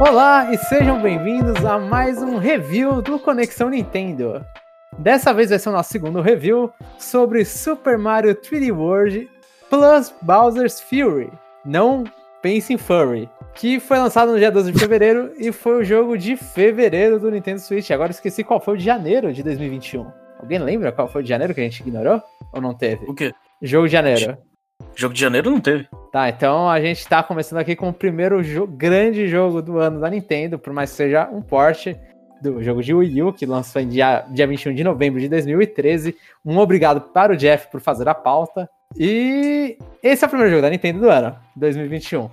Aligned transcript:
Olá 0.00 0.54
e 0.54 0.56
sejam 0.56 1.02
bem-vindos 1.02 1.64
a 1.64 1.76
mais 1.76 2.22
um 2.22 2.38
review 2.38 3.02
do 3.02 3.18
Conexão 3.18 3.68
Nintendo. 3.68 4.46
Dessa 4.96 5.34
vez 5.34 5.50
vai 5.50 5.58
ser 5.58 5.70
o 5.70 5.72
nosso 5.72 5.90
segundo 5.90 6.20
review 6.20 6.72
sobre 7.00 7.44
Super 7.44 7.98
Mario 7.98 8.32
3D 8.36 8.72
World 8.72 9.28
plus 9.68 10.14
Bowser's 10.22 10.80
Fury. 10.80 11.32
Não 11.64 12.04
pense 12.40 12.72
em 12.72 12.78
Furry. 12.78 13.28
Que 13.56 13.80
foi 13.80 13.98
lançado 13.98 14.30
no 14.30 14.38
dia 14.38 14.52
12 14.52 14.70
de 14.70 14.78
fevereiro 14.78 15.32
e 15.36 15.50
foi 15.50 15.80
o 15.80 15.84
jogo 15.84 16.16
de 16.16 16.36
fevereiro 16.36 17.18
do 17.18 17.28
Nintendo 17.28 17.58
Switch. 17.58 17.90
Agora 17.90 18.12
esqueci 18.12 18.44
qual 18.44 18.60
foi 18.60 18.74
o 18.74 18.78
de 18.78 18.84
janeiro 18.84 19.32
de 19.32 19.42
2021. 19.42 20.06
Alguém 20.38 20.60
lembra 20.60 20.92
qual 20.92 21.08
foi 21.08 21.22
o 21.22 21.24
de 21.24 21.28
janeiro 21.28 21.52
que 21.52 21.60
a 21.60 21.64
gente 21.64 21.80
ignorou? 21.80 22.22
Ou 22.52 22.60
não 22.60 22.72
teve? 22.72 23.04
O 23.10 23.14
quê? 23.14 23.34
Jogo 23.60 23.86
de 23.86 23.92
janeiro. 23.94 24.38
Jogo 24.94 25.14
de 25.14 25.20
janeiro 25.20 25.50
não 25.50 25.60
teve. 25.60 25.88
Tá, 26.12 26.28
então 26.28 26.68
a 26.68 26.80
gente 26.80 27.06
tá 27.06 27.22
começando 27.22 27.58
aqui 27.58 27.76
com 27.76 27.88
o 27.88 27.92
primeiro 27.92 28.42
jo 28.42 28.66
grande 28.66 29.28
jogo 29.28 29.62
do 29.62 29.78
ano 29.78 30.00
da 30.00 30.10
Nintendo, 30.10 30.58
por 30.58 30.72
mais 30.72 30.90
que 30.90 30.96
seja 30.96 31.28
um 31.30 31.40
porte 31.40 31.96
do 32.40 32.62
jogo 32.62 32.82
de 32.82 32.94
Wii 32.94 33.22
U, 33.22 33.32
que 33.32 33.46
lançou 33.46 33.82
em 33.82 33.88
dia, 33.88 34.24
dia 34.30 34.46
21 34.46 34.74
de 34.74 34.84
novembro 34.84 35.20
de 35.20 35.28
2013. 35.28 36.16
Um 36.44 36.58
obrigado 36.58 37.00
para 37.00 37.32
o 37.32 37.36
Jeff 37.36 37.68
por 37.70 37.80
fazer 37.80 38.08
a 38.08 38.14
pauta. 38.14 38.68
E 38.96 39.76
esse 40.02 40.24
é 40.24 40.26
o 40.26 40.30
primeiro 40.30 40.50
jogo 40.50 40.62
da 40.62 40.70
Nintendo 40.70 41.00
do 41.00 41.10
ano, 41.10 41.36
2021. 41.56 42.30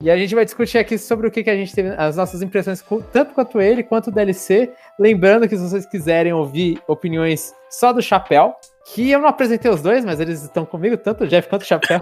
E 0.00 0.10
a 0.10 0.16
gente 0.16 0.34
vai 0.34 0.44
discutir 0.44 0.78
aqui 0.78 0.96
sobre 0.96 1.26
o 1.26 1.30
que, 1.30 1.42
que 1.42 1.50
a 1.50 1.56
gente 1.56 1.74
teve, 1.74 1.88
as 1.96 2.16
nossas 2.16 2.40
impressões, 2.40 2.84
tanto 3.12 3.34
quanto 3.34 3.60
ele, 3.60 3.82
quanto 3.82 4.08
o 4.08 4.12
DLC. 4.12 4.72
Lembrando 4.98 5.48
que 5.48 5.56
se 5.56 5.62
vocês 5.62 5.84
quiserem 5.86 6.32
ouvir 6.32 6.80
opiniões 6.86 7.52
só 7.68 7.92
do 7.92 8.00
Chapéu, 8.00 8.54
que 8.94 9.10
eu 9.10 9.20
não 9.20 9.28
apresentei 9.28 9.70
os 9.70 9.82
dois, 9.82 10.04
mas 10.04 10.20
eles 10.20 10.42
estão 10.42 10.64
comigo, 10.64 10.96
tanto 10.96 11.24
o 11.24 11.26
Jeff 11.26 11.48
quanto 11.48 11.62
o 11.62 11.66
Chapéu. 11.66 12.00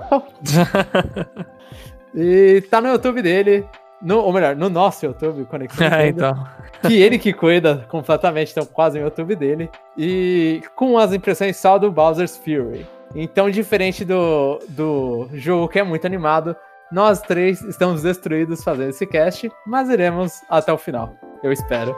e 2.14 2.60
tá 2.70 2.80
no 2.80 2.88
YouTube 2.88 3.22
dele, 3.22 3.66
no, 4.00 4.18
ou 4.18 4.32
melhor, 4.32 4.54
no 4.54 4.68
nosso 4.68 5.06
YouTube, 5.06 5.44
Conexão. 5.46 5.86
É, 5.92 6.08
então. 6.08 6.46
Que 6.82 7.00
ele 7.00 7.18
que 7.18 7.32
cuida 7.32 7.86
completamente, 7.88 8.52
então 8.52 8.64
quase 8.66 8.98
no 8.98 9.04
YouTube 9.04 9.34
dele. 9.34 9.70
E 9.96 10.62
com 10.74 10.98
as 10.98 11.12
impressões 11.12 11.56
só 11.56 11.78
do 11.78 11.90
Bowser's 11.90 12.36
Fury. 12.36 12.86
Então, 13.14 13.50
diferente 13.50 14.04
do, 14.04 14.60
do 14.68 15.28
jogo 15.32 15.68
que 15.68 15.78
é 15.78 15.82
muito 15.82 16.06
animado, 16.06 16.54
nós 16.92 17.20
três 17.20 17.60
estamos 17.62 18.02
destruídos 18.02 18.62
fazendo 18.62 18.90
esse 18.90 19.06
cast, 19.06 19.50
mas 19.66 19.88
iremos 19.88 20.40
até 20.48 20.72
o 20.72 20.78
final. 20.78 21.16
Eu 21.42 21.52
espero. 21.52 21.96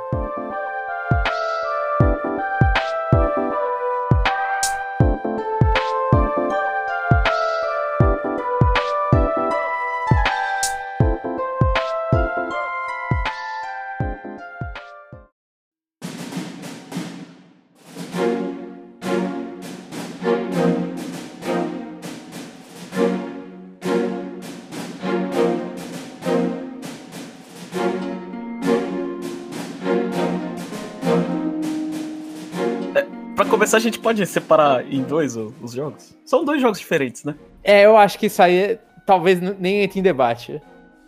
A 33.78 33.80
gente 33.80 33.98
pode 33.98 34.24
separar 34.26 34.84
em 34.92 35.02
dois 35.02 35.36
os 35.36 35.72
jogos? 35.72 36.16
São 36.24 36.44
dois 36.44 36.60
jogos 36.60 36.78
diferentes, 36.78 37.24
né? 37.24 37.34
É, 37.62 37.86
eu 37.86 37.96
acho 37.96 38.18
que 38.18 38.26
isso 38.26 38.42
aí 38.42 38.78
talvez 39.06 39.40
nem 39.40 39.82
entre 39.82 40.00
em 40.00 40.02
debate. 40.02 40.60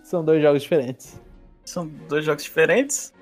São 0.03 0.25
dois 0.25 0.43
jogos 0.43 0.63
diferentes. 0.63 1.21
São 1.65 1.87
dois 2.09 2.25
jogos 2.25 2.43
diferentes. 2.43 3.13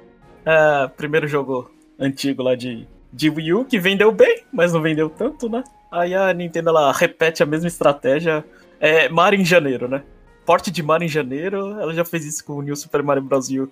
Uh, 0.41 0.89
primeiro 0.97 1.27
jogo 1.27 1.71
antigo 1.99 2.43
lá 2.43 2.55
de, 2.55 2.87
de 3.13 3.29
Wii 3.29 3.53
U, 3.55 3.65
que 3.65 3.79
vendeu 3.79 4.13
bem, 4.13 4.45
mas 4.53 4.73
não 4.73 4.81
vendeu 4.81 5.11
tanto, 5.11 5.49
né? 5.49 5.65
Aí 5.91 6.15
a 6.15 6.33
Nintendo 6.33 6.71
ela 6.71 6.93
repete 6.93 7.43
a 7.43 7.47
mesma 7.47 7.69
estratégia. 7.69 8.45
É 8.79 9.09
Mario 9.09 9.41
em 9.41 9.45
janeiro, 9.45 9.89
né? 9.89 10.03
Porte 10.47 10.71
de 10.71 10.83
Mario 10.83 11.07
em 11.07 11.09
janeiro, 11.09 11.79
ela 11.81 11.93
já 11.93 12.05
fez 12.05 12.25
isso 12.25 12.45
com 12.45 12.55
o 12.55 12.63
New 12.63 12.77
Super 12.77 13.03
Mario 13.03 13.23
Bros. 13.23 13.49
U 13.51 13.71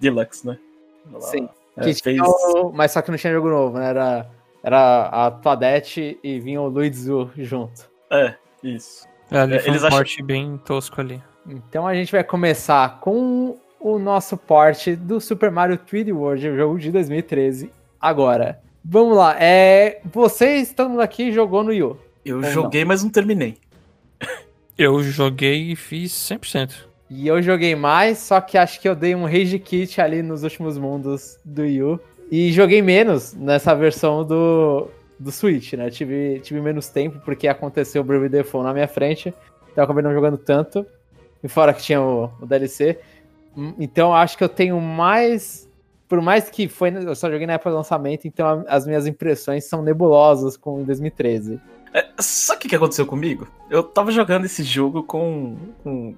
Deluxe, 0.00 0.46
né? 0.46 0.58
Ela, 1.12 1.20
Sim. 1.20 1.48
É, 1.76 1.84
que 1.84 1.94
fez... 1.94 2.18
Mas 2.72 2.92
só 2.92 3.02
que 3.02 3.10
não 3.10 3.18
tinha 3.18 3.32
jogo 3.32 3.48
novo, 3.48 3.78
né? 3.78 3.90
Era 3.90 4.30
era 4.62 5.06
a 5.06 5.30
Toadette 5.30 6.18
e 6.22 6.40
vinha 6.40 6.60
o 6.60 6.68
Luizu 6.68 7.30
junto. 7.36 7.88
É, 8.10 8.34
isso. 8.62 9.06
É, 9.30 9.38
ali 9.38 9.56
é, 9.56 9.58
foi 9.58 9.70
eles 9.70 9.84
um 9.84 9.88
porte 9.88 10.22
bem 10.22 10.58
tosco 10.64 11.00
ali. 11.00 11.22
Então 11.46 11.86
a 11.86 11.94
gente 11.94 12.12
vai 12.12 12.24
começar 12.24 13.00
com 13.00 13.58
o 13.80 13.98
nosso 13.98 14.36
porte 14.36 14.96
do 14.96 15.20
Super 15.20 15.50
Mario 15.50 15.78
3D 15.78 16.14
World, 16.14 16.48
o 16.48 16.56
jogo 16.56 16.78
de 16.78 16.90
2013. 16.90 17.70
Agora, 18.00 18.60
vamos 18.84 19.16
lá. 19.16 19.36
É, 19.38 20.00
vocês 20.04 20.68
estão 20.68 21.00
aqui 21.00 21.32
jogou 21.32 21.62
no 21.62 21.72
Yu? 21.72 21.98
Eu 22.24 22.42
joguei, 22.42 22.82
não? 22.82 22.88
mas 22.88 23.02
não 23.02 23.10
terminei. 23.10 23.56
Eu 24.76 25.02
joguei 25.02 25.72
e 25.72 25.76
fiz 25.76 26.12
100%. 26.12 26.86
E 27.10 27.26
eu 27.26 27.40
joguei 27.42 27.74
mais, 27.74 28.18
só 28.18 28.40
que 28.40 28.58
acho 28.58 28.80
que 28.80 28.88
eu 28.88 28.94
dei 28.94 29.14
um 29.14 29.24
rage 29.24 29.58
kit 29.58 30.00
ali 30.00 30.22
nos 30.22 30.42
últimos 30.42 30.76
mundos 30.76 31.38
do 31.44 31.64
Yu. 31.64 31.98
E 32.30 32.52
joguei 32.52 32.82
menos 32.82 33.32
nessa 33.32 33.74
versão 33.74 34.24
do, 34.24 34.88
do 35.18 35.32
Switch, 35.32 35.72
né? 35.72 35.90
Tive, 35.90 36.40
tive 36.40 36.60
menos 36.60 36.88
tempo 36.88 37.20
porque 37.24 37.48
aconteceu 37.48 38.02
o 38.02 38.04
Bravely 38.04 38.28
Default 38.28 38.66
na 38.66 38.74
minha 38.74 38.88
frente. 38.88 39.28
Então 39.72 39.82
eu 39.82 39.84
acabei 39.84 40.02
não 40.02 40.12
jogando 40.12 40.36
tanto. 40.36 40.86
E 41.42 41.48
fora 41.48 41.72
que 41.72 41.82
tinha 41.82 42.00
o, 42.00 42.30
o 42.40 42.46
DLC. 42.46 42.98
Então 43.78 44.14
acho 44.14 44.36
que 44.36 44.44
eu 44.44 44.48
tenho 44.48 44.80
mais. 44.80 45.68
Por 46.08 46.20
mais 46.20 46.50
que 46.50 46.68
foi. 46.68 46.90
Eu 46.94 47.14
só 47.14 47.30
joguei 47.30 47.46
na 47.46 47.54
época 47.54 47.70
do 47.70 47.76
lançamento, 47.76 48.26
então 48.26 48.64
as 48.68 48.86
minhas 48.86 49.06
impressões 49.06 49.64
são 49.64 49.82
nebulosas 49.82 50.56
com 50.56 50.82
2013. 50.84 51.60
É, 51.94 52.06
o 52.52 52.58
que, 52.58 52.68
que 52.68 52.76
aconteceu 52.76 53.06
comigo? 53.06 53.48
Eu 53.70 53.82
tava 53.82 54.10
jogando 54.10 54.44
esse 54.44 54.62
jogo 54.62 55.02
com, 55.02 55.56
com. 55.82 56.14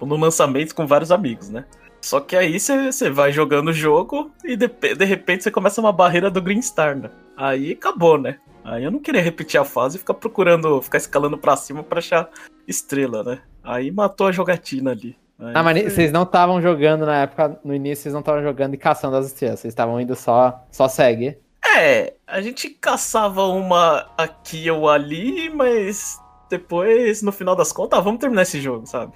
no 0.00 0.16
lançamento 0.16 0.74
com 0.74 0.86
vários 0.86 1.12
amigos, 1.12 1.48
né? 1.48 1.64
Só 2.02 2.18
que 2.20 2.36
aí 2.36 2.58
você 2.58 3.08
vai 3.08 3.30
jogando 3.30 3.68
o 3.68 3.72
jogo 3.72 4.32
e 4.44 4.56
de, 4.56 4.66
de 4.66 5.04
repente 5.04 5.44
você 5.44 5.50
começa 5.52 5.80
uma 5.80 5.92
barreira 5.92 6.28
do 6.30 6.42
Green 6.42 6.60
Star, 6.60 6.96
né? 6.96 7.08
Aí 7.36 7.72
acabou, 7.72 8.18
né? 8.18 8.38
Aí 8.64 8.82
eu 8.82 8.90
não 8.90 8.98
queria 8.98 9.22
repetir 9.22 9.58
a 9.58 9.64
fase 9.64 9.96
e 9.96 9.98
ficar 10.00 10.14
procurando, 10.14 10.82
ficar 10.82 10.98
escalando 10.98 11.38
pra 11.38 11.56
cima 11.56 11.82
pra 11.82 12.00
achar 12.00 12.28
estrela, 12.66 13.22
né? 13.22 13.40
Aí 13.62 13.90
matou 13.92 14.26
a 14.26 14.32
jogatina 14.32 14.90
ali. 14.90 15.16
Aí 15.38 15.52
ah, 15.54 15.62
mas 15.62 15.92
vocês 15.92 16.10
não 16.10 16.24
estavam 16.24 16.60
jogando 16.60 17.06
na 17.06 17.22
época, 17.22 17.58
no 17.64 17.74
início 17.74 18.02
vocês 18.02 18.12
não 18.12 18.20
estavam 18.20 18.42
jogando 18.42 18.74
e 18.74 18.78
caçando 18.78 19.16
as 19.16 19.26
estrelas, 19.26 19.60
vocês 19.60 19.72
estavam 19.72 20.00
indo 20.00 20.14
só, 20.16 20.64
só 20.70 20.88
segue. 20.88 21.38
É, 21.76 22.14
a 22.26 22.40
gente 22.40 22.68
caçava 22.68 23.44
uma 23.44 24.08
aqui 24.18 24.68
ou 24.70 24.88
ali, 24.88 25.48
mas 25.50 26.20
depois, 26.50 27.22
no 27.22 27.30
final 27.32 27.54
das 27.54 27.72
contas, 27.72 27.98
ah, 27.98 28.02
vamos 28.02 28.20
terminar 28.20 28.42
esse 28.42 28.60
jogo, 28.60 28.86
sabe? 28.86 29.12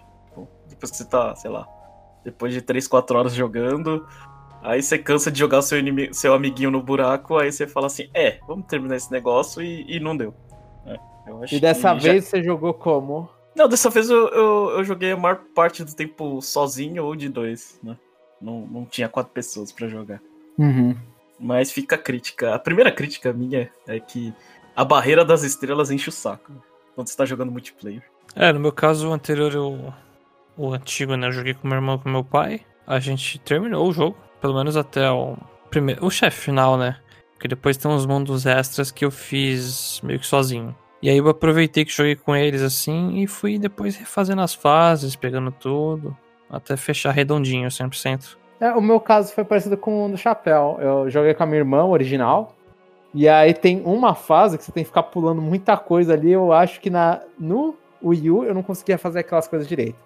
Depois 0.69 0.91
que 0.91 0.97
você 0.97 1.05
tá, 1.05 1.35
sei 1.35 1.51
lá, 1.51 1.67
depois 2.27 2.53
de 2.53 2.61
3, 2.61 2.89
4 2.89 3.17
horas 3.17 3.35
jogando. 3.35 4.05
Aí 4.61 4.83
você 4.83 4.99
cansa 4.99 5.31
de 5.31 5.39
jogar 5.39 5.63
seu, 5.63 5.79
inimigo, 5.79 6.13
seu 6.13 6.35
amiguinho 6.35 6.73
no 6.73 6.83
buraco, 6.83 7.39
aí 7.39 7.53
você 7.53 7.69
fala 7.69 7.87
assim, 7.87 8.11
é, 8.13 8.41
vamos 8.49 8.67
terminar 8.67 8.97
esse 8.97 9.13
negócio 9.13 9.63
e, 9.63 9.87
e 9.89 10.01
não 10.01 10.17
deu. 10.17 10.35
É, 10.85 10.99
e 11.53 11.61
dessa 11.61 11.95
vez 11.95 12.25
já... 12.25 12.31
você 12.31 12.43
jogou 12.43 12.75
como? 12.75 13.31
Não, 13.55 13.69
dessa 13.69 13.89
vez 13.89 14.11
eu, 14.11 14.29
eu, 14.29 14.71
eu, 14.71 14.85
joguei 14.85 15.13
a 15.13 15.17
maior 15.17 15.41
parte 15.55 15.85
do 15.85 15.95
tempo 15.95 16.43
sozinho 16.43 17.05
ou 17.05 17.15
de 17.15 17.29
dois, 17.29 17.79
né? 17.83 17.97
Não, 18.43 18.67
não 18.67 18.85
tinha 18.85 19.09
quatro 19.09 19.33
pessoas 19.33 19.71
para 19.71 19.87
jogar. 19.87 20.21
Uhum. 20.59 20.97
Mas 21.39 21.71
fica 21.71 21.95
a 21.95 21.99
crítica. 21.99 22.53
A 22.53 22.59
primeira 22.59 22.91
crítica 22.91 23.33
minha 23.33 23.71
é 23.87 24.01
que 24.01 24.35
a 24.75 24.85
barreira 24.85 25.25
das 25.25 25.45
estrelas 25.45 25.93
enche 25.93 26.09
o 26.09 26.13
saco 26.13 26.53
quando 26.95 27.07
você 27.07 27.17
tá 27.17 27.25
jogando 27.25 27.53
multiplayer. 27.53 28.03
É, 28.35 28.53
no 28.53 28.61
meu 28.61 28.73
caso, 28.73 29.09
o 29.09 29.13
anterior 29.13 29.55
eu 29.55 29.95
o 30.57 30.73
antigo, 30.73 31.17
né? 31.17 31.29
Eu 31.29 31.33
joguei 31.33 31.55
com 31.55 31.69
meu 31.69 31.77
irmão 31.77 31.97
e 31.97 31.99
com 31.99 32.09
meu 32.09 32.25
pai. 32.25 32.61
A 32.87 32.99
gente 32.99 33.39
terminou 33.41 33.89
o 33.89 33.93
jogo, 33.93 34.17
pelo 34.41 34.55
menos 34.55 34.77
até 34.77 35.11
o 35.11 35.37
primeiro, 35.71 36.05
o 36.05 36.11
chefe 36.11 36.41
final, 36.41 36.77
né? 36.77 36.97
Porque 37.33 37.49
depois 37.49 37.77
tem 37.77 37.91
uns 37.91 38.07
mundos 38.07 38.47
extras 38.47 38.91
que 38.91 39.05
eu 39.05 39.11
fiz 39.11 40.01
meio 40.03 40.19
que 40.19 40.27
sozinho. 40.27 40.75
E 41.03 41.11
aí 41.11 41.19
eu 41.19 41.29
aproveitei 41.29 41.85
que 41.85 41.93
joguei 41.93 42.17
com 42.17 42.35
eles 42.35 42.63
assim 42.63 43.19
e 43.19 43.27
fui 43.27 43.59
depois 43.59 43.97
refazendo 43.97 44.41
as 44.41 44.55
fases, 44.55 45.15
pegando 45.15 45.53
tudo, 45.53 46.17
até 46.49 46.77
fechar 46.77 47.11
redondinho 47.11 47.69
100%. 47.69 48.37
É, 48.59 48.73
o 48.73 48.81
meu 48.81 48.99
caso 48.99 49.33
foi 49.35 49.45
parecido 49.45 49.77
com 49.77 50.07
o 50.07 50.09
do 50.09 50.17
Chapéu. 50.17 50.79
Eu 50.81 51.11
joguei 51.11 51.35
com 51.35 51.43
a 51.43 51.47
minha 51.47 51.59
irmã 51.59 51.85
original. 51.85 52.55
E 53.13 53.29
aí 53.29 53.53
tem 53.53 53.83
uma 53.85 54.15
fase 54.15 54.57
que 54.57 54.65
você 54.65 54.73
tem 54.73 54.83
que 54.83 54.89
ficar 54.89 55.03
pulando 55.05 55.43
muita 55.43 55.77
coisa 55.77 56.15
ali. 56.15 56.33
Eu 56.33 56.53
acho 56.53 56.81
que 56.81 56.89
na, 56.89 57.21
no 57.39 57.77
Wii 58.03 58.31
U 58.31 58.45
eu 58.45 58.55
não 58.55 58.63
conseguia 58.63 58.97
fazer 58.97 59.21
aquelas 59.21 59.47
coisas 59.47 59.69
direito. 59.69 59.99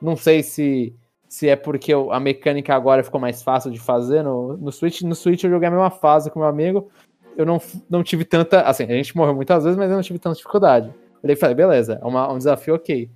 Não 0.00 0.16
sei 0.16 0.42
se, 0.42 0.94
se 1.28 1.48
é 1.48 1.56
porque 1.56 1.92
a 1.92 2.20
mecânica 2.20 2.74
agora 2.74 3.02
ficou 3.02 3.20
mais 3.20 3.42
fácil 3.42 3.70
de 3.70 3.78
fazer 3.78 4.22
no, 4.22 4.56
no 4.56 4.72
Switch. 4.72 5.02
No 5.02 5.14
Switch 5.14 5.44
eu 5.44 5.50
joguei 5.50 5.68
a 5.68 5.70
mesma 5.70 5.90
fase 5.90 6.30
com 6.30 6.40
meu 6.40 6.48
amigo. 6.48 6.88
Eu 7.36 7.46
não, 7.46 7.60
não 7.88 8.02
tive 8.02 8.24
tanta. 8.24 8.62
Assim, 8.62 8.84
a 8.84 8.86
gente 8.88 9.16
morreu 9.16 9.34
muitas 9.34 9.64
vezes, 9.64 9.78
mas 9.78 9.90
eu 9.90 9.96
não 9.96 10.02
tive 10.02 10.18
tanta 10.18 10.36
dificuldade. 10.36 10.92
Eu 11.22 11.36
falei, 11.36 11.54
beleza, 11.54 11.98
é 12.00 12.04
uma, 12.04 12.32
um 12.32 12.38
desafio 12.38 12.74
ok. 12.74 13.10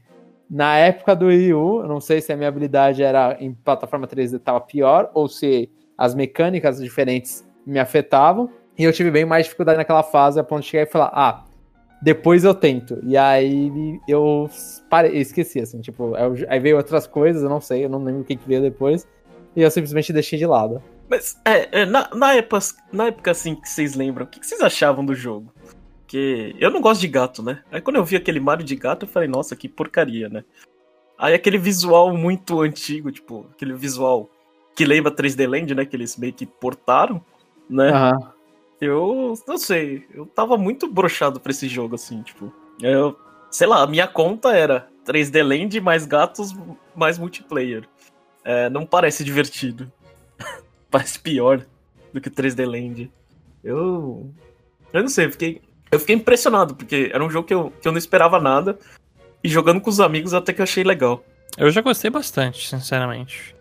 Na 0.50 0.76
época 0.76 1.16
do 1.16 1.26
Wii 1.26 1.54
U, 1.54 1.80
eu 1.82 1.88
não 1.88 2.00
sei 2.00 2.20
se 2.20 2.32
a 2.32 2.36
minha 2.36 2.48
habilidade 2.48 3.02
era 3.02 3.36
em 3.40 3.54
plataforma 3.54 4.06
3D 4.06 4.36
estava 4.36 4.60
pior 4.60 5.10
ou 5.14 5.26
se 5.28 5.70
as 5.96 6.14
mecânicas 6.14 6.78
diferentes 6.78 7.46
me 7.66 7.78
afetavam. 7.78 8.50
E 8.76 8.84
eu 8.84 8.92
tive 8.92 9.10
bem 9.10 9.24
mais 9.24 9.46
dificuldade 9.46 9.78
naquela 9.78 10.02
fase 10.02 10.38
a 10.38 10.44
ponto 10.44 10.62
de 10.62 10.68
chegar 10.68 10.82
e 10.82 10.86
falar: 10.86 11.10
ah, 11.14 11.44
depois 12.02 12.42
eu 12.42 12.52
tento. 12.52 12.98
E 13.04 13.16
aí 13.16 14.00
eu 14.08 14.50
parei, 14.90 15.16
esqueci, 15.18 15.60
assim, 15.60 15.80
tipo, 15.80 16.12
aí 16.48 16.58
veio 16.58 16.76
outras 16.76 17.06
coisas, 17.06 17.42
eu 17.42 17.48
não 17.48 17.60
sei, 17.60 17.84
eu 17.84 17.88
não 17.88 18.02
lembro 18.02 18.22
o 18.22 18.24
que, 18.24 18.36
que 18.36 18.48
veio 18.48 18.60
depois. 18.60 19.06
E 19.54 19.62
eu 19.62 19.70
simplesmente 19.70 20.12
deixei 20.12 20.38
de 20.38 20.46
lado. 20.46 20.82
Mas, 21.08 21.40
é, 21.44 21.82
é 21.82 21.86
na, 21.86 22.10
na, 22.12 22.34
época, 22.34 22.58
na 22.92 23.06
época, 23.06 23.30
assim, 23.30 23.54
que 23.54 23.68
vocês 23.68 23.94
lembram, 23.94 24.24
o 24.24 24.28
que, 24.28 24.40
que 24.40 24.46
vocês 24.46 24.60
achavam 24.60 25.04
do 25.04 25.14
jogo? 25.14 25.52
Porque 26.00 26.56
eu 26.58 26.70
não 26.70 26.80
gosto 26.80 27.00
de 27.00 27.08
gato, 27.08 27.42
né? 27.42 27.62
Aí 27.70 27.80
quando 27.80 27.96
eu 27.96 28.04
vi 28.04 28.16
aquele 28.16 28.40
Mario 28.40 28.64
de 28.66 28.74
gato, 28.74 29.04
eu 29.04 29.08
falei, 29.08 29.28
nossa, 29.28 29.54
que 29.54 29.68
porcaria, 29.68 30.28
né? 30.28 30.44
Aí 31.16 31.34
aquele 31.34 31.56
visual 31.56 32.16
muito 32.16 32.60
antigo, 32.60 33.12
tipo, 33.12 33.46
aquele 33.52 33.74
visual 33.74 34.28
que 34.74 34.84
lembra 34.84 35.14
3D 35.14 35.48
Land, 35.48 35.74
né? 35.74 35.84
Que 35.84 35.94
eles 35.94 36.16
meio 36.16 36.32
que 36.32 36.46
portaram, 36.46 37.24
né? 37.70 37.92
Uhum. 37.92 38.28
Eu 38.84 39.34
não 39.46 39.56
sei, 39.56 40.08
eu 40.12 40.26
tava 40.26 40.58
muito 40.58 40.92
brochado 40.92 41.38
pra 41.38 41.52
esse 41.52 41.68
jogo, 41.68 41.94
assim, 41.94 42.20
tipo. 42.22 42.52
Eu, 42.80 43.16
sei 43.48 43.68
lá, 43.68 43.80
a 43.80 43.86
minha 43.86 44.08
conta 44.08 44.56
era 44.56 44.88
3D 45.06 45.40
Land 45.40 45.80
mais 45.80 46.04
gatos 46.04 46.52
mais 46.92 47.16
multiplayer. 47.16 47.88
É, 48.44 48.68
não 48.68 48.84
parece 48.84 49.22
divertido. 49.22 49.90
parece 50.90 51.16
pior 51.20 51.64
do 52.12 52.20
que 52.20 52.28
3D 52.28 52.66
Land. 52.66 53.08
Eu. 53.62 54.28
Eu 54.92 55.00
não 55.02 55.08
sei, 55.08 55.26
eu 55.26 55.30
fiquei. 55.30 55.62
Eu 55.88 56.00
fiquei 56.00 56.16
impressionado, 56.16 56.74
porque 56.74 57.08
era 57.14 57.24
um 57.24 57.30
jogo 57.30 57.46
que 57.46 57.54
eu, 57.54 57.72
que 57.80 57.86
eu 57.86 57.92
não 57.92 57.98
esperava 57.98 58.40
nada. 58.40 58.76
E 59.44 59.48
jogando 59.48 59.80
com 59.80 59.90
os 59.90 60.00
amigos 60.00 60.34
até 60.34 60.52
que 60.52 60.60
eu 60.60 60.64
achei 60.64 60.82
legal. 60.82 61.24
Eu 61.56 61.70
já 61.70 61.80
gostei 61.82 62.10
bastante, 62.10 62.68
sinceramente. 62.68 63.54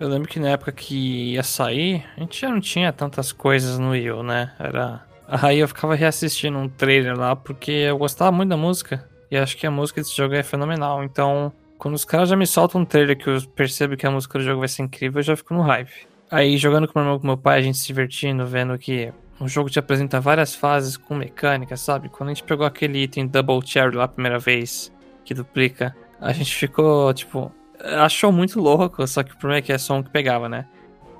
Eu 0.00 0.08
lembro 0.08 0.28
que 0.28 0.38
na 0.38 0.50
época 0.50 0.70
que 0.70 1.32
ia 1.32 1.42
sair, 1.42 2.04
a 2.16 2.20
gente 2.20 2.40
já 2.40 2.48
não 2.48 2.60
tinha 2.60 2.92
tantas 2.92 3.32
coisas 3.32 3.78
no 3.78 3.90
Wii 3.90 4.10
U, 4.12 4.22
né? 4.22 4.52
Era. 4.58 5.02
Aí 5.26 5.58
eu 5.58 5.68
ficava 5.68 5.94
reassistindo 5.94 6.56
um 6.56 6.68
trailer 6.68 7.18
lá, 7.18 7.34
porque 7.34 7.70
eu 7.70 7.98
gostava 7.98 8.30
muito 8.30 8.50
da 8.50 8.56
música. 8.56 9.08
E 9.30 9.36
acho 9.36 9.56
que 9.56 9.66
a 9.66 9.70
música 9.70 10.00
desse 10.00 10.16
jogo 10.16 10.34
é 10.34 10.42
fenomenal. 10.42 11.02
Então, 11.02 11.52
quando 11.76 11.94
os 11.94 12.04
caras 12.04 12.28
já 12.28 12.36
me 12.36 12.46
soltam 12.46 12.80
um 12.80 12.84
trailer 12.84 13.18
que 13.18 13.28
eu 13.28 13.42
percebo 13.56 13.96
que 13.96 14.06
a 14.06 14.10
música 14.10 14.38
do 14.38 14.44
jogo 14.44 14.60
vai 14.60 14.68
ser 14.68 14.82
incrível, 14.82 15.18
eu 15.18 15.24
já 15.24 15.36
fico 15.36 15.52
no 15.52 15.62
hype. 15.62 16.06
Aí 16.30 16.56
jogando 16.56 16.86
com 16.86 17.02
meu 17.02 17.18
com 17.18 17.26
meu 17.26 17.36
pai, 17.36 17.58
a 17.58 17.62
gente 17.62 17.78
se 17.78 17.86
divertindo, 17.86 18.46
vendo 18.46 18.78
que 18.78 19.12
o 19.40 19.48
jogo 19.48 19.68
te 19.68 19.78
apresenta 19.78 20.20
várias 20.20 20.54
fases 20.54 20.96
com 20.96 21.14
mecânica, 21.14 21.76
sabe? 21.76 22.08
Quando 22.08 22.30
a 22.30 22.34
gente 22.34 22.44
pegou 22.44 22.66
aquele 22.66 23.02
item 23.02 23.26
Double 23.26 23.60
Cherry 23.64 23.96
lá 23.96 24.04
a 24.04 24.08
primeira 24.08 24.38
vez, 24.38 24.92
que 25.24 25.34
duplica, 25.34 25.94
a 26.20 26.32
gente 26.32 26.54
ficou, 26.54 27.12
tipo, 27.14 27.52
achou 27.80 28.32
muito 28.32 28.60
louco, 28.60 29.06
só 29.06 29.22
que 29.22 29.32
o 29.32 29.36
problema 29.36 29.58
é 29.58 29.62
que 29.62 29.72
é 29.72 29.78
só 29.78 29.94
um 29.94 30.02
que 30.02 30.10
pegava, 30.10 30.48
né? 30.48 30.66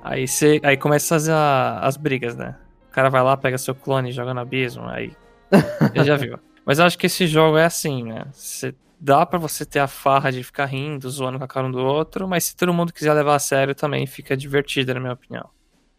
Aí 0.02 0.26
você, 0.26 0.60
aí 0.62 0.76
começa 0.76 1.16
as, 1.16 1.28
as 1.28 1.96
brigas, 1.96 2.36
né? 2.36 2.56
O 2.88 2.92
cara 2.92 3.10
vai 3.10 3.22
lá, 3.22 3.36
pega 3.36 3.58
seu 3.58 3.74
clone 3.74 4.10
e 4.10 4.12
joga 4.12 4.32
no 4.32 4.40
abismo, 4.40 4.86
aí. 4.88 5.12
Ele 5.94 6.04
já 6.04 6.16
viu. 6.16 6.38
Mas 6.64 6.78
eu 6.78 6.84
acho 6.84 6.98
que 6.98 7.06
esse 7.06 7.26
jogo 7.26 7.56
é 7.56 7.64
assim, 7.64 8.02
né? 8.02 8.26
Você 8.32 8.74
dá 9.00 9.24
para 9.24 9.38
você 9.38 9.64
ter 9.64 9.78
a 9.78 9.86
farra 9.86 10.30
de 10.30 10.42
ficar 10.42 10.66
rindo, 10.66 11.08
zoando 11.08 11.38
com 11.38 11.44
a 11.44 11.48
cara 11.48 11.66
um 11.66 11.70
do 11.70 11.78
outro, 11.78 12.26
mas 12.26 12.44
se 12.44 12.56
todo 12.56 12.74
mundo 12.74 12.92
quiser 12.92 13.12
levar 13.14 13.36
a 13.36 13.38
sério 13.38 13.74
também 13.74 14.06
fica 14.06 14.36
divertido, 14.36 14.92
na 14.94 15.00
minha 15.00 15.12
opinião. 15.12 15.48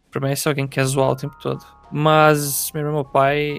O 0.06 0.10
problema 0.10 0.32
é 0.32 0.36
se 0.36 0.48
alguém 0.48 0.66
quer 0.66 0.84
zoar 0.84 1.10
o 1.10 1.16
tempo 1.16 1.36
todo. 1.40 1.64
Mas 1.90 2.70
meu 2.72 2.82
irmão, 2.82 2.94
meu 2.94 3.04
pai 3.04 3.58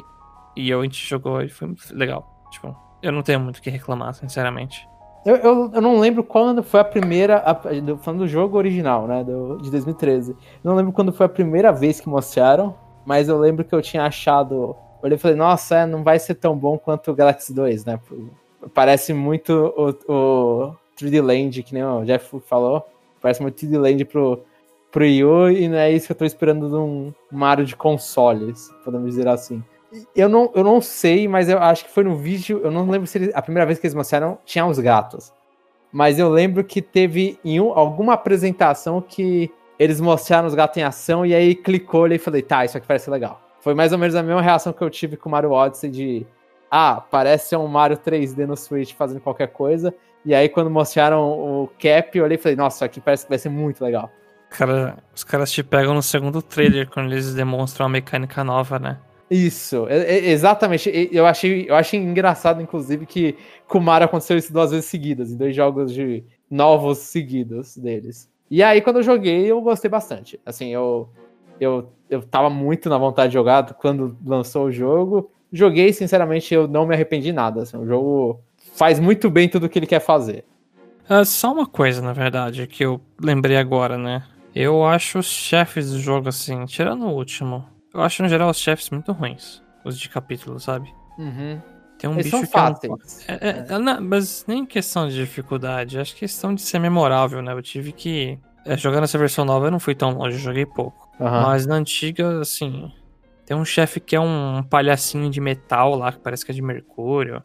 e 0.56 0.69
eu, 0.69 0.81
a 0.81 0.83
gente 0.83 1.07
jogou 1.07 1.42
e 1.42 1.50
foi 1.50 1.68
muito 1.68 1.95
legal. 1.95 2.45
Tipo, 2.51 2.75
eu 3.01 3.12
não 3.12 3.24
tenho 3.24 3.39
muito 3.39 3.57
o 3.57 3.62
que 3.62 3.69
reclamar, 3.69 4.13
sinceramente. 4.13 4.88
Eu, 5.25 5.35
eu, 5.35 5.71
eu, 5.73 5.81
não 5.81 6.00
lembro 6.00 6.23
quando 6.23 6.63
foi 6.63 6.79
a 6.79 6.83
primeira. 6.83 7.38
A, 7.38 7.56
falando 7.97 8.19
do 8.19 8.27
jogo 8.27 8.57
original, 8.57 9.07
né? 9.07 9.23
Do, 9.23 9.57
de 9.57 9.69
2013. 9.69 10.35
Não 10.63 10.75
lembro 10.75 10.91
quando 10.91 11.13
foi 11.13 11.25
a 11.25 11.29
primeira 11.29 11.71
vez 11.71 12.00
que 12.00 12.09
mostraram, 12.09 12.75
mas 13.06 13.29
eu 13.29 13.38
lembro 13.38 13.63
que 13.63 13.73
eu 13.73 13.81
tinha 13.81 14.03
achado. 14.03 14.75
Olhei 15.01 15.15
e 15.15 15.19
falei, 15.19 15.38
nossa, 15.38 15.77
é, 15.77 15.85
não 15.85 16.03
vai 16.03 16.19
ser 16.19 16.35
tão 16.35 16.56
bom 16.56 16.77
quanto 16.77 17.12
o 17.12 17.15
Galaxy 17.15 17.53
2, 17.53 17.85
né? 17.85 18.00
Parece 18.73 19.13
muito 19.13 19.73
o, 19.75 19.89
o 20.12 20.75
3D 21.00 21.21
Land, 21.24 21.63
que 21.63 21.74
nem 21.74 21.83
o 21.83 22.03
Jeff 22.03 22.39
falou. 22.41 22.85
Parece 23.19 23.41
muito 23.41 23.63
3D 23.63 23.79
Land 23.79 24.06
pro, 24.06 24.44
pro 24.91 25.06
Yu, 25.06 25.50
e 25.51 25.67
não 25.67 25.77
é 25.77 25.91
isso 25.91 26.07
que 26.07 26.12
eu 26.12 26.17
tô 26.17 26.25
esperando 26.25 26.67
de 26.67 26.75
um 26.75 27.13
Mario 27.31 27.65
de 27.65 27.75
consoles, 27.75 28.69
podemos 28.83 29.09
dizer 29.09 29.27
assim. 29.27 29.63
Eu 30.15 30.29
não, 30.29 30.51
eu 30.55 30.63
não 30.63 30.79
sei, 30.79 31.27
mas 31.27 31.49
eu 31.49 31.59
acho 31.59 31.85
que 31.85 31.91
foi 31.91 32.03
no 32.03 32.15
vídeo. 32.15 32.61
Eu 32.63 32.71
não 32.71 32.89
lembro 32.89 33.07
se 33.07 33.17
eles, 33.17 33.31
a 33.33 33.41
primeira 33.41 33.65
vez 33.65 33.79
que 33.79 33.85
eles 33.85 33.95
mostraram 33.95 34.38
tinha 34.45 34.65
os 34.65 34.79
gatos. 34.79 35.33
Mas 35.91 36.17
eu 36.17 36.29
lembro 36.29 36.63
que 36.63 36.81
teve 36.81 37.38
em 37.43 37.59
um, 37.59 37.73
alguma 37.73 38.13
apresentação 38.13 39.01
que 39.01 39.51
eles 39.77 39.99
mostraram 39.99 40.47
os 40.47 40.55
gatos 40.55 40.77
em 40.77 40.83
ação 40.83 41.25
e 41.25 41.33
aí 41.35 41.55
clicou 41.55 42.07
e 42.07 42.17
falei, 42.17 42.41
tá, 42.41 42.63
isso 42.63 42.77
aqui 42.77 42.88
parece 42.88 43.09
legal. 43.09 43.41
Foi 43.59 43.73
mais 43.73 43.91
ou 43.91 43.97
menos 43.97 44.15
a 44.15 44.23
mesma 44.23 44.41
reação 44.41 44.71
que 44.71 44.81
eu 44.81 44.89
tive 44.89 45.17
com 45.17 45.27
o 45.27 45.31
Mario 45.31 45.51
Odyssey 45.51 45.89
de 45.89 46.25
ah, 46.69 47.03
parece 47.11 47.55
um 47.57 47.67
Mario 47.67 47.97
3D 47.97 48.45
no 48.45 48.55
Switch 48.55 48.93
fazendo 48.93 49.19
qualquer 49.19 49.47
coisa. 49.47 49.93
E 50.23 50.33
aí, 50.33 50.47
quando 50.47 50.69
mostraram 50.69 51.21
o 51.31 51.69
Cap, 51.79 52.17
eu 52.17 52.23
olhei 52.23 52.38
e 52.38 52.41
falei, 52.41 52.55
nossa, 52.55 52.77
isso 52.77 52.85
aqui 52.85 53.01
parece 53.01 53.25
que 53.25 53.29
vai 53.29 53.39
ser 53.39 53.49
muito 53.49 53.83
legal. 53.83 54.09
Cara, 54.49 54.97
os 55.13 55.23
caras 55.23 55.51
te 55.51 55.63
pegam 55.63 55.93
no 55.93 56.03
segundo 56.03 56.41
trailer 56.41 56.89
quando 56.89 57.11
eles 57.11 57.33
demonstram 57.33 57.85
uma 57.85 57.93
mecânica 57.93 58.43
nova, 58.43 58.79
né? 58.79 58.97
Isso, 59.31 59.87
exatamente. 59.89 61.09
Eu 61.09 61.25
achei, 61.25 61.65
eu 61.69 61.73
achei 61.73 61.97
engraçado, 61.97 62.61
inclusive, 62.61 63.05
que 63.05 63.37
com 63.65 63.77
o 63.77 63.81
Mario 63.81 64.05
aconteceu 64.05 64.37
isso 64.37 64.51
duas 64.51 64.71
vezes 64.71 64.87
seguidas, 64.87 65.31
em 65.31 65.37
dois 65.37 65.55
jogos 65.55 65.93
de 65.93 66.21
novos 66.49 66.97
seguidos 66.97 67.77
deles. 67.77 68.29
E 68.49 68.61
aí, 68.61 68.81
quando 68.81 68.97
eu 68.97 69.03
joguei, 69.03 69.49
eu 69.49 69.61
gostei 69.61 69.89
bastante. 69.89 70.37
Assim, 70.45 70.67
eu, 70.67 71.07
eu, 71.61 71.89
eu 72.09 72.21
tava 72.21 72.49
muito 72.49 72.89
na 72.89 72.97
vontade 72.97 73.29
de 73.29 73.35
jogar 73.35 73.73
quando 73.75 74.17
lançou 74.25 74.65
o 74.65 74.71
jogo. 74.71 75.31
Joguei, 75.49 75.93
sinceramente, 75.93 76.53
eu 76.53 76.67
não 76.67 76.85
me 76.85 76.93
arrependi 76.93 77.31
nada. 77.31 77.61
Assim, 77.61 77.77
o 77.77 77.85
jogo 77.85 78.41
faz 78.73 78.99
muito 78.99 79.29
bem 79.29 79.47
tudo 79.47 79.67
o 79.67 79.69
que 79.69 79.79
ele 79.79 79.87
quer 79.87 80.01
fazer. 80.01 80.43
Uh, 81.09 81.23
só 81.23 81.53
uma 81.53 81.65
coisa, 81.65 82.01
na 82.01 82.11
verdade, 82.11 82.67
que 82.67 82.83
eu 82.83 82.99
lembrei 83.17 83.55
agora, 83.55 83.97
né? 83.97 84.23
Eu 84.53 84.83
acho 84.83 85.19
os 85.19 85.27
chefes 85.27 85.91
do 85.91 85.99
jogo, 85.99 86.27
assim, 86.27 86.65
tirando 86.65 87.05
o 87.05 87.13
último, 87.13 87.65
eu 87.93 88.01
acho, 88.01 88.21
no 88.24 88.29
geral, 88.29 88.50
os 88.50 88.60
chefes 88.60 88.89
muito 88.89 89.12
ruins. 89.12 89.62
Os 89.83 89.98
de 90.00 90.07
capítulo, 90.10 90.60
sabe? 90.60 90.93
Uhum. 91.17 91.62
Tem 91.98 92.10
um 92.10 92.13
Eles 92.13 92.25
bicho 92.25 92.38
são 92.38 92.45
que 92.45 92.57
é 92.57 92.62
um- 92.93 92.95
fáceis. 92.98 93.29
É, 93.29 93.33
é, 93.50 93.65
é, 93.69 93.79
não, 93.79 94.01
mas 94.01 94.45
nem 94.48 94.65
questão 94.65 95.07
de 95.07 95.15
dificuldade, 95.15 96.00
acho 96.00 96.15
questão 96.15 96.53
de 96.53 96.62
ser 96.62 96.79
memorável, 96.79 97.41
né? 97.41 97.53
Eu 97.53 97.62
tive 97.62 97.91
que. 97.91 98.39
é, 98.65 98.75
jogando 98.77 99.03
essa 99.03 99.17
versão 99.17 99.43
nova 99.45 99.67
eu 99.67 99.71
não 99.71 99.79
fui 99.79 99.93
tão 99.95 100.12
longe, 100.13 100.36
eu 100.38 100.41
joguei 100.41 100.65
pouco. 100.65 101.10
Aham. 101.19 101.43
Mas 101.43 101.65
na 101.65 101.75
antiga, 101.75 102.39
assim. 102.41 102.91
Tem 103.45 103.57
um 103.57 103.65
chefe 103.65 104.00
que 104.00 104.15
é 104.15 104.19
um 104.19 104.63
palhacinho 104.63 105.29
de 105.29 105.41
metal 105.41 105.93
lá, 105.95 106.12
que 106.13 106.19
parece 106.19 106.45
que 106.45 106.51
é 106.51 106.55
de 106.55 106.62
mercúrio. 106.62 107.43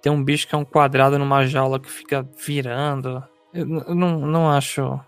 Tem 0.00 0.10
um 0.10 0.22
bicho 0.24 0.46
que 0.48 0.54
é 0.54 0.58
um 0.58 0.64
quadrado 0.64 1.18
numa 1.18 1.44
jaula 1.44 1.78
que 1.78 1.90
fica 1.90 2.26
virando. 2.46 3.22
Eu, 3.52 3.66
eu 3.88 3.94
não, 3.94 4.18
não 4.20 4.50
acho 4.50 4.98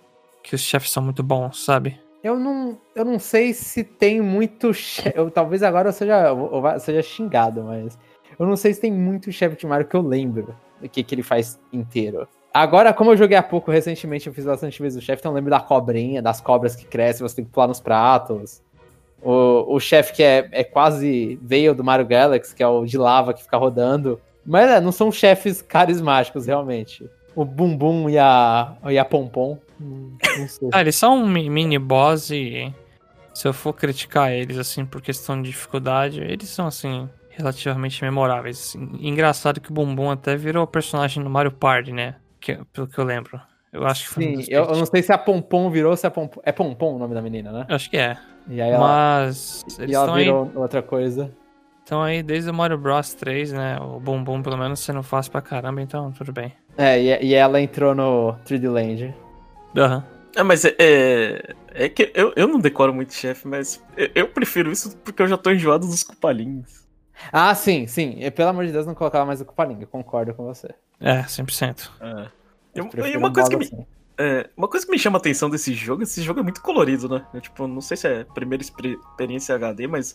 que 0.43 0.55
os 0.55 0.61
chefes 0.61 0.91
são 0.91 1.03
muito 1.03 1.23
bons, 1.23 1.65
sabe? 1.65 1.99
Eu 2.27 2.41
não, 2.41 2.77
eu 2.93 3.05
não 3.05 3.21
sei 3.21 3.55
se 3.55 3.85
tem 3.85 4.21
muito 4.21 4.75
chefe. 4.75 5.13
Eu, 5.17 5.31
talvez 5.31 5.63
agora 5.63 5.91
eu 5.91 5.93
seja, 5.93 6.27
eu 6.27 6.81
seja 6.81 7.01
xingado, 7.01 7.63
mas. 7.63 7.97
Eu 8.37 8.45
não 8.45 8.57
sei 8.57 8.75
se 8.75 8.81
tem 8.81 8.91
muito 8.91 9.31
chefe 9.31 9.57
de 9.57 9.65
Mario 9.65 9.87
que 9.87 9.95
eu 9.95 10.03
lembro 10.03 10.53
do 10.81 10.89
que, 10.89 11.05
que 11.05 11.15
ele 11.15 11.23
faz 11.23 11.57
inteiro. 11.73 12.27
Agora, 12.53 12.93
como 12.93 13.13
eu 13.13 13.17
joguei 13.17 13.37
há 13.37 13.43
pouco 13.45 13.71
recentemente, 13.71 14.27
eu 14.27 14.35
fiz 14.35 14.45
bastante 14.45 14.83
vezes 14.83 15.01
o 15.01 15.07
chefe, 15.07 15.21
então 15.21 15.31
eu 15.31 15.37
lembro 15.37 15.51
da 15.51 15.61
cobrinha, 15.61 16.21
das 16.21 16.41
cobras 16.41 16.75
que 16.75 16.85
crescem, 16.85 17.27
você 17.27 17.37
tem 17.37 17.45
que 17.45 17.51
pular 17.53 17.69
nos 17.69 17.79
pratos. 17.79 18.61
O, 19.23 19.77
o 19.77 19.79
chefe 19.79 20.13
que 20.13 20.23
é, 20.25 20.49
é 20.51 20.65
quase 20.65 21.39
veio 21.41 21.77
do 21.77 21.85
Mario 21.85 22.07
Galaxy, 22.07 22.53
que 22.53 22.63
é 22.63 22.67
o 22.67 22.85
de 22.85 22.99
lava 22.99 23.33
que 23.35 23.43
fica 23.45 23.57
rodando. 23.57 24.21
Mas 24.45 24.69
é, 24.69 24.81
não 24.81 24.91
são 24.91 25.13
chefes 25.13 25.63
carismáticos, 25.63 26.47
realmente. 26.47 27.09
O 27.37 27.45
Bum 27.45 27.77
Bum 27.77 28.11
e 28.11 28.19
a, 28.19 28.77
e 28.89 28.99
a 28.99 29.05
Pompom. 29.05 29.59
Não 29.81 30.49
sei. 30.49 30.69
Ah, 30.73 30.81
eles 30.81 30.97
são 30.97 31.17
um 31.23 31.29
mi- 31.29 31.51
mini 31.51 31.79
boss 31.79 32.31
e 32.31 32.73
se 33.35 33.47
eu 33.47 33.53
for 33.53 33.73
criticar 33.73 34.33
eles, 34.33 34.57
assim, 34.59 34.85
por 34.87 35.01
questão 35.03 35.41
de 35.41 35.51
dificuldade, 35.51 36.21
eles 36.21 36.49
são, 36.49 36.67
assim, 36.67 37.09
relativamente 37.31 38.03
memoráveis. 38.03 38.59
assim. 38.59 38.91
Engraçado 39.01 39.61
que 39.61 39.71
o 39.71 39.75
Bumbum 39.75 40.11
até 40.11 40.37
virou 40.37 40.67
personagem 40.67 41.23
no 41.23 41.29
Mario 41.31 41.53
Party, 41.53 41.93
né? 41.93 42.17
Que, 42.41 42.59
pelo 42.73 42.87
que 42.87 42.99
eu 42.99 43.05
lembro. 43.05 43.41
Eu 43.73 43.87
acho 43.87 44.05
que 44.05 44.09
foi 44.09 44.25
um 44.25 44.29
Sim, 44.29 44.37
dos 44.37 44.49
eu, 44.49 44.65
eu 44.65 44.77
não 44.77 44.87
sei 44.87 45.03
se 45.03 45.13
a 45.13 45.19
Pompom 45.19 45.69
virou 45.69 45.91
ou 45.91 45.97
se 45.97 46.07
a 46.07 46.11
Pompom. 46.11 46.41
É 46.45 46.53
Pompom 46.53 46.95
o 46.95 46.99
nome 46.99 47.15
da 47.15 47.21
menina, 47.21 47.53
né? 47.53 47.67
Acho 47.69 47.91
que 47.91 47.97
é. 47.99 48.17
E 48.49 48.61
aí 48.61 48.71
ela, 48.71 48.87
Mas 48.87 49.63
e 49.79 49.83
ela 49.93 50.05
estão 50.05 50.15
aí, 50.15 50.25
virou 50.25 50.53
outra 50.55 50.81
coisa. 50.81 51.31
tão 51.85 52.03
aí 52.03 52.23
desde 52.23 52.49
o 52.49 52.55
Mario 52.55 52.79
Bros 52.79 53.13
3, 53.13 53.53
né? 53.53 53.77
O 53.81 54.01
Bumbum, 54.01 54.41
pelo 54.41 54.57
menos, 54.57 54.81
sendo 54.81 55.03
fácil 55.03 55.33
pra 55.33 55.43
caramba, 55.43 55.83
então 55.83 56.11
tudo 56.13 56.33
bem. 56.33 56.53
É, 56.79 56.99
e, 56.99 57.27
e 57.27 57.35
ela 57.35 57.61
entrou 57.61 57.95
no 57.95 58.35
3D 58.47 58.71
Land. 58.71 59.15
Aham. 59.77 60.05
É, 60.35 60.43
mas 60.43 60.65
é, 60.65 60.75
é, 60.79 61.55
é 61.71 61.89
que 61.89 62.13
eu, 62.15 62.33
eu 62.37 62.47
não 62.47 62.59
decoro 62.61 62.93
muito 62.93 63.15
chefe, 63.15 63.49
mas 63.49 63.83
eu, 63.97 64.11
eu 64.15 64.29
prefiro 64.29 64.71
isso 64.71 64.97
porque 64.99 65.23
eu 65.23 65.27
já 65.29 65.37
tô 65.39 65.51
enjoado 65.51 65.87
dos 65.87 66.03
cupalinhos. 66.03 66.85
Ah, 67.33 67.55
sim, 67.55 67.87
sim. 67.87 68.17
E, 68.19 68.31
pelo 68.31 68.51
amor 68.51 68.67
de 68.67 68.73
Deus, 68.73 68.87
não 68.87 68.95
colocava 68.95 69.25
mais 69.25 69.41
o 69.41 69.45
Cupalinga, 69.47 69.85
eu 69.85 69.89
concordo 69.89 70.35
com 70.35 70.45
você. 70.45 70.69
É, 71.01 71.23
100%. 71.23 71.91
É. 72.01 72.29
Eu 72.75 72.85
E- 72.85 72.89
prefiro 72.91 73.15
e 73.15 73.17
uma 73.17 73.29
um 73.31 73.33
coisa 73.33 73.49
que 73.49 73.57
me, 73.57 73.65
assim. 73.65 73.87
É, 74.19 74.51
uma 74.55 74.69
coisa 74.69 74.85
que 74.85 74.93
me 74.93 74.99
chama 74.99 75.17
a 75.17 75.21
atenção 75.21 75.49
desse 75.49 75.73
jogo, 75.73 76.03
esse 76.03 76.21
jogo 76.23 76.41
é 76.41 76.43
muito 76.43 76.61
colorido, 76.61 77.09
né? 77.09 77.27
Eu, 77.33 77.41
tipo, 77.41 77.67
não 77.67 77.81
sei 77.81 77.97
se 77.97 78.07
é 78.07 78.21
a 78.21 78.25
primeira 78.27 78.63
experi- 78.63 78.99
experiência 79.11 79.55
HD, 79.55 79.87
mas 79.87 80.15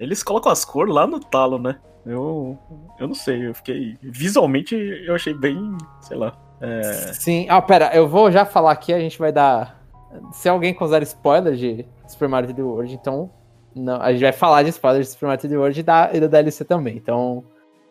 eles 0.00 0.22
colocam 0.24 0.50
as 0.50 0.64
cores 0.64 0.92
lá 0.92 1.06
no 1.06 1.20
talo, 1.20 1.58
né? 1.60 1.80
Eu, 2.04 2.58
eu 2.98 3.06
não 3.06 3.14
sei, 3.14 3.46
eu 3.46 3.54
fiquei. 3.54 3.96
Visualmente 4.02 4.74
eu 4.74 5.14
achei 5.14 5.34
bem, 5.34 5.76
sei 6.00 6.16
lá. 6.16 6.36
É, 6.60 7.12
Sim. 7.14 7.46
Ah, 7.48 7.62
pera, 7.62 7.90
eu 7.94 8.06
vou 8.06 8.30
já 8.30 8.44
falar 8.44 8.72
aqui, 8.72 8.92
a 8.92 8.98
gente 8.98 9.18
vai 9.18 9.32
dar. 9.32 9.80
Se 10.32 10.48
alguém 10.48 10.74
considera 10.74 11.04
spoiler 11.04 11.54
de 11.54 11.86
Super 12.06 12.28
Mario 12.28 12.50
3D 12.50 12.62
World, 12.64 12.94
então. 12.94 13.30
Não, 13.74 14.00
a 14.00 14.12
gente 14.12 14.20
vai 14.20 14.32
falar 14.32 14.62
de 14.62 14.70
spoiler 14.70 15.02
de 15.02 15.08
Super 15.08 15.26
Mario 15.26 15.48
3D 15.48 15.56
World 15.56 15.80
e 15.80 15.82
da, 15.82 16.10
e 16.12 16.20
da 16.20 16.26
DLC 16.26 16.64
também. 16.64 16.96
Então. 16.96 17.44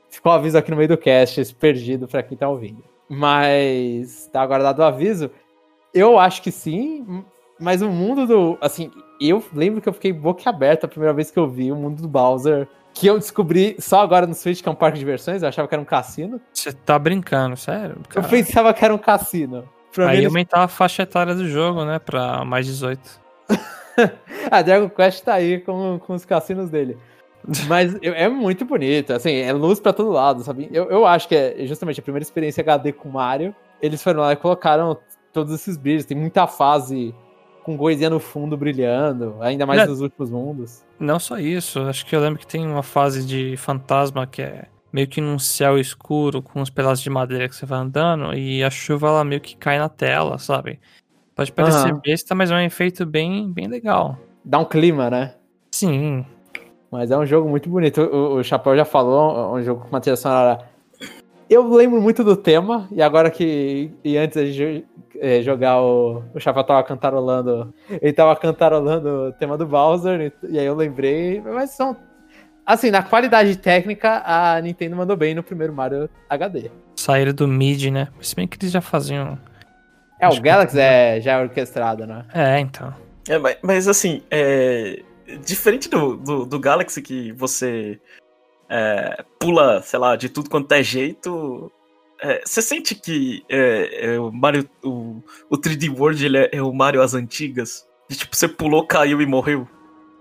Ficou 0.09 0.31
o 0.31 0.35
aviso 0.35 0.57
aqui 0.57 0.71
no 0.71 0.77
meio 0.77 0.89
do 0.89 0.97
cast, 0.97 1.39
esse 1.39 1.53
perdido 1.53 2.07
pra 2.07 2.23
quem 2.23 2.37
tá 2.37 2.49
ouvindo. 2.49 2.83
Mas. 3.07 4.27
Tá 4.31 4.41
agora 4.41 4.63
dado 4.63 4.79
o 4.79 4.83
aviso. 4.83 5.31
Eu 5.93 6.19
acho 6.19 6.41
que 6.41 6.51
sim, 6.51 7.23
mas 7.59 7.81
o 7.81 7.89
mundo 7.89 8.27
do. 8.27 8.57
Assim, 8.61 8.91
eu 9.19 9.43
lembro 9.53 9.81
que 9.81 9.89
eu 9.89 9.93
fiquei 9.93 10.13
boca 10.13 10.49
aberta 10.49 10.85
a 10.85 10.89
primeira 10.89 11.13
vez 11.13 11.31
que 11.31 11.37
eu 11.39 11.47
vi 11.49 11.71
o 11.71 11.75
mundo 11.75 12.01
do 12.01 12.07
Bowser. 12.07 12.67
Que 12.93 13.07
eu 13.07 13.17
descobri 13.19 13.75
só 13.79 14.01
agora 14.01 14.25
no 14.25 14.33
Switch, 14.33 14.61
que 14.61 14.67
é 14.67 14.71
um 14.71 14.75
parque 14.75 14.95
de 14.95 14.99
diversões, 14.99 15.41
eu 15.43 15.47
achava 15.49 15.67
que 15.67 15.75
era 15.75 15.81
um 15.81 15.85
cassino. 15.85 16.41
Você 16.51 16.71
tá 16.73 16.97
brincando, 16.97 17.55
sério? 17.55 17.97
Eu 17.99 18.21
cara? 18.21 18.27
pensava 18.27 18.73
que 18.73 18.83
era 18.83 18.93
um 18.93 18.97
cassino. 18.97 19.63
Pra 19.93 20.09
Aí 20.09 20.25
aumentar 20.25 20.63
a 20.63 20.67
faixa 20.67 21.03
etária 21.03 21.33
do 21.35 21.47
jogo, 21.47 21.85
né? 21.85 21.99
Pra 21.99 22.43
mais 22.45 22.65
18. 22.65 22.99
A 24.51 24.61
Dragon 24.61 24.89
Quest 24.89 25.23
tá 25.23 25.33
aí 25.35 25.59
com, 25.59 25.99
com 25.99 26.13
os 26.13 26.25
cassinos 26.25 26.69
dele. 26.69 26.97
Mas 27.67 27.95
eu- 28.01 28.13
é 28.13 28.27
muito 28.27 28.65
bonito, 28.65 29.13
assim, 29.13 29.35
é 29.35 29.51
luz 29.53 29.79
pra 29.79 29.93
todo 29.93 30.09
lado, 30.09 30.43
sabe? 30.43 30.69
Eu, 30.71 30.89
eu 30.89 31.05
acho 31.05 31.27
que 31.27 31.35
é 31.35 31.65
justamente 31.65 31.99
a 31.99 32.03
primeira 32.03 32.23
experiência 32.23 32.61
HD 32.61 32.91
com 32.91 33.09
Mario. 33.09 33.55
Eles 33.81 34.01
foram 34.03 34.21
lá 34.21 34.33
e 34.33 34.35
colocaram 34.35 34.97
todos 35.31 35.53
esses 35.53 35.77
brilhos. 35.77 36.05
Tem 36.05 36.17
muita 36.17 36.47
fase 36.47 37.13
com 37.63 37.77
coisinha 37.77 38.09
no 38.09 38.19
fundo 38.19 38.55
brilhando, 38.57 39.35
ainda 39.41 39.65
mais 39.65 39.81
É. 39.81 39.85
nos 39.87 40.01
últimos 40.01 40.29
mundos. 40.29 40.83
Não 40.99 41.19
só 41.19 41.37
isso, 41.37 41.79
acho 41.81 42.05
que 42.05 42.15
eu 42.15 42.19
lembro 42.19 42.39
que 42.39 42.47
tem 42.47 42.65
uma 42.67 42.83
fase 42.83 43.25
de 43.25 43.55
fantasma 43.57 44.25
que 44.27 44.41
é 44.41 44.65
meio 44.91 45.07
que 45.07 45.21
num 45.21 45.37
céu 45.37 45.77
escuro 45.77 46.41
com 46.41 46.59
uns 46.61 46.69
pedaços 46.69 47.01
de 47.03 47.09
madeira 47.09 47.47
que 47.47 47.55
você 47.55 47.65
vai 47.65 47.79
andando 47.79 48.33
e 48.33 48.63
a 48.63 48.69
chuva 48.69 49.07
ela 49.07 49.23
meio 49.23 49.39
que 49.39 49.55
cai 49.55 49.77
na 49.77 49.87
tela, 49.87 50.37
sabe? 50.39 50.79
Pode 51.35 51.51
parecer 51.51 51.89
Aham. 51.91 52.01
besta, 52.03 52.33
mas 52.35 52.51
é 52.51 52.55
um 52.55 52.59
efeito 52.59 53.05
bem, 53.05 53.49
bem 53.51 53.67
legal. 53.67 54.17
Dá 54.43 54.57
um 54.59 54.65
clima, 54.65 55.09
né? 55.09 55.35
Sim, 55.71 56.25
Mas 56.91 57.11
é 57.11 57.17
um 57.17 57.25
jogo 57.25 57.47
muito 57.47 57.69
bonito. 57.69 58.01
O, 58.01 58.37
o 58.37 58.43
Chapéu 58.43 58.75
já 58.75 58.83
falou, 58.83 59.55
é 59.55 59.59
um 59.59 59.63
jogo 59.63 59.81
com 59.83 59.89
uma 59.89 60.01
trilha 60.01 60.17
sonora. 60.17 60.67
Eu 61.47 61.67
lembro 61.71 62.01
muito 62.01 62.23
do 62.23 62.35
tema, 62.35 62.87
e 62.91 63.01
agora 63.01 63.29
que. 63.31 63.91
E 64.03 64.17
antes 64.17 64.53
de 64.53 64.79
jo- 64.81 64.85
eh, 65.19 65.41
jogar 65.41 65.81
o. 65.81 66.23
O 66.33 66.39
Chapéu 66.39 66.63
tava 66.63 66.83
cantarolando. 66.83 67.73
Ele 67.89 68.13
tava 68.13 68.35
cantarolando 68.35 69.29
o 69.29 69.33
tema 69.33 69.57
do 69.57 69.65
Bowser, 69.65 70.19
e, 70.43 70.53
e 70.53 70.59
aí 70.59 70.65
eu 70.65 70.75
lembrei. 70.75 71.41
Mas 71.41 71.71
são. 71.71 71.95
Assim, 72.65 72.91
na 72.91 73.01
qualidade 73.01 73.55
técnica, 73.57 74.21
a 74.25 74.61
Nintendo 74.61 74.95
mandou 74.95 75.17
bem 75.17 75.33
no 75.33 75.41
primeiro 75.41 75.73
Mario 75.73 76.07
HD. 76.29 76.69
saíram 76.95 77.33
do 77.33 77.47
mid, 77.47 77.85
né? 77.91 78.09
Se 78.21 78.35
bem 78.35 78.47
que 78.47 78.57
eles 78.57 78.71
já 78.71 78.81
faziam. 78.81 79.39
É, 80.19 80.27
o 80.27 80.31
que- 80.31 80.41
Galaxy 80.41 80.79
é, 80.79 81.19
já 81.21 81.33
é 81.33 81.41
orquestrado, 81.41 82.05
né? 82.05 82.25
É, 82.33 82.59
então. 82.59 82.93
é, 83.27 83.37
mas, 83.39 83.57
mas, 83.63 83.87
assim, 83.87 84.21
é, 84.29 85.01
diferente 85.45 85.89
do, 85.89 86.15
do, 86.17 86.45
do 86.45 86.59
Galaxy 86.59 87.01
que 87.01 87.31
você 87.31 87.99
é, 88.69 89.23
pula, 89.39 89.81
sei 89.81 89.97
lá, 89.97 90.15
de 90.15 90.29
tudo 90.29 90.49
quanto 90.49 90.71
é 90.73 90.83
jeito. 90.83 91.71
É, 92.21 92.41
você 92.45 92.61
sente 92.61 92.95
que 92.95 93.43
é, 93.49 94.13
é, 94.15 94.19
o 94.19 94.31
Mario, 94.31 94.69
o, 94.83 95.21
o 95.49 95.57
3D 95.57 95.89
World 95.97 96.25
ele 96.25 96.37
é, 96.37 96.49
é 96.53 96.61
o 96.61 96.73
Mario 96.73 97.01
às 97.01 97.13
antigas? 97.13 97.85
De, 98.09 98.17
tipo, 98.17 98.35
você 98.35 98.47
pulou, 98.47 98.85
caiu 98.85 99.21
e 99.21 99.25
morreu. 99.25 99.67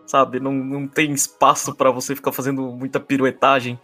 Sabe? 0.06 0.40
Não, 0.40 0.52
não 0.52 0.86
tem 0.88 1.12
espaço 1.12 1.74
pra 1.74 1.90
você 1.90 2.14
ficar 2.16 2.32
fazendo 2.32 2.62
muita 2.72 2.98
piruetagem. 2.98 3.78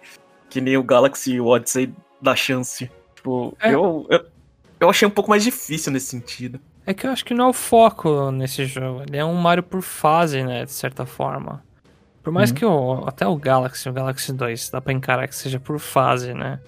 Que 0.49 0.61
nem 0.61 0.77
o 0.77 0.83
Galaxy 0.83 1.39
o 1.41 1.47
Odyssey 1.47 1.93
dá 2.21 2.35
chance. 2.35 2.91
Tipo, 3.15 3.57
É. 3.61 3.75
eu, 3.75 4.07
eu, 4.09 4.25
eu 4.81 4.89
achei 4.91 5.07
um 5.07 5.11
pouco 5.11 5.29
mais 5.31 5.43
difícil 5.45 5.93
nesse 5.93 6.07
sentido. 6.07 6.61
É 6.87 6.93
que 6.95 7.07
eu 7.07 7.11
acho 7.11 7.25
que 7.25 7.35
não 7.35 7.47
é 7.47 7.49
o 7.49 7.53
foco 7.53 8.31
nesse 8.31 8.65
jogo. 8.67 9.03
Ele 9.07 9.17
é 9.17 9.25
um 9.25 9.35
Mario 9.35 9.63
por 9.63 9.83
fase, 9.83 10.43
né? 10.43 10.65
De 10.65 10.73
certa 10.73 11.05
forma. 11.07 11.63
Por 12.23 12.33
mais 12.33 12.51
Uhum. 12.51 12.57
que 12.57 12.65
o, 12.65 13.05
até 13.07 13.27
o 13.27 13.37
Galaxy, 13.37 13.89
o 13.89 13.93
Galaxy 13.93 14.33
2, 14.33 14.71
dá 14.71 14.81
pra 14.81 14.93
encarar 14.93 15.27
que 15.29 15.35
seja 15.35 15.59
por 15.61 15.79
fase, 15.79 16.33
né? 16.33 16.59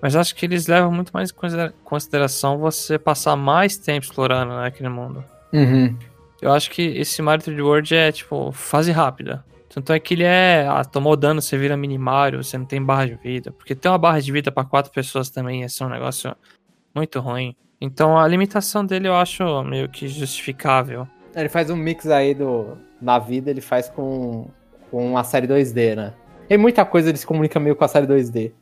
Mas 0.00 0.14
acho 0.14 0.34
que 0.34 0.44
eles 0.46 0.66
levam 0.66 0.92
muito 0.92 1.10
mais 1.12 1.30
em 1.30 1.34
considera- 1.34 1.74
consideração 1.84 2.58
você 2.58 2.98
passar 2.98 3.34
mais 3.36 3.76
tempo 3.76 4.04
explorando 4.04 4.54
né, 4.56 4.66
aquele 4.66 4.88
mundo. 4.88 5.24
Uhum. 5.52 5.96
Eu 6.40 6.52
acho 6.52 6.70
que 6.70 6.82
esse 6.82 7.22
Mario 7.22 7.44
3D 7.44 7.62
World 7.64 7.94
é, 7.94 8.12
tipo, 8.12 8.52
fase 8.52 8.92
rápida. 8.92 9.44
Tanto 9.72 9.92
é 9.92 9.98
que 9.98 10.14
ele 10.14 10.24
é, 10.24 10.66
ah, 10.68 10.84
tomou 10.84 11.16
dano, 11.16 11.40
você 11.42 11.56
vira 11.58 11.76
mini 11.76 11.98
Mario, 11.98 12.42
você 12.42 12.56
não 12.56 12.64
tem 12.64 12.82
barra 12.82 13.06
de 13.06 13.14
vida. 13.14 13.52
Porque 13.52 13.74
ter 13.74 13.88
uma 13.88 13.98
barra 13.98 14.20
de 14.20 14.30
vida 14.32 14.50
pra 14.52 14.64
quatro 14.64 14.92
pessoas 14.92 15.28
também 15.30 15.62
ia 15.62 15.68
ser 15.68 15.84
um 15.84 15.88
negócio 15.88 16.34
muito 16.94 17.20
ruim. 17.20 17.54
Então 17.80 18.18
a 18.18 18.26
limitação 18.26 18.84
dele 18.84 19.08
eu 19.08 19.14
acho 19.14 19.62
meio 19.64 19.88
que 19.88 20.08
justificável. 20.08 21.06
Ele 21.34 21.48
faz 21.48 21.68
um 21.68 21.76
mix 21.76 22.06
aí 22.06 22.34
do. 22.34 22.78
Na 23.00 23.18
vida, 23.18 23.50
ele 23.50 23.60
faz 23.60 23.90
com, 23.90 24.48
com 24.90 25.18
a 25.18 25.22
série 25.22 25.46
2D, 25.46 25.94
né? 25.94 26.14
Tem 26.48 26.56
muita 26.56 26.82
coisa, 26.86 27.10
ele 27.10 27.18
se 27.18 27.26
comunica 27.26 27.60
meio 27.60 27.76
com 27.76 27.84
a 27.84 27.88
série 27.88 28.06
2D. 28.06 28.52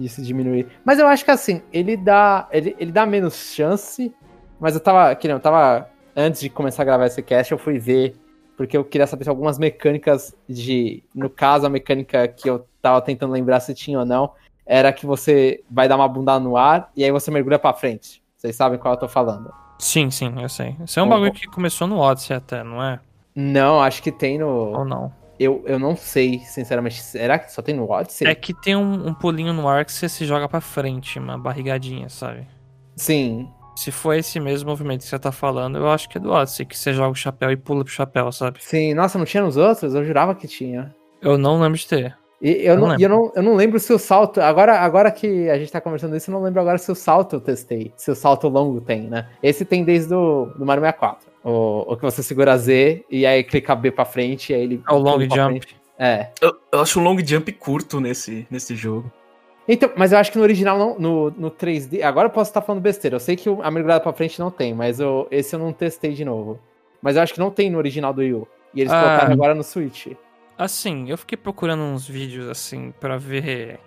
Isso 0.00 0.22
diminui. 0.22 0.66
Mas 0.82 0.98
eu 0.98 1.06
acho 1.06 1.24
que 1.24 1.30
assim, 1.30 1.62
ele 1.70 1.94
dá. 1.94 2.48
Ele, 2.50 2.74
ele 2.78 2.90
dá 2.90 3.04
menos 3.04 3.34
chance. 3.54 4.14
Mas 4.58 4.74
eu 4.74 4.80
tava. 4.80 5.14
Que 5.14 5.28
nem, 5.28 5.36
eu 5.36 5.40
tava. 5.40 5.88
Antes 6.16 6.40
de 6.40 6.48
começar 6.48 6.82
a 6.82 6.86
gravar 6.86 7.06
esse 7.06 7.22
cast, 7.22 7.52
eu 7.52 7.58
fui 7.58 7.78
ver. 7.78 8.16
Porque 8.56 8.76
eu 8.76 8.84
queria 8.84 9.06
saber 9.06 9.24
se 9.24 9.30
algumas 9.30 9.58
mecânicas 9.58 10.34
de. 10.48 11.04
No 11.14 11.28
caso, 11.28 11.66
a 11.66 11.70
mecânica 11.70 12.26
que 12.26 12.48
eu 12.48 12.66
tava 12.80 13.00
tentando 13.02 13.32
lembrar 13.32 13.60
se 13.60 13.74
tinha 13.74 13.98
ou 13.98 14.06
não. 14.06 14.32
Era 14.64 14.92
que 14.92 15.04
você 15.04 15.62
vai 15.70 15.88
dar 15.88 15.96
uma 15.96 16.08
bunda 16.08 16.38
no 16.38 16.56
ar 16.56 16.90
e 16.96 17.04
aí 17.04 17.10
você 17.10 17.30
mergulha 17.30 17.58
pra 17.58 17.74
frente. 17.74 18.22
Vocês 18.36 18.54
sabem 18.54 18.78
qual 18.78 18.94
eu 18.94 19.00
tô 19.00 19.08
falando. 19.08 19.52
Sim, 19.78 20.10
sim, 20.10 20.32
eu 20.40 20.48
sei. 20.48 20.76
Isso 20.84 21.00
é 21.00 21.02
um 21.02 21.06
Bom, 21.06 21.14
bagulho 21.14 21.32
que 21.32 21.46
começou 21.48 21.88
no 21.88 21.98
Odyssey 21.98 22.36
até, 22.36 22.62
não 22.62 22.82
é? 22.82 23.00
Não, 23.34 23.82
acho 23.82 24.02
que 24.02 24.12
tem 24.12 24.38
no. 24.38 24.46
Ou 24.46 24.84
não? 24.84 25.12
Eu, 25.40 25.62
eu 25.64 25.78
não 25.78 25.96
sei, 25.96 26.40
sinceramente. 26.40 27.00
Será 27.00 27.38
que 27.38 27.50
só 27.50 27.62
tem 27.62 27.74
no 27.74 27.90
Odyssey? 27.90 28.28
É 28.28 28.34
que 28.34 28.52
tem 28.52 28.76
um, 28.76 29.08
um 29.08 29.14
pulinho 29.14 29.54
no 29.54 29.66
ar 29.66 29.86
que 29.86 29.92
você 29.92 30.06
se 30.06 30.26
joga 30.26 30.46
pra 30.46 30.60
frente, 30.60 31.18
uma 31.18 31.38
barrigadinha, 31.38 32.10
sabe? 32.10 32.46
Sim. 32.94 33.48
Se 33.74 33.90
for 33.90 34.12
esse 34.12 34.38
mesmo 34.38 34.68
movimento 34.68 35.00
que 35.00 35.06
você 35.06 35.18
tá 35.18 35.32
falando, 35.32 35.78
eu 35.78 35.88
acho 35.88 36.10
que 36.10 36.18
é 36.18 36.20
do 36.20 36.30
Odyssey, 36.30 36.66
que 36.66 36.76
você 36.76 36.92
joga 36.92 37.12
o 37.12 37.14
chapéu 37.14 37.50
e 37.50 37.56
pula 37.56 37.82
pro 37.82 37.90
chapéu, 37.90 38.30
sabe? 38.30 38.62
Sim. 38.62 38.92
Nossa, 38.92 39.16
não 39.16 39.24
tinha 39.24 39.42
nos 39.42 39.56
outros? 39.56 39.94
Eu 39.94 40.04
jurava 40.04 40.34
que 40.34 40.46
tinha. 40.46 40.94
Eu 41.22 41.38
não 41.38 41.58
lembro 41.58 41.78
de 41.78 41.86
ter. 41.86 42.14
E 42.42 42.66
eu 42.66 42.76
Não 42.76 42.88
não, 42.88 42.98
e 42.98 43.02
eu, 43.02 43.08
não, 43.08 43.32
eu 43.34 43.42
não 43.42 43.54
lembro 43.54 43.80
se 43.80 43.92
o 43.94 43.98
salto. 43.98 44.42
Agora, 44.42 44.78
agora 44.78 45.10
que 45.10 45.48
a 45.48 45.58
gente 45.58 45.72
tá 45.72 45.80
conversando 45.80 46.16
isso, 46.16 46.30
eu 46.30 46.34
não 46.34 46.42
lembro 46.42 46.60
agora 46.60 46.76
se 46.76 46.92
o 46.92 46.94
salto 46.94 47.36
eu 47.36 47.40
testei. 47.40 47.92
Se 47.96 48.10
o 48.10 48.14
salto 48.14 48.46
longo 48.48 48.80
tem, 48.82 49.08
né? 49.08 49.26
Esse 49.42 49.64
tem 49.64 49.84
desde 49.84 50.14
o 50.14 50.46
do 50.56 50.66
Mario 50.66 50.82
64. 50.82 51.29
O, 51.42 51.92
o 51.92 51.96
que 51.96 52.02
você 52.02 52.22
segura 52.22 52.56
Z 52.58 53.04
e 53.10 53.24
aí 53.24 53.42
clica 53.42 53.74
B 53.74 53.90
pra 53.90 54.04
frente 54.04 54.52
e 54.52 54.54
aí 54.54 54.62
ele. 54.62 54.82
É 54.88 54.92
o 54.92 54.98
long 54.98 55.20
jump. 55.20 55.36
frente. 55.60 55.76
É. 55.98 56.30
Eu, 56.40 56.54
eu 56.72 56.80
acho 56.80 56.98
o 57.00 57.02
long 57.02 57.18
jump 57.24 57.50
curto 57.52 58.00
nesse, 58.00 58.46
nesse 58.50 58.74
jogo. 58.74 59.10
Então, 59.68 59.90
mas 59.96 60.12
eu 60.12 60.18
acho 60.18 60.32
que 60.32 60.38
no 60.38 60.42
original, 60.44 60.78
não, 60.78 60.98
no, 60.98 61.30
no 61.30 61.50
3D. 61.50 62.02
Agora 62.02 62.26
eu 62.26 62.32
posso 62.32 62.50
estar 62.50 62.60
falando 62.62 62.82
besteira. 62.82 63.16
Eu 63.16 63.20
sei 63.20 63.36
que 63.36 63.48
o- 63.48 63.62
a 63.62 63.70
mergulhada 63.70 64.02
pra 64.02 64.12
frente 64.12 64.38
não 64.40 64.50
tem, 64.50 64.74
mas 64.74 64.98
eu, 64.98 65.28
esse 65.30 65.54
eu 65.54 65.58
não 65.60 65.72
testei 65.72 66.12
de 66.12 66.24
novo. 66.24 66.58
Mas 67.00 67.16
eu 67.16 67.22
acho 67.22 67.32
que 67.34 67.38
não 67.40 67.50
tem 67.50 67.70
no 67.70 67.78
original 67.78 68.12
do 68.12 68.20
Wii 68.20 68.34
U. 68.34 68.48
E 68.74 68.80
eles 68.80 68.92
Ah. 68.92 69.00
colocaram 69.02 69.32
agora 69.32 69.54
no 69.54 69.62
Switch. 69.62 70.08
Assim, 70.58 71.08
eu 71.10 71.16
fiquei 71.16 71.38
procurando 71.38 71.82
uns 71.82 72.06
vídeos 72.06 72.48
assim 72.48 72.92
pra 73.00 73.16
ver 73.16 73.78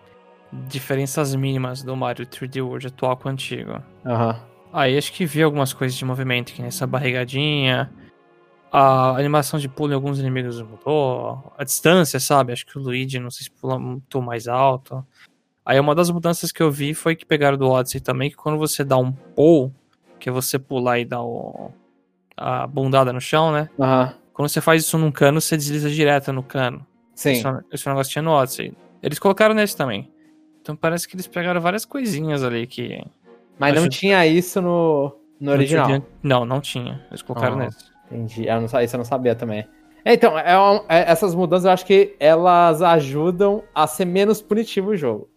diferenças 0.52 1.34
mínimas 1.36 1.84
do 1.84 1.96
Mario 1.96 2.26
3D 2.26 2.62
World 2.62 2.88
atual 2.88 3.18
com 3.18 3.28
o 3.30 3.32
antigo. 3.32 3.82
Aham. 4.06 4.40
Aí 4.74 4.98
acho 4.98 5.14
que 5.14 5.24
vi 5.24 5.44
algumas 5.44 5.72
coisas 5.72 5.96
de 5.96 6.04
movimento, 6.04 6.52
que 6.52 6.62
nessa 6.62 6.88
barrigadinha. 6.88 7.92
A 8.72 9.12
animação 9.12 9.60
de 9.60 9.70
pulo 9.70 9.92
em 9.92 9.96
alguns 9.96 10.18
inimigos 10.18 10.60
mudou. 10.60 11.54
A 11.56 11.64
distância, 11.64 12.20
sabe? 12.20 12.52
Acho 12.52 12.66
que 12.66 12.76
o 12.76 12.82
Luigi, 12.82 13.20
não 13.20 13.30
sei 13.30 13.44
se 13.44 13.52
pula 13.52 13.78
muito 13.78 14.20
mais 14.20 14.48
alto. 14.48 15.06
Aí 15.64 15.80
uma 15.80 15.94
das 15.94 16.10
mudanças 16.10 16.52
que 16.52 16.62
eu 16.62 16.72
vi 16.72 16.96
foi 16.96 17.16
que 17.16 17.24
pegaram 17.24 17.56
do 17.56 17.70
Odyssey 17.70 18.02
também, 18.02 18.32
que 18.32 18.36
quando 18.36 18.58
você 18.58 18.84
dá 18.84 18.98
um 18.98 19.12
pull, 19.12 19.72
que 20.20 20.28
é 20.28 20.32
você 20.32 20.58
pular 20.58 20.98
e 21.00 21.06
dar 21.06 21.22
o, 21.22 21.72
a 22.36 22.66
bundada 22.66 23.14
no 23.14 23.22
chão, 23.22 23.52
né? 23.52 23.70
Aham. 23.80 24.16
Quando 24.34 24.50
você 24.50 24.60
faz 24.60 24.82
isso 24.82 24.98
num 24.98 25.12
cano, 25.12 25.40
você 25.40 25.56
desliza 25.56 25.90
direto 25.92 26.34
no 26.34 26.42
cano. 26.42 26.84
Sim. 27.14 27.34
Esse, 27.34 27.48
esse 27.72 27.88
negócio 27.88 28.12
tinha 28.12 28.24
no 28.24 28.32
Odyssey. 28.32 28.74
Eles 29.04 29.20
colocaram 29.20 29.54
nesse 29.54 29.78
também. 29.78 30.12
Então 30.60 30.76
parece 30.76 31.08
que 31.08 31.16
eles 31.16 31.28
pegaram 31.28 31.62
várias 31.62 31.86
coisinhas 31.86 32.44
ali 32.44 32.66
que. 32.66 33.06
Mas 33.60 33.76
não 33.80 33.88
tinha 33.90 34.26
isso 34.26 34.62
no, 34.62 35.16
no 35.40 35.52
original. 35.52 35.86
tinha- 35.86 36.04
Não, 36.22 36.46
não 36.46 36.60
tinha. 36.60 37.02
Eles 37.10 37.22
colocaram 37.22 37.56
Ah. 37.60 37.66
nesse. 37.66 37.86
Entendi. 38.12 38.48
Eu 38.48 38.56
não, 38.62 38.66
isso 38.66 38.96
eu 38.96 38.98
não 38.98 39.06
sabia 39.06 39.36
também. 39.36 39.66
É, 40.06 40.14
então, 40.14 40.38
é 40.38 40.60
um- 40.60 40.82
é- 40.90 41.10
essas 41.10 41.34
mudanças 41.34 41.66
eu 41.66 41.72
acho 41.72 41.86
que 41.86 42.16
elas 42.20 42.82
ajudam 42.82 43.64
a 43.74 43.88
ser 43.88 44.06
menos 44.06 44.42
punitivo 44.42 44.92
o 44.92 44.96
jogo. 44.98 45.30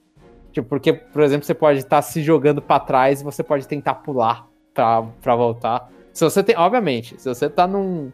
Tipo, 0.53 0.69
porque, 0.69 0.93
por 0.93 1.23
exemplo, 1.23 1.47
você 1.47 1.55
pode 1.55 1.79
estar 1.81 2.01
se 2.03 2.23
jogando 2.23 2.61
pra 2.63 2.81
trás 2.81 3.21
e 3.21 3.25
você 3.25 3.43
pode 3.43 3.69
tentar 3.69 3.95
pular 3.97 4.47
pra, 4.75 5.03
pra 5.21 5.37
voltar. 5.37 5.89
Se 6.13 6.25
você 6.25 6.43
tem, 6.43 6.57
obviamente, 6.57 7.21
se 7.21 7.29
você 7.29 7.49
tá 7.49 7.67
num, 7.67 8.11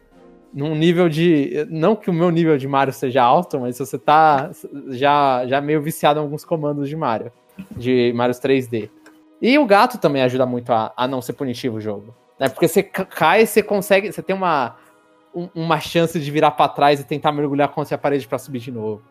num 0.53 0.75
nível 0.75 1.09
de. 1.09 1.67
Não 1.71 1.95
que 1.97 2.11
o 2.11 2.13
meu 2.13 2.31
nível 2.31 2.59
de 2.59 2.67
Mario 2.69 2.93
seja 2.93 3.23
alto, 3.23 3.61
mas 3.61 3.77
se 3.77 3.87
você 3.87 3.97
tá 3.99 4.51
já, 4.91 5.47
já 5.47 5.61
meio 5.61 5.81
viciado 5.81 6.19
em 6.19 6.23
alguns 6.23 6.45
comandos 6.45 6.89
de 6.89 6.97
Mario. 6.97 7.31
De 7.77 8.13
Mario 8.15 8.35
3D. 8.35 8.91
E 9.43 9.59
o 9.59 9.67
gato 9.67 9.99
também 9.99 10.23
ajuda 10.23 10.47
muito 10.47 10.73
a, 10.73 10.93
a 10.97 11.09
não 11.09 11.21
ser 11.21 11.33
punitivo 11.33 11.79
o 11.79 11.81
jogo. 11.81 12.15
Né? 12.39 12.49
Porque 12.49 12.69
você 12.69 12.81
ca- 12.83 13.05
cai, 13.05 13.45
você 13.45 13.61
consegue. 13.63 14.13
Você 14.13 14.23
tem 14.23 14.35
uma, 14.37 14.77
um- 15.35 15.49
uma 15.53 15.81
chance 15.81 16.19
de 16.21 16.31
virar 16.31 16.53
pra 16.53 16.69
trás 16.69 17.01
e 17.01 17.05
tentar 17.05 17.33
mergulhar 17.33 17.69
contra 17.71 17.97
a 17.97 17.99
parede 17.99 18.29
pra 18.29 18.39
subir 18.39 18.61
de 18.61 18.71
novo. 18.71 19.03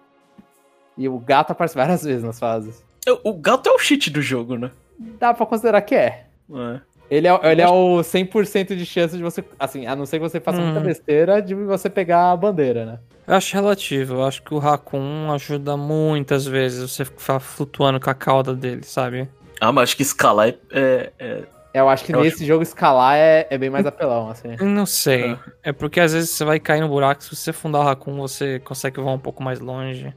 E 0.98 1.08
o 1.10 1.20
gato 1.20 1.52
aparece 1.52 1.76
várias 1.76 2.04
vezes 2.04 2.24
nas 2.24 2.40
fases. 2.40 2.84
O 3.24 3.34
gato 3.34 3.68
é 3.68 3.74
o 3.74 3.78
cheat 3.80 4.10
do 4.10 4.22
jogo, 4.22 4.56
né? 4.58 4.72
Dá 5.20 5.34
pra 5.34 5.46
considerar 5.46 5.82
que 5.82 5.96
é. 5.96 6.28
É. 6.54 6.80
Ele 7.10 7.28
é, 7.28 7.40
ele 7.52 7.62
é 7.62 7.68
o 7.68 8.00
100% 8.02 8.74
de 8.76 8.86
chance 8.86 9.18
de 9.18 9.24
você. 9.24 9.44
Assim, 9.60 9.86
a 9.86 9.96
não 9.98 10.06
ser 10.06 10.18
que 10.18 10.24
você 10.30 10.40
faça 10.40 10.62
muita 10.62 10.80
Hum. 10.80 10.84
besteira, 10.84 11.42
de 11.42 11.54
você 11.54 11.90
pegar 11.90 12.32
a 12.32 12.38
bandeira, 12.38 12.86
né? 12.86 13.00
Eu 13.28 13.36
acho 13.36 13.54
relativo. 13.54 14.14
Eu 14.16 14.24
acho 14.26 14.42
que 14.44 14.54
o 14.54 14.60
Raccoon 14.60 15.30
ajuda 15.34 15.76
muitas 15.76 16.46
vezes 16.46 16.90
você 16.90 17.04
ficar 17.04 17.40
flutuando 17.42 18.00
com 18.00 18.10
a 18.10 18.14
cauda 18.14 18.54
dele, 18.56 18.84
sabe? 18.84 19.28
Ah, 19.62 19.72
mas 19.72 19.84
acho 19.84 19.96
que 19.98 20.02
escalar 20.04 20.50
é. 20.50 20.58
é- 20.72 21.12
é- 21.20 21.44
Eu 21.74 21.88
acho 21.88 22.04
que 22.04 22.14
Eu 22.14 22.22
nesse 22.22 22.46
jogo 22.46 22.64
escalar 22.64 23.16
é, 23.16 23.48
é 23.50 23.58
bem 23.58 23.70
mais 23.70 23.86
apelão, 23.86 24.30
assim. 24.30 24.58
Não 24.60 24.86
sei. 24.86 25.32
Ah. 25.32 25.40
É 25.64 25.72
porque 25.72 26.02
às 26.02 26.12
vezes 26.12 26.32
você 26.32 26.44
vai 26.44 26.60
cair 26.60 26.82
no 26.82 26.90
buraco. 26.90 27.24
Se 27.24 27.34
você 27.34 27.54
fundar 27.54 27.80
o 27.80 27.84
Raccoon, 27.84 28.18
você 28.18 28.60
consegue 28.60 29.00
voar 29.00 29.14
um 29.14 29.20
pouco 29.20 29.42
mais 29.42 29.60
longe. 29.62 30.14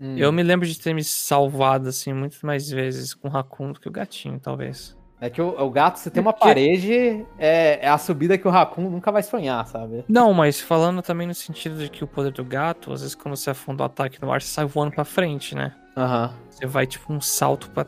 Hum. 0.00 0.16
Eu 0.16 0.32
me 0.32 0.42
lembro 0.42 0.66
de 0.66 0.76
ter 0.78 0.92
me 0.94 1.04
salvado, 1.04 1.88
assim, 1.88 2.12
muito 2.12 2.44
mais 2.44 2.68
vezes 2.70 3.14
com 3.14 3.28
o 3.28 3.30
Raccoon 3.30 3.72
do 3.72 3.80
que 3.80 3.88
o 3.88 3.92
gatinho, 3.92 4.40
talvez. 4.40 4.96
É 5.20 5.28
que 5.28 5.42
o, 5.42 5.48
o 5.60 5.68
gato, 5.70 5.98
você 5.98 6.10
tem 6.10 6.20
uma 6.20 6.32
Porque- 6.32 6.46
parede, 6.46 7.26
é, 7.38 7.80
é 7.84 7.88
a 7.88 7.98
subida 7.98 8.38
que 8.38 8.46
o 8.46 8.50
Raccoon 8.50 8.88
nunca 8.88 9.10
vai 9.12 9.22
sonhar, 9.22 9.66
sabe? 9.66 10.04
Não, 10.08 10.32
mas 10.32 10.60
falando 10.60 11.02
também 11.02 11.26
no 11.26 11.34
sentido 11.34 11.76
de 11.78 11.88
que 11.90 12.04
o 12.04 12.06
poder 12.06 12.30
do 12.32 12.44
gato, 12.44 12.92
às 12.92 13.00
vezes 13.00 13.16
quando 13.16 13.34
você 13.36 13.50
afunda 13.50 13.82
o 13.82 13.86
ataque 13.86 14.22
no 14.22 14.32
ar, 14.32 14.40
você 14.40 14.46
sai 14.48 14.64
voando 14.64 14.92
pra 14.92 15.04
frente, 15.04 15.56
né? 15.56 15.74
Aham. 15.96 16.32
Você 16.48 16.66
vai 16.66 16.86
tipo 16.86 17.12
um 17.12 17.20
salto 17.20 17.68
pra, 17.70 17.84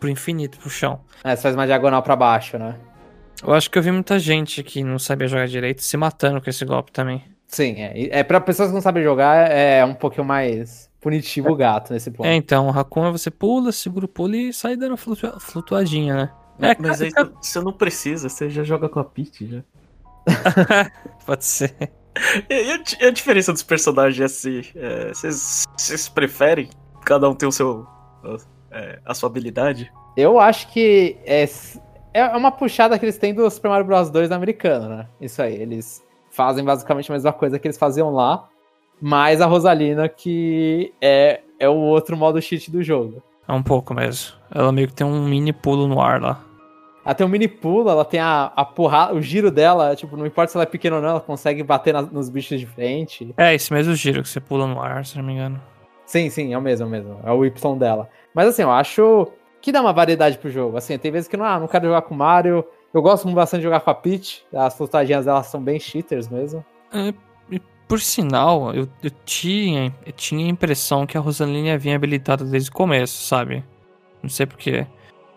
pro 0.00 0.08
infinito, 0.08 0.58
pro 0.58 0.68
chão. 0.70 1.00
É, 1.22 1.34
você 1.34 1.42
faz 1.42 1.54
uma 1.54 1.66
diagonal 1.66 2.02
pra 2.02 2.16
baixo, 2.16 2.58
né? 2.58 2.76
Eu 3.42 3.52
acho 3.52 3.70
que 3.70 3.78
eu 3.78 3.82
vi 3.82 3.90
muita 3.90 4.18
gente 4.18 4.62
que 4.62 4.82
não 4.84 4.98
sabia 4.98 5.26
jogar 5.28 5.46
direito 5.48 5.82
se 5.82 5.96
matando 5.96 6.40
com 6.40 6.48
esse 6.48 6.64
golpe 6.64 6.92
também. 6.92 7.22
Sim, 7.46 7.74
é. 7.82 8.18
É 8.20 8.22
pra 8.22 8.40
pessoas 8.40 8.68
que 8.68 8.74
não 8.74 8.80
sabem 8.80 9.02
jogar, 9.02 9.50
é 9.50 9.84
um 9.84 9.94
pouquinho 9.94 10.24
mais 10.24 10.90
punitivo 11.00 11.50
o 11.50 11.56
gato 11.56 11.92
nesse 11.92 12.10
ponto. 12.10 12.26
É, 12.26 12.34
então, 12.34 12.66
o 12.68 12.70
Raccoon 12.70 13.06
é 13.08 13.12
você 13.12 13.30
pula, 13.30 13.70
segura 13.72 14.06
o 14.06 14.08
pulo 14.08 14.34
e 14.34 14.52
sai 14.52 14.76
dando 14.76 14.96
flutua- 14.96 15.38
flutuadinha, 15.38 16.14
né? 16.14 16.30
É, 16.60 16.76
Mas 16.80 17.02
aí 17.02 17.10
cara, 17.12 17.32
você 17.40 17.60
não 17.60 17.72
precisa, 17.72 18.28
você 18.28 18.48
já 18.48 18.62
joga 18.62 18.88
com 18.88 19.00
a 19.00 19.04
Peach 19.04 19.46
já. 19.46 19.62
pode 21.26 21.44
ser. 21.44 21.74
E, 22.48 22.54
a, 22.72 22.82
e 23.04 23.06
a 23.08 23.10
diferença 23.10 23.52
dos 23.52 23.62
personagens 23.62 24.20
é 24.20 24.24
assim? 24.24 24.62
é, 24.76 25.08
Vocês 25.08 25.64
vocês 25.76 26.08
preferem 26.08 26.70
cada 27.04 27.28
um 27.28 27.34
ter 27.34 27.46
o 27.46 27.52
seu. 27.52 27.86
É, 28.74 28.98
a 29.04 29.14
sua 29.14 29.28
habilidade? 29.28 29.90
Eu 30.16 30.38
acho 30.38 30.68
que 30.72 31.16
é, 31.24 31.44
é 32.12 32.24
uma 32.36 32.50
puxada 32.52 32.98
que 32.98 33.04
eles 33.04 33.18
têm 33.18 33.32
do 33.34 33.48
Super 33.50 33.68
Mario 33.68 33.86
Bros 33.86 34.10
2 34.10 34.30
americano, 34.32 34.88
né? 34.88 35.06
Isso 35.20 35.40
aí, 35.42 35.54
eles 35.54 36.02
fazem 36.30 36.64
basicamente 36.64 37.10
a 37.10 37.14
mesma 37.14 37.32
coisa 37.32 37.58
que 37.58 37.66
eles 37.66 37.78
faziam 37.78 38.10
lá, 38.12 38.48
mais 39.00 39.40
a 39.40 39.46
Rosalina, 39.46 40.08
que 40.08 40.92
é, 41.00 41.40
é 41.58 41.68
o 41.68 41.76
outro 41.76 42.16
modo 42.16 42.40
cheat 42.42 42.70
do 42.70 42.82
jogo. 42.82 43.22
É 43.46 43.52
um 43.52 43.62
pouco 43.62 43.92
mesmo. 43.94 44.34
Ela 44.50 44.72
meio 44.72 44.88
que 44.88 44.94
tem 44.94 45.06
um 45.06 45.28
mini 45.28 45.52
pulo 45.52 45.86
no 45.86 46.00
ar 46.00 46.20
lá. 46.20 46.40
Ela 47.04 47.14
tem 47.14 47.26
um 47.26 47.28
mini 47.30 47.46
pulo, 47.46 47.90
ela 47.90 48.04
tem 48.04 48.18
a, 48.18 48.50
a 48.56 48.64
porrada, 48.64 49.12
o 49.14 49.20
giro 49.20 49.50
dela, 49.50 49.94
tipo, 49.94 50.16
não 50.16 50.24
importa 50.24 50.50
se 50.50 50.56
ela 50.56 50.62
é 50.62 50.66
pequena 50.66 50.96
ou 50.96 51.02
não, 51.02 51.10
ela 51.10 51.20
consegue 51.20 51.62
bater 51.62 51.92
na- 51.92 52.00
nos 52.00 52.30
bichos 52.30 52.58
de 52.58 52.64
frente. 52.66 53.34
É, 53.36 53.54
esse 53.54 53.70
mesmo 53.72 53.94
giro 53.94 54.22
que 54.22 54.28
você 54.28 54.40
pula 54.40 54.66
no 54.66 54.80
ar, 54.80 55.04
se 55.04 55.18
não 55.18 55.24
me 55.24 55.34
engano. 55.34 55.60
Sim, 56.06 56.28
sim, 56.30 56.52
é 56.52 56.58
o 56.58 56.62
mesmo, 56.62 56.84
é 56.84 56.88
o 56.88 56.90
mesmo. 56.90 57.20
É 57.24 57.32
o 57.32 57.44
Y 57.44 57.78
dela. 57.78 58.08
Mas 58.34 58.48
assim, 58.48 58.62
eu 58.62 58.70
acho 58.70 59.28
que 59.60 59.72
dá 59.72 59.80
uma 59.80 59.92
variedade 59.92 60.38
pro 60.38 60.50
jogo. 60.50 60.76
Assim, 60.76 60.98
tem 60.98 61.10
vezes 61.10 61.28
que 61.28 61.36
não, 61.36 61.44
ah, 61.44 61.58
não 61.58 61.66
quero 61.66 61.86
jogar 61.86 62.02
com 62.02 62.14
o 62.14 62.18
Mario. 62.18 62.64
Eu 62.92 63.02
gosto 63.02 63.28
bastante 63.30 63.60
de 63.60 63.64
jogar 63.64 63.80
com 63.80 63.90
a 63.90 63.94
Peach. 63.94 64.44
As 64.54 64.76
flutadinhas 64.76 65.24
delas 65.24 65.46
são 65.46 65.62
bem 65.62 65.80
cheaters 65.80 66.28
mesmo. 66.28 66.64
É, 66.92 67.12
por 67.88 68.00
sinal, 68.00 68.74
eu, 68.74 68.88
eu 69.02 69.10
tinha, 69.24 69.94
eu 70.06 70.12
tinha 70.12 70.44
a 70.46 70.48
impressão 70.48 71.06
que 71.06 71.16
a 71.16 71.20
Rosaline 71.20 71.68
ia 71.68 71.78
vir 71.78 71.94
habilitada 71.94 72.44
desde 72.44 72.70
o 72.70 72.72
começo, 72.72 73.24
sabe? 73.24 73.64
Não 74.22 74.30
sei 74.30 74.46
porquê. 74.46 74.86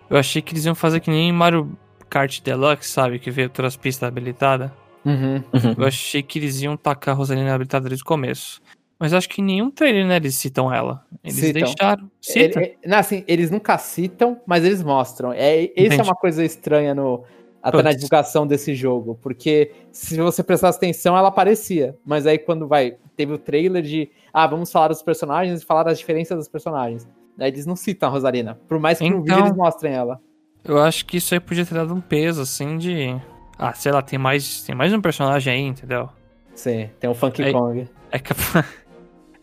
Eu 0.10 0.18
achei 0.18 0.42
que 0.42 0.54
eles 0.54 0.66
iam 0.66 0.76
fazer 0.76 1.00
que 1.00 1.10
nem 1.10 1.32
Mario 1.32 1.78
Kart 2.10 2.42
Deluxe, 2.42 2.90
sabe? 2.90 3.20
Que 3.20 3.30
veio 3.30 3.50
todas 3.50 3.74
as 3.74 3.78
pistas 3.78 4.08
habilitadas. 4.08 4.72
Uhum. 5.06 5.44
Eu 5.78 5.86
achei 5.86 6.24
que 6.24 6.40
eles 6.40 6.62
iam 6.62 6.76
tacar 6.78 7.14
a 7.14 7.18
Rosaline 7.18 7.50
habilitada 7.50 7.88
desde 7.88 8.04
o 8.04 8.08
começo. 8.08 8.62
Mas 9.00 9.14
acho 9.14 9.30
que 9.30 9.42
em 9.42 9.46
nenhum 9.46 9.70
trailer, 9.70 10.06
né, 10.08 10.16
eles 10.16 10.36
citam 10.36 10.74
ela. 10.74 11.06
Eles 11.24 11.36
Citam. 11.38 11.62
deixaram. 11.64 12.12
Cita? 12.20 12.60
Ele- 12.60 12.78
não, 12.86 12.98
assim, 12.98 13.24
eles 13.28 13.52
nunca 13.52 13.78
citam, 13.78 14.42
mas 14.46 14.64
eles 14.66 14.82
mostram. 14.82 15.32
É, 15.32 15.70
esse 15.76 16.00
é 16.00 16.04
uma 16.04 16.16
coisa 16.16 16.44
estranha 16.44 16.96
no, 16.96 17.24
até 17.62 17.84
na 17.84 17.92
divulgação 17.94 18.48
desse 18.48 18.74
jogo, 18.74 19.20
porque 19.22 19.72
se 19.92 20.18
você 20.18 20.42
prestasse 20.42 20.78
atenção, 20.78 21.16
ela 21.16 21.28
aparecia. 21.28 21.96
Mas 22.06 22.26
aí 22.26 22.40
quando 22.40 22.68
vai, 22.68 22.96
teve 23.16 23.34
o 23.34 23.38
trailer 23.38 23.84
de, 23.84 24.10
ah, 24.34 24.48
vamos 24.48 24.72
falar 24.72 24.88
dos 24.88 25.02
personagens 25.04 25.62
e 25.62 25.66
falar 25.66 25.84
das 25.84 26.00
diferenças 26.00 26.36
dos 26.38 26.48
personagens. 26.48 27.08
Daí 27.38 27.50
eles 27.52 27.68
não 27.68 27.76
citam 27.76 28.10
a 28.10 28.12
Rosalina, 28.12 28.58
por 28.68 28.80
mais 28.80 28.98
que 28.98 29.08
no 29.08 29.18
vídeo 29.22 29.34
Então- 29.36 29.46
eles 29.46 29.56
mostrem 29.58 29.94
ela. 29.94 30.20
Eu 30.66 30.80
acho 30.80 31.06
que 31.06 31.18
isso 31.18 31.34
aí 31.36 31.40
podia 31.40 31.66
ter 31.66 31.76
dado 31.76 31.94
um 31.94 32.02
peso, 32.02 32.42
assim, 32.42 32.78
de. 32.80 33.16
Ah, 33.60 33.74
sei 33.74 33.92
lá, 33.92 34.02
tem 34.02 34.18
mais, 34.18 34.64
tem 34.64 34.74
mais 34.76 34.92
um 34.92 35.00
personagem 35.00 35.54
aí, 35.54 35.62
entendeu? 35.62 36.10
Sim, 36.56 36.90
tem 37.00 37.08
o 37.10 37.14
Funky 37.14 37.44
Aí- 37.44 37.54
Kong. 37.54 37.88
É, 38.12 38.20
capa- 38.20 38.66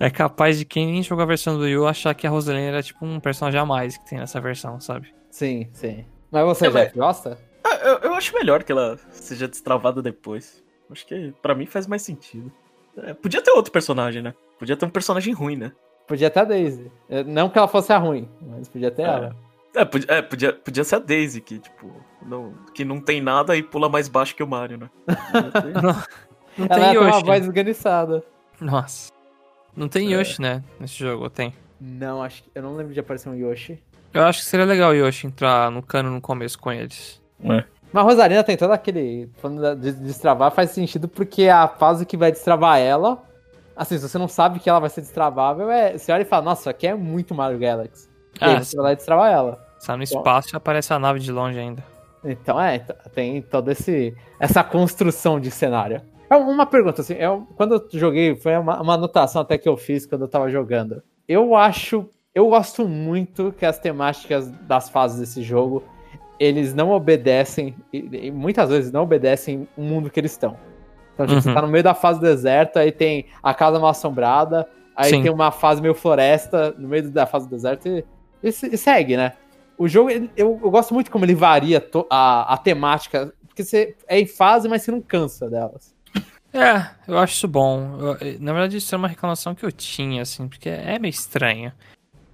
é 0.07 0.11
capaz 0.11 0.59
de 0.59 0.64
quem 0.64 0.87
nem 0.87 1.03
jogou 1.03 1.23
a 1.23 1.27
versão 1.27 1.57
do 1.57 1.64
Wii 1.64 1.79
U 1.79 1.87
achar 1.87 2.14
que 2.14 2.27
a 2.27 2.31
Rosaline 2.31 2.67
era 2.67 2.83
tipo 2.83 3.05
um 3.05 3.19
personagem 3.21 3.61
a 3.61 3.64
mais 3.67 3.97
que 3.97 4.07
tem 4.07 4.19
nessa 4.19 4.40
versão, 4.40 4.79
sabe? 4.81 5.14
Sim, 5.31 5.69
sim. 5.73 6.05
Mas 6.31 6.45
você, 6.45 6.67
É, 6.67 6.71
mas- 6.71 6.85
Jeff, 6.85 6.99
gosta? 6.99 7.38
Ah, 7.64 7.77
eu, 7.77 7.99
eu 8.11 8.14
acho 8.14 8.35
melhor 8.35 8.62
que 8.62 8.71
ela 8.73 8.99
seja 9.11 9.49
destravada 9.49 10.03
depois. 10.03 10.62
Acho 10.90 11.07
que 11.07 11.33
pra 11.40 11.55
mim 11.55 11.64
faz 11.67 11.87
mais 11.87 12.03
sentido. 12.03 12.53
É, 12.99 13.14
podia 13.14 13.40
ter 13.43 13.51
outro 13.53 13.73
personagem, 13.73 14.21
né? 14.23 14.35
Podia 14.59 14.77
ter 14.77 14.85
um 14.85 14.90
personagem 14.90 15.33
ruim, 15.33 15.57
né? 15.57 15.73
Podia 16.07 16.29
ter 16.29 16.40
a 16.40 16.45
Daisy. 16.45 16.93
É, 17.09 17.25
Não 17.25 17.49
que 17.49 17.57
ela 17.59 17.67
fosse 17.67 17.93
a 17.93 17.97
ruim, 17.99 18.29
mas 18.43 18.69
podia 18.69 18.90
ter 18.90 19.03
É. 19.03 19.07
ela. 19.07 19.37
É, 19.75 19.85
podia, 19.85 20.07
é, 20.12 20.23
podia, 20.23 20.53
podia 20.53 20.85
ser 20.85 20.97
a 20.97 20.99
Daisy, 21.01 21.40
que, 21.40 21.59
tipo, 21.59 21.90
não, 22.25 22.53
que 22.75 22.85
não 22.85 23.01
tem 23.01 23.21
nada 23.21 23.57
e 23.57 23.62
pula 23.62 23.88
mais 23.88 24.07
baixo 24.07 24.37
que 24.37 24.43
o 24.43 24.47
Mario, 24.47 24.77
né? 24.79 24.90
Ter- 25.09 25.83
Não 25.83 26.67
Ela 26.69 26.79
tem 26.79 26.90
tem 26.90 26.99
uma 26.99 27.21
voz 27.21 27.45
esganiçada. 27.45 28.23
Nossa. 28.61 29.11
Não 29.77 29.89
tem 29.89 30.13
É. 30.13 30.17
Yoshi, 30.17 30.41
né? 30.41 30.63
Nesse 30.79 30.95
jogo, 30.99 31.25
ou 31.25 31.31
tem. 31.31 31.53
Não, 31.81 32.23
acho 32.23 32.43
que. 32.43 32.51
Eu 32.55 32.63
não 32.63 32.75
lembro 32.77 32.93
de 32.95 33.01
aparecer 33.01 33.29
um 33.29 33.35
Yoshi. 33.35 33.79
Eu 34.13 34.23
acho 34.25 34.41
que 34.41 34.45
seria 34.47 34.65
legal 34.65 34.91
o 34.91 34.95
Yoshi 34.95 35.27
entrar 35.27 35.71
no 35.71 35.83
cano 35.83 36.11
no 36.11 36.21
começo 36.21 36.59
com 36.59 36.73
eles. 36.73 37.21
É. 37.43 37.65
Mas 37.93 38.03
a 38.03 38.07
Rosalina 38.07 38.45
tem 38.45 38.57
todo 38.57 38.73
aquele. 38.73 39.29
Falando 39.39 39.77
de 39.77 39.93
destravar, 39.93 40.51
faz 40.53 40.71
sentido 40.71 41.09
porque 41.09 41.49
a 41.49 41.67
fase 41.69 42.07
que 42.07 42.17
vai 42.17 42.31
destravar 42.33 42.79
ela. 42.79 43.23
Assim, 43.77 43.99
se 43.99 44.09
você 44.09 44.17
não 44.19 44.29
sabe 44.29 44.61
que 44.61 44.71
ela 44.71 44.79
vai 44.79 44.89
ser 44.89 45.01
destravável, 45.01 45.71
é. 45.71 45.99
Você 45.99 46.13
olha 46.13 46.23
e 46.23 46.25
fala, 46.25 46.45
nossa, 46.45 46.61
isso 46.63 46.71
aqui 46.71 46.87
é 46.87 46.95
muito 46.95 47.35
Mario 47.35 47.59
Galaxy. 47.59 48.09
E 48.41 48.45
aí 48.45 48.55
Ah, 48.57 48.63
você 48.63 48.77
vai 48.77 48.85
lá 48.85 48.93
e 48.93 48.97
destravar 48.97 49.33
ela. 49.33 49.67
Sai 49.81 49.97
no 49.97 50.03
espaço 50.05 50.55
e 50.55 50.57
aparece 50.57 50.93
a 50.93 50.99
nave 50.99 51.19
de 51.19 51.31
longe 51.33 51.59
ainda. 51.59 51.85
Então 52.25 52.61
é, 52.61 52.79
tem 53.15 53.43
toda 53.43 53.73
esse, 53.73 54.15
essa 54.41 54.65
construção 54.65 55.39
de 55.39 55.51
cenário. 55.51 56.01
É 56.31 56.37
uma 56.37 56.67
pergunta, 56.67 57.01
assim, 57.03 57.15
eu, 57.15 57.47
quando 57.57 57.75
eu 57.75 57.99
joguei, 57.99 58.35
foi 58.35 58.57
uma, 58.57 58.81
uma 58.81 58.95
anotação 58.95 59.43
até 59.43 59.59
que 59.59 59.69
eu 59.69 59.77
fiz 59.77 60.07
quando 60.07 60.23
eu 60.23 60.29
tava 60.29 60.49
jogando. 60.49 61.03
Eu 61.29 61.55
acho, 61.55 62.09
eu 62.35 62.49
gosto 62.49 62.89
muito 62.89 63.55
que 63.59 63.65
as 63.67 63.79
temáticas 63.79 64.49
das 64.63 64.89
fases 64.89 65.21
desse 65.21 65.43
jogo, 65.43 65.83
eles 66.41 66.75
não 66.75 66.91
obedecem, 66.91 67.75
e, 67.93 68.27
e 68.27 68.31
muitas 68.31 68.69
vezes 68.71 68.91
não 68.91 69.03
obedecem 69.03 69.69
o 69.77 69.83
mundo 69.83 70.11
que 70.11 70.19
eles 70.19 70.33
estão. 70.33 70.57
Então, 71.15 71.27
tipo, 71.27 71.37
Uhum. 71.37 71.43
você 71.43 71.55
tá 71.55 71.63
no 71.63 71.69
meio 71.69 71.85
da 71.85 71.95
fase 71.95 72.19
do 72.19 72.27
deserto, 72.27 72.79
aí 72.79 72.91
tem 72.91 73.27
a 73.43 73.55
casa 73.55 73.79
mal 73.79 73.91
assombrada, 73.91 74.67
aí 74.97 75.11
Sim. 75.11 75.23
tem 75.23 75.31
uma 75.31 75.51
fase 75.53 75.81
meio 75.81 75.95
floresta 75.95 76.75
no 76.77 76.89
meio 76.89 77.09
da 77.11 77.27
fase 77.27 77.47
do 77.47 77.51
deserto 77.55 77.87
e, 77.87 78.05
e 78.43 78.49
e 78.49 78.77
segue, 78.77 79.17
né? 79.17 79.35
O 79.79 79.87
jogo, 79.87 80.11
eu, 80.11 80.29
eu 80.37 80.71
gosto 80.71 80.93
muito 80.95 81.11
como 81.11 81.25
ele 81.25 81.35
varia 81.35 81.81
to- 81.81 82.07
a, 82.11 82.55
a 82.55 82.57
temática, 82.57 83.33
porque 83.47 83.63
você 83.63 83.95
é 84.09 84.19
em 84.19 84.27
fase, 84.27 84.69
mas 84.69 84.83
você 84.83 84.91
não 84.91 85.01
cansa 85.01 85.49
delas. 85.49 85.94
É, 86.55 86.87
eu 87.09 87.19
acho 87.19 87.35
isso 87.35 87.49
bom. 87.49 87.99
Eu- 87.99 88.17
na 88.40 88.53
verdade, 88.53 88.77
isso 88.77 88.95
é 88.95 88.99
uma 88.99 89.09
reclamação 89.09 89.55
que 89.55 89.67
eu 89.67 89.73
tinha, 89.73 90.23
assim, 90.23 90.47
porque 90.49 90.69
é 90.69 90.99
meio 90.99 91.11
estranho. 91.11 91.73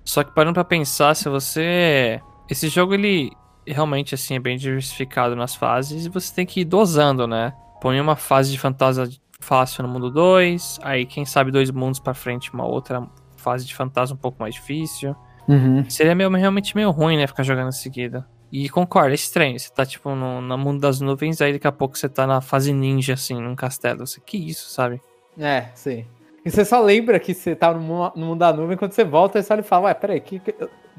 Só 0.04 0.22
que 0.22 0.34
parando 0.34 0.54
pra 0.54 0.64
pensar, 0.64 1.14
se 1.16 1.28
você. 1.28 2.20
Esse 2.48 2.68
jogo, 2.68 2.92
ele 2.94 3.32
realmente, 3.66 4.14
assim, 4.14 4.34
é 4.34 4.38
bem 4.38 4.56
diversificado 4.58 5.34
nas 5.34 5.54
fases 5.54 6.04
e 6.04 6.08
você 6.08 6.34
tem 6.34 6.44
que 6.44 6.60
ir 6.60 6.64
dosando, 6.64 7.26
né? 7.26 7.52
Põe 7.80 8.00
uma 8.00 8.16
fase 8.16 8.50
de 8.50 8.58
fantasma 8.58 9.08
fácil 9.40 9.82
no 9.84 9.88
mundo 9.88 10.10
2, 10.10 10.78
aí, 10.82 11.06
quem 11.06 11.24
sabe, 11.24 11.50
dois 11.50 11.70
mundos 11.70 11.98
pra 11.98 12.12
frente, 12.12 12.52
uma 12.52 12.66
outra 12.66 13.02
fase 13.36 13.64
de 13.66 13.74
fantasma 13.74 14.14
um 14.16 14.20
pouco 14.20 14.36
mais 14.40 14.54
difícil. 14.54 15.16
Uhum. 15.48 15.88
Seria 15.88 16.14
meio, 16.14 16.28
realmente 16.30 16.76
meio 16.76 16.90
ruim, 16.90 17.16
né? 17.16 17.26
Ficar 17.26 17.42
jogando 17.42 17.68
em 17.68 17.72
seguida. 17.72 18.26
E 18.52 18.68
concordo, 18.68 19.10
é 19.10 19.14
estranho. 19.14 19.58
Você 19.58 19.70
tá, 19.72 19.86
tipo, 19.86 20.14
no, 20.14 20.40
no 20.40 20.58
mundo 20.58 20.80
das 20.80 21.00
nuvens, 21.00 21.40
aí 21.40 21.52
daqui 21.52 21.66
a 21.66 21.72
pouco 21.72 21.96
você 21.96 22.08
tá 22.08 22.26
na 22.26 22.40
fase 22.40 22.72
ninja, 22.72 23.14
assim, 23.14 23.40
num 23.40 23.54
castelo. 23.54 24.06
Você, 24.06 24.20
que 24.20 24.36
isso, 24.36 24.68
sabe? 24.70 25.00
É, 25.38 25.66
sim. 25.74 26.04
E 26.44 26.50
você 26.50 26.64
só 26.64 26.80
lembra 26.80 27.20
que 27.20 27.32
você 27.34 27.54
tá 27.54 27.72
no 27.72 27.80
no 28.16 28.26
mundo 28.26 28.38
da 28.38 28.52
nuvem 28.52 28.76
quando 28.76 28.92
você 28.92 29.04
volta, 29.04 29.40
você 29.42 29.52
olha 29.52 29.60
e 29.60 29.64
fala, 29.64 29.86
ué, 29.86 29.94
peraí, 29.94 30.20
que, 30.20 30.38
que- 30.40 30.54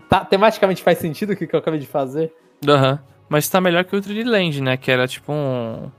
tá, 0.07 0.23
tematicamente 0.23 0.81
faz 0.83 0.97
sentido 0.99 1.33
o 1.33 1.35
que, 1.35 1.45
que 1.47 1.55
eu 1.55 1.59
acabei 1.59 1.79
de 1.79 1.87
fazer? 1.87 2.33
Aham. 2.67 2.99
Mas 3.27 3.47
tá 3.49 3.59
melhor 3.61 3.83
que 3.85 3.95
o 3.95 4.01
3D 4.01 4.23
Land, 4.23 4.61
né? 4.61 4.77
Que 4.77 4.91
era 4.91 5.07
tipo 5.07 5.31
um, 5.31 5.89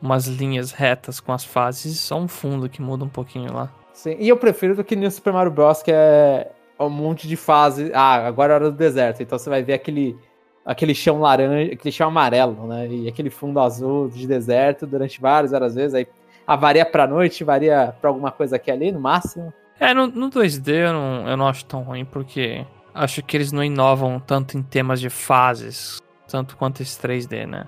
umas 0.00 0.26
linhas 0.26 0.72
retas 0.72 1.20
com 1.20 1.32
as 1.32 1.44
fases, 1.44 1.98
só 2.00 2.18
um 2.18 2.26
fundo 2.28 2.68
que 2.68 2.82
muda 2.82 3.04
um 3.04 3.08
pouquinho 3.08 3.52
lá. 3.52 3.72
Sim. 3.92 4.16
E 4.18 4.28
eu 4.28 4.36
prefiro 4.36 4.74
do 4.74 4.82
que 4.84 4.96
no 4.96 5.10
Super 5.10 5.32
Mario 5.32 5.52
Bros, 5.52 5.82
que 5.82 5.92
é 5.92 6.50
um 6.78 6.90
monte 6.90 7.28
de 7.28 7.36
fase. 7.36 7.90
Ah, 7.94 8.26
agora 8.26 8.52
é 8.52 8.56
hora 8.56 8.70
do 8.70 8.76
deserto. 8.76 9.22
Então 9.22 9.38
você 9.38 9.48
vai 9.48 9.62
ver 9.62 9.74
aquele, 9.74 10.16
aquele 10.64 10.94
chão 10.94 11.20
laranja, 11.20 11.72
aquele 11.72 11.92
chão 11.92 12.08
amarelo, 12.08 12.66
né? 12.66 12.88
E 12.88 13.08
aquele 13.08 13.30
fundo 13.30 13.60
azul 13.60 14.08
de 14.08 14.26
deserto 14.26 14.86
durante 14.86 15.20
várias, 15.20 15.52
várias 15.52 15.74
vezes. 15.74 15.94
Aí 15.94 16.06
ah, 16.46 16.56
varia 16.56 16.84
pra 16.84 17.06
noite, 17.06 17.44
varia 17.44 17.94
pra 18.00 18.10
alguma 18.10 18.30
coisa 18.30 18.56
aqui 18.56 18.70
ali, 18.70 18.90
no 18.90 19.00
máximo. 19.00 19.52
É, 19.78 19.92
no, 19.94 20.06
no 20.06 20.30
2D 20.30 20.68
eu 20.68 20.92
não, 20.92 21.28
eu 21.28 21.36
não 21.36 21.48
acho 21.48 21.64
tão 21.64 21.82
ruim, 21.82 22.04
porque 22.04 22.64
acho 22.94 23.22
que 23.22 23.36
eles 23.36 23.52
não 23.52 23.64
inovam 23.64 24.20
tanto 24.20 24.56
em 24.56 24.62
temas 24.62 25.00
de 25.00 25.10
fases, 25.10 26.00
tanto 26.28 26.56
quanto 26.56 26.82
esse 26.82 27.00
3D, 27.00 27.46
né? 27.46 27.66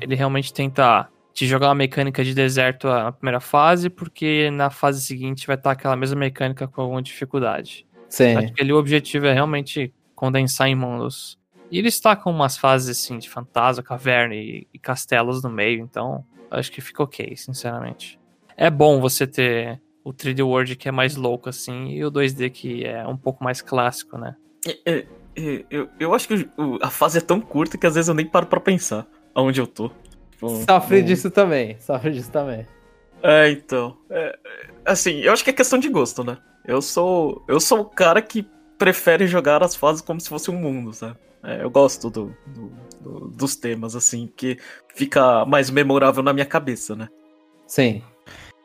Ele 0.00 0.14
realmente 0.14 0.52
tenta 0.52 1.08
te 1.32 1.46
jogar 1.46 1.68
uma 1.68 1.74
mecânica 1.74 2.22
de 2.24 2.34
deserto 2.34 2.88
na 2.88 3.12
primeira 3.12 3.40
fase, 3.40 3.88
porque 3.88 4.50
na 4.50 4.70
fase 4.70 5.00
seguinte 5.00 5.46
vai 5.46 5.56
estar 5.56 5.72
aquela 5.72 5.96
mesma 5.96 6.18
mecânica 6.18 6.66
com 6.68 6.80
alguma 6.80 7.02
dificuldade. 7.02 7.86
Sim. 8.08 8.36
Acho 8.36 8.52
que 8.52 8.62
ali 8.62 8.72
o 8.72 8.78
objetivo 8.78 9.26
é 9.26 9.32
realmente 9.32 9.92
condensar 10.14 10.68
em 10.68 10.74
mundos. 10.74 11.38
E 11.70 11.78
eles 11.78 11.98
tacam 12.00 12.32
umas 12.32 12.56
fases 12.56 12.90
assim 12.98 13.18
de 13.18 13.28
fantasma, 13.28 13.82
caverna 13.82 14.34
e, 14.34 14.66
e 14.72 14.78
castelos 14.78 15.42
no 15.42 15.50
meio, 15.50 15.80
então 15.82 16.24
acho 16.50 16.70
que 16.70 16.80
fica 16.80 17.02
ok, 17.02 17.36
sinceramente. 17.36 18.18
É 18.56 18.70
bom 18.70 19.00
você 19.00 19.26
ter 19.26 19.80
o 20.04 20.12
3D 20.12 20.42
World 20.44 20.76
que 20.76 20.88
é 20.88 20.92
mais 20.92 21.16
louco 21.16 21.48
assim 21.48 21.88
e 21.88 22.04
o 22.04 22.10
2D 22.10 22.50
que 22.50 22.84
é 22.84 23.06
um 23.06 23.16
pouco 23.16 23.42
mais 23.42 23.60
clássico, 23.62 24.16
né? 24.18 24.36
É, 24.66 24.78
é, 24.84 25.06
é, 25.36 25.64
eu, 25.70 25.88
eu 25.98 26.14
acho 26.14 26.28
que 26.28 26.48
o- 26.56 26.78
a 26.82 26.90
fase 26.90 27.18
é 27.18 27.20
tão 27.20 27.40
curta 27.40 27.76
que 27.76 27.86
às 27.86 27.94
vezes 27.94 28.08
eu 28.08 28.14
nem 28.14 28.26
paro 28.26 28.46
pra 28.46 28.60
pensar 28.60 29.06
aonde 29.34 29.60
eu 29.60 29.66
tô. 29.66 29.90
Tipo, 30.30 30.48
Sofre 30.68 31.00
no- 31.00 31.06
disso 31.06 31.30
também. 31.30 31.76
Sofre 31.80 32.12
disso 32.12 32.30
também. 32.30 32.66
É, 33.22 33.50
então. 33.50 33.96
é, 34.10 34.38
assim, 34.84 35.20
eu 35.20 35.32
acho 35.32 35.42
que 35.42 35.50
é 35.50 35.52
questão 35.54 35.78
de 35.78 35.88
gosto, 35.88 36.22
né? 36.22 36.36
Eu 36.66 36.80
sou. 36.82 37.42
Eu 37.48 37.58
sou 37.58 37.80
o 37.80 37.84
cara 37.86 38.20
que 38.22 38.46
prefere 38.78 39.26
jogar 39.26 39.62
as 39.62 39.74
fases 39.76 40.00
como 40.02 40.20
se 40.20 40.28
fosse 40.28 40.50
um 40.50 40.56
mundo, 40.56 40.92
sabe? 40.92 41.16
É, 41.42 41.62
eu 41.62 41.70
gosto 41.70 42.08
do, 42.10 42.34
do- 42.46 42.72
do- 43.00 43.28
dos 43.28 43.54
temas, 43.56 43.94
assim, 43.94 44.30
que 44.34 44.58
fica 44.94 45.44
mais 45.44 45.68
memorável 45.70 46.22
na 46.22 46.32
minha 46.32 46.46
cabeça, 46.46 46.96
né? 46.96 47.08
Sim. 47.66 48.02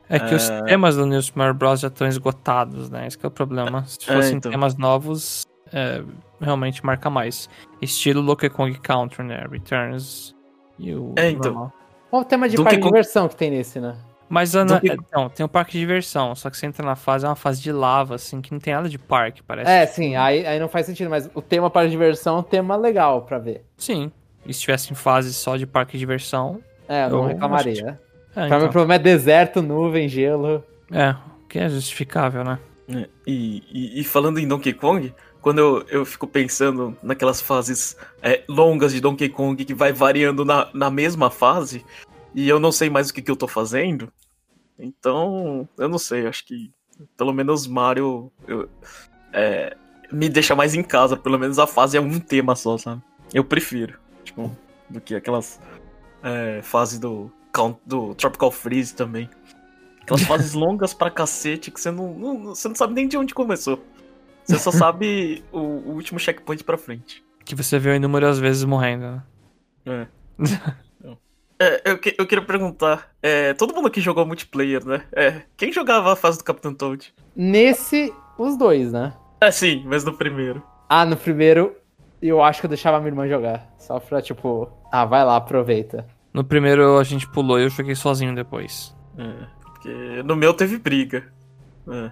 É 0.08 0.18
que 0.18 0.34
os 0.34 0.48
É. 0.50 0.62
temas 0.64 0.96
do 0.96 1.06
New 1.06 1.22
Super 1.22 1.38
Mario 1.38 1.54
Bros. 1.54 1.80
já 1.80 1.88
estão 1.88 2.06
esgotados, 2.08 2.90
né? 2.90 3.06
Esse 3.06 3.16
que 3.16 3.24
é 3.24 3.28
o 3.28 3.30
problema. 3.30 3.84
Se 3.86 3.98
É, 4.10 4.14
fossem 4.16 4.36
então. 4.38 4.50
temas 4.50 4.76
novos, 4.76 5.46
é, 5.72 6.02
realmente 6.40 6.84
marca 6.84 7.08
mais. 7.08 7.48
Estilo 7.80 8.22
Donkey 8.22 8.48
Kong 8.50 8.76
Country, 8.80 9.22
né? 9.24 9.46
Returns 9.48 10.34
e 10.78 10.92
o 10.94 11.14
É, 11.16 11.30
então. 11.30 11.52
normal. 11.52 11.72
O 12.10 12.24
tema 12.24 12.48
de 12.48 12.56
Donkey 12.56 12.64
parque 12.64 12.76
de 12.78 12.82
Kong- 12.82 12.92
diversão 12.92 13.28
que 13.28 13.36
tem 13.36 13.50
nesse, 13.50 13.78
né? 13.78 13.94
Mas 14.30 14.54
a, 14.54 14.62
Donkey- 14.62 14.92
então, 14.92 15.28
tem 15.28 15.44
um 15.44 15.48
parque 15.48 15.72
de 15.72 15.80
diversão, 15.80 16.36
só 16.36 16.48
que 16.48 16.56
você 16.56 16.64
entra 16.64 16.86
na 16.86 16.94
fase, 16.94 17.26
é 17.26 17.28
uma 17.28 17.34
fase 17.34 17.60
de 17.60 17.72
lava, 17.72 18.14
assim, 18.14 18.40
que 18.40 18.52
não 18.52 18.60
tem 18.60 18.72
nada 18.72 18.88
de 18.88 18.96
parque, 18.96 19.42
parece. 19.42 19.68
É, 19.70 19.84
sim, 19.86 20.14
aí, 20.14 20.46
aí 20.46 20.60
não 20.60 20.68
faz 20.68 20.86
sentido, 20.86 21.10
mas 21.10 21.28
o 21.34 21.42
tema 21.42 21.68
para 21.68 21.88
diversão 21.88 22.36
é 22.36 22.38
um 22.38 22.42
tema 22.44 22.76
legal 22.76 23.22
pra 23.22 23.38
ver. 23.40 23.64
Sim. 23.76 24.12
E 24.46 24.54
se 24.54 24.60
tivesse 24.60 24.92
em 24.92 24.94
fase 24.94 25.34
só 25.34 25.56
de 25.56 25.66
parque 25.66 25.92
de 25.94 25.98
diversão. 25.98 26.60
É, 26.88 27.06
eu 27.06 27.10
não 27.10 27.26
reclamaria. 27.26 28.00
É, 28.36 28.46
Pra 28.46 28.46
mim 28.46 28.52
o 28.52 28.56
então, 28.58 28.68
problema 28.70 28.94
é 28.94 28.98
deserto, 29.00 29.60
nuvem, 29.60 30.08
gelo. 30.08 30.62
é, 30.92 31.16
que 31.48 31.58
é 31.58 31.68
justificável, 31.68 32.44
né? 32.44 32.58
É, 32.88 33.08
E, 33.26 33.64
e- 33.72 34.00
e 34.00 34.04
falando 34.04 34.38
em 34.38 34.46
Donkey 34.46 34.72
Kong, 34.72 35.12
quando 35.42 35.58
eu, 35.58 35.84
eu 35.88 36.04
fico 36.04 36.26
pensando 36.28 36.96
naquelas 37.02 37.40
fases 37.40 37.96
é, 38.22 38.42
longas 38.48 38.92
de 38.92 39.00
Donkey 39.00 39.28
Kong 39.28 39.64
que 39.64 39.74
vai 39.74 39.92
variando 39.92 40.44
na, 40.44 40.68
na 40.72 40.88
mesma 40.90 41.30
fase, 41.30 41.84
e 42.34 42.48
eu 42.48 42.60
não 42.60 42.70
sei 42.70 42.88
mais 42.88 43.10
o 43.10 43.14
que, 43.14 43.20
que 43.22 43.30
eu 43.30 43.36
tô 43.36 43.48
fazendo, 43.48 44.12
então 44.80 45.68
eu 45.78 45.88
não 45.88 45.98
sei, 45.98 46.26
acho 46.26 46.44
que 46.46 46.70
pelo 47.16 47.32
menos 47.32 47.66
Mario 47.66 48.30
eu- 48.46 48.68
é, 49.32 49.76
me 50.12 50.28
deixa 50.28 50.54
mais 50.56 50.74
em 50.74 50.82
casa, 50.82 51.16
pelo 51.16 51.38
menos 51.38 51.58
a 51.58 51.66
fase 51.66 51.96
é 51.96 52.00
um 52.00 52.18
tema 52.18 52.54
só, 52.56 52.76
sabe? 52.76 53.02
Eu 53.32 53.44
prefiro, 53.44 53.98
tipo, 54.24 54.54
do 54.88 55.00
que 55.00 55.14
aquelas 55.14 55.60
é, 56.22 56.60
fases 56.62 56.98
do, 56.98 57.30
do 57.86 58.14
Tropical 58.14 58.50
Freeze 58.50 58.94
também. 58.94 59.30
Aquelas 60.02 60.22
fases 60.24 60.52
longas 60.54 60.92
pra 60.92 61.10
cacete 61.10 61.70
que 61.70 61.80
você 61.80 61.90
não, 61.90 62.12
não- 62.12 62.44
você 62.54 62.68
não 62.68 62.74
sabe 62.74 62.92
nem 62.94 63.06
de 63.08 63.16
onde 63.16 63.32
começou. 63.34 63.82
Você 64.44 64.58
só 64.58 64.70
sabe 64.72 65.44
o, 65.52 65.58
o 65.58 65.90
último 65.94 66.18
checkpoint 66.18 66.64
pra 66.64 66.76
frente. 66.76 67.24
Que 67.44 67.54
você 67.54 67.78
viu 67.78 67.94
inúmeras 67.94 68.38
vezes 68.38 68.64
morrendo, 68.64 69.02
né? 69.04 69.22
É, 69.86 70.06
eu, 71.84 71.98
que- 71.98 72.14
eu 72.18 72.26
queria 72.26 72.44
perguntar, 72.44 73.10
é, 73.22 73.52
todo 73.54 73.74
mundo 73.74 73.88
aqui 73.88 74.00
jogou 74.00 74.24
multiplayer, 74.24 74.84
né? 74.86 75.02
É, 75.12 75.42
quem 75.56 75.72
jogava 75.72 76.12
a 76.12 76.16
fase 76.16 76.38
do 76.38 76.44
Capitão 76.44 76.72
Toad? 76.74 77.12
Nesse, 77.36 78.12
os 78.38 78.56
dois, 78.56 78.92
né? 78.92 79.12
É, 79.40 79.50
sim, 79.50 79.82
mas 79.86 80.04
no 80.04 80.12
primeiro. 80.14 80.62
Ah, 80.88 81.04
no 81.04 81.16
primeiro, 81.16 81.76
eu 82.22 82.42
acho 82.42 82.60
que 82.60 82.66
eu 82.66 82.70
deixava 82.70 82.98
minha 82.98 83.10
irmã 83.10 83.28
jogar. 83.28 83.66
Só 83.78 83.98
pra, 84.00 84.20
tipo, 84.22 84.68
ah, 84.90 85.04
vai 85.04 85.24
lá, 85.24 85.36
aproveita. 85.36 86.06
No 86.32 86.44
primeiro 86.44 86.96
a 86.98 87.04
gente 87.04 87.28
pulou 87.28 87.58
e 87.58 87.64
eu 87.64 87.68
joguei 87.70 87.94
sozinho 87.94 88.34
depois. 88.34 88.94
É, 89.18 89.46
porque 89.64 90.22
no 90.24 90.36
meu 90.36 90.54
teve 90.54 90.78
briga. 90.78 91.30
É. 91.88 92.10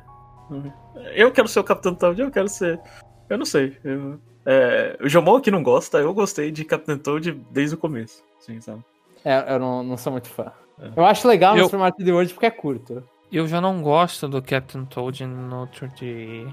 Eu 1.15 1.31
quero 1.31 1.47
ser 1.49 1.61
o 1.61 1.65
Capitão 1.65 1.95
Toad, 1.95 2.21
eu 2.21 2.31
quero 2.31 2.49
ser. 2.49 2.81
Eu 3.29 3.39
não 3.39 3.45
sei. 3.47 3.77
eu- 3.85 4.19
é, 4.47 4.97
o 5.03 5.09
Jomon 5.09 5.37
aqui 5.37 5.51
não 5.51 5.63
gosta, 5.63 5.99
eu 5.99 6.13
gostei 6.15 6.51
de 6.51 6.65
Capitão 6.65 6.97
Toad 6.99 7.33
desde 7.51 7.75
o 7.75 7.79
começo. 7.79 8.25
Sim, 8.41 8.61
sabe? 8.61 8.83
É, 9.25 9.55
eu 9.55 9.59
não, 9.59 9.83
não 9.83 9.97
sou 9.97 10.13
muito 10.13 10.29
fã. 10.29 10.53
É. 10.81 10.91
Eu 10.97 11.05
acho 11.05 11.27
legal 11.27 11.55
no 11.55 11.61
Eu- 11.61 11.65
Super 11.67 11.79
Mario 11.79 11.97
3D 11.97 12.13
World 12.13 12.35
porque 12.35 12.47
é 12.47 12.51
curto. 12.51 13.03
Eu 13.31 13.47
já 13.47 13.61
não 13.61 13.83
gosto 13.83 14.27
do 14.29 14.41
Captain 14.41 14.85
Toad 14.87 15.27
no 15.27 15.67
3D 15.67 16.47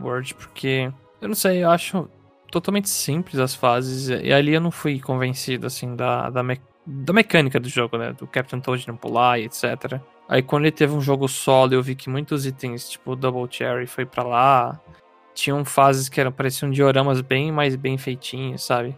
World 0.00 0.34
porque, 0.34 0.90
eu 1.20 1.28
não 1.28 1.34
sei, 1.34 1.62
eu 1.62 1.70
acho 1.70 2.08
totalmente 2.50 2.88
simples 2.88 3.38
as 3.38 3.54
fases 3.54 4.08
e 4.08 4.32
ali 4.32 4.52
eu 4.54 4.60
não 4.60 4.70
fui 4.70 4.98
convencido, 5.00 5.66
assim, 5.66 5.94
da, 5.94 6.28
da, 6.30 6.42
me- 6.42 6.60
da 6.86 7.12
mecânica 7.12 7.60
do 7.60 7.68
jogo, 7.68 7.96
né? 7.98 8.12
Do 8.12 8.26
Captain 8.26 8.60
Toad 8.60 8.86
não 8.88 8.96
pular 8.96 9.38
e 9.38 9.44
etc. 9.44 10.00
Aí 10.28 10.42
quando 10.42 10.64
ele 10.64 10.72
teve 10.72 10.92
um 10.94 11.00
jogo 11.00 11.28
solo 11.28 11.74
eu 11.74 11.82
vi 11.82 11.94
que 11.94 12.10
muitos 12.10 12.44
itens, 12.46 12.88
tipo 12.88 13.12
o 13.12 13.16
Double 13.16 13.46
Cherry, 13.48 13.86
foi 13.86 14.04
pra 14.04 14.22
lá. 14.24 14.80
Tinham 15.34 15.64
fases 15.64 16.08
que 16.08 16.20
eram, 16.20 16.32
pareciam 16.32 16.70
dioramas 16.70 17.20
bem 17.20 17.52
mais 17.52 17.76
bem 17.76 17.96
feitinhos, 17.98 18.64
sabe? 18.64 18.96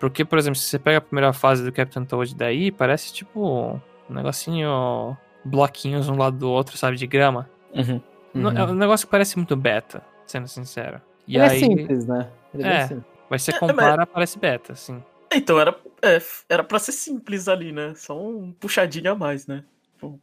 Porque, 0.00 0.24
por 0.24 0.38
exemplo, 0.38 0.56
se 0.58 0.66
você 0.68 0.78
pega 0.78 0.98
a 0.98 1.00
primeira 1.00 1.32
fase 1.32 1.64
do 1.64 1.72
Captain 1.72 2.04
Toad 2.04 2.34
daí, 2.34 2.70
parece 2.70 3.12
tipo 3.12 3.80
um 4.10 4.14
negocinho 4.14 5.16
bloquinhos 5.44 6.08
um 6.08 6.16
lado 6.16 6.36
do 6.38 6.50
outro, 6.50 6.76
sabe, 6.76 6.96
de 6.96 7.06
grama. 7.06 7.48
Uhum. 7.74 8.00
Uhum. 8.34 8.50
É 8.58 8.64
um 8.64 8.74
negócio 8.74 9.06
que 9.06 9.10
parece 9.10 9.36
muito 9.36 9.56
beta, 9.56 10.02
sendo 10.26 10.48
sincero. 10.48 11.00
E 11.26 11.36
Ele 11.36 11.44
aí, 11.44 11.56
é 11.56 11.60
simples, 11.60 12.06
né? 12.06 12.28
Ele 12.52 12.62
é, 12.64 12.66
É. 12.68 12.86
simples. 12.88 13.04
mas 13.30 13.42
você 13.42 13.50
É, 13.52 13.58
compara, 13.58 14.06
parece 14.06 14.38
beta, 14.38 14.72
assim. 14.72 15.02
Então 15.32 15.58
era, 15.58 15.74
é, 16.02 16.18
era 16.48 16.62
pra 16.64 16.78
ser 16.78 16.92
simples 16.92 17.48
ali, 17.48 17.72
né? 17.72 17.92
Só 17.96 18.20
um 18.20 18.52
puxadinho 18.52 19.12
a 19.12 19.14
mais, 19.14 19.46
né? 19.46 19.64
Tipo, 19.92 20.20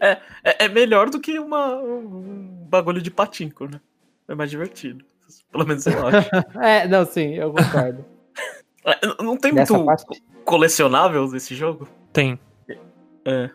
É, 0.00 0.18
é, 0.44 0.64
é 0.64 0.68
melhor 0.68 1.08
do 1.08 1.20
que 1.20 1.38
uma, 1.38 1.76
um 1.76 2.66
bagulho 2.68 3.00
de 3.00 3.10
patinco, 3.10 3.66
né? 3.66 3.80
É 4.28 4.34
mais 4.34 4.50
divertido. 4.50 5.04
Pelo 5.50 5.66
menos 5.66 5.86
eu 5.86 6.06
acho. 6.06 6.28
É, 6.60 6.86
não, 6.88 7.04
sim, 7.06 7.34
eu 7.34 7.52
concordo. 7.52 8.04
É, 8.84 9.22
Não 9.22 9.36
tem 9.36 9.52
Nessa 9.52 9.72
muito 9.74 9.86
parte. 9.86 10.22
colecionável 10.44 11.28
desse 11.30 11.54
jogo? 11.54 11.88
Tem. 12.12 12.38
É. 13.24 13.50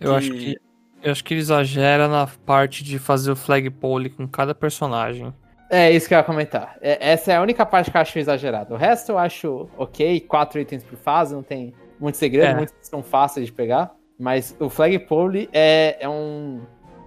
Eu 0.00 0.14
acho 0.14 0.30
que 0.32 0.56
eu 1.02 1.12
acho 1.12 1.22
que 1.22 1.34
ele 1.34 1.40
exagera 1.40 2.08
na 2.08 2.26
parte 2.44 2.82
de 2.82 2.98
fazer 2.98 3.30
o 3.30 3.36
flagpole 3.36 4.10
com 4.10 4.26
cada 4.26 4.54
personagem. 4.54 5.32
É 5.70 5.90
isso 5.92 6.08
que 6.08 6.14
eu 6.14 6.18
ia 6.18 6.24
comentar. 6.24 6.76
É, 6.80 7.10
essa 7.12 7.32
é 7.32 7.36
a 7.36 7.42
única 7.42 7.64
parte 7.64 7.90
que 7.90 7.96
eu 7.96 8.00
acho 8.00 8.18
exagerada. 8.18 8.74
O 8.74 8.76
resto 8.76 9.12
eu 9.12 9.18
acho 9.18 9.68
ok, 9.76 10.20
quatro 10.20 10.58
itens 10.60 10.82
por 10.82 10.96
fase, 10.96 11.34
não 11.34 11.42
tem 11.42 11.72
muito 12.00 12.16
segredo, 12.16 12.46
É. 12.46 12.54
muitos 12.54 12.74
são 12.82 13.02
fáceis 13.02 13.46
de 13.46 13.52
pegar. 13.52 13.94
Mas 14.18 14.56
o 14.58 14.68
flagpole 14.68 15.48
é, 15.52 15.96
é 16.00 16.08
um. 16.08 16.62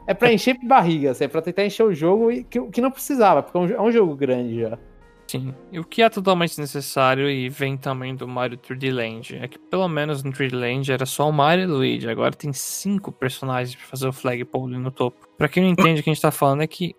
É 0.08 0.14
pra 0.14 0.32
encher 0.32 0.56
barriga, 0.64 1.12
assim, 1.12 1.26
é 1.26 1.28
pra 1.28 1.42
tentar 1.42 1.66
encher 1.66 1.84
o 1.84 1.94
jogo 1.94 2.32
e 2.32 2.44
que, 2.44 2.60
que 2.70 2.82
não 2.82 2.90
precisava, 2.92 3.44
porque 3.44 3.58
é 3.58 3.62
um, 3.62 3.70
é 3.70 3.82
um 3.82 3.92
jogo 3.92 4.16
grande 4.16 4.62
já. 4.62 4.78
Sim. 5.30 5.54
E 5.72 5.80
o 5.80 5.84
que 5.84 6.02
é 6.02 6.10
totalmente 6.10 6.60
necessário 6.60 7.30
e 7.30 7.50
vem 7.50 7.78
também 7.78 8.16
do 8.16 8.28
Mario 8.28 8.58
3D 8.58 8.92
Land. 8.92 9.38
É 9.40 9.48
que 9.48 9.60
pelo 9.60 9.88
menos 9.88 10.24
no 10.24 10.32
3D 10.32 10.56
Land 10.60 10.92
era 10.92 11.06
só 11.06 11.30
o 11.30 11.32
Mario 11.32 11.66
e 11.66 11.68
o 11.68 11.76
Luigi. 11.76 12.10
Agora 12.10 12.32
tem 12.32 12.52
cinco 12.52 13.12
personagens 13.12 13.76
pra 13.76 13.86
fazer 13.86 14.08
o 14.08 14.12
flagpole 14.12 14.76
no 14.80 14.90
topo. 14.90 15.28
Pra 15.38 15.48
quem 15.48 15.62
não 15.62 15.70
entende 15.70 16.02
o 16.02 16.04
que 16.04 16.10
a 16.10 16.14
gente 16.14 16.22
tá 16.22 16.32
falando 16.32 16.64
é 16.64 16.68
que 16.68 16.96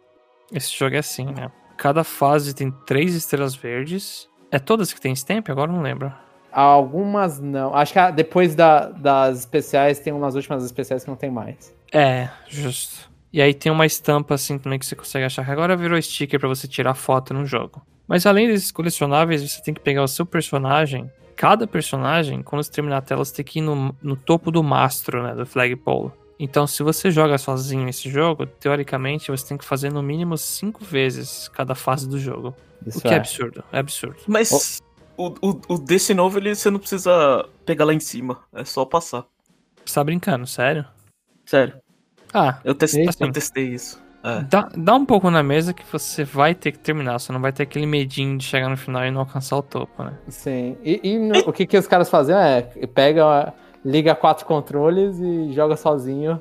esse 0.52 0.72
jogo 0.76 0.94
é 0.94 0.98
assim, 0.98 1.24
né? 1.26 1.50
cada 1.76 2.04
fase 2.04 2.54
tem 2.54 2.70
três 2.86 3.14
estrelas 3.14 3.54
verdes. 3.54 4.28
É 4.50 4.58
todas 4.58 4.92
que 4.92 5.00
tem 5.00 5.12
stamp? 5.14 5.48
Agora 5.48 5.72
não 5.72 5.80
lembro. 5.80 6.12
Algumas 6.52 7.40
não. 7.40 7.74
Acho 7.74 7.94
que 7.94 8.12
depois 8.12 8.54
da- 8.54 8.90
das 8.90 9.38
especiais 9.40 9.98
tem 9.98 10.12
umas 10.12 10.34
últimas 10.34 10.62
especiais 10.64 11.02
que 11.04 11.08
não 11.10 11.16
tem 11.16 11.30
mais. 11.30 11.74
É, 11.92 12.28
justo. 12.48 13.10
E 13.32 13.40
aí 13.40 13.54
tem 13.54 13.72
uma 13.72 13.86
estampa 13.86 14.34
assim 14.34 14.58
também 14.58 14.78
que 14.78 14.84
você 14.84 14.94
consegue 14.94 15.24
achar 15.24 15.44
que 15.44 15.50
agora 15.50 15.74
virou 15.76 16.00
sticker 16.02 16.38
pra 16.38 16.48
você 16.48 16.68
tirar 16.68 16.94
foto 16.94 17.32
no 17.32 17.46
jogo. 17.46 17.80
Mas 18.10 18.26
além 18.26 18.48
desses 18.48 18.72
colecionáveis, 18.72 19.40
você 19.40 19.62
tem 19.62 19.72
que 19.72 19.80
pegar 19.80 20.02
o 20.02 20.08
seu 20.08 20.26
personagem. 20.26 21.08
Cada 21.36 21.64
personagem, 21.64 22.42
quando 22.42 22.60
você 22.60 22.72
terminar 22.72 22.96
a 22.96 23.00
tela, 23.00 23.24
você 23.24 23.32
tem 23.32 23.44
que 23.44 23.60
ir 23.60 23.62
no, 23.62 23.94
no 24.02 24.16
topo 24.16 24.50
do 24.50 24.64
mastro, 24.64 25.22
né? 25.22 25.32
Do 25.32 25.46
flagpole. 25.46 26.10
Então, 26.36 26.66
se 26.66 26.82
você 26.82 27.08
joga 27.08 27.38
sozinho 27.38 27.88
esse 27.88 28.10
jogo, 28.10 28.46
teoricamente 28.46 29.30
você 29.30 29.46
tem 29.46 29.56
que 29.56 29.64
fazer 29.64 29.92
no 29.92 30.02
mínimo 30.02 30.36
cinco 30.36 30.84
vezes 30.84 31.46
cada 31.50 31.76
fase 31.76 32.08
do 32.08 32.18
jogo. 32.18 32.52
Isso 32.84 32.98
o 32.98 33.02
que 33.02 33.08
é 33.08 33.16
absurdo, 33.16 33.62
é 33.70 33.78
absurdo. 33.78 34.16
Mas 34.26 34.80
o, 35.16 35.28
o, 35.40 35.60
o 35.68 35.78
desse 35.78 36.12
novo, 36.12 36.36
ele, 36.38 36.52
você 36.52 36.68
não 36.68 36.80
precisa 36.80 37.48
pegar 37.64 37.84
lá 37.84 37.94
em 37.94 38.00
cima. 38.00 38.40
É 38.52 38.64
só 38.64 38.84
passar. 38.84 39.24
Você 39.84 39.94
tá 39.94 40.02
brincando, 40.02 40.48
sério? 40.48 40.84
Sério. 41.46 41.74
Ah, 42.34 42.58
Eu 42.64 42.74
testei, 42.74 43.08
Assim. 43.08 43.24
eu 43.24 43.30
testei 43.30 43.68
isso. 43.68 44.02
É. 44.22 44.42
Dá, 44.42 44.68
dá 44.76 44.94
um 44.94 45.06
pouco 45.06 45.30
na 45.30 45.42
mesa 45.42 45.72
que 45.72 45.82
você 45.90 46.24
vai 46.24 46.54
ter 46.54 46.72
que 46.72 46.78
terminar, 46.78 47.18
você 47.18 47.32
não 47.32 47.40
vai 47.40 47.52
ter 47.52 47.62
aquele 47.62 47.86
medinho 47.86 48.36
de 48.36 48.44
chegar 48.44 48.68
no 48.68 48.76
final 48.76 49.04
e 49.04 49.10
não 49.10 49.20
alcançar 49.20 49.56
o 49.56 49.62
topo, 49.62 50.02
né? 50.04 50.12
Sim. 50.28 50.76
E, 50.84 51.00
e 51.02 51.18
no- 51.18 51.38
o 51.48 51.52
que, 51.52 51.66
que 51.66 51.78
os 51.78 51.86
caras 51.86 52.10
faziam 52.10 52.38
é 52.38 52.60
pega, 52.62 53.54
liga 53.84 54.14
quatro 54.14 54.44
controles 54.44 55.18
e 55.18 55.52
joga 55.52 55.74
sozinho 55.76 56.40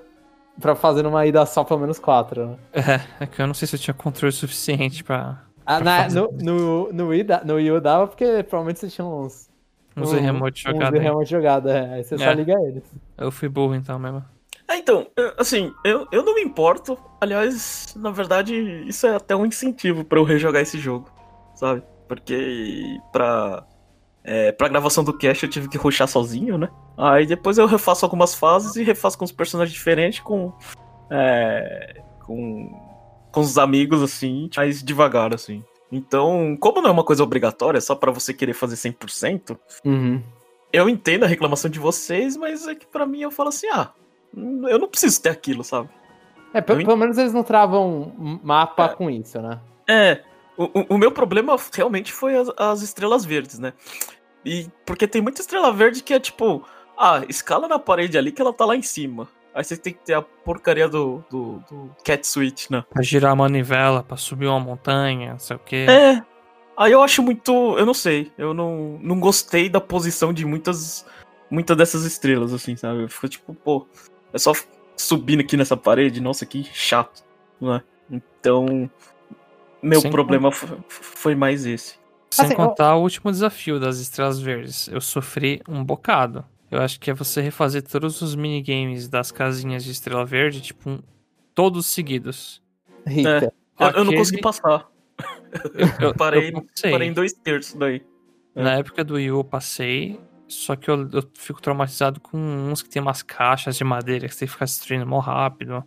pra 0.60 0.76
fazer 0.76 1.06
uma 1.06 1.26
ida 1.26 1.46
só 1.46 1.63
pelo 1.63 1.80
menos 1.80 2.00
quatro. 2.00 2.48
Né? 2.48 2.56
É, 3.20 3.24
é 3.24 3.26
que 3.26 3.42
eu 3.42 3.48
não 3.48 3.54
sei 3.54 3.65
se 3.68 3.76
eu 3.76 3.80
tinha 3.80 3.94
controle 3.94 4.34
suficiente 4.34 5.02
pra 5.04 5.42
Ah, 5.65 5.76
Pra 5.78 5.86
na- 5.86 6.04
fazer 6.04 6.20
no, 6.22 6.32
no, 6.42 6.92
no, 6.94 7.08
Wii, 7.10 7.24
da- 7.24 7.44
no 7.46 7.54
Wii 7.56 7.72
U 7.72 7.80
dava 7.80 8.08
porque 8.08 8.44
provavelmente 8.44 8.80
você 8.80 8.89
tinha 8.89 9.06
uns. 9.08 9.48
uns 9.96 10.12
um- 10.12 10.20
remote 10.20 10.68
uns 10.68 10.74
jogada. 10.74 10.98
aí. 10.98 11.04
remote 11.04 11.30
jogada. 11.30 11.72
é. 11.78 11.94
Aí 11.94 12.04
você 12.04 12.18
só 12.18 12.24
É. 12.26 12.34
liga 12.34 12.54
eles. 12.68 12.84
Eu 13.18 13.32
fui 13.32 13.48
burro 13.48 13.74
então 13.76 13.98
mesmo. 14.00 14.22
Ah, 14.69 14.77
então, 14.77 15.08
assim, 15.38 15.73
eu, 15.84 16.08
eu 16.12 16.23
não 16.23 16.36
me 16.36 16.41
importo. 16.43 16.95
Aliás, 17.19 17.93
na 17.97 18.12
verdade, 18.12 18.53
isso 18.88 19.08
é 19.08 19.15
até 19.15 19.36
um 19.36 19.45
incentivo 19.45 20.03
pra 20.05 20.19
eu 20.19 20.23
rejogar 20.23 20.62
esse 20.62 20.77
jogo, 20.77 21.10
sabe? 21.55 21.82
Porque 22.08 22.97
pra, 23.12 23.65
é, 24.23 24.51
pra 24.51 24.67
gravação 24.67 25.03
do 25.03 25.17
cast 25.17 25.43
eu 25.43 25.49
tive 25.49 25.67
que 25.67 25.77
rushar 25.77 26.08
sozinho, 26.08 26.58
né? 26.58 26.69
Aí 26.97 27.25
depois 27.25 27.58
eu 27.58 27.65
refaço 27.65 28.05
algumas 28.05 28.36
fases 28.36 28.75
e 28.75 28.84
refaço 28.84 29.17
com 29.17 29.25
os 29.25 29.32
personagens 29.32 29.73
diferentes, 29.73 30.19
com. 30.19 30.53
É, 31.10 32.01
com. 32.25 32.69
com 33.32 33.41
os 33.41 33.58
amigos, 33.58 34.03
assim, 34.03 34.49
mais 34.55 34.84
devagar, 34.84 35.34
assim. 35.34 35.63
Então, 35.91 36.55
como 36.60 36.79
não 36.82 36.89
é 36.89 36.93
uma 36.93 37.03
coisa 37.03 37.23
obrigatória, 37.23 37.79
é 37.79 37.82
só 37.82 37.95
pra 37.95 38.12
você 38.12 38.32
querer 38.36 38.53
fazer 38.53 38.75
100%, 38.75 39.58
Uhum. 39.84 40.21
eu 40.71 40.88
entendo 40.88 41.23
a 41.23 41.27
reclamação 41.27 41.71
de 41.71 41.79
vocês, 41.79 42.38
mas 42.38 42.67
é 42.67 42.75
que 42.75 42.86
pra 42.86 43.08
mim 43.08 43.21
eu 43.21 43.32
falo 43.32 43.49
assim, 43.49 43.67
ah, 43.73 43.89
eu 44.36 44.80
não 44.80 44.88
preciso 44.88 45.22
ter 45.22 45.30
aquilo, 45.30 45.63
sabe? 45.63 45.89
É, 46.54 46.62
pe- 46.62 46.74
Eu 46.74 46.78
pelo 46.78 46.98
menos 46.98 47.18
eles 47.18 47.34
não 47.34 47.44
travam 47.44 48.39
mapa 48.44 48.86
É. 48.86 48.89
com 48.89 49.10
isso, 49.10 49.39
né? 49.42 49.60
É, 49.88 50.22
o, 50.58 50.94
o- 50.96 50.98
meu 50.98 51.12
problema 51.12 51.56
realmente 51.74 52.12
foi 52.12 52.36
as, 52.36 52.50
as 52.58 52.82
estrelas 52.82 53.24
verdes, 53.26 53.60
né? 53.60 53.74
E 54.46 54.68
porque 54.86 55.08
tem 55.08 55.22
muita 55.22 55.42
estrela 55.42 55.72
verde 55.72 56.02
que 56.02 56.13
é 56.13 56.20
tipo, 56.20 56.63
ah, 56.98 57.24
escala 57.30 57.68
na 57.68 57.78
parede 57.80 58.18
ali 58.18 58.32
que 58.32 58.42
ela 58.42 58.54
tá 58.54 58.65
lá 58.65 58.76
em 58.76 58.82
cima. 58.82 59.28
Aí 59.54 59.63
você 59.63 59.76
tem 59.76 59.94
que 59.94 60.00
ter 60.00 60.13
a 60.13 60.22
porcaria 60.22 60.88
do, 60.88 61.24
do, 61.30 61.63
do 61.70 61.92
cat 62.04 62.26
switch, 62.26 62.70
né? 62.70 62.84
Pra 62.89 63.02
girar 63.02 63.32
a 63.32 63.36
manivela, 63.36 64.04
pra 64.04 64.15
subir 64.15 64.48
uma 64.48 64.60
montanha, 64.60 65.32
não 65.34 65.39
sei 65.39 65.56
o 65.56 65.60
quê. 65.60 65.86
É. 65.89 66.24
Aí 66.78 66.92
eu 66.94 67.04
acho 67.04 67.22
muito, 67.22 67.52
eu 67.78 67.86
não 67.86 67.94
sei, 67.94 68.32
eu 68.38 68.54
não, 68.54 68.98
não 69.02 69.20
gostei 69.20 69.68
da 69.68 69.82
posição 69.82 70.32
de 70.32 70.46
muitas 70.46 71.06
muitas 71.52 71.76
dessas 71.76 72.06
estrelas 72.06 72.54
assim, 72.54 72.76
sabe? 72.78 73.08
Fica 73.10 73.28
tipo, 73.28 73.54
pô, 73.54 73.86
é 74.34 74.38
só 74.38 74.54
subindo 74.98 75.39
aqui 75.42 75.56
nessa 75.58 75.76
parede, 75.78 76.20
nossa, 76.22 76.46
que 76.46 76.63
chato, 76.74 77.24
né? 77.60 77.82
Então, 78.12 78.89
meu 79.82 80.02
Sem 80.02 80.12
problema 80.12 80.52
fo- 80.52 80.78
foi 80.88 81.36
mais 81.36 81.65
esse. 81.65 81.98
Sem 82.32 82.46
Assim, 82.46 82.56
contar 82.56 82.96
o 82.96 83.02
último 83.02 83.32
desafio 83.32 83.80
das 83.80 83.98
estrelas 84.00 84.39
verdes. 84.39 84.88
Eu 84.88 85.02
sofri 85.02 85.62
um 85.68 85.84
bocado. 85.84 86.46
Eu 86.70 86.80
acho 86.82 87.00
que 87.00 87.10
é 87.10 87.13
você 87.13 87.42
refazer 87.42 87.82
todos 87.82 88.22
os 88.22 88.36
minigames 88.36 89.08
das 89.08 89.32
casinhas 89.32 89.84
de 89.84 89.92
estrela 89.92 90.24
verde, 90.26 90.62
tipo, 90.62 90.89
um- 90.89 91.00
todos 91.56 91.88
seguidos. 91.88 92.62
Rita. 93.08 93.52
Eu, 93.80 93.88
eu 93.88 93.92
não 93.94 94.02
Aquele- 94.04 94.18
consegui 94.18 94.42
passar. 94.42 94.88
Eu, 95.74 96.08
eu- 96.10 96.13
Parei, 96.15 96.52
eu 96.54 96.92
parei 96.92 97.08
em 97.08 97.13
dois 97.13 97.34
terços 97.34 97.74
daí. 97.74 98.04
Na 98.54 98.74
época 98.74 99.04
do 99.04 99.15
Wii 99.15 99.32
U 99.32 99.39
eu 99.39 99.44
passei, 99.44 100.20
só 100.50 100.76
que 100.76 100.90
eu, 100.90 101.08
eu 101.12 101.24
fico 101.36 101.62
traumatizado 101.62 102.20
com 102.20 102.38
uns 102.38 102.82
que 102.82 102.90
tem 102.90 103.02
umas 103.02 103.22
caixas 103.22 103.78
de 103.78 103.84
madeira 103.84 104.28
que 104.28 104.34
você 104.34 104.40
tem 104.40 104.48
que 104.48 104.52
ficar 104.54 104.66
destruindo 104.66 105.06
mó 105.06 105.20
rápido. 105.20 105.84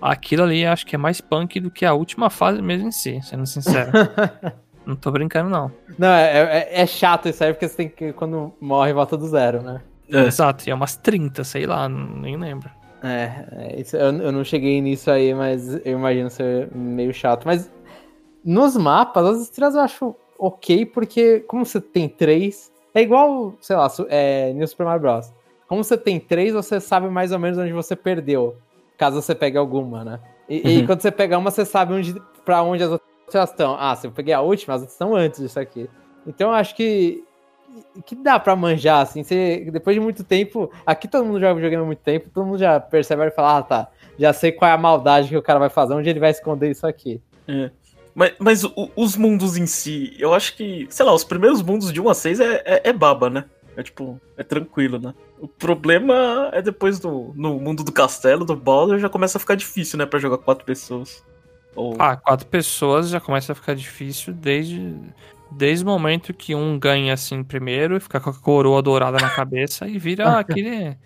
Aquilo 0.00 0.44
ali 0.44 0.64
acho 0.64 0.86
que 0.86 0.94
é 0.94 0.98
mais 0.98 1.20
punk 1.20 1.58
do 1.58 1.70
que 1.70 1.84
a 1.84 1.92
última 1.92 2.30
fase 2.30 2.62
mesmo 2.62 2.88
em 2.88 2.92
si, 2.92 3.20
sendo 3.22 3.46
sincero. 3.46 3.90
não 4.86 4.94
tô 4.94 5.10
brincando, 5.10 5.50
não. 5.50 5.70
Não, 5.98 6.08
é, 6.08 6.60
é- 6.72 6.82
é 6.82 6.86
chato 6.86 7.28
isso 7.28 7.42
aí, 7.42 7.52
porque 7.52 7.68
você 7.68 7.76
tem 7.76 7.88
que, 7.88 8.12
quando 8.12 8.52
morre, 8.60 8.92
volta 8.92 9.16
do 9.16 9.26
zero, 9.26 9.62
né? 9.62 9.82
É. 10.08 10.22
Exato, 10.24 10.68
e 10.68 10.70
é 10.70 10.74
umas 10.74 10.96
30, 10.96 11.42
sei 11.42 11.66
lá, 11.66 11.88
nem 11.88 12.36
lembro. 12.36 12.70
É, 13.02 13.46
é, 13.52 13.80
isso, 13.80 13.96
eu, 13.96 14.12
eu 14.22 14.32
não 14.32 14.44
cheguei 14.44 14.80
nisso 14.80 15.10
aí, 15.10 15.34
mas 15.34 15.74
eu 15.84 15.92
imagino 15.92 16.30
ser 16.30 16.70
meio 16.74 17.12
chato. 17.12 17.44
Mas 17.44 17.70
nos 18.44 18.76
mapas, 18.76 19.26
as 19.26 19.42
estrelas 19.42 19.74
eu 19.74 19.80
acho 19.80 20.16
ok, 20.38 20.86
porque 20.86 21.40
como 21.40 21.64
você 21.64 21.80
tem 21.80 22.08
três, 22.08 22.70
é 22.98 23.02
igual, 23.02 23.54
sei 23.60 23.76
lá, 23.76 23.88
é, 24.08 24.52
New 24.52 24.66
Super 24.66 24.84
Mario 24.84 25.02
Bros. 25.02 25.32
Como 25.68 25.82
você 25.84 25.96
tem 25.98 26.18
três, 26.18 26.54
você 26.54 26.80
sabe 26.80 27.08
mais 27.08 27.32
ou 27.32 27.38
menos 27.38 27.58
onde 27.58 27.72
você 27.72 27.94
perdeu, 27.94 28.56
caso 28.96 29.20
você 29.20 29.34
pegue 29.34 29.58
alguma, 29.58 30.04
né? 30.04 30.20
E, 30.48 30.68
e 30.68 30.78
Uhum. 30.80 30.86
quando 30.86 31.00
você 31.02 31.10
pegar 31.10 31.38
uma, 31.38 31.50
você 31.50 31.64
sabe 31.64 31.92
onde, 31.92 32.14
pra 32.44 32.62
onde 32.62 32.82
as 32.82 32.90
outras 32.90 33.50
estão. 33.50 33.76
Ah, 33.78 33.94
se 33.96 34.06
eu 34.06 34.12
peguei 34.12 34.32
a 34.32 34.40
última, 34.40 34.74
as 34.74 34.80
outras 34.82 34.94
estão 34.94 35.14
antes 35.14 35.40
disso 35.40 35.58
aqui. 35.60 35.90
Então 36.26 36.48
eu 36.50 36.54
acho 36.54 36.74
que 36.74 37.22
que 38.06 38.14
dá 38.14 38.38
pra 38.38 38.56
manjar, 38.56 39.02
assim, 39.02 39.22
você, 39.22 39.68
depois 39.70 39.94
de 39.94 40.00
muito 40.00 40.24
tempo, 40.24 40.70
aqui 40.86 41.06
todo 41.06 41.26
mundo 41.26 41.38
joga 41.40 41.54
videogame 41.54 41.82
há 41.82 41.86
muito 41.86 41.98
tempo, 41.98 42.30
todo 42.32 42.46
mundo 42.46 42.58
já 42.58 42.80
percebe 42.80 43.26
e 43.26 43.30
fala, 43.30 43.58
ah, 43.58 43.62
tá, 43.62 43.88
já 44.18 44.32
sei 44.32 44.50
qual 44.50 44.70
é 44.70 44.72
a 44.72 44.78
maldade 44.78 45.28
que 45.28 45.36
o 45.36 45.42
cara 45.42 45.58
vai 45.58 45.68
fazer, 45.68 45.92
onde 45.92 46.08
ele 46.08 46.20
vai 46.20 46.30
esconder 46.30 46.70
isso 46.70 46.86
aqui. 46.86 47.20
É. 47.46 47.70
Mas, 48.18 48.32
mas 48.38 48.64
o- 48.64 48.90
os 48.96 49.14
mundos 49.14 49.58
em 49.58 49.66
si, 49.66 50.16
eu 50.18 50.32
acho 50.32 50.56
que, 50.56 50.86
sei 50.88 51.04
lá, 51.04 51.12
os 51.12 51.22
primeiros 51.22 51.60
mundos 51.62 51.92
de 51.92 52.00
1 52.00 52.08
a 52.08 52.14
6 52.14 52.40
é, 52.40 52.62
é, 52.64 52.80
é 52.88 52.92
baba, 52.92 53.28
né? 53.28 53.44
É 53.76 53.82
tipo, 53.82 54.18
é 54.38 54.42
tranquilo, 54.42 54.98
né? 54.98 55.12
O 55.38 55.46
problema 55.46 56.48
é 56.54 56.62
depois 56.62 56.98
do 56.98 57.32
no 57.36 57.60
mundo 57.60 57.84
do 57.84 57.92
castelo, 57.92 58.42
do 58.46 58.56
Bowser, 58.56 58.98
já 58.98 59.10
começa 59.10 59.36
a 59.36 59.40
ficar 59.40 59.54
difícil, 59.54 59.98
né? 59.98 60.06
Pra 60.06 60.18
jogar 60.18 60.38
quatro 60.38 60.64
pessoas. 60.64 61.22
Ou... 61.74 61.94
Ah, 61.98 62.16
quatro 62.16 62.46
pessoas 62.46 63.10
já 63.10 63.20
começa 63.20 63.52
a 63.52 63.54
ficar 63.54 63.74
difícil 63.74 64.32
desde, 64.32 64.96
desde 65.50 65.84
o 65.84 65.88
momento 65.88 66.32
que 66.32 66.54
um 66.54 66.78
ganha 66.78 67.12
assim 67.12 67.44
primeiro 67.44 67.98
e 67.98 68.00
fica 68.00 68.18
com 68.18 68.30
a 68.30 68.34
coroa 68.34 68.80
dourada 68.80 69.18
na 69.18 69.28
cabeça 69.28 69.86
e 69.86 69.98
vira 69.98 70.24
aquele. 70.40 70.96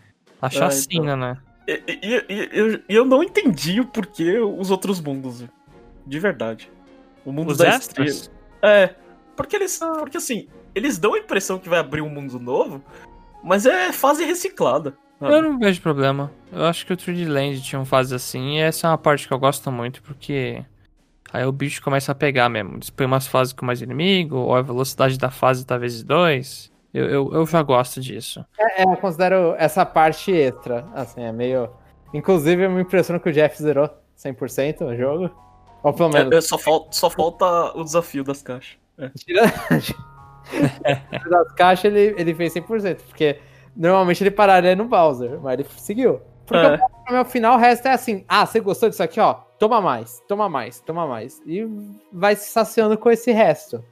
A 0.40 0.48
chacina, 0.48 1.16
né? 1.16 1.36
E, 1.66 1.82
e- 1.88 2.24
e- 2.28 2.48
eu, 2.52 2.80
eu 2.88 3.04
não 3.04 3.20
entendi 3.20 3.80
o 3.80 3.84
porquê 3.86 4.38
os 4.38 4.70
outros 4.70 5.00
mundos. 5.00 5.44
De 6.06 6.18
verdade. 6.20 6.70
O 7.24 7.32
mundo 7.32 7.52
Os 7.52 7.58
da 7.58 7.68
extras? 7.68 8.10
estrela. 8.10 8.34
É. 8.62 8.94
Porque 9.36 9.56
eles. 9.56 9.78
Porque 9.98 10.16
assim, 10.16 10.48
eles 10.74 10.98
dão 10.98 11.14
a 11.14 11.18
impressão 11.18 11.58
que 11.58 11.68
vai 11.68 11.78
abrir 11.78 12.02
um 12.02 12.08
mundo 12.08 12.38
novo, 12.38 12.82
mas 13.42 13.66
é 13.66 13.92
fase 13.92 14.24
reciclada. 14.24 14.94
sabe? 15.18 15.32
Eu 15.32 15.42
não 15.42 15.58
vejo 15.58 15.80
problema. 15.80 16.30
Eu 16.52 16.64
acho 16.66 16.84
que 16.86 16.92
o 16.92 16.96
3D 16.96 17.28
Land 17.28 17.62
tinha 17.62 17.80
um 17.80 17.84
fase 17.84 18.14
assim, 18.14 18.56
e 18.56 18.60
essa 18.60 18.86
é 18.86 18.90
uma 18.90 18.98
parte 18.98 19.26
que 19.26 19.32
eu 19.32 19.38
gosto 19.38 19.70
muito, 19.72 20.02
porque 20.02 20.64
aí 21.32 21.44
o 21.44 21.52
bicho 21.52 21.82
começa 21.82 22.12
a 22.12 22.14
pegar 22.14 22.48
mesmo. 22.48 22.76
Eles 22.76 22.90
põem 22.90 23.06
umas 23.06 23.26
fases 23.26 23.52
com 23.52 23.64
mais 23.64 23.80
inimigo, 23.80 24.36
ou 24.36 24.54
a 24.54 24.62
velocidade 24.62 25.18
da 25.18 25.30
fase 25.30 25.64
tá 25.64 25.76
vezes 25.78 26.02
dois. 26.02 26.70
Eu, 26.92 27.06
eu, 27.06 27.34
eu 27.34 27.46
já 27.46 27.62
gosto 27.62 28.00
disso. 28.00 28.44
É, 28.58 28.82
eu 28.82 28.96
considero 28.96 29.54
essa 29.56 29.86
parte 29.86 30.32
extra, 30.32 30.86
assim, 30.92 31.22
é 31.22 31.32
meio... 31.32 31.70
Inclusive, 32.12 32.64
eu 32.64 32.70
me 32.70 32.82
impressiono 32.82 33.20
que 33.20 33.28
o 33.28 33.32
Jeff 33.32 33.62
zerou 33.62 33.88
100% 34.18 34.80
no 34.80 34.96
jogo. 34.96 35.30
Ou 35.82 35.92
pelo 35.92 36.10
menos, 36.10 36.32
É, 36.32 36.36
é, 36.36 36.40
só, 36.40 36.58
falta, 36.58 36.88
só 36.92 37.10
falta 37.10 37.72
o 37.76 37.84
desafio 37.84 38.22
das 38.24 38.42
caixas. 38.42 38.76
É. 38.98 39.10
das 41.28 41.52
caixas, 41.52 41.92
ele, 41.92 42.14
ele 42.20 42.34
fez 42.34 42.54
100%, 42.54 43.00
porque 43.08 43.38
normalmente 43.74 44.22
ele 44.22 44.30
pararia 44.30 44.76
no 44.76 44.84
Bowser, 44.84 45.40
mas 45.40 45.54
ele 45.54 45.66
seguiu. 45.76 46.20
Porque 46.46 46.66
É. 46.66 46.78
o 47.08 47.12
meu 47.12 47.24
final, 47.24 47.54
o 47.54 47.58
resto 47.58 47.86
é 47.86 47.92
assim, 47.92 48.24
ah, 48.28 48.44
você 48.44 48.60
gostou 48.60 48.88
disso 48.88 49.02
aqui, 49.02 49.20
ó, 49.20 49.34
toma 49.58 49.80
mais, 49.80 50.20
toma 50.26 50.48
mais, 50.48 50.80
toma 50.80 51.06
mais. 51.06 51.40
E 51.46 51.66
vai 52.12 52.34
se 52.34 52.50
saciando 52.50 52.98
com 52.98 53.10
esse 53.10 53.30
resto. 53.30 53.84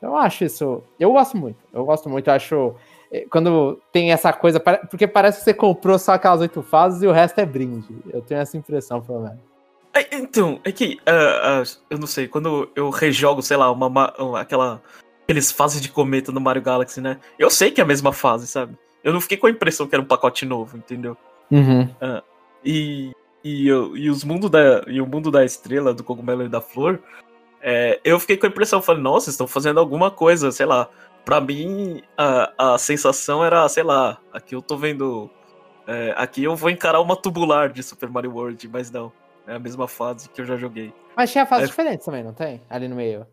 Eu 0.00 0.14
acho 0.16 0.44
isso, 0.44 0.82
eu 1.00 1.12
gosto 1.12 1.36
muito, 1.36 1.58
eu 1.72 1.84
gosto 1.84 2.08
muito, 2.10 2.28
eu 2.28 2.34
acho, 2.34 2.74
eh, 3.10 3.24
quando 3.30 3.80
tem 3.90 4.12
essa 4.12 4.32
coisa, 4.34 4.60
porque 4.60 5.06
parece 5.08 5.38
que 5.38 5.44
você 5.44 5.54
comprou 5.54 5.98
só 5.98 6.12
aquelas 6.12 6.42
oito 6.42 6.62
fases 6.62 7.02
e 7.02 7.06
o 7.06 7.12
resto 7.12 7.38
é 7.40 7.46
brinde. 7.46 7.96
Eu 8.12 8.20
tenho 8.20 8.40
essa 8.40 8.56
impressão, 8.56 9.00
pelo 9.00 9.20
menos. 9.20 9.38
É, 9.94 10.16
então, 10.16 10.60
é 10.64 10.72
que, 10.72 10.98
ah, 11.06 11.60
ah, 11.60 11.62
eu 11.88 11.98
não 11.98 12.06
sei, 12.06 12.26
quando 12.26 12.68
eu 12.74 12.90
rejogo, 12.90 13.40
sei 13.42 13.56
lá, 13.56 13.70
uma, 13.70 13.88
ma- 13.88 14.12
uma- 14.18 14.40
aquela, 14.40 14.82
aqueles 15.22 15.52
fases 15.52 15.80
de 15.80 15.88
cometa 15.88 16.32
no 16.32 16.40
Mario 16.40 16.62
Galaxy, 16.62 17.00
né? 17.00 17.18
Eu 17.38 17.48
sei 17.48 17.70
que 17.70 17.80
é 17.80 17.84
a 17.84 17.86
mesma 17.86 18.12
fase, 18.12 18.46
sabe? 18.48 18.76
Eu 19.04 19.12
não 19.12 19.20
fiquei 19.20 19.36
com 19.36 19.46
a 19.46 19.50
impressão 19.50 19.86
que 19.86 19.94
era 19.94 20.02
um 20.02 20.06
pacote 20.06 20.44
novo, 20.44 20.76
entendeu? 20.76 21.16
Uhum. 21.50 21.88
E, 22.64 23.12
e, 23.44 23.68
eu- 23.68 23.96
e 23.96 24.10
os 24.10 24.24
mundo 24.24 24.48
da, 24.48 24.82
e 24.88 25.00
o 25.00 25.06
mundo 25.06 25.30
da 25.30 25.44
estrela, 25.44 25.94
do 25.94 26.02
cogumelo 26.02 26.42
e 26.42 26.48
da 26.48 26.60
flor, 26.60 27.00
é, 27.62 28.00
eu 28.04 28.18
fiquei 28.18 28.36
com 28.36 28.46
a 28.46 28.48
impressão, 28.48 28.82
falei, 28.82 29.02
nossa, 29.02 29.30
estão 29.30 29.46
fazendo 29.46 29.78
alguma 29.78 30.10
coisa, 30.10 30.50
sei 30.50 30.66
lá. 30.66 30.88
Pra 31.24 31.40
mim, 31.40 32.02
a, 32.18 32.74
a 32.74 32.78
sensação 32.78 33.44
era, 33.44 33.66
sei 33.68 33.82
lá, 33.82 34.18
aqui 34.32 34.54
eu 34.54 34.60
tô 34.60 34.76
vendo. 34.76 35.30
é, 35.86 36.12
aqui 36.16 36.42
eu 36.44 36.56
vou 36.56 36.68
encarar 36.68 37.00
uma 37.00 37.14
tubular 37.16 37.68
de 37.70 37.82
Super 37.82 38.08
Mario 38.10 38.32
World, 38.34 38.68
mas 38.68 38.90
não. 38.90 39.12
É 39.46 39.54
a 39.54 39.58
mesma 39.58 39.86
fase 39.86 40.28
que 40.28 40.40
eu 40.40 40.44
já 40.46 40.56
joguei. 40.56 40.92
Mas 41.16 41.30
tinha 41.30 41.44
fases 41.46 41.64
É. 41.64 41.68
diferentes 41.68 42.04
também, 42.06 42.22
não 42.24 42.32
tem? 42.32 42.62
Ali 42.68 42.88
no 42.88 42.96
meio. 42.96 43.26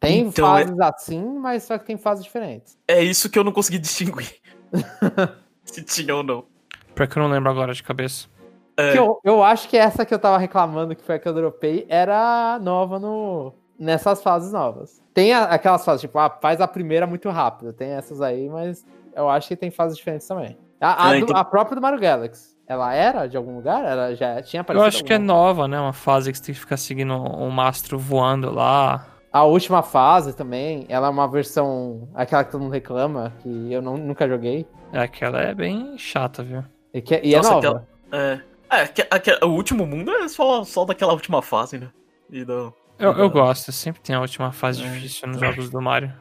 Tem 0.00 0.20
Então, 0.20 0.46
fases 0.46 0.80
assim, 0.80 1.22
mas 1.38 1.64
só 1.64 1.76
que 1.76 1.84
tem 1.84 1.96
fases 1.96 2.24
diferentes. 2.24 2.78
É 2.86 3.02
isso 3.02 3.28
que 3.28 3.38
eu 3.38 3.44
não 3.44 3.52
consegui 3.52 3.78
distinguir. 3.78 4.36
Se 5.64 5.82
tinha 5.82 6.14
ou 6.14 6.22
não. 6.22 6.44
Pior 6.94 7.06
que 7.08 7.18
eu 7.18 7.22
não 7.22 7.30
lembro 7.30 7.50
agora 7.50 7.72
de 7.74 7.82
cabeça. 7.82 8.28
É, 8.76 8.92
Que 8.92 8.98
eu, 8.98 9.20
eu 9.24 9.42
acho 9.42 9.68
que 9.68 9.76
essa 9.76 10.06
que 10.06 10.14
eu 10.14 10.18
tava 10.18 10.38
reclamando, 10.38 10.94
que 10.94 11.02
foi 11.02 11.16
a 11.16 11.18
que 11.18 11.28
eu 11.28 11.34
dropei, 11.34 11.84
era 11.88 12.58
nova 12.60 12.98
no, 12.98 13.52
nessas 13.78 14.22
fases 14.22 14.52
novas. 14.52 15.02
Tem 15.12 15.32
a- 15.32 15.44
aquelas 15.44 15.84
fases, 15.84 16.00
tipo, 16.02 16.16
ah, 16.18 16.30
faz 16.40 16.60
a 16.60 16.68
primeira 16.68 17.06
muito 17.06 17.28
rápido. 17.28 17.72
Tem 17.72 17.90
essas 17.90 18.20
aí, 18.20 18.48
mas 18.48 18.86
eu 19.14 19.28
acho 19.28 19.48
que 19.48 19.56
tem 19.56 19.70
fases 19.70 19.98
diferentes 19.98 20.26
também. 20.28 20.56
A, 20.80 21.08
a 21.08 21.16
É, 21.16 21.18
do- 21.18 21.24
então- 21.24 21.36
a 21.36 21.44
própria 21.44 21.74
do 21.74 21.82
Mario 21.82 21.98
Galaxy. 21.98 22.56
Ela 22.68 22.92
era 22.94 23.26
de 23.26 23.36
algum 23.36 23.56
lugar? 23.56 23.82
Ela 23.84 24.14
já 24.14 24.42
tinha 24.42 24.60
Eu 24.60 24.62
aparecido? 24.62 24.86
acho 24.88 25.04
que 25.04 25.12
é 25.12 25.16
alguma- 25.16 25.32
nova, 25.32 25.66
né? 25.68 25.80
Uma 25.80 25.92
fase 25.92 26.30
que 26.30 26.36
você 26.38 26.44
tem 26.44 26.54
que 26.54 26.60
ficar 26.60 26.76
seguindo 26.76 27.14
um 27.14 27.48
mastro 27.50 27.98
voando 27.98 28.50
lá. 28.50 29.06
A 29.32 29.44
última 29.44 29.82
fase 29.82 30.34
também, 30.34 30.84
ela 30.88 31.06
é 31.06 31.10
uma 31.10 31.26
versão. 31.28 32.08
Aquela 32.14 32.44
que 32.44 32.50
todo 32.52 32.60
mundo 32.62 32.72
reclama, 32.72 33.32
que 33.42 33.72
eu 33.72 33.80
não- 33.80 33.96
nunca 33.96 34.28
joguei. 34.28 34.66
É, 34.92 35.00
aquela 35.00 35.40
é 35.40 35.54
bem 35.54 35.96
chata, 35.96 36.42
viu? 36.42 36.62
E, 36.92 37.00
que, 37.00 37.20
e 37.22 37.34
Nossa, 37.36 37.48
é 37.48 37.52
nova. 37.54 37.58
aquela- 37.58 37.86
É, 38.70 38.82
é 38.82 38.86
que- 38.86 39.04
que- 39.20 39.44
o 39.44 39.48
último 39.48 39.86
mundo 39.86 40.10
é 40.10 40.28
só, 40.28 40.62
só 40.64 40.84
daquela 40.84 41.12
última 41.12 41.40
fase, 41.40 41.78
né? 41.78 41.88
E 42.30 42.44
do, 42.44 42.72
Eu, 42.98 43.12
eu 43.12 43.30
gosto, 43.30 43.70
sempre 43.72 44.00
tem 44.02 44.14
a 44.16 44.20
última 44.20 44.50
fase 44.52 44.82
É. 44.82 44.88
difícil 44.90 45.28
nos 45.28 45.38
jogos 45.40 45.70
do 45.70 45.80
Mario. 45.80 46.12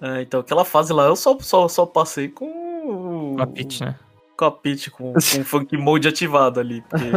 é, 0.00 0.22
então, 0.22 0.40
aquela 0.40 0.64
fase 0.64 0.92
lá 0.92 1.04
eu 1.04 1.14
só, 1.16 1.36
só, 1.40 1.68
só 1.68 1.84
passei 1.86 2.28
com. 2.28 3.34
Com 3.36 3.42
a 3.42 3.46
Peach, 3.46 3.82
né? 3.84 3.94
Com 4.36 4.44
a 4.44 4.50
Peach, 4.50 4.90
com, 4.90 5.12
com 5.12 5.18
o 5.40 5.44
Funk 5.44 5.76
Mode 5.76 6.08
ativado 6.08 6.60
ali. 6.60 6.82
porque- 6.82 7.10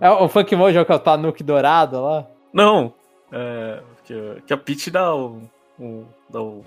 É 0.00 0.10
o 0.10 0.28
Funk 0.28 0.54
Mode 0.56 0.76
é 0.76 0.80
o 0.80 0.86
que 0.86 0.92
é 0.92 0.94
o 0.94 0.98
Tanuki 0.98 1.42
dourado 1.44 2.00
lá. 2.02 2.26
Não, 2.52 2.94
é, 3.30 3.80
que, 4.04 4.14
que 4.46 4.52
a 4.52 4.56
Peach 4.56 4.90
dá 4.90 5.14
o. 5.14 5.42
o- 5.78 6.04
dá 6.30 6.40
o, 6.40 6.64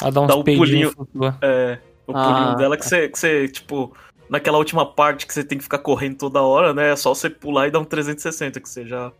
Ela 0.00 0.10
dá 0.12 0.26
Dá 0.26 0.36
um 0.36 0.42
peidinhos 0.44 0.94
pulinho. 0.94 1.34
é, 1.42 1.78
o 2.06 2.12
Ah, 2.16 2.24
pulinho 2.24 2.56
dela 2.56 2.76
tá. 2.76 2.82
que 2.82 2.88
você, 2.88 3.08
que 3.08 3.18
você, 3.18 3.48
tipo. 3.48 3.92
Naquela 4.28 4.58
última 4.58 4.86
parte 4.86 5.26
que 5.26 5.34
você 5.34 5.42
tem 5.42 5.58
que 5.58 5.64
ficar 5.64 5.78
correndo 5.78 6.16
toda 6.16 6.40
hora, 6.40 6.72
né? 6.72 6.92
É 6.92 6.96
só 6.96 7.12
você 7.12 7.28
pular 7.28 7.66
e 7.66 7.70
dar 7.72 7.80
um 7.80 7.84
360, 7.84 8.60
que 8.60 8.68
você 8.68 8.86
já. 8.86 9.10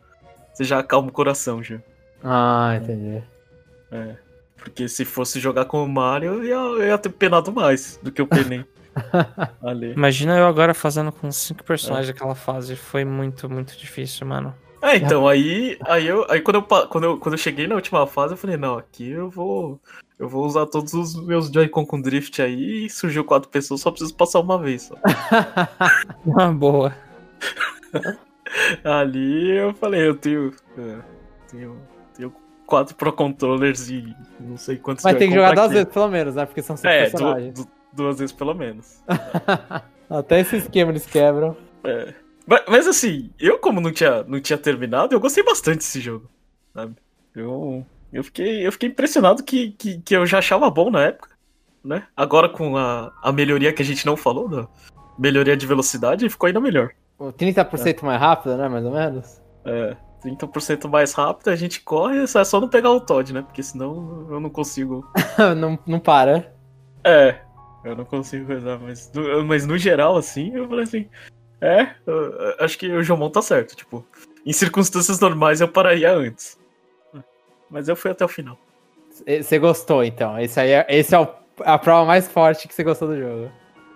Você 0.54 0.62
já 0.62 0.78
acalma 0.78 1.08
o 1.08 1.12
coração, 1.12 1.60
já. 1.60 1.78
Ah, 2.22 2.78
entendi. 2.80 3.20
É. 3.90 4.14
Porque 4.56 4.86
se 4.88 5.04
fosse 5.04 5.40
jogar 5.40 5.64
com 5.64 5.82
o 5.82 5.88
Mario, 5.88 6.34
eu 6.34 6.44
ia, 6.44 6.54
eu 6.54 6.86
ia 6.86 6.98
ter 6.98 7.08
penado 7.08 7.50
mais 7.50 7.98
do 8.00 8.12
que 8.12 8.20
eu 8.20 8.26
penei. 8.28 8.64
ali. 9.62 9.92
Imagina 9.92 10.36
eu 10.38 10.46
agora 10.46 10.74
fazendo 10.74 11.12
com 11.12 11.30
cinco 11.30 11.62
personagens 11.64 12.10
aquela 12.10 12.34
fase. 12.34 12.76
Foi 12.76 13.04
muito, 13.04 13.48
muito 13.48 13.76
difícil, 13.76 14.26
mano. 14.26 14.54
É, 14.82 14.96
então, 14.96 15.28
aí, 15.28 15.76
aí, 15.86 16.06
eu, 16.06 16.24
aí 16.30 16.40
quando, 16.40 16.56
eu, 16.56 16.62
quando, 16.62 17.04
eu, 17.04 17.18
quando 17.18 17.34
eu 17.34 17.38
cheguei 17.38 17.66
na 17.66 17.74
última 17.74 18.06
fase, 18.06 18.32
eu 18.32 18.38
falei, 18.38 18.56
não, 18.56 18.78
aqui 18.78 19.10
eu 19.10 19.28
vou. 19.28 19.78
Eu 20.18 20.28
vou 20.28 20.44
usar 20.44 20.66
todos 20.66 20.92
os 20.94 21.14
meus 21.26 21.48
Joy-Con 21.50 21.84
com 21.86 22.00
drift 22.00 22.40
aí 22.42 22.86
e 22.86 22.90
surgiu 22.90 23.24
quatro 23.24 23.48
pessoas, 23.48 23.80
só 23.80 23.90
preciso 23.90 24.14
passar 24.14 24.40
uma 24.40 24.58
vez. 24.58 24.82
Só. 24.82 24.94
Uma 26.24 26.52
boa. 26.52 26.94
Ali 28.84 29.50
eu 29.56 29.72
falei, 29.74 30.06
eu 30.08 30.14
tenho. 30.14 30.52
é, 30.78 30.98
tenho, 31.50 31.76
tenho 32.16 32.32
quatro 32.66 32.94
Pro 32.96 33.12
Controllers 33.12 33.88
e 33.90 34.14
não 34.38 34.56
sei 34.56 34.76
quantos 34.76 35.04
Mas 35.04 35.16
tem 35.16 35.28
que 35.28 35.34
jogar 35.34 35.54
duas 35.54 35.70
vezes, 35.72 35.92
pelo 35.92 36.08
menos, 36.08 36.34
né? 36.34 36.46
Porque 36.46 36.62
são 36.62 36.76
cinco 36.76 36.88
É, 36.88 37.00
personagens. 37.02 37.54
du- 37.54 37.68
duas 37.92 38.18
vezes 38.18 38.32
pelo 38.32 38.54
menos. 38.54 39.02
Até 40.08 40.40
esse 40.40 40.56
esquema 40.56 40.90
eles 40.90 41.06
quebram. 41.06 41.56
É. 41.84 42.14
Mas, 42.46 42.62
mas, 42.66 42.86
assim, 42.88 43.30
eu 43.38 43.58
como 43.58 43.80
não 43.80 43.92
tinha, 43.92 44.24
não 44.24 44.40
tinha 44.40 44.58
terminado, 44.58 45.14
eu 45.14 45.20
gostei 45.20 45.44
bastante 45.44 45.78
desse 45.78 46.00
jogo. 46.00 46.28
Sabe? 46.74 46.96
Eu, 47.34 47.86
eu, 48.12 48.24
fiquei, 48.24 48.66
eu 48.66 48.72
fiquei 48.72 48.88
impressionado 48.88 49.42
que, 49.44 49.70
que, 49.72 49.98
que 50.00 50.16
eu 50.16 50.26
já 50.26 50.38
achava 50.38 50.68
bom 50.68 50.90
na 50.90 51.02
época. 51.02 51.30
Né? 51.84 52.04
Agora 52.16 52.48
com 52.48 52.76
a, 52.76 53.12
a 53.22 53.32
melhoria 53.32 53.72
que 53.72 53.82
a 53.82 53.84
gente 53.84 54.04
não 54.04 54.16
falou, 54.16 54.48
da 54.48 54.68
melhoria 55.18 55.56
de 55.56 55.66
velocidade, 55.66 56.28
ficou 56.28 56.46
ainda 56.46 56.60
melhor. 56.60 56.90
O 57.18 57.32
30% 57.32 58.02
mais 58.02 58.20
rápido, 58.20 58.56
né? 58.56 58.68
Mais 58.68 58.84
ou 58.84 58.92
menos. 58.92 59.40
É, 59.64 59.96
30% 60.24 60.88
mais 60.88 61.12
rápido, 61.12 61.48
a 61.48 61.56
gente 61.56 61.80
corre, 61.80 62.22
é 62.22 62.26
só 62.26 62.60
não 62.60 62.68
pegar 62.68 62.90
o 62.90 63.00
Todd, 63.00 63.32
né? 63.32 63.42
Porque 63.42 63.62
senão 63.62 64.26
eu 64.30 64.40
não 64.40 64.50
consigo. 64.50 65.06
não, 65.56 65.78
não 65.86 65.98
para. 65.98 66.52
É, 67.04 67.38
eu 67.84 67.96
não 67.96 68.04
consigo 68.04 68.46
coisar, 68.46 68.78
mas, 68.78 69.10
no- 69.12 69.44
mas 69.44 69.66
no 69.66 69.76
geral, 69.78 70.16
assim, 70.16 70.54
eu 70.54 70.68
falei 70.68 70.84
assim. 70.84 71.08
É, 71.60 71.90
eu- 72.06 72.54
acho 72.60 72.78
que 72.78 72.88
o 72.90 73.02
Jomon 73.02 73.28
tá 73.30 73.42
certo. 73.42 73.76
Tipo, 73.76 74.04
em 74.46 74.52
circunstâncias 74.52 75.20
normais 75.20 75.60
eu 75.60 75.68
pararia 75.68 76.12
antes. 76.12 76.58
Mas 77.70 77.88
eu 77.88 77.94
fui 77.96 78.10
até 78.10 78.24
o 78.24 78.28
final. 78.28 78.58
Você 79.26 79.58
gostou, 79.58 80.02
então. 80.02 80.38
Esse 80.38 80.58
aí 80.60 80.70
é, 80.70 80.86
esse 80.88 81.14
é 81.14 81.18
o- 81.20 81.28
a 81.60 81.78
prova 81.78 82.06
mais 82.06 82.26
forte 82.28 82.66
que 82.66 82.74
você 82.74 82.82
gostou 82.82 83.08
do 83.08 83.18
jogo. 83.18 83.50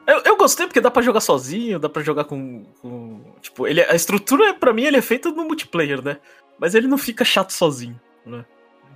Eu, 0.06 0.20
eu 0.24 0.36
gostei 0.36 0.66
porque 0.66 0.82
dá 0.82 0.90
pra 0.90 1.00
jogar 1.02 1.20
sozinho, 1.20 1.78
dá 1.78 1.88
pra 1.88 2.02
jogar 2.02 2.24
com. 2.24 2.64
com- 2.82 3.22
tipo, 3.40 3.66
ele, 3.66 3.80
a 3.82 3.94
estrutura, 3.94 4.52
pra 4.52 4.72
mim, 4.72 4.84
ele 4.84 4.98
é 4.98 5.02
feita 5.02 5.30
no 5.30 5.44
multiplayer, 5.44 6.02
né? 6.04 6.18
Mas 6.58 6.74
ele 6.74 6.86
não 6.86 6.98
fica 6.98 7.24
chato 7.24 7.52
sozinho, 7.52 7.98
né? 8.26 8.44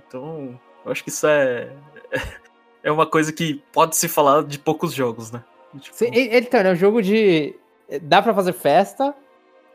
Então, 0.07 0.59
eu 0.85 0.91
acho 0.91 1.03
que 1.03 1.09
isso 1.09 1.25
é. 1.25 1.71
É 2.83 2.91
uma 2.91 3.05
coisa 3.05 3.31
que 3.33 3.61
pode 3.73 3.95
se 3.95 4.07
falar 4.07 4.43
de 4.43 4.57
poucos 4.59 4.93
jogos, 4.93 5.31
né? 5.31 5.43
Tipo, 5.79 6.03
ele, 6.05 6.37
então, 6.37 6.59
é 6.61 6.71
um 6.71 6.75
jogo 6.75 7.01
de. 7.01 7.55
Dá 8.03 8.21
pra 8.21 8.33
fazer 8.33 8.53
festa, 8.53 9.13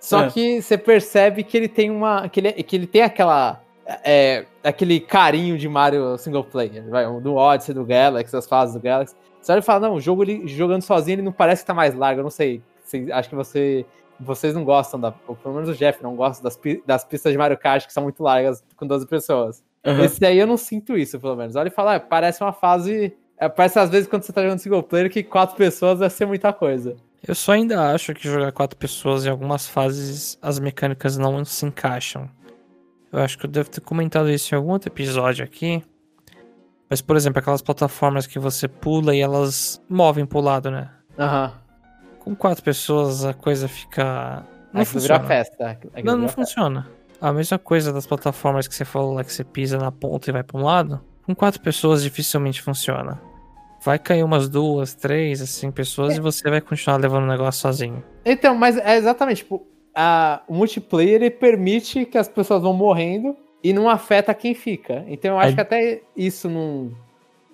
só 0.00 0.24
É. 0.24 0.30
que 0.30 0.62
você 0.62 0.78
percebe 0.78 1.44
que 1.44 1.56
ele 1.56 1.68
tem 1.68 1.90
uma. 1.90 2.28
Que 2.28 2.40
ele, 2.40 2.52
que 2.62 2.76
ele 2.76 2.86
tem 2.86 3.02
aquela. 3.02 3.60
é, 3.86 4.46
aquele 4.62 4.98
carinho 5.00 5.58
de 5.58 5.68
Mario 5.68 6.16
single 6.18 6.44
player, 6.44 6.88
vai, 6.88 7.04
do 7.20 7.34
Odyssey, 7.34 7.74
do 7.74 7.84
Galaxy, 7.84 8.34
as 8.36 8.46
fases 8.46 8.74
do 8.74 8.80
Galaxy. 8.80 9.14
Você 9.40 9.52
olha 9.52 9.58
e 9.58 9.62
fala, 9.62 9.88
não, 9.88 9.96
o 9.96 10.00
jogo 10.00 10.22
ele, 10.22 10.46
jogando 10.48 10.80
sozinho 10.82 11.16
ele 11.16 11.22
não 11.22 11.32
parece 11.32 11.62
que 11.62 11.66
tá 11.66 11.74
mais 11.74 11.94
largo, 11.94 12.20
eu 12.20 12.24
não 12.24 12.30
sei. 12.30 12.62
Cê- 12.84 13.08
acho 13.12 13.28
que 13.28 13.34
você. 13.34 13.84
Vocês 14.20 14.54
não 14.54 14.62
gostam 14.64 14.98
da. 15.00 15.12
Ou 15.26 15.34
pelo 15.34 15.54
menos 15.54 15.68
o 15.68 15.74
Jeff 15.74 16.00
não 16.02 16.14
gosta 16.14 16.40
das, 16.42 16.56
das 16.86 17.04
pistas 17.04 17.32
de 17.32 17.36
Mario 17.38 17.58
Kart 17.58 17.84
que 17.84 17.92
são 17.92 18.04
muito 18.04 18.22
largas 18.22 18.62
com 18.76 18.86
12 18.86 19.06
pessoas. 19.08 19.62
Aham. 19.84 20.04
Esse 20.04 20.24
aí 20.24 20.38
eu 20.38 20.46
não 20.46 20.56
sinto 20.56 20.96
isso, 20.96 21.18
pelo 21.20 21.36
menos. 21.36 21.56
Olha 21.56 21.68
e 21.68 21.70
fala, 21.70 21.96
ah, 21.96 22.00
parece 22.00 22.42
uma 22.42 22.52
fase. 22.52 23.14
é, 23.38 23.48
parece 23.48 23.78
às 23.78 23.90
vezes 23.90 24.08
quando 24.08 24.22
você 24.22 24.32
tá 24.32 24.42
jogando 24.42 24.58
single 24.58 24.82
player 24.82 25.10
que 25.10 25.22
quatro 25.22 25.56
pessoas 25.56 25.98
vai 25.98 26.10
ser 26.10 26.26
muita 26.26 26.52
coisa. 26.52 26.96
Eu 27.26 27.34
só 27.34 27.52
ainda 27.52 27.92
acho 27.94 28.12
que 28.14 28.28
jogar 28.28 28.52
quatro 28.52 28.76
pessoas 28.76 29.24
em 29.24 29.30
algumas 29.30 29.66
fases 29.66 30.38
as 30.42 30.58
mecânicas 30.58 31.16
não 31.16 31.42
se 31.44 31.64
encaixam. 31.64 32.28
Eu 33.10 33.20
acho 33.20 33.38
que 33.38 33.46
eu 33.46 33.50
devo 33.50 33.70
ter 33.70 33.80
comentado 33.80 34.30
isso 34.30 34.54
em 34.54 34.58
algum 34.58 34.72
outro 34.72 34.88
episódio 34.90 35.44
aqui. 35.44 35.82
Mas, 36.90 37.00
por 37.00 37.16
exemplo, 37.16 37.38
aquelas 37.38 37.62
plataformas 37.62 38.26
que 38.26 38.38
você 38.38 38.68
pula 38.68 39.14
e 39.16 39.20
elas 39.20 39.80
movem 39.88 40.26
pro 40.26 40.40
lado, 40.40 40.70
né? 40.70 40.90
Aham. 41.18 41.52
Com 42.18 42.34
quatro 42.36 42.62
pessoas 42.62 43.24
a 43.24 43.32
coisa 43.32 43.68
fica. 43.68 44.44
Não 44.72 44.82
Aquilo 44.82 45.00
vira 45.00 45.14
funciona. 45.18 45.24
festa. 45.24 45.70
aquilo 45.70 45.92
Não, 46.04 46.16
não 46.18 46.28
funciona. 46.28 46.88
A 47.24 47.32
mesma 47.32 47.58
coisa 47.58 47.90
das 47.90 48.06
plataformas 48.06 48.68
que 48.68 48.74
você 48.74 48.84
falou 48.84 49.14
lá 49.14 49.24
que 49.24 49.32
você 49.32 49.42
pisa 49.42 49.78
na 49.78 49.90
ponta 49.90 50.28
e 50.28 50.32
vai 50.32 50.42
pra 50.42 50.60
um 50.60 50.62
lado. 50.62 51.00
Com 51.24 51.34
quatro 51.34 51.58
pessoas 51.58 52.02
dificilmente 52.02 52.60
funciona. 52.60 53.18
Vai 53.82 53.98
cair 53.98 54.22
umas 54.22 54.46
duas, 54.46 54.92
três, 54.94 55.40
assim, 55.40 55.70
pessoas 55.70 56.18
e 56.18 56.20
você 56.20 56.50
vai 56.50 56.60
continuar 56.60 56.98
levando 56.98 57.24
o 57.24 57.26
negócio 57.26 57.62
sozinho. 57.62 58.04
Então, 58.26 58.54
mas 58.54 58.76
é 58.76 58.96
exatamente, 58.98 59.38
tipo, 59.38 59.66
a, 59.94 60.42
o 60.46 60.52
multiplayer 60.54 61.14
ele 61.14 61.30
permite 61.30 62.04
que 62.04 62.18
as 62.18 62.28
pessoas 62.28 62.60
vão 62.60 62.74
morrendo 62.74 63.34
e 63.62 63.72
não 63.72 63.88
afeta 63.88 64.34
quem 64.34 64.54
fica. 64.54 65.02
Então 65.08 65.30
eu 65.32 65.38
acho 65.38 65.52
É. 65.52 65.54
que 65.54 65.60
até 65.62 66.02
isso 66.14 66.50
não, 66.50 66.92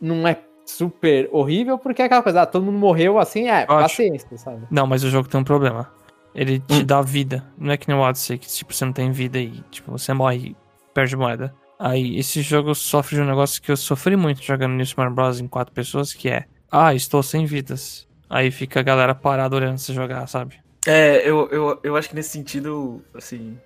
não 0.01 0.27
é 0.27 0.37
super 0.66 1.29
horrível, 1.31 1.79
porque 1.79 2.03
é 2.03 2.07
aquela 2.07 2.23
coisa, 2.25 2.43
ah, 2.43 2.47
todo 2.47 2.64
mundo 2.64 2.79
morreu 2.79 3.21
assim, 3.21 3.49
é, 3.49 3.66
paciência, 3.66 4.37
sabe? 4.37 4.62
Não, 4.68 4.85
mas 4.87 5.05
o 5.05 5.11
jogo 5.11 5.29
tem 5.29 5.41
um 5.41 5.45
problema. 5.45 5.93
Ele 6.35 6.62
Hum. 6.70 6.78
te 6.78 6.85
dá 6.85 7.03
vida. 7.03 7.45
Não 7.59 7.72
é 7.72 7.76
que 7.76 7.89
nem 7.89 7.97
o 7.97 8.01
Odyssey, 8.01 8.39
que 8.39 8.49
tipo, 8.49 8.72
você 8.72 8.85
não 8.85 8.93
tem 8.93 9.11
vida 9.12 9.39
e 9.39 9.62
tipo, 9.70 9.91
você 9.93 10.12
morre 10.12 10.37
e 10.51 10.57
perde 10.95 11.16
moeda. 11.16 11.55
Aí, 11.78 12.18
esse 12.18 12.43
jogo 12.43 12.74
sofre 12.74 13.16
de 13.16 13.22
um 13.22 13.26
negócio 13.26 13.61
que 13.62 13.70
eu 13.72 13.76
sofri 13.76 14.14
muito 14.16 14.43
jogando 14.43 14.72
New 14.74 14.85
Super 14.85 15.03
Mario 15.05 15.14
Bros. 15.16 15.41
em 15.41 15.49
quatro 15.49 15.72
pessoas, 15.74 16.12
que 16.12 16.28
é 16.28 16.45
Ah, 16.70 16.95
estou 16.95 17.22
sem 17.22 17.47
vidas. 17.47 18.07
Aí 18.28 18.51
fica 18.51 18.78
a 18.81 18.83
galera 18.83 19.14
parada 19.14 19.57
olhando 19.57 19.78
você 19.78 19.93
jogar, 19.95 20.26
sabe? 20.28 20.57
É, 20.87 21.28
eu, 21.28 21.49
eu, 21.51 21.81
eu 21.83 21.97
acho 21.97 22.09
que 22.09 22.14
nesse 22.14 22.31
sentido, 22.31 23.03
assim. 23.14 23.59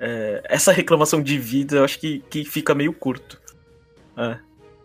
é, 0.00 0.42
essa 0.44 0.70
reclamação 0.72 1.22
de 1.22 1.38
vida 1.38 1.76
eu 1.76 1.84
acho 1.84 1.98
que, 1.98 2.18
que 2.28 2.44
fica 2.44 2.74
meio 2.74 2.92
curto. 2.92 3.40
É. 4.16 4.36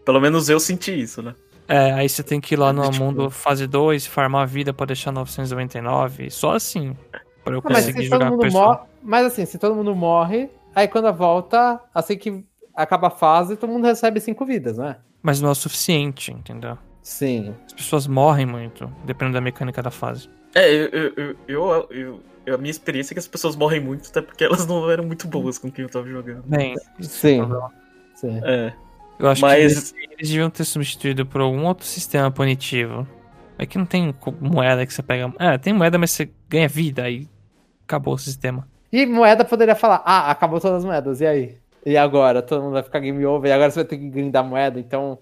Pelo 0.05 0.21
menos 0.21 0.47
eu 0.47 0.59
senti 0.59 0.97
isso, 0.97 1.21
né? 1.21 1.35
É, 1.67 1.91
aí 1.93 2.07
você 2.07 2.23
tem 2.23 2.39
que 2.39 2.55
ir 2.55 2.57
lá 2.57 2.71
no 2.71 2.89
Tipo- 2.89 3.03
mundo 3.03 3.29
fase 3.29 3.67
2, 3.67 4.05
farmar 4.07 4.43
a 4.43 4.45
vida 4.45 4.73
pra 4.73 4.85
deixar 4.85 5.11
999. 5.11 6.29
Só 6.29 6.53
assim. 6.53 6.95
Pra 7.43 7.53
eu 7.55 7.59
Ah, 7.59 7.61
conseguir 7.61 8.03
se 8.03 8.09
todo 8.09 8.19
jogar 8.19 8.19
com 8.19 8.25
a 8.25 8.31
mundo 8.31 8.41
pessoa. 8.41 8.65
morre. 8.65 8.79
Mas 9.03 9.25
assim, 9.25 9.45
se 9.45 9.57
todo 9.57 9.75
mundo 9.75 9.95
morre, 9.95 10.49
aí 10.75 10.87
quando 10.87 11.11
volta, 11.13 11.79
assim 11.93 12.17
que 12.17 12.43
acaba 12.75 13.07
a 13.07 13.11
fase, 13.11 13.55
todo 13.57 13.69
mundo 13.71 13.85
recebe 13.85 14.19
cinco 14.19 14.45
vidas, 14.45 14.77
né? 14.77 14.97
Mas 15.21 15.41
não 15.41 15.49
é 15.49 15.51
o 15.51 15.55
suficiente, 15.55 16.31
entendeu? 16.31 16.77
Sim. 17.01 17.53
As 17.65 17.73
pessoas 17.73 18.05
morrem 18.07 18.45
muito, 18.45 18.91
dependendo 19.05 19.35
da 19.35 19.41
mecânica 19.41 19.81
da 19.81 19.89
fase. 19.91 20.29
É, 20.53 20.69
eu, 20.73 20.85
eu, 20.87 21.13
eu, 21.17 21.35
eu, 21.47 21.87
eu- 21.91 22.19
eu- 22.45 22.55
a 22.55 22.57
minha 22.57 22.71
experiência 22.71 23.13
é 23.13 23.15
que 23.15 23.19
as 23.19 23.27
pessoas 23.27 23.55
morrem 23.55 23.79
muito, 23.79 24.09
até 24.09 24.21
porque 24.21 24.43
elas 24.43 24.65
não 24.67 24.89
eram 24.89 25.05
muito 25.05 25.27
boas 25.27 25.57
com 25.57 25.71
quem 25.71 25.83
eu 25.83 25.89
tava 25.89 26.07
jogando. 26.07 26.43
Bem, 26.45 26.75
Sim. 26.99 27.41
Sim. 28.15 28.39
É. 28.43 28.73
eu 29.19 29.27
acho 29.29 29.41
Mas- 29.41 29.55
que 29.55 29.61
eles, 29.61 29.95
eles 30.13 30.29
deviam 30.29 30.49
ter 30.49 30.63
substituído 30.63 31.25
por 31.25 31.41
algum 31.41 31.65
outro 31.65 31.85
sistema 31.85 32.29
punitivo. 32.31 33.07
É 33.59 33.65
que 33.65 33.77
não 33.77 33.85
tem 33.85 34.13
moeda 34.39 34.85
que 34.85 34.93
você 34.93 35.01
pega. 35.01 35.33
É, 35.39 35.57
tem 35.57 35.73
moeda, 35.73 35.97
mas 35.97 36.11
você 36.11 36.29
ganha 36.47 36.67
vida, 36.67 37.03
aí 37.03 37.27
acabou 37.83 38.13
o 38.13 38.17
sistema. 38.17 38.67
E 38.91 39.05
moeda 39.05 39.43
poderia 39.43 39.75
falar, 39.75 40.01
ah, 40.05 40.29
acabou 40.29 40.59
todas 40.59 40.77
as 40.79 40.85
moedas, 40.85 41.21
e 41.21 41.25
aí? 41.25 41.57
E 41.85 41.97
agora? 41.97 42.41
Todo 42.41 42.61
mundo 42.61 42.73
vai 42.73 42.83
ficar 42.83 42.99
game 42.99 43.25
over, 43.25 43.49
e 43.49 43.53
agora 43.53 43.71
você 43.71 43.79
vai 43.79 43.85
ter 43.85 43.97
que 43.97 44.09
grindar 44.09 44.43
moeda, 44.43 44.79
então. 44.79 45.17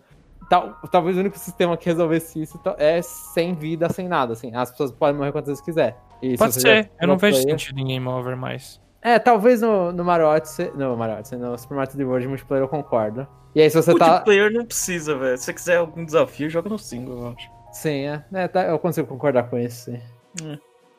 Tal, 0.50 0.74
talvez 0.91 1.18
o 1.18 1.22
único 1.22 1.39
sistema 1.39 1.76
que 1.76 1.86
resolvesse 1.88 2.39
isso 2.41 2.60
é 2.78 3.02
sem 3.02 3.56
vida, 3.56 3.89
sem 3.89 4.08
nada, 4.08 4.34
assim. 4.34 4.54
As 4.54 4.70
pessoas 4.70 4.91
podem 4.91 5.16
morrer 5.18 5.32
quantas 5.32 5.48
vezes 5.50 5.64
quiser. 5.64 5.98
E 6.22 6.32
se 6.32 6.38
Pode 6.38 6.54
você 6.54 6.60
ser, 6.60 6.91
eu 7.02 7.08
não 7.08 7.18
vejo 7.18 7.38
player- 7.41 7.50
sentido 7.60 7.80
em 7.80 7.86
Game 7.88 8.08
Over 8.08 8.38
mais. 8.38 8.80
É, 9.02 9.18
talvez 9.18 9.62
no, 9.62 9.91
no 9.91 10.04
Mario 10.04 10.28
Odyssey. 10.28 10.72
No 10.76 10.96
Mario 10.96 11.16
Odyssey, 11.18 11.39
no 11.39 11.58
Super 11.58 11.76
Mario 11.76 11.91
3D 11.93 12.06
World 12.06 12.28
multiplayer 12.28 12.64
eu 12.64 12.68
concordo. 12.68 13.28
E 13.56 13.62
aí, 13.62 13.70
se 13.70 13.78
você 13.82 13.95
tá. 13.95 14.06
Multiplayer 14.08 14.51
não 14.51 14.66
precisa, 14.66 15.18
velho. 15.18 15.38
Se 15.38 15.45
você 15.45 15.53
quiser 15.53 15.78
algum 15.78 16.03
desafio, 16.03 16.49
joga 16.49 16.70
no 16.70 16.78
single, 16.78 17.18
eu 17.20 17.28
acho. 17.30 17.49
Sim, 17.72 18.06
é. 18.08 18.24
É, 18.34 18.47
tá, 18.47 18.64
eu 18.66 18.78
consigo 18.78 19.08
concordar 19.08 19.49
com 19.49 19.58
isso, 19.58 19.86
sim. 19.91 20.01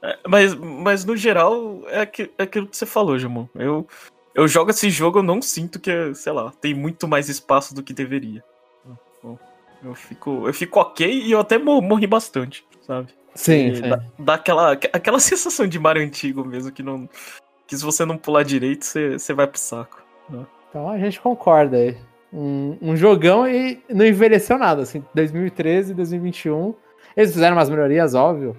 É, 0.02 0.18
mas, 0.26 0.54
mas 0.54 1.04
no 1.04 1.16
geral, 1.16 1.82
é, 1.88 2.00
aqui- 2.00 2.30
é 2.38 2.42
aquilo 2.44 2.66
que 2.66 2.76
você 2.76 2.86
falou, 2.86 3.18
Jamon. 3.18 3.46
Eu, 3.54 3.86
eu 4.34 4.48
jogo 4.48 4.70
esse 4.70 4.88
jogo, 4.90 5.18
eu 5.18 5.22
não 5.22 5.42
sinto 5.42 5.78
que, 5.78 6.14
sei 6.14 6.32
lá, 6.32 6.50
tem 6.61 6.74
muito 6.74 7.07
mais 7.07 7.28
espaço 7.28 7.74
do 7.74 7.82
que 7.82 7.92
deveria. 7.92 8.42
Eu, 9.82 9.94
fico, 9.94 10.48
eu 10.48 10.54
fico 10.54 10.80
ok 10.80 11.07
e 11.07 11.30
eu 11.30 11.38
até 11.40 11.59
mo- 11.59 11.82
morri 11.82 12.07
bastante, 12.07 12.66
sabe? 12.86 13.12
Sim, 13.34 13.74
sim. 13.74 13.82
Dá, 13.82 13.98
dá 14.18 14.34
aquela, 14.34 14.72
aquela 14.72 15.20
sensação 15.20 15.66
de 15.66 15.78
Mario 15.78 16.02
antigo 16.02 16.42
mesmo, 16.44 16.72
que 16.72 16.82
não. 16.82 17.09
Que 17.66 17.76
se 17.76 17.84
você 17.84 18.04
não 18.04 18.16
pular 18.16 18.42
direito, 18.42 18.84
você, 18.86 19.18
você 19.18 19.34
vai 19.34 19.46
pro 19.46 19.59
saco. 19.59 20.02
Então 20.70 20.88
a 20.88 20.98
gente 20.98 21.20
concorda 21.20 21.76
aí. 21.76 21.96
Um, 22.37 22.76
um 22.82 22.97
jogão 22.97 23.49
e 23.49 23.80
não 23.89 24.05
envelheceu 24.05 24.59
nada, 24.59 24.82
assim, 24.82 25.03
2013, 25.14 25.95
2021. 25.95 26.74
Eles 27.16 27.32
fizeram 27.32 27.57
umas 27.57 27.70
melhorias, 27.70 28.14
óbvio. 28.14 28.55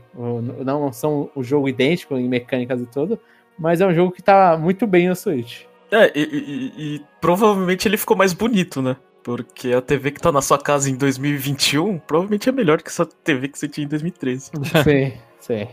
Não 0.65 0.91
são 0.91 1.29
o 1.35 1.43
jogo 1.43 1.69
idêntico 1.69 2.17
em 2.17 2.27
mecânicas 2.27 2.81
e 2.81 2.87
tudo, 2.87 3.19
mas 3.57 3.79
é 3.79 3.85
um 3.85 3.93
jogo 3.93 4.11
que 4.11 4.23
tá 4.23 4.57
muito 4.57 4.87
bem 4.87 5.07
no 5.07 5.15
Switch. 5.15 5.61
É, 5.91 6.11
e, 6.15 6.23
e- 6.23 6.95
e 6.95 7.01
provavelmente 7.21 7.87
ele 7.87 7.97
ficou 7.97 8.17
mais 8.17 8.33
bonito, 8.33 8.81
né? 8.81 8.97
Porque 9.23 9.73
a 9.73 9.81
TV 9.81 10.09
que 10.11 10.19
tá 10.21 10.31
na 10.31 10.41
sua 10.41 10.57
casa 10.57 10.89
em 10.89 10.95
2021 10.95 11.99
provavelmente 11.99 12.49
é 12.49 12.51
melhor 12.51 12.81
que 12.81 12.89
essa 12.89 13.05
TV 13.05 13.47
que 13.49 13.59
você 13.59 13.67
tinha 13.67 13.85
em 13.85 13.87
2013. 13.89 14.51
sim, 14.83 15.13
sim. 15.39 15.67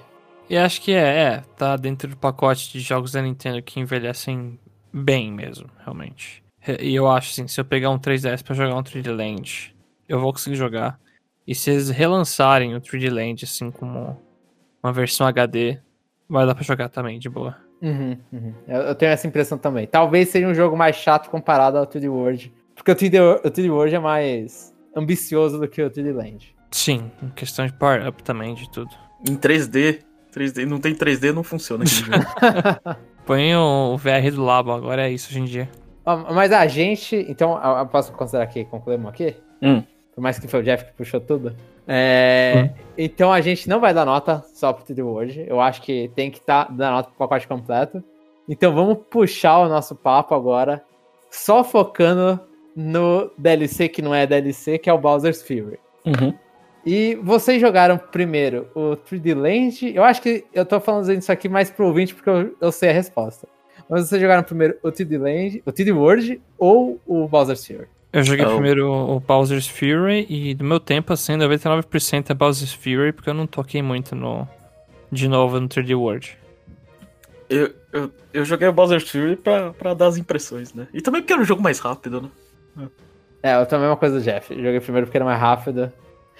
E 0.50 0.56
acho 0.58 0.82
que 0.82 0.92
é, 0.92 0.98
é, 1.22 1.42
tá 1.56 1.74
dentro 1.76 2.06
do 2.06 2.16
pacote 2.18 2.70
de 2.70 2.80
jogos 2.80 3.12
da 3.12 3.22
Nintendo 3.22 3.62
que 3.62 3.80
envelhecem 3.80 4.58
bem 4.92 5.32
mesmo, 5.32 5.66
realmente. 5.82 6.43
E 6.80 6.94
eu 6.94 7.08
acho 7.10 7.30
assim, 7.32 7.46
se 7.46 7.60
eu 7.60 7.64
pegar 7.64 7.90
um 7.90 7.98
3DS 7.98 8.42
pra 8.42 8.54
jogar 8.54 8.74
um 8.76 8.82
3D 8.82 9.10
Land, 9.14 9.74
eu 10.08 10.18
vou 10.20 10.32
conseguir 10.32 10.56
jogar. 10.56 10.98
E 11.46 11.54
se 11.54 11.70
eles 11.70 11.90
relançarem 11.90 12.74
o 12.74 12.80
3D 12.80 13.10
Land 13.12 13.44
assim 13.44 13.70
como 13.70 14.18
uma 14.82 14.92
versão 14.92 15.26
HD, 15.26 15.78
vai 16.28 16.46
dar 16.46 16.54
pra 16.54 16.64
jogar 16.64 16.88
também, 16.88 17.18
de 17.18 17.28
boa. 17.28 17.56
Uhum, 17.82 18.16
uhum. 18.32 18.54
Eu, 18.66 18.80
eu 18.82 18.94
tenho 18.94 19.12
essa 19.12 19.26
impressão 19.26 19.58
também. 19.58 19.86
Talvez 19.86 20.28
seja 20.30 20.46
um 20.46 20.54
jogo 20.54 20.74
mais 20.76 20.96
chato 20.96 21.28
comparado 21.28 21.76
ao 21.76 21.86
3D 21.86 22.08
World. 22.10 22.52
Porque 22.74 22.90
o 22.90 22.96
3D, 22.96 23.20
Wor- 23.20 23.40
o 23.44 23.50
3D 23.50 23.70
World 23.70 23.94
é 23.94 23.98
mais 23.98 24.74
ambicioso 24.96 25.58
do 25.58 25.68
que 25.68 25.82
o 25.82 25.90
3D 25.90 26.12
Land. 26.14 26.54
Sim, 26.70 27.10
em 27.22 27.28
questão 27.28 27.66
de 27.66 27.72
power 27.74 28.08
up 28.08 28.22
também, 28.22 28.54
de 28.54 28.70
tudo. 28.70 28.90
Em 29.28 29.36
3D, 29.36 30.00
3D, 30.34 30.64
não 30.66 30.80
tem 30.80 30.94
3D, 30.94 31.30
não 31.32 31.42
funciona 31.44 31.84
aquele 31.84 32.04
jogo. 32.16 32.98
Põe 33.26 33.54
o 33.54 33.96
VR 33.98 34.30
do 34.34 34.42
Labo, 34.44 34.72
agora 34.72 35.06
é 35.08 35.12
isso 35.12 35.28
hoje 35.30 35.40
em 35.40 35.44
dia. 35.44 35.68
Mas 36.04 36.52
a 36.52 36.66
gente. 36.66 37.16
Então, 37.28 37.58
eu 37.78 37.86
posso 37.86 38.12
considerar 38.12 38.46
que 38.46 38.64
concluímos 38.64 39.08
aqui? 39.08 39.36
Hum. 39.62 39.82
Por 40.14 40.20
mais 40.20 40.38
que 40.38 40.46
foi 40.46 40.60
o 40.60 40.62
Jeff 40.62 40.84
que 40.84 40.92
puxou 40.92 41.20
tudo. 41.20 41.56
É, 41.86 42.70
Então 42.96 43.32
a 43.32 43.40
gente 43.40 43.68
não 43.68 43.80
vai 43.80 43.92
dar 43.92 44.06
nota 44.06 44.42
só 44.54 44.72
pro 44.72 44.84
3D 44.84 45.04
World. 45.04 45.44
Eu 45.46 45.60
acho 45.60 45.82
que 45.82 46.10
tem 46.14 46.30
que 46.30 46.40
tá, 46.40 46.64
dar 46.64 46.90
nota 46.90 47.08
pro 47.08 47.18
pacote 47.18 47.48
completo. 47.48 48.02
Então 48.48 48.74
vamos 48.74 48.98
puxar 49.10 49.58
o 49.58 49.68
nosso 49.68 49.94
papo 49.96 50.34
agora, 50.34 50.84
só 51.30 51.64
focando 51.64 52.38
no 52.76 53.30
DLC 53.38 53.88
que 53.88 54.02
não 54.02 54.14
é 54.14 54.26
DLC, 54.26 54.78
que 54.78 54.88
é 54.88 54.92
o 54.92 54.98
Bowser's 54.98 55.42
Fury. 55.42 55.78
Uhum. 56.04 56.34
E 56.84 57.14
vocês 57.16 57.60
jogaram 57.60 57.96
primeiro 57.96 58.68
o 58.74 58.96
3D 58.96 59.34
Land. 59.34 59.94
Eu 59.94 60.04
acho 60.04 60.20
que 60.20 60.44
eu 60.52 60.66
tô 60.66 60.78
falando 60.78 61.10
isso 61.12 61.32
aqui 61.32 61.48
mais 61.48 61.70
pro 61.70 61.86
ouvinte 61.86 62.14
porque 62.14 62.28
eu, 62.28 62.54
eu 62.60 62.70
sei 62.70 62.90
a 62.90 62.92
resposta. 62.92 63.48
Mas 63.88 64.08
vocês 64.08 64.20
jogaram 64.20 64.42
primeiro 64.42 64.76
o 64.82 64.90
3D 64.90 65.18
Land, 65.18 65.62
o 65.66 65.72
3D 65.72 65.94
World 65.94 66.40
ou 66.58 67.00
o 67.06 67.28
Bowser's 67.28 67.66
Fury? 67.66 67.86
Eu 68.12 68.22
joguei 68.22 68.44
Oh. 68.46 68.50
primeiro 68.52 68.90
o 68.90 69.20
Bowser's 69.20 69.66
Fury 69.66 70.26
e 70.28 70.54
do 70.54 70.64
meu 70.64 70.78
tempo, 70.80 71.12
assim, 71.12 71.34
99% 71.36 72.30
é 72.30 72.34
Bowser's 72.34 72.72
Fury, 72.72 73.12
porque 73.12 73.28
eu 73.28 73.34
não 73.34 73.46
toquei 73.46 73.82
muito 73.82 74.14
no. 74.14 74.46
De 75.12 75.28
novo 75.28 75.60
no 75.60 75.68
3D 75.68 75.94
World. 75.96 76.36
Eu, 77.48 77.72
eu, 77.92 78.10
eu 78.32 78.44
joguei 78.44 78.66
o 78.66 78.72
Bowser's 78.72 79.08
Fury 79.08 79.36
pra, 79.36 79.72
pra 79.72 79.94
dar 79.94 80.06
as 80.06 80.16
impressões, 80.16 80.72
né? 80.74 80.88
E 80.94 81.00
também 81.00 81.20
porque 81.20 81.32
era 81.32 81.42
um 81.42 81.44
jogo 81.44 81.62
mais 81.62 81.78
rápido, 81.78 82.20
né? 82.76 82.88
É, 83.42 83.54
eu 83.60 83.66
também 83.66 83.86
uma 83.88 83.96
coisa 83.96 84.18
do 84.18 84.24
Jeff. 84.24 84.52
Eu 84.52 84.62
joguei 84.62 84.80
primeiro 84.80 85.06
porque 85.06 85.18
era 85.18 85.24
mais 85.24 85.38
rápido. 85.38 85.92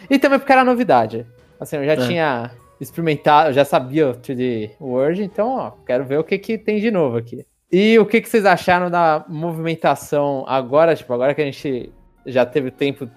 E 0.09 0.19
também 0.19 0.39
porque 0.39 0.51
era 0.53 0.65
novidade. 0.65 1.27
Assim, 1.61 1.77
eu 1.77 1.85
já 1.85 1.93
É. 1.93 1.97
tinha 2.09 2.51
experimentado, 2.85 3.51
eu 3.51 3.53
já 3.53 3.65
sabia 3.65 4.11
o 4.11 4.15
3D 4.15 4.71
World, 4.81 5.23
então, 5.23 5.57
ó, 5.57 5.71
quero 5.87 6.05
ver 6.05 6.19
o 6.19 6.25
que 6.25 6.39
que 6.39 6.57
tem 6.59 6.81
de 6.81 6.91
novo 6.91 7.17
aqui. 7.17 7.45
E 7.73 7.99
o 7.99 8.07
que 8.07 8.21
que 8.21 8.29
vocês 8.29 8.45
acharam 8.47 8.91
da 8.91 9.25
movimentação 9.29 10.45
agora, 10.47 10.95
tipo, 10.95 11.13
agora 11.13 11.35
que 11.35 11.43
a 11.43 11.45
gente 11.45 11.93
já 12.25 12.47
teve 12.47 12.71
tempo 12.71 13.09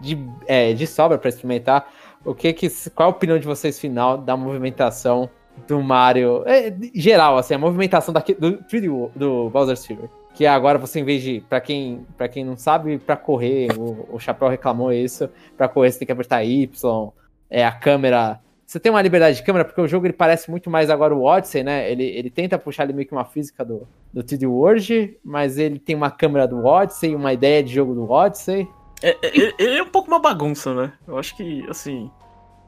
de, 0.00 0.18
é, 0.46 0.72
de 0.72 0.86
sobra 0.86 1.16
pra 1.18 1.28
experimentar, 1.28 1.90
o 2.24 2.34
que 2.34 2.52
que, 2.52 2.68
qual 2.90 3.08
a 3.08 3.10
opinião 3.12 3.38
de 3.38 3.46
vocês 3.46 3.78
final 3.78 4.18
da 4.18 4.36
movimentação 4.36 5.30
do 5.66 5.80
Mario, 5.80 6.42
é, 6.44 6.74
geral, 6.94 7.38
assim, 7.38 7.54
a 7.54 7.58
movimentação 7.58 8.12
daqui, 8.12 8.34
do 8.34 8.58
3D, 8.64 8.90
Wo- 8.90 9.10
do 9.16 9.48
Bowser's 9.48 9.86
Fury? 9.86 10.10
Que 10.34 10.44
agora 10.44 10.76
você, 10.76 11.00
em 11.00 11.04
vez 11.04 11.22
de, 11.22 11.40
pra 11.48 11.60
quem, 11.62 12.04
pra 12.14 12.28
quem 12.28 12.44
não 12.44 12.58
sabe, 12.58 12.98
pra 12.98 13.16
correr, 13.16 13.68
o, 13.78 14.06
o 14.12 14.18
Chapéu 14.18 14.48
reclamou 14.48 14.92
isso, 14.92 15.30
pra 15.56 15.66
correr 15.66 15.90
você 15.92 16.00
tem 16.00 16.06
que 16.06 16.12
apertar 16.12 16.44
Y, 16.44 17.12
é, 17.48 17.64
a 17.64 17.72
câmera... 17.72 18.38
Você 18.66 18.80
tem 18.80 18.90
uma 18.90 19.00
liberdade 19.00 19.36
de 19.36 19.44
câmera, 19.44 19.64
porque 19.64 19.80
o 19.80 19.86
jogo 19.86 20.06
ele 20.06 20.12
parece 20.12 20.50
muito 20.50 20.68
mais 20.68 20.90
agora 20.90 21.14
o 21.14 21.22
Odyssey, 21.22 21.62
né? 21.62 21.88
Ele, 21.90 22.02
ele 22.02 22.28
tenta 22.28 22.58
puxar 22.58 22.82
ali 22.82 22.92
meio 22.92 23.06
que 23.06 23.14
uma 23.14 23.24
física 23.24 23.64
do, 23.64 23.86
do 24.12 24.24
3D 24.24 24.48
World, 24.48 25.16
mas 25.24 25.56
ele 25.56 25.78
tem 25.78 25.94
uma 25.94 26.10
câmera 26.10 26.48
do 26.48 26.64
Odyssey, 26.64 27.14
uma 27.14 27.32
ideia 27.32 27.62
de 27.62 27.72
jogo 27.72 27.94
do 27.94 28.10
Odyssey. 28.10 28.68
É, 29.00 29.16
é, 29.22 29.76
é 29.76 29.82
um 29.82 29.88
pouco 29.88 30.08
uma 30.08 30.18
bagunça, 30.18 30.74
né? 30.74 30.92
Eu 31.06 31.16
acho 31.16 31.36
que, 31.36 31.64
assim. 31.68 32.10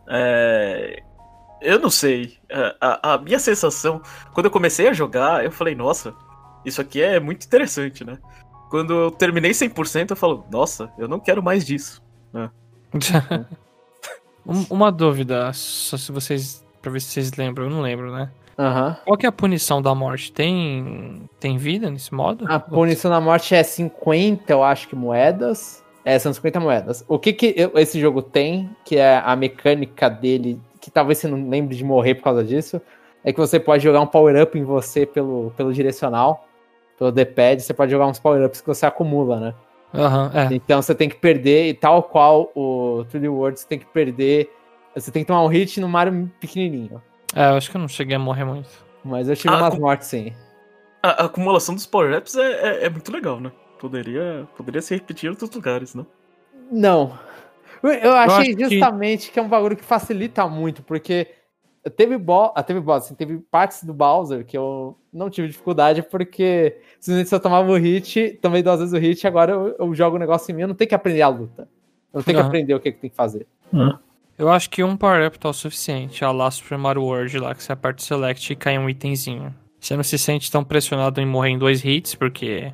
É... 0.09 1.03
Eu 1.61 1.81
não 1.81 1.91
sei. 1.91 2.39
É, 2.49 2.77
A, 2.81 3.15
a 3.15 3.19
minha 3.19 3.41
sensação, 3.41 4.01
quando 4.33 4.47
eu 4.47 4.53
comecei 4.53 4.87
a 4.87 4.93
jogar, 4.93 5.45
eu 5.45 5.51
falei, 5.51 5.75
nossa, 5.75 6.15
isso 6.65 6.81
aqui 6.81 7.03
é 7.03 7.19
muito 7.19 7.45
interessante, 7.45 8.05
né? 8.05 8.19
Quando 8.71 8.93
eu 8.93 9.11
terminei 9.11 9.51
100%, 9.51 10.11
eu 10.11 10.17
falo, 10.17 10.47
nossa, 10.49 10.93
eu 10.97 11.09
não 11.09 11.19
quero 11.19 11.43
mais 11.43 11.67
disso. 11.67 12.01
Um- 14.49 14.65
Uma 14.71 14.91
dúvida, 14.91 15.53
só 15.53 15.97
se 15.97 16.11
vocês. 16.11 16.65
Pra 16.81 16.91
ver 16.93 17.01
se 17.01 17.09
vocês 17.09 17.33
lembram, 17.35 17.65
eu 17.67 17.71
não 17.71 17.81
lembro, 17.83 18.11
né? 18.13 18.31
Aham. 18.59 18.97
Qual 19.05 19.17
que 19.17 19.27
é 19.27 19.29
a 19.29 19.33
punição 19.33 19.83
da 19.83 19.95
morte? 19.95 20.33
Tem. 20.33 21.29
Tem 21.39 21.57
vida 21.57 21.91
nesse 21.91 22.13
modo? 22.15 22.45
A 22.49 22.59
punição 22.59 23.11
da 23.11 23.21
morte 23.21 23.55
é 23.55 23.63
50, 23.63 24.53
eu 24.53 24.65
acho 24.65 24.89
que 24.89 24.97
moedas. 24.97 25.85
É, 26.05 26.19
são 26.19 26.33
50 26.33 26.59
moedas. 26.59 27.05
O 27.07 27.19
que, 27.19 27.33
que 27.35 27.55
esse 27.75 28.01
jogo 28.01 28.23
tem, 28.23 28.71
que 28.85 28.97
é 28.97 29.19
a 29.23 29.37
mecânica 29.37 30.09
dele, 30.09 30.59
que 30.81 30.91
talvez 30.91 31.19
você 31.19 31.29
não 31.29 31.49
lembre 31.51 31.77
de 31.77 31.85
morrer 31.85 32.15
por 32.15 32.23
causa 32.23 32.43
disso, 32.43 32.81
é 33.23 33.31
que 33.33 33.39
você 33.39 33.61
pode 33.61 33.83
jogar 33.85 34.01
um 34.01 34.07
power-up 34.07 34.59
em 34.59 34.65
você 34.65 35.05
pelo, 35.05 35.53
pelo 35.57 35.71
direcional, 35.73 36.47
pelo 36.99 37.13
D-pad, 37.13 37.61
você 37.63 37.75
pode 37.75 37.91
jogar 37.93 38.07
uns 38.07 38.19
power-ups 38.19 38.61
que 38.63 38.67
você 38.67 38.87
acumula, 38.87 39.39
né? 39.39 39.55
Aham, 39.95 40.31
é. 40.35 40.55
Então 40.55 40.81
você 40.83 40.95
tem 40.95 41.09
que 41.09 41.17
perder, 41.17 41.69
e 41.69 41.75
tal 41.75 42.03
qual 42.03 42.51
o 42.55 43.05
3D 43.11 43.29
World, 43.29 43.59
você 43.59 43.67
tem 43.67 43.79
que 43.79 43.87
perder. 43.87 44.51
Você 44.95 45.11
tem 45.11 45.23
que 45.23 45.29
tomar 45.29 45.43
um 45.45 45.49
hit 45.49 45.81
no 45.81 45.89
Mario 45.89 46.31
pequenininho. 46.41 47.01
É, 47.35 47.51
eu 47.51 47.55
acho 47.57 47.71
que 47.71 47.77
eu 47.77 47.81
não 47.81 47.89
cheguei 47.89 48.17
a 48.17 48.19
morrer 48.19 48.45
muito. 48.45 48.69
Mas 49.05 49.29
eu 49.29 49.37
tive 49.37 49.55
Ah, 49.55 49.59
umas 49.59 49.75
com- 49.75 49.81
mortes 49.81 50.09
sim. 50.09 50.33
A, 51.03 51.23
a 51.23 51.27
acumulação 51.27 51.75
dos 51.75 51.87
power-ups 51.87 52.35
é, 52.37 52.53
é, 52.83 52.87
é 52.87 52.91
muito 52.91 53.11
legal, 53.13 53.39
né? 53.41 53.53
Poderia, 53.79 54.47
poderia 54.57 54.83
se 54.83 54.95
repetir 54.95 55.29
em 55.29 55.31
outros 55.31 55.51
lugares, 55.51 55.95
não? 55.95 56.05
Não. 56.71 57.17
Eu- 57.83 57.91
Eu 57.93 58.13
achei 58.17 58.55
que- 58.57 58.65
justamente 58.65 59.31
que... 59.31 59.39
é 59.39 59.43
um 59.43 59.49
bagulho 59.49 59.77
que 59.77 59.85
facilita 59.85 60.47
muito, 60.49 60.83
porque 60.83 61.29
teve 61.97 62.17
bo... 62.19 62.53
ah, 62.55 62.63
teve 62.63 62.81
boss, 62.81 63.05
assim, 63.05 63.15
teve 63.15 63.39
partes 63.51 63.85
do 63.85 63.95
Bowser 63.95 64.45
que 64.45 64.57
eu 64.57 64.99
não 65.13 65.31
tive 65.31 65.49
dificuldade, 65.49 66.03
porque 66.03 66.81
simplesmente 67.01 67.29
se 67.29 67.35
eu 67.35 67.41
tomava 67.41 67.71
o 67.71 67.77
hit, 67.77 68.39
tomei 68.43 68.63
duas 68.63 68.81
vezes 68.81 68.95
o 68.95 68.99
hit, 68.99 69.27
agora 69.27 69.53
eu, 69.53 69.77
eu 69.79 69.95
jogo 69.95 70.17
o 70.17 70.19
negócio 70.19 70.51
em 70.53 70.55
mim, 70.55 70.63
eu 70.63 70.69
não 70.69 70.75
tenho 70.75 70.89
que 70.89 70.95
aprender 70.95 71.23
a 71.23 71.29
luta. 71.29 71.69
Eu 72.13 72.19
não 72.19 72.23
tenho 72.23 72.39
que 72.39 72.45
aprender 72.45 72.75
o 72.75 72.81
que, 72.81 72.93
que 72.93 72.99
tem 72.99 73.11
que 73.11 73.17
fazer. 73.17 73.47
Eu 74.39 74.49
acho 74.49 74.71
que 74.71 74.85
um 74.85 74.97
power-up 74.97 75.39
tá 75.39 75.49
o 75.49 75.53
suficiente. 75.53 76.25
A 76.25 76.31
lá 76.31 76.51
Super 76.51 76.79
Mario 76.79 77.03
World 77.03 77.39
lá, 77.39 77.55
que 77.55 77.63
você 77.63 77.73
aperta 77.73 78.01
o 78.01 78.05
select 78.05 78.53
e 78.53 78.57
cai 78.57 78.79
um 78.79 78.89
itemzinho. 78.89 79.55
Você 79.81 79.97
não 79.97 80.03
se 80.05 80.17
sente 80.17 80.51
tão 80.51 80.65
pressionado 80.65 81.21
em 81.21 81.27
morrer 81.27 81.51
em 81.51 81.59
dois 81.59 81.85
hits, 81.85 82.15
porque 82.15 82.73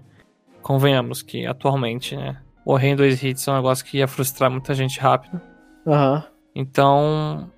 convenhamos 0.62 1.22
que 1.22 1.46
atualmente, 1.46 2.16
né? 2.16 2.40
Morrer 2.66 2.88
em 2.88 2.96
dois 2.96 3.22
hits 3.22 3.46
é 3.48 3.52
um 3.52 3.56
negócio 3.56 3.84
que 3.84 3.98
ia 3.98 4.08
frustrar 4.08 4.50
muita 4.50 4.74
gente 4.74 5.00
rápido. 5.00 5.40
Aham. 5.86 6.24
Então, 6.54 7.50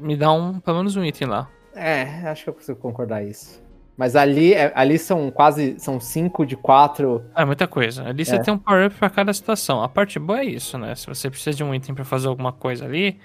me 0.00 0.16
dá 0.16 0.32
um, 0.32 0.60
pelo 0.60 0.78
menos 0.78 0.96
um 0.96 1.04
item 1.04 1.28
lá. 1.28 1.48
É, 1.74 2.02
acho 2.28 2.44
que 2.44 2.50
eu 2.50 2.54
consigo 2.54 2.78
concordar 2.78 3.22
isso. 3.24 3.62
Mas 3.96 4.14
ali, 4.14 4.54
é- 4.54 4.72
ali 4.76 4.96
são 4.98 5.30
quase, 5.30 5.74
são 5.78 5.98
cinco 5.98 6.46
de 6.46 6.56
quatro. 6.56 7.22
É 7.34 7.44
muita 7.44 7.66
coisa. 7.66 8.04
Ali 8.08 8.24
você 8.24 8.36
É. 8.36 8.38
tem 8.38 8.54
um 8.54 8.58
power-up 8.58 8.94
pra 8.96 9.10
cada 9.10 9.32
situação. 9.32 9.82
A 9.82 9.88
parte 9.88 10.18
boa 10.18 10.40
é 10.40 10.44
isso, 10.44 10.78
né? 10.78 10.94
Se 10.94 11.06
você 11.06 11.28
precisa 11.28 11.56
de 11.56 11.64
um 11.64 11.74
item 11.74 11.94
pra 11.94 12.04
fazer 12.04 12.28
alguma 12.28 12.52
coisa 12.52 12.84
ali, 12.84 13.18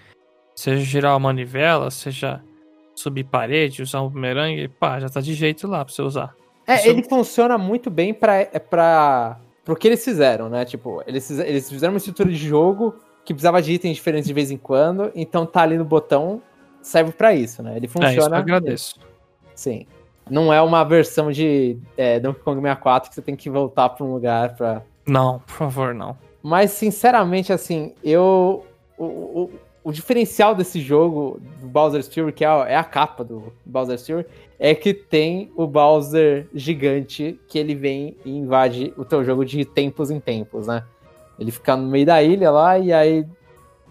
seja 0.56 0.84
girar 0.84 1.14
uma 1.14 1.20
manivela, 1.20 1.92
seja 1.92 2.42
subir 2.96 3.24
parede, 3.24 3.82
usar 3.84 4.02
um 4.02 4.10
bumerangue, 4.10 4.68
pá, 4.68 5.00
já 5.00 5.10
tá 5.10 5.22
de 5.22 5.34
jeito 5.34 5.68
lá 5.68 5.84
pra 5.86 5.94
você 5.94 6.02
usar. 6.02 6.34
É, 6.66 6.76
Isso- 6.76 6.88
ele 6.90 7.04
funciona 7.04 7.58
muito 7.58 7.90
bem 7.92 8.14
pra, 8.14 8.36
é 8.38 8.60
pra, 8.60 9.40
pro 9.66 9.76
que 9.76 9.88
eles 9.88 10.04
fizeram, 10.04 10.50
né? 10.50 10.64
Tipo, 10.66 11.04
eles, 11.06 11.30
eles 11.40 11.70
fizeram 11.70 11.94
uma 11.94 11.98
estrutura 11.98 12.30
de 12.30 12.36
jogo 12.38 12.96
que 13.26 13.34
precisava 13.34 13.62
de 13.62 13.74
itens 13.74 13.96
diferentes 13.96 14.28
de 14.28 14.34
vez 14.34 14.50
em 14.52 14.58
quando, 14.58 15.12
então 15.16 15.46
tá 15.46 15.62
ali 15.62 15.78
no 15.78 15.86
botão, 15.86 16.42
serve 16.84 17.12
pra 17.12 17.34
isso, 17.34 17.64
né? 17.64 17.76
Ele 17.78 17.86
É, 17.86 17.88
isso 17.88 17.98
eu 17.98 18.04
funciona. 18.04 18.38
agradeço. 18.38 19.00
Sim. 19.56 19.86
Não 20.30 20.54
é 20.54 20.62
uma 20.62 20.84
versão 20.84 21.32
de 21.32 21.78
é, 21.98 22.20
Donkey 22.20 22.42
Kong 22.42 22.62
64 22.62 23.10
que 23.10 23.16
você 23.16 23.22
tem 23.22 23.36
que 23.36 23.50
voltar 23.50 23.90
pra 23.90 24.06
um 24.06 24.14
lugar 24.14 24.56
pra. 24.56 24.82
Não, 25.06 25.40
por 25.40 25.54
favor, 25.54 25.94
não. 25.94 26.18
Mas, 26.42 26.72
sinceramente, 26.72 27.52
assim, 27.52 27.94
eu. 28.04 28.66
O, 28.98 29.04
o, 29.06 29.52
o 29.86 29.92
diferencial 29.92 30.56
desse 30.56 30.80
jogo, 30.80 31.42
do 31.60 31.68
Bowser's 31.68 32.08
Fury, 32.08 32.32
que 32.32 32.46
é 32.46 32.48
a, 32.48 32.66
é 32.70 32.76
a 32.76 32.84
capa 32.84 33.24
do 33.24 33.52
Bowser's 33.66 34.06
Fury, 34.06 34.26
é 34.58 34.74
que 34.74 34.94
tem 34.94 35.52
o 35.58 35.68
Bowser 35.68 36.48
gigante 36.54 37.38
que 37.50 37.60
ele 37.60 37.76
vem 37.76 38.16
e 38.24 38.32
invade 38.32 38.94
o 38.96 39.04
teu 39.04 39.26
jogo 39.26 39.44
de 39.44 39.66
tempos 39.66 40.10
em 40.10 40.22
tempos, 40.22 40.68
né? 40.68 40.86
Ele 41.38 41.52
fica 41.52 41.76
no 41.76 41.88
meio 41.90 42.06
da 42.06 42.24
ilha 42.24 42.50
lá 42.50 42.80
e 42.80 42.94
aí 42.94 43.26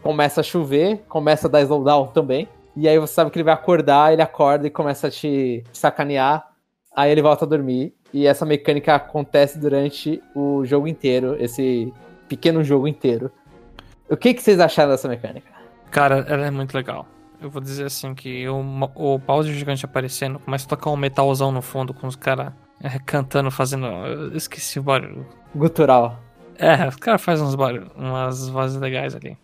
começa 0.03 0.41
a 0.41 0.45
chover, 0.45 1.03
começa 1.09 1.47
a 1.47 1.51
dar 1.51 1.61
slowdown 1.61 2.07
também. 2.07 2.49
E 2.77 2.89
aí 2.89 2.99
você 2.99 3.15
sabe 3.15 3.31
que 3.31 3.39
ele 3.39 3.45
vai 3.45 3.55
acordar, 3.55 4.13
ele 4.13 4.23
acorda 4.23 4.67
e 4.67 4.71
começa 4.71 5.09
a 5.09 5.11
te 5.11 5.63
sacanear. 5.73 6.51
Aí 6.95 7.11
ele 7.11 7.23
volta 7.23 7.45
a 7.45 7.49
dormir. 7.49 7.95
E 8.13 8.27
essa 8.27 8.45
mecânica 8.45 8.95
acontece 8.95 9.59
durante 9.59 10.23
o 10.35 10.65
jogo 10.65 10.87
inteiro, 10.87 11.37
esse 11.39 11.93
pequeno 12.29 12.63
jogo 12.63 12.87
inteiro. 12.87 13.31
O 14.09 14.17
que, 14.17 14.35
que 14.35 14.43
vocês 14.43 14.61
acharam 14.61 14.91
dessa 14.91 15.09
mecânica? 15.09 15.51
Cara, 15.91 16.25
ela 16.29 16.47
é 16.47 16.51
muito 16.51 16.75
legal. 16.75 17.07
Eu 17.41 17.51
vou 17.51 17.61
dizer 17.61 17.87
assim 17.87 18.15
que 18.15 18.47
o, 18.49 18.61
o 18.95 19.19
Bowser 19.19 19.53
gigante 19.53 19.85
aparecendo, 19.85 20.39
começa 20.39 20.67
a 20.67 20.69
tocar 20.69 20.91
um 20.91 20.97
metalzão 20.97 21.51
no 21.51 21.63
fundo 21.63 21.93
com 21.93 22.07
os 22.07 22.17
caras 22.17 22.53
cantando, 23.07 23.51
fazendo. 23.51 23.87
Eu 23.87 24.37
esqueci 24.37 24.79
o 24.79 24.83
barulho. 24.83 25.27
Gutural. 25.55 26.21
É, 26.59 26.87
os 26.87 26.97
caras 26.97 27.23
fazem 27.23 27.45
uns 27.45 27.55
barulhos, 27.55 27.91
umas 27.97 28.49
vozes 28.49 28.81
legais 28.81 29.15
ali. 29.15 29.37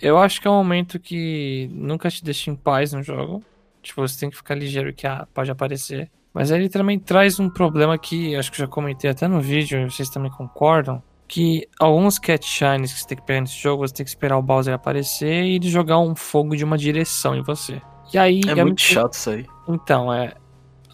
Eu 0.00 0.18
acho 0.18 0.40
que 0.40 0.46
é 0.46 0.50
um 0.50 0.54
momento 0.54 0.98
que 0.98 1.68
nunca 1.72 2.10
te 2.10 2.22
deixa 2.24 2.50
em 2.50 2.56
paz 2.56 2.92
no 2.92 3.02
jogo. 3.02 3.42
Tipo, 3.82 4.06
você 4.06 4.18
tem 4.20 4.30
que 4.30 4.36
ficar 4.36 4.54
ligeiro 4.54 4.92
que 4.92 5.06
ah, 5.06 5.26
pode 5.32 5.50
aparecer. 5.50 6.10
Mas 6.32 6.50
ele 6.50 6.68
também 6.68 6.98
traz 6.98 7.40
um 7.40 7.48
problema 7.48 7.98
que 7.98 8.36
acho 8.36 8.52
que 8.52 8.60
eu 8.60 8.66
já 8.66 8.70
comentei 8.70 9.10
até 9.10 9.26
no 9.26 9.40
vídeo, 9.40 9.80
e 9.80 9.90
vocês 9.90 10.08
também 10.08 10.30
concordam. 10.30 11.02
Que 11.26 11.66
alguns 11.78 12.18
cat 12.18 12.46
shines 12.46 12.92
que 12.92 13.00
você 13.00 13.08
tem 13.08 13.18
que 13.18 13.24
pegar 13.24 13.40
nesse 13.40 13.60
jogo, 13.60 13.86
você 13.86 13.92
tem 13.92 14.04
que 14.04 14.10
esperar 14.10 14.38
o 14.38 14.42
Bowser 14.42 14.72
aparecer 14.72 15.44
e 15.44 15.56
ele 15.56 15.68
jogar 15.68 15.98
um 15.98 16.14
fogo 16.14 16.56
de 16.56 16.64
uma 16.64 16.78
direção 16.78 17.34
em 17.34 17.42
você. 17.42 17.82
E 18.12 18.18
aí 18.18 18.40
É 18.46 18.64
muito 18.64 18.80
chato 18.80 19.12
isso 19.12 19.30
aí. 19.30 19.46
então, 19.68 20.12
é. 20.12 20.32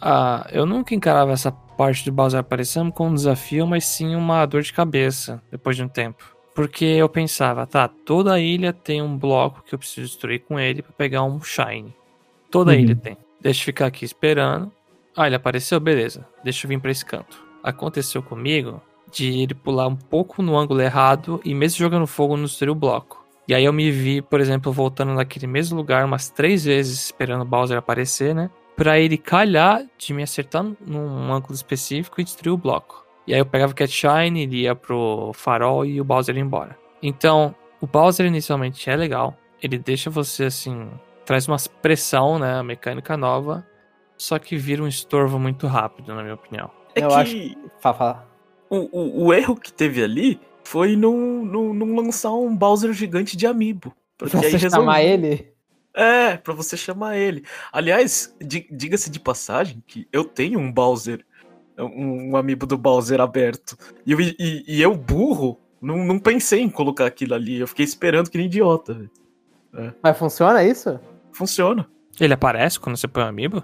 ah, 0.01 0.45
eu 0.51 0.65
nunca 0.65 0.93
encarava 0.93 1.31
essa 1.31 1.51
parte 1.51 2.03
do 2.03 2.11
Bowser 2.11 2.39
aparecendo 2.39 2.91
como 2.91 3.11
um 3.11 3.13
desafio, 3.13 3.65
mas 3.65 3.85
sim 3.85 4.15
uma 4.15 4.45
dor 4.45 4.61
de 4.61 4.73
cabeça 4.73 5.41
depois 5.51 5.77
de 5.77 5.83
um 5.83 5.87
tempo. 5.87 6.34
Porque 6.55 6.85
eu 6.85 7.07
pensava, 7.09 7.67
tá, 7.67 7.87
toda 7.87 8.33
a 8.33 8.39
ilha 8.39 8.71
tem 8.73 9.01
um 9.01 9.15
bloco 9.17 9.61
que 9.63 9.75
eu 9.75 9.79
preciso 9.79 10.07
destruir 10.07 10.39
com 10.39 10.57
ele 10.59 10.81
pra 10.81 10.93
pegar 10.93 11.21
um 11.23 11.39
Shine. 11.41 11.93
Toda 12.49 12.71
Uhum. 12.71 12.79
ilha 12.79 12.95
tem. 12.95 13.17
Deixa 13.41 13.61
eu 13.61 13.65
ficar 13.65 13.87
aqui 13.87 14.05
esperando. 14.05 14.71
Ah, 15.15 15.27
ele 15.27 15.35
apareceu? 15.35 15.79
Beleza. 15.79 16.25
Deixa 16.43 16.65
eu 16.65 16.69
vir 16.69 16.79
pra 16.79 16.89
esse 16.91 17.05
canto. 17.05 17.43
Aconteceu 17.61 18.23
comigo 18.23 18.81
de 19.11 19.41
ele 19.41 19.53
pular 19.53 19.87
um 19.87 19.95
pouco 19.95 20.41
no 20.41 20.57
ângulo 20.57 20.81
errado 20.81 21.41
e 21.43 21.53
mesmo 21.53 21.77
jogando 21.77 22.07
fogo 22.07 22.37
não 22.37 22.45
destruiu 22.45 22.71
o 22.73 22.75
bloco. 22.75 23.23
E 23.47 23.53
aí 23.53 23.63
eu 23.65 23.73
me 23.73 23.91
vi, 23.91 24.21
por 24.21 24.39
exemplo, 24.39 24.71
voltando 24.71 25.13
naquele 25.13 25.45
mesmo 25.47 25.77
lugar 25.77 26.03
umas 26.05 26.29
três 26.29 26.63
vezes 26.65 27.05
esperando 27.05 27.41
o 27.41 27.45
Bowser 27.45 27.77
aparecer, 27.77 28.33
né? 28.33 28.49
Pra 28.75 28.97
ele 28.99 29.17
calhar 29.17 29.85
de 29.97 30.13
me 30.13 30.23
acertar 30.23 30.63
num 30.85 31.31
ângulo 31.31 31.53
específico 31.53 32.19
e 32.19 32.23
destruir 32.23 32.51
o 32.53 32.57
bloco. 32.57 33.04
E 33.27 33.33
aí 33.33 33.39
eu 33.39 33.45
pegava 33.45 33.71
o 33.71 33.75
Cat 33.75 33.91
Shine, 33.91 34.43
ele 34.43 34.61
ia 34.61 34.75
pro 34.75 35.31
farol 35.33 35.85
e 35.85 35.99
o 35.99 36.03
Bowser 36.03 36.35
ia 36.35 36.41
embora. 36.41 36.77
Então, 37.01 37.55
o 37.81 37.87
Bowser 37.87 38.25
inicialmente 38.25 38.89
é 38.89 38.95
legal. 38.95 39.35
Ele 39.61 39.77
deixa 39.77 40.09
você 40.09 40.45
assim. 40.45 40.89
Traz 41.25 41.47
uma 41.47 41.57
pressão, 41.81 42.37
né? 42.37 42.61
Mecânica 42.61 43.17
nova. 43.17 43.65
Só 44.17 44.37
que 44.37 44.55
vira 44.57 44.83
um 44.83 44.87
estorvo 44.87 45.39
muito 45.39 45.65
rápido, 45.67 46.13
na 46.13 46.21
minha 46.21 46.35
opinião. 46.35 46.69
É 46.95 47.03
Eu 47.03 47.09
que 47.09 47.13
acho- 47.15 47.55
Fala, 47.79 47.95
fala. 47.97 48.27
o, 48.69 48.77
o, 48.91 49.25
o 49.25 49.33
erro 49.33 49.55
que 49.55 49.73
teve 49.73 50.03
ali 50.03 50.39
foi 50.63 50.95
não, 50.95 51.13
não, 51.43 51.73
não 51.73 51.95
lançar 51.95 52.31
um 52.31 52.55
Bowser 52.55 52.93
gigante 52.93 53.35
de 53.35 53.45
amiibo. 53.47 53.91
Porque 54.17 54.37
Pra 54.37 54.45
aí 54.45 54.51
você 54.51 54.57
resolve- 54.57 54.85
chamar 54.85 55.03
ele? 55.03 55.51
É, 55.93 56.37
pra 56.37 56.53
você 56.53 56.77
chamar 56.77 57.17
ele. 57.17 57.43
Aliás, 57.73 58.35
di- 58.39 58.67
diga-se 58.71 59.09
de 59.09 59.19
passagem 59.19 59.83
que 59.87 60.07
eu 60.13 60.23
tenho 60.25 60.59
um 60.59 60.71
Bowser, 60.71 61.25
um, 61.77 62.31
um 62.31 62.37
amiibo 62.37 62.65
do 62.65 62.77
Bowser 62.77 63.19
aberto. 63.21 63.77
E 64.05 64.11
eu, 64.11 64.19
e, 64.21 64.63
e 64.67 64.81
eu 64.81 64.95
burro, 64.95 65.59
não, 65.81 65.97
não 66.05 66.19
pensei 66.19 66.61
em 66.61 66.69
colocar 66.69 67.05
aquilo 67.05 67.33
ali. 67.33 67.59
Eu 67.59 67.67
fiquei 67.67 67.85
esperando 67.85 68.29
que 68.29 68.37
nem 68.37 68.47
idiota. 68.47 68.93
velho. 68.93 69.95
Mas 70.01 70.17
funciona 70.17 70.63
isso? 70.63 70.99
Funciona. 71.31 71.87
Ele 72.19 72.33
aparece 72.33 72.79
quando 72.79 72.95
você 72.95 73.07
põe 73.07 73.23
o 73.23 73.27
amiibo? 73.27 73.63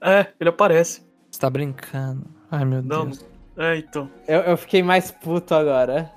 É, 0.00 0.26
ele 0.40 0.48
aparece. 0.48 1.02
Você 1.30 1.40
tá 1.40 1.50
brincando. 1.50 2.26
Ai, 2.50 2.64
meu 2.64 2.82
Não, 2.82 3.06
Deus. 3.06 3.26
É, 3.56 3.76
então. 3.76 4.10
Eu, 4.26 4.40
eu 4.40 4.56
fiquei 4.56 4.82
mais 4.82 5.10
puto 5.10 5.54
agora. 5.54 6.10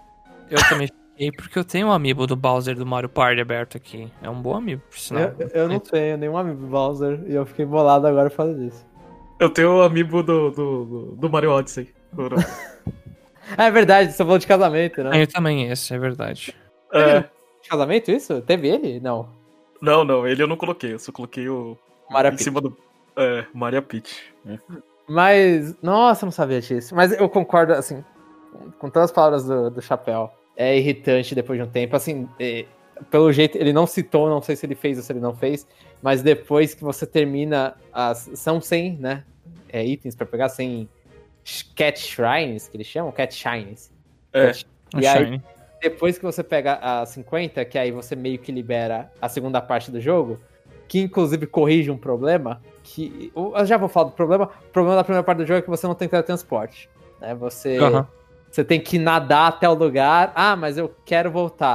Eu 0.49 0.57
também 0.69 0.87
fiquei 0.87 1.31
porque 1.31 1.59
eu 1.59 1.63
tenho 1.65 1.87
um 1.87 1.91
amiibo 1.91 2.25
do 2.25 2.35
Bowser 2.35 2.75
do 2.75 2.85
Mario 2.85 3.09
Party 3.09 3.41
aberto 3.41 3.75
aqui. 3.75 4.09
É 4.21 4.29
um 4.29 4.41
bom 4.41 4.55
amiibo, 4.55 4.81
por 4.89 4.97
sinal. 4.97 5.33
Eu, 5.37 5.47
eu 5.49 5.67
não 5.67 5.79
tenho 5.79 6.17
nenhum 6.17 6.37
amigo 6.37 6.65
Bowser 6.65 7.21
e 7.27 7.33
eu 7.35 7.45
fiquei 7.45 7.65
bolado 7.65 8.07
agora 8.07 8.29
por 8.29 8.37
causa 8.37 8.55
disso. 8.55 8.85
Eu 9.39 9.49
tenho 9.49 9.77
o 9.77 9.81
amiibo 9.81 10.23
do, 10.23 10.51
do, 10.51 10.86
do, 10.86 11.05
do 11.15 11.29
Mario 11.29 11.51
Odyssey. 11.51 11.93
Ah, 13.57 13.65
é 13.67 13.71
verdade, 13.71 14.11
você 14.11 14.17
falou 14.17 14.38
de 14.38 14.47
casamento, 14.47 15.03
né? 15.03 15.11
Tenho 15.11 15.27
também 15.27 15.69
esse, 15.69 15.93
é 15.93 15.97
verdade. 15.99 16.55
É, 16.93 17.21
De 17.61 17.69
casamento 17.69 18.11
isso? 18.11 18.41
Teve 18.41 18.67
ele? 18.69 18.99
Não. 18.99 19.27
não, 19.81 20.03
não, 20.03 20.27
ele 20.27 20.43
eu 20.43 20.47
não 20.47 20.55
coloquei. 20.57 20.93
Eu 20.93 20.99
só 20.99 21.11
coloquei 21.11 21.49
o. 21.49 21.77
Maria 22.09 22.29
em 22.29 22.31
Peach. 22.31 22.43
cima 22.43 22.61
do. 22.61 22.77
É, 23.17 23.45
Maria 23.53 23.81
Peach. 23.81 24.34
É. 24.47 24.57
Mas, 25.07 25.75
nossa, 25.81 26.23
eu 26.23 26.27
não 26.27 26.31
sabia 26.31 26.61
disso. 26.61 26.95
Mas 26.95 27.11
eu 27.11 27.27
concordo, 27.27 27.73
assim, 27.73 28.03
com- 28.51 28.71
com 28.71 28.89
todas 28.89 29.09
as 29.09 29.11
palavras 29.11 29.43
do, 29.45 29.69
do 29.69 29.81
Chapéu. 29.81 30.31
É 30.55 30.77
irritante 30.77 31.34
depois 31.36 31.59
de 31.59 31.65
um 31.65 31.69
tempo. 31.69 31.95
Assim, 31.95 32.29
é, 32.39 32.65
pelo 33.09 33.31
jeito, 33.31 33.57
ele 33.57 33.73
não 33.73 33.86
citou, 33.88 34.29
não 34.29 34.41
sei 34.41 34.55
se 34.55 34.65
ele 34.65 34.75
fez 34.75 34.97
ou 34.97 35.03
se 35.03 35.11
ele 35.11 35.19
não 35.19 35.34
fez, 35.36 35.67
mas 36.04 36.22
depois 36.22 36.74
que 36.74 36.84
você 36.84 37.06
termina 37.08 37.76
as. 37.91 38.30
São 38.36 38.60
100, 38.62 38.97
né? 38.97 39.24
É, 39.70 39.84
itens 39.84 40.16
pra 40.16 40.26
pegar, 40.28 40.49
100 40.49 40.88
sh- 41.43 41.64
Cat 41.76 41.99
Shrines, 41.99 42.68
que 42.68 42.78
eles 42.78 42.86
chamam? 42.86 43.12
Cat 43.12 43.34
Shines. 43.34 43.91
É. 44.34 44.47
Cat- 44.47 44.66
Um 44.93 44.99
E 44.99 45.08
aí, 45.08 45.26
Shine. 45.26 45.41
depois 45.82 46.18
que 46.20 46.24
você 46.24 46.43
pega 46.43 46.76
a 46.76 47.06
50, 47.06 47.66
que 47.66 47.80
aí 47.80 47.89
você 47.91 48.16
meio 48.16 48.38
que 48.38 48.51
libera 48.51 49.10
a 49.20 49.28
segunda 49.28 49.60
parte 49.62 49.89
do 49.89 49.99
jogo, 49.99 50.39
que 50.88 50.99
inclusive 50.99 51.47
corrige 51.47 51.89
um 51.89 51.97
problema, 51.97 52.62
que 52.84 53.32
eu 53.36 53.66
já 53.66 53.78
vou 53.78 53.89
falar 53.89 54.10
do 54.10 54.16
problema. 54.16 54.49
O 54.68 54.72
problema 54.72 54.97
da 54.97 55.04
primeira 55.04 55.24
parte 55.24 55.38
do 55.39 55.45
jogo 55.47 55.60
é 55.60 55.62
que 55.64 55.70
você 55.70 55.88
não 55.88 55.95
tem 55.95 56.08
teletransporte, 56.08 56.88
né? 57.20 57.34
Você 57.36 57.80
Aham. 57.80 58.08
você 58.51 58.64
tem 58.64 58.80
que 58.80 58.99
nadar 58.99 59.47
até 59.47 59.68
o 59.68 59.74
lugar. 59.74 60.32
Ah, 60.36 60.56
mas 60.56 60.78
eu 60.78 60.93
quero 61.06 61.32
voltar. 61.32 61.72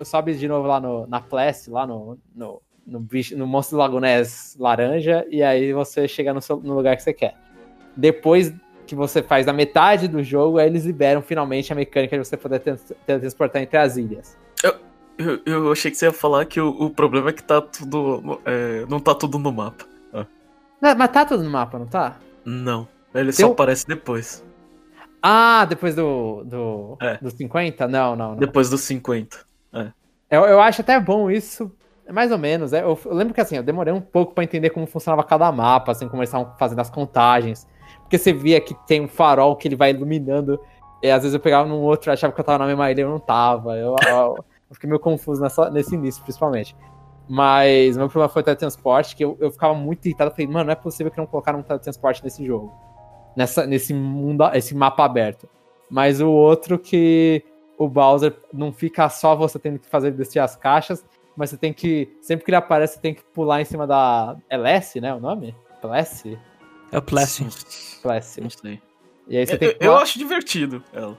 Ah, 0.00 0.04
sobe 0.04 0.34
de 0.34 0.48
novo 0.48 0.66
lá 0.66 0.80
no, 0.80 1.06
na 1.06 1.20
Place, 1.20 1.70
lá 1.70 1.86
no, 1.86 2.18
no, 2.34 2.60
no, 2.88 3.00
bicho, 3.00 3.36
no 3.36 3.46
monstro 3.46 3.76
do 3.76 3.80
Lago 3.80 4.00
Ness 4.00 4.56
laranja, 4.58 5.26
e 5.30 5.42
aí 5.42 5.72
você 5.72 6.08
chega 6.08 6.32
no, 6.32 6.40
seu- 6.40 6.60
no 6.60 6.74
lugar 6.74 6.96
que 6.96 7.02
você 7.02 7.12
quer. 7.12 7.34
Depois 7.96 8.52
que 8.86 8.94
você 8.94 9.22
faz 9.22 9.44
na 9.44 9.52
metade 9.52 10.08
do 10.08 10.22
jogo, 10.22 10.58
aí 10.58 10.66
eles 10.66 10.84
liberam 10.84 11.20
finalmente 11.20 11.72
a 11.72 11.76
mecânica 11.76 12.16
de 12.16 12.24
você 12.26 12.36
poder 12.36 12.60
transportar 13.06 13.62
entre 13.62 13.76
as 13.76 13.96
ilhas. 13.96 14.36
Eu, 15.18 15.40
eu 15.44 15.72
achei 15.72 15.90
que 15.90 15.96
você 15.96 16.06
ia 16.06 16.12
falar 16.12 16.44
que 16.46 16.60
o, 16.60 16.68
o 16.68 16.90
problema 16.90 17.30
é 17.30 17.32
que 17.32 17.42
tá 17.42 17.60
tudo. 17.60 18.40
É, 18.44 18.86
não 18.88 19.00
tá 19.00 19.14
tudo 19.16 19.36
no 19.36 19.52
mapa. 19.52 19.84
Ah. 20.12 20.24
Não, 20.80 20.94
mas 20.94 21.10
tá 21.10 21.24
tudo 21.24 21.42
no 21.42 21.50
mapa, 21.50 21.76
não 21.76 21.86
tá? 21.86 22.18
Não. 22.44 22.86
Ele 23.12 23.32
só 23.32 23.50
aparece 23.50 23.86
depois. 23.86 24.44
Ah, 25.20 25.64
depois 25.64 25.96
do. 25.96 26.44
do 26.44 26.96
é. 27.02 27.18
dos 27.20 27.32
50? 27.32 27.88
Não, 27.88 28.14
não, 28.14 28.30
não. 28.30 28.36
Depois 28.36 28.70
dos 28.70 28.82
50. 28.82 29.38
É. 29.72 29.88
Eu, 30.30 30.44
eu 30.44 30.60
acho 30.60 30.82
até 30.82 31.00
bom 31.00 31.28
isso. 31.28 31.72
Mais 32.10 32.32
ou 32.32 32.38
menos. 32.38 32.72
É, 32.72 32.82
eu, 32.82 32.98
eu, 33.04 33.14
lembro 33.14 33.34
que 33.34 33.40
assim, 33.40 33.56
eu 33.56 33.62
demorei 33.62 33.92
um 33.92 34.00
pouco 34.00 34.34
para 34.34 34.44
entender 34.44 34.70
como 34.70 34.86
funcionava 34.86 35.22
cada 35.22 35.50
mapa, 35.52 35.92
assim, 35.92 36.08
como 36.08 36.22
eles 36.22 36.30
estavam 36.30 36.54
fazendo 36.58 36.80
as 36.80 36.90
contagens. 36.90 37.66
Porque 38.00 38.18
você 38.18 38.32
via 38.32 38.60
que 38.60 38.74
tem 38.86 39.00
um 39.00 39.08
farol 39.08 39.56
que 39.56 39.68
ele 39.68 39.76
vai 39.76 39.90
iluminando. 39.90 40.58
E 41.02 41.10
às 41.10 41.22
vezes 41.22 41.34
eu 41.34 41.40
pegava 41.40 41.68
num 41.68 41.80
outro, 41.80 42.10
achava 42.10 42.32
que 42.32 42.40
eu 42.40 42.44
tava 42.44 42.58
na 42.58 42.66
mesma 42.66 42.90
ilha 42.90 43.02
eu 43.02 43.10
não 43.10 43.20
tava. 43.20 43.76
Eu, 43.76 43.94
eu, 44.08 44.44
fiquei 44.72 44.88
meio 44.88 45.00
confuso 45.00 45.40
nessa, 45.40 45.70
nesse 45.70 45.94
início, 45.94 46.22
principalmente. 46.22 46.74
Mas 47.28 47.96
meu 47.96 48.08
problema 48.08 48.28
foi 48.30 48.40
o 48.40 48.44
teletransporte, 48.44 49.14
que 49.14 49.24
eu, 49.24 49.36
eu 49.38 49.50
ficava 49.50 49.74
muito 49.74 50.06
irritado. 50.06 50.30
Falei, 50.30 50.46
mano, 50.46 50.64
não 50.64 50.72
é 50.72 50.76
possível 50.76 51.12
que 51.12 51.18
não 51.18 51.26
colocaram 51.26 51.58
um 51.58 51.62
teletransporte 51.62 52.24
nesse 52.24 52.44
jogo. 52.44 52.72
Nessa, 53.36 53.66
nesse 53.66 53.92
mundo, 53.92 54.44
esse 54.54 54.74
mapa 54.74 55.04
aberto. 55.04 55.48
Mas 55.90 56.20
o 56.20 56.30
outro 56.30 56.78
que 56.78 57.44
o 57.78 57.88
Bowser 57.88 58.34
não 58.52 58.72
fica 58.72 59.08
só 59.08 59.36
você 59.36 59.58
tendo 59.58 59.78
que 59.78 59.88
fazer 59.88 60.10
descer 60.10 60.40
as 60.40 60.56
caixas, 60.56 61.04
mas 61.38 61.50
você 61.50 61.56
tem 61.56 61.72
que. 61.72 62.10
Sempre 62.20 62.44
que 62.44 62.50
ele 62.50 62.56
aparece, 62.56 62.94
você 62.94 63.00
tem 63.00 63.14
que 63.14 63.22
pular 63.22 63.60
em 63.60 63.64
cima 63.64 63.86
da. 63.86 64.36
É 64.50 64.56
Lessie, 64.56 65.00
né? 65.00 65.14
O 65.14 65.20
nome? 65.20 65.54
Plessie? 65.80 66.36
É 66.90 66.98
o 66.98 67.02
Plessy. 67.02 67.46
Plessy. 68.02 68.40
Não 68.40 68.50
sei. 68.50 68.82
E 69.28 69.36
aí 69.36 69.46
você 69.46 69.54
eu, 69.54 69.58
tem 69.58 69.78
que 69.78 69.86
eu 69.86 69.96
acho 69.96 70.18
divertido 70.18 70.82
ela. 70.92 71.16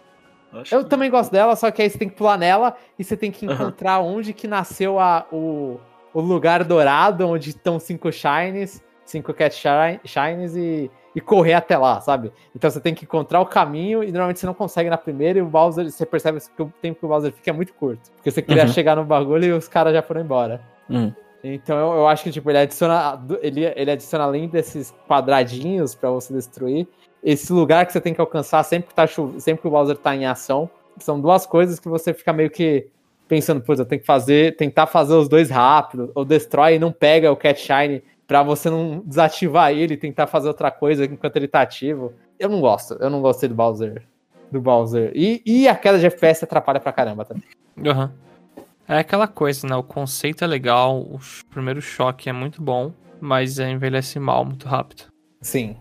Eu, 0.52 0.80
eu 0.80 0.84
que... 0.84 0.90
também 0.90 1.10
gosto 1.10 1.32
dela, 1.32 1.56
só 1.56 1.72
que 1.72 1.82
aí 1.82 1.90
você 1.90 1.98
tem 1.98 2.10
que 2.10 2.16
pular 2.16 2.38
nela 2.38 2.76
e 2.98 3.04
você 3.04 3.16
tem 3.16 3.32
que 3.32 3.46
encontrar 3.46 4.00
uhum. 4.00 4.18
onde 4.18 4.34
que 4.34 4.48
nasceu 4.48 5.00
a, 5.00 5.26
o, 5.32 5.80
o 6.14 6.20
lugar 6.20 6.66
dourado, 6.66 7.26
onde 7.26 7.52
estão 7.52 7.80
cinco 7.80 8.12
shines, 8.12 8.84
cinco 9.06 9.34
cat 9.34 9.56
shines 10.04 10.56
e, 10.56 10.92
e 11.16 11.22
correr 11.22 11.54
até 11.54 11.78
lá, 11.78 12.00
sabe? 12.02 12.32
Então 12.56 12.70
você 12.70 12.80
tem 12.80 12.94
que 12.94 13.06
encontrar 13.06 13.42
o 13.42 13.46
caminho 13.46 14.04
e 14.04 14.12
normalmente 14.12 14.40
você 14.40 14.46
não 14.46 14.54
consegue 14.54 14.90
na 14.90 14.98
primeira 14.98 15.40
e 15.40 15.42
o 15.42 15.46
Bowser, 15.46 15.90
você 15.90 16.06
percebe 16.06 16.40
que 16.40 16.62
o 16.62 16.72
tempo 16.82 17.00
que 17.00 17.06
o 17.06 17.10
Bowser 17.10 17.32
fica 17.32 17.50
é 17.50 17.54
muito 17.54 17.74
curto. 17.74 18.12
Porque 18.16 18.32
você 18.32 18.42
queria 18.42 18.64
uhum. 18.64 18.70
chegar 18.70 18.96
no 18.96 19.04
bagulho 19.04 19.46
e 19.46 19.52
os 19.52 19.68
caras 19.68 19.94
já 19.94 20.02
foram 20.02 20.22
embora. 20.22 20.62
Uhum. 20.90 21.14
Então 21.44 21.78
eu, 21.78 22.00
eu, 22.00 22.08
acho 22.08 22.24
que 22.24 22.32
tipo, 22.32 22.50
ele 22.50 22.60
adiciona. 22.60 23.20
Ele, 23.42 23.64
ele 23.76 23.92
adiciona 23.92 24.26
além 24.26 24.48
desses 24.48 24.94
quadradinhos 25.08 25.96
para 25.96 26.10
você 26.10 26.34
destruir, 26.34 26.86
esse 27.24 27.52
lugar 27.52 27.86
que 27.86 27.94
você 27.94 28.02
tem 28.02 28.14
que 28.14 28.22
alcançar 28.22 28.64
sempre 28.64 28.90
que, 28.90 28.96
tá 28.96 29.08
sempre 29.08 29.62
que 29.62 29.68
o 29.68 29.72
Bowser 29.72 29.98
tá 29.98 30.16
em 30.16 30.26
ação. 30.26 30.70
São 31.00 31.20
duas 31.20 31.46
coisas 31.46 31.80
que 31.80 31.88
você 31.88 32.14
fica 32.14 32.34
meio 32.34 32.50
que 32.50 32.88
pensando, 33.28 33.62
pô, 33.62 33.74
eu 33.74 33.86
tenho 33.86 34.02
que 34.02 34.08
fazer, 34.08 34.56
tentar 34.56 34.88
fazer 34.88 35.14
os 35.14 35.30
dois 35.30 35.50
rápido, 35.50 36.12
ou 36.16 36.26
destrói 36.26 36.76
e 36.76 36.80
não 36.80 36.92
pega 36.92 37.32
o 37.32 37.36
Cat 37.36 37.60
Shine 37.60 38.04
pra 38.30 38.44
você 38.44 38.70
não 38.70 39.02
desativar 39.04 39.72
ele, 39.72 39.98
tentar 39.98 40.28
fazer 40.28 40.48
outra 40.48 40.70
coisa 40.70 41.04
enquanto 41.04 41.36
ele 41.36 41.48
tá 41.48 41.62
ativo. 41.62 42.14
Eu 42.38 42.48
não 42.48 42.62
gosto, 42.62 42.94
eu 43.00 43.10
não 43.10 43.24
gostei 43.24 43.50
do 43.50 43.56
Bowser. 43.56 44.04
Do 44.52 44.62
Bowser. 44.62 45.12
E, 45.16 45.42
e 45.44 45.68
a 45.68 45.76
queda 45.76 45.98
de 45.98 46.06
FPS 46.06 46.44
atrapalha 46.44 46.80
pra 46.80 46.94
caramba 46.94 47.26
também. 47.26 47.44
Aham. 47.84 48.06
Uhum. 48.06 48.64
É 48.88 49.00
aquela 49.00 49.28
coisa, 49.28 49.68
né? 49.68 49.76
O 49.76 49.84
conceito 49.84 50.44
é 50.44 50.48
legal, 50.48 51.00
o 51.00 51.20
primeiro 51.50 51.82
choque 51.82 52.30
é 52.30 52.34
muito 52.34 52.62
bom, 52.62 52.94
mas 53.20 53.58
é 53.58 53.70
envelhece 53.70 54.20
mal 54.20 54.46
muito 54.46 54.68
rápido. 54.68 55.06
Sim. 55.42 55.76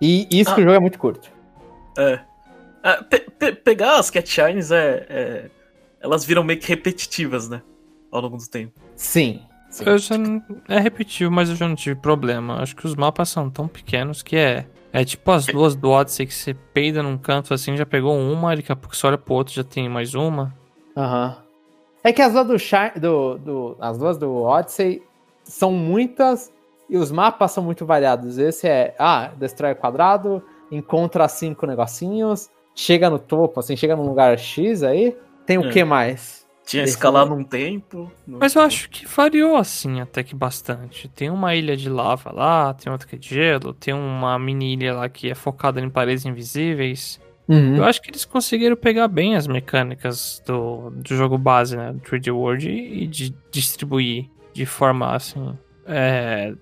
E 0.00 0.28
isso 0.30 0.50
ah, 0.50 0.54
que 0.54 0.60
o 0.60 0.64
jogo 0.64 0.76
é 0.76 0.80
muito 0.80 0.98
curto. 0.98 1.30
É. 1.96 2.20
é 2.82 3.02
pe 3.02 3.20
pe 3.20 3.52
pegar 3.52 3.98
as 3.98 4.10
Cat 4.10 4.28
Shines 4.28 4.70
é, 4.70 5.06
é, 5.08 5.50
Elas 6.00 6.24
viram 6.24 6.44
meio 6.44 6.58
que 6.60 6.68
repetitivas, 6.68 7.48
né? 7.48 7.62
Ao 8.10 8.20
longo 8.20 8.36
do 8.36 8.46
tempo. 8.46 8.78
Sim. 8.94 9.42
Sim. 9.74 9.84
Eu 9.86 9.98
já 9.98 10.16
não... 10.16 10.42
É 10.68 10.78
repetitivo, 10.78 11.30
mas 11.30 11.48
eu 11.50 11.56
já 11.56 11.66
não 11.66 11.74
tive 11.74 11.96
problema. 11.96 12.60
Acho 12.60 12.76
que 12.76 12.86
os 12.86 12.94
mapas 12.94 13.28
são 13.28 13.50
tão 13.50 13.66
pequenos 13.66 14.22
que 14.22 14.36
é. 14.36 14.66
É 14.92 15.04
tipo 15.04 15.28
as 15.32 15.44
duas 15.46 15.74
do 15.74 15.90
Odyssey 15.90 16.24
que 16.24 16.32
você 16.32 16.54
peida 16.54 17.02
num 17.02 17.18
canto 17.18 17.52
assim, 17.52 17.76
já 17.76 17.84
pegou 17.84 18.16
uma, 18.16 18.54
daqui 18.54 18.70
a 18.70 18.76
pouco 18.76 18.94
você 18.94 19.04
olha 19.08 19.18
pro 19.18 19.34
outro 19.34 19.52
já 19.52 19.64
tem 19.64 19.88
mais 19.88 20.14
uma. 20.14 20.54
Aham. 20.96 21.36
Uhum. 21.36 21.44
É 22.04 22.12
que 22.12 22.22
as 22.22 22.32
duas 22.32 22.46
do, 22.46 22.58
Char 22.58 23.00
do, 23.00 23.38
do, 23.38 23.76
as 23.80 23.98
duas 23.98 24.18
do 24.18 24.42
Odyssey 24.42 25.02
são 25.42 25.72
muitas 25.72 26.52
e 26.88 26.96
os 26.96 27.10
mapas 27.10 27.50
são 27.50 27.64
muito 27.64 27.84
variados. 27.84 28.38
Esse 28.38 28.68
é, 28.68 28.94
ah, 28.98 29.32
destrói 29.36 29.74
quadrado, 29.74 30.42
encontra 30.70 31.26
cinco 31.28 31.66
negocinhos, 31.66 32.50
chega 32.74 33.08
no 33.10 33.18
topo, 33.18 33.58
assim, 33.58 33.74
chega 33.74 33.96
num 33.96 34.06
lugar 34.06 34.38
X 34.38 34.82
aí. 34.82 35.16
Tem 35.46 35.58
o 35.58 35.66
é. 35.66 35.70
que 35.70 35.82
mais? 35.82 36.43
Tinha 36.66 36.82
escalar 36.82 37.26
num 37.26 37.44
tempo. 37.44 38.10
Mas 38.26 38.54
eu 38.54 38.62
acho 38.62 38.88
que 38.88 39.06
variou 39.06 39.56
assim 39.56 40.00
até 40.00 40.22
que 40.22 40.34
bastante. 40.34 41.08
Tem 41.08 41.28
uma 41.30 41.54
ilha 41.54 41.76
de 41.76 41.90
lava 41.90 42.32
lá, 42.32 42.72
tem 42.72 42.90
outra 42.90 43.06
que 43.06 43.16
é 43.16 43.18
de 43.18 43.28
gelo, 43.28 43.74
tem 43.74 43.92
uma 43.92 44.38
mini 44.38 44.72
ilha 44.72 44.94
lá 44.94 45.08
que 45.08 45.30
é 45.30 45.34
focada 45.34 45.80
em 45.80 45.90
paredes 45.90 46.24
invisíveis. 46.24 47.20
Uhum. 47.46 47.76
Eu 47.76 47.84
acho 47.84 48.00
que 48.00 48.10
eles 48.10 48.24
conseguiram 48.24 48.76
pegar 48.76 49.06
bem 49.08 49.36
as 49.36 49.46
mecânicas 49.46 50.42
do, 50.46 50.90
do 50.90 51.14
jogo 51.14 51.36
base, 51.36 51.76
né? 51.76 51.92
Do 51.92 52.00
3D 52.00 52.34
World 52.34 52.70
e, 52.70 53.06
de 53.06 53.34
distribuir 53.50 54.30
de 54.54 54.64
forma 54.64 55.14
assim. 55.14 55.56
É, 55.86 56.54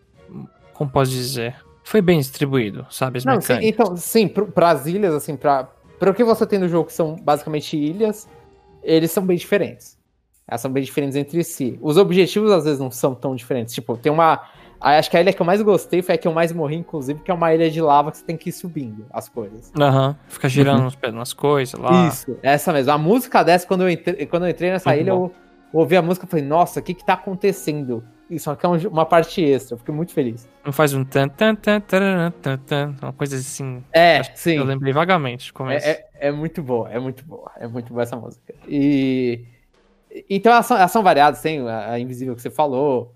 como 0.75 0.91
posso 0.91 1.13
dizer? 1.13 1.55
Foi 1.85 2.01
bem 2.01 2.19
distribuído, 2.19 2.87
sabe? 2.91 3.19
As 3.19 3.25
Não, 3.25 3.41
sim, 3.41 3.59
então, 3.63 3.97
sim, 3.97 4.27
para 4.27 4.71
as 4.71 4.87
ilhas, 4.87 5.15
assim, 5.15 5.37
para 5.37 5.69
o 6.01 6.15
que 6.15 6.25
você 6.25 6.45
tem 6.45 6.59
no 6.59 6.69
jogo, 6.69 6.87
que 6.87 6.93
são 6.93 7.15
basicamente 7.17 7.77
ilhas, 7.77 8.29
eles 8.83 9.11
são 9.11 9.25
bem 9.25 9.37
diferentes. 9.37 9.99
Elas 10.47 10.61
são 10.61 10.71
bem 10.71 10.83
diferentes 10.83 11.17
entre 11.17 11.43
si. 11.45 11.79
Os 11.81 11.97
objetivos 11.97 12.51
às 12.51 12.65
vezes 12.65 12.81
não 12.81 12.91
são 12.91 13.15
tão 13.15 13.35
diferentes. 13.35 13.75
Tipo, 13.75 13.97
tem 13.97 14.11
uma 14.13 14.43
Acho 14.83 15.09
que 15.11 15.17
a 15.17 15.21
ilha 15.21 15.33
que 15.33 15.41
eu 15.41 15.47
mais 15.47 15.63
gostei 15.63 16.03
foi 16.03 16.17
a 16.17 16.19
que 16.19 16.27
eu 16.27 16.33
mais 16.33 16.53
morri, 16.53 16.75
inclusive, 16.75 17.21
que 17.21 17.31
é 17.31 17.35
uma 17.35 17.55
ilha 17.55 17.71
de 17.71 17.81
lava 17.81 18.11
que 18.11 18.19
você 18.19 18.25
tem 18.25 18.37
que 18.37 18.49
ir 18.49 18.53
subindo 18.53 19.07
as 19.13 19.29
coisas. 19.29 19.71
Aham, 19.79 20.09
uhum. 20.09 20.15
fica 20.29 20.49
girando 20.49 20.93
uhum. 20.93 21.13
nas 21.13 21.33
coisas 21.33 21.79
lá. 21.79 22.09
Isso, 22.09 22.37
essa 22.43 22.73
mesmo. 22.73 22.91
A 22.91 22.99
música 22.99 23.45
dessa, 23.45 23.67
quando 23.67 23.83
eu 23.83 23.91
entrei, 23.91 24.27
quando 24.27 24.45
eu 24.45 24.51
entrei 24.51 24.73
nessa 24.73 24.91
uhum. 24.91 24.97
ilha, 24.97 25.11
eu, 25.11 25.33
eu 25.73 25.81
ouvi 25.81 25.97
a 25.97 26.03
música 26.03 26.27
e 26.27 26.29
falei, 26.29 26.45
nossa, 26.45 26.81
o 26.81 26.83
que 26.83 26.95
que 26.95 27.07
tá 27.07 27.13
acontecendo? 27.13 28.03
Isso 28.35 28.51
aqui 28.51 28.65
é 28.65 28.69
uma 28.89 29.05
parte 29.05 29.43
extra, 29.45 29.75
eu 29.75 29.79
fiquei 29.79 29.95
muito 29.95 30.13
feliz. 30.13 30.49
Não 30.65 30.73
faz 30.73 30.95
um 30.95 31.05
tan 31.05 31.29
tan 31.29 31.55
tan 31.55 31.81
tan 31.81 32.33
tan 32.41 32.59
tan, 32.59 32.95
uma 33.03 33.13
coisa 33.13 33.37
assim. 33.37 33.85
É, 33.93 34.23
sim. 34.35 34.57
Eu 34.57 34.65
lembrei 34.65 34.93
vagamente 34.93 35.53
como 35.53 35.71
é, 35.71 35.77
é, 35.77 36.09
é, 36.15 36.33
muito 36.33 36.63
boa, 36.63 36.91
é 36.91 36.99
muito 36.99 37.25
boa, 37.25 37.51
é 37.59 37.67
muito 37.67 37.93
boa 37.93 38.03
essa 38.03 38.17
música. 38.17 38.55
E... 38.67 39.45
Então 40.29 40.53
elas 40.53 40.67
são, 40.67 40.77
elas 40.77 40.91
são 40.91 41.03
variadas, 41.03 41.41
tem 41.41 41.67
a, 41.69 41.91
a 41.93 42.01
Invisível 42.01 42.35
que 42.35 42.43
você 42.43 42.51
falou, 42.51 43.15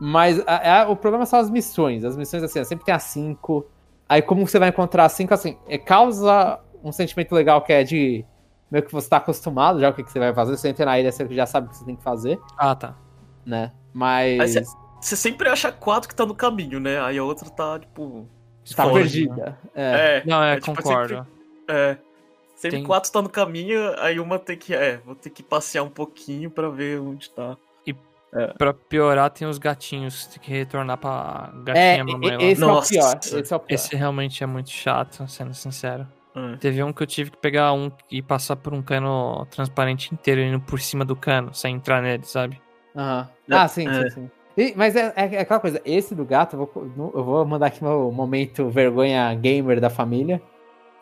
mas 0.00 0.42
a, 0.46 0.82
a, 0.82 0.88
o 0.88 0.96
problema 0.96 1.26
são 1.26 1.38
as 1.38 1.50
missões. 1.50 2.04
As 2.04 2.16
missões, 2.16 2.42
assim, 2.42 2.64
sempre 2.64 2.84
tem 2.84 2.94
as 2.94 3.04
cinco. 3.04 3.66
Aí, 4.08 4.20
como 4.20 4.46
você 4.46 4.58
vai 4.58 4.68
encontrar 4.68 5.04
as 5.04 5.12
cinco, 5.12 5.32
assim, 5.32 5.56
é, 5.68 5.78
causa 5.78 6.60
um 6.82 6.92
sentimento 6.92 7.34
legal 7.34 7.62
que 7.62 7.72
é 7.72 7.82
de. 7.82 8.24
Meio 8.70 8.84
que 8.84 8.92
você 8.92 9.08
tá 9.08 9.18
acostumado 9.18 9.78
já 9.78 9.90
o 9.90 9.94
que, 9.94 10.02
que 10.02 10.10
você 10.10 10.18
vai 10.18 10.34
fazer. 10.34 10.56
Você 10.56 10.68
entra 10.68 10.84
na 10.84 10.98
ilha, 10.98 11.12
você 11.12 11.26
já 11.30 11.46
sabe 11.46 11.66
o 11.66 11.70
que 11.70 11.76
você 11.76 11.84
tem 11.84 11.96
que 11.96 12.02
fazer. 12.02 12.40
Ah, 12.58 12.74
tá. 12.74 12.96
Né? 13.46 13.72
Mas. 13.94 14.54
Você 15.00 15.16
sempre 15.16 15.48
acha 15.48 15.70
quatro 15.70 16.08
que 16.08 16.14
tá 16.14 16.26
no 16.26 16.34
caminho, 16.34 16.80
né? 16.80 17.00
Aí 17.00 17.16
a 17.16 17.24
outra 17.24 17.48
tá, 17.48 17.78
tipo. 17.78 18.28
Tá 18.74 18.90
perdida. 18.90 19.34
Né? 19.34 19.56
É. 19.74 20.16
é. 20.16 20.22
Não, 20.26 20.42
é, 20.42 20.54
é 20.54 20.60
tipo, 20.60 20.74
concordo. 20.74 21.16
Sempre, 21.16 21.28
é. 21.68 21.98
Sempre 22.56 22.78
tem... 22.78 22.86
quatro 22.86 23.12
tá 23.12 23.20
no 23.20 23.28
caminho, 23.28 23.80
aí 23.98 24.18
uma 24.18 24.38
tem 24.38 24.56
que. 24.56 24.74
É, 24.74 24.96
vou 24.98 25.14
ter 25.14 25.30
que 25.30 25.42
passear 25.42 25.82
um 25.82 25.90
pouquinho 25.90 26.50
pra 26.50 26.68
ver 26.68 27.00
onde 27.00 27.30
tá. 27.30 27.56
É. 28.34 28.48
Pra 28.48 28.74
piorar, 28.74 29.30
tem 29.30 29.46
os 29.46 29.58
gatinhos. 29.58 30.26
Tem 30.26 30.42
que 30.42 30.50
retornar 30.50 30.98
pra 30.98 31.52
gatinha 31.62 31.84
é, 31.84 32.02
mamãe 32.02 32.50
esse 32.50 32.60
lá. 32.60 32.66
Nossa. 32.66 32.94
É 32.94 32.98
o 32.98 33.00
pior, 33.00 33.18
esse 33.22 33.52
é 33.52 33.56
o 33.56 33.60
pior. 33.60 33.74
Esse 33.74 33.96
realmente 33.96 34.42
é 34.42 34.46
muito 34.46 34.70
chato, 34.70 35.28
sendo 35.28 35.54
sincero. 35.54 36.06
Hum. 36.34 36.56
Teve 36.58 36.82
um 36.82 36.92
que 36.92 37.00
eu 37.00 37.06
tive 37.06 37.30
que 37.30 37.36
pegar 37.36 37.72
um 37.72 37.92
e 38.10 38.20
passar 38.20 38.56
por 38.56 38.74
um 38.74 38.82
cano 38.82 39.46
transparente 39.46 40.12
inteiro, 40.12 40.40
indo 40.40 40.60
por 40.60 40.80
cima 40.80 41.04
do 41.04 41.14
cano, 41.14 41.54
sem 41.54 41.76
entrar 41.76 42.02
nele, 42.02 42.24
sabe? 42.24 42.60
Uhum. 42.92 43.24
Ah, 43.50 43.68
sim, 43.68 43.88
é. 43.88 44.02
sim, 44.04 44.10
sim. 44.10 44.30
E, 44.56 44.72
mas 44.76 44.94
é, 44.94 45.12
é, 45.16 45.34
é, 45.34 45.40
aquela 45.40 45.60
coisa, 45.60 45.80
esse 45.84 46.14
do 46.14 46.24
gato, 46.24 46.54
eu 46.54 46.70
vou, 46.96 47.12
eu 47.14 47.24
vou 47.24 47.44
mandar 47.44 47.66
aqui 47.66 47.82
meu 47.82 48.12
momento 48.12 48.68
vergonha 48.68 49.34
gamer 49.34 49.80
da 49.80 49.90
família. 49.90 50.40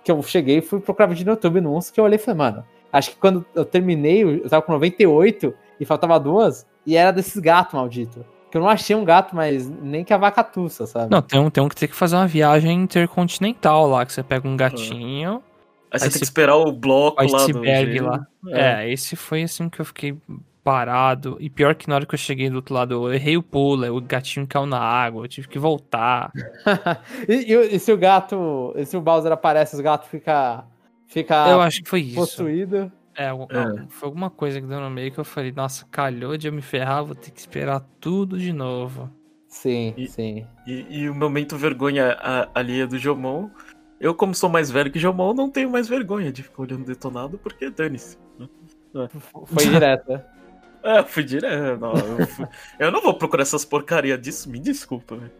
Que 0.03 0.11
eu 0.11 0.21
cheguei 0.23 0.59
e 0.59 0.63
fui 0.63 0.81
procurar 0.81 1.07
vídeo 1.07 1.25
no 1.25 1.33
YouTube 1.33 1.61
no 1.61 1.77
uns 1.77 1.91
que 1.91 2.01
eu 2.01 2.05
olhei 2.05 2.17
e 2.17 2.19
falei, 2.19 2.39
mano, 2.39 2.65
acho 2.93 3.11
que 3.11 3.17
quando 3.17 3.45
eu 3.55 3.65
terminei, 3.65 4.25
eu 4.25 4.49
tava 4.49 4.63
com 4.63 4.73
98 4.73 5.55
e 5.79 5.85
faltava 5.85 6.19
duas, 6.19 6.67
e 6.85 6.97
era 6.97 7.13
desses 7.13 7.39
gatos 7.39 7.75
malditos. 7.75 8.25
Que 8.51 8.59
eu 8.59 8.61
não 8.61 8.69
achei 8.69 8.95
um 8.97 9.05
gato, 9.05 9.35
mas 9.35 9.69
nem 9.69 10.05
que 10.05 10.13
a 10.13 10.19
vaca 10.19 10.43
tussa, 10.43 10.87
sabe? 10.87 11.11
Não, 11.11 11.23
tem 11.23 11.41
um, 11.41 11.49
tem 11.49 11.63
um 11.63 11.69
que 11.69 11.77
tem 11.77 11.89
que 11.89 11.95
fazer 11.95 12.17
uma 12.17 12.27
viagem 12.27 12.83
intercontinental 12.83 13.89
lá, 13.89 14.05
que 14.05 14.13
você 14.13 14.23
pega 14.23 14.47
um 14.47 14.57
gatinho. 14.57 15.43
Aí, 15.91 15.93
aí 15.93 16.01
você 16.01 16.11
tem 16.11 16.19
que 16.19 16.25
esperar 16.25 16.57
o 16.57 16.73
bloco 16.73 17.23
lá 17.23 17.45
iceberg 17.45 18.01
lá. 18.01 18.27
É. 18.49 18.85
é. 18.85 18.93
esse 18.93 19.17
foi 19.17 19.45
assim 19.45 19.69
que 19.69 19.81
eu 19.81 19.85
fiquei 19.85 20.19
parado. 20.63 21.37
E 21.41 21.51
pior 21.51 21.75
que 21.75 21.89
na 21.89 21.97
hora 21.97 22.07
que 22.07 22.15
eu 22.15 22.19
cheguei 22.19 22.49
do 22.49 22.57
outro 22.57 22.75
lado, 22.75 22.95
eu 22.95 23.13
errei 23.13 23.37
o 23.37 23.43
pulo, 23.43 23.87
o 23.95 24.01
gatinho 24.01 24.47
caiu 24.47 24.67
na 24.67 24.79
água, 24.79 25.25
eu 25.25 25.29
tive 25.29 25.49
que 25.49 25.59
voltar. 25.59 26.33
e, 27.29 27.53
e, 27.53 27.77
e, 27.77 27.79
se 27.79 27.93
o 27.93 27.99
gato. 27.99 28.73
E 28.77 28.85
se 28.85 28.97
o 28.97 29.01
Bowser 29.01 29.33
aparece, 29.33 29.75
os 29.75 29.81
gatos 29.81 30.09
fica. 30.09 30.65
Fica 31.07 31.47
eu 31.49 31.61
acho 31.61 31.83
que 31.83 31.91
foi 31.91 32.01
isso. 32.01 32.15
possuído. 32.15 32.91
É, 33.15 33.27
é, 33.27 33.87
foi 33.91 34.09
alguma 34.09 34.31
coisa 34.31 34.59
que 34.59 34.67
deu 34.67 34.81
no 34.81 34.89
meio 34.89 35.13
que 35.13 35.21
eu 35.21 35.25
falei, 35.25 35.53
nossa, 35.53 35.87
calhou 35.91 36.35
de 36.39 36.49
eu 36.49 36.53
me 36.53 36.63
ferrar, 36.63 37.05
vou 37.05 37.15
ter 37.15 37.31
que 37.31 37.39
esperar 37.39 37.81
tudo 38.01 38.39
de 38.39 38.53
novo. 38.55 39.11
Sim, 39.47 39.93
e, 39.99 40.09
sim. 40.09 40.47
E, 40.67 40.87
e, 40.89 41.11
o 41.11 41.15
momento 41.15 41.59
vergonha 41.59 42.17
ali 42.55 42.81
é 42.81 42.87
do 42.87 42.97
Jomon. 42.97 43.51
Eu, 44.01 44.15
como 44.15 44.35
sou 44.35 44.49
mais 44.49 44.71
velho 44.71 44.91
que 44.91 44.99
Jomon, 44.99 45.35
não 45.35 45.51
tenho 45.51 45.71
mais 45.71 45.87
vergonha 45.87 46.33
de 46.33 46.43
ficar 46.43 46.63
olhando 46.63 46.87
detonado, 46.87 47.37
porque 47.37 47.69
dane-se. 47.69 48.17
Né? 48.39 48.49
Foi 49.45 49.67
direto. 49.67 50.19
é, 50.99 51.03
fui 51.03 51.25
direto. 51.25 51.81
Não, 51.81 51.93
eu, 51.93 52.27
fui... 52.27 52.47
eu, 52.79 52.91
não 52.91 53.01
vou 53.01 53.15
procurar 53.15 53.43
essas 53.43 53.65
porcarias 53.65 54.21
disso, 54.21 54.51
me 54.51 54.59
desculpa, 54.59 55.17
velho. 55.17 55.31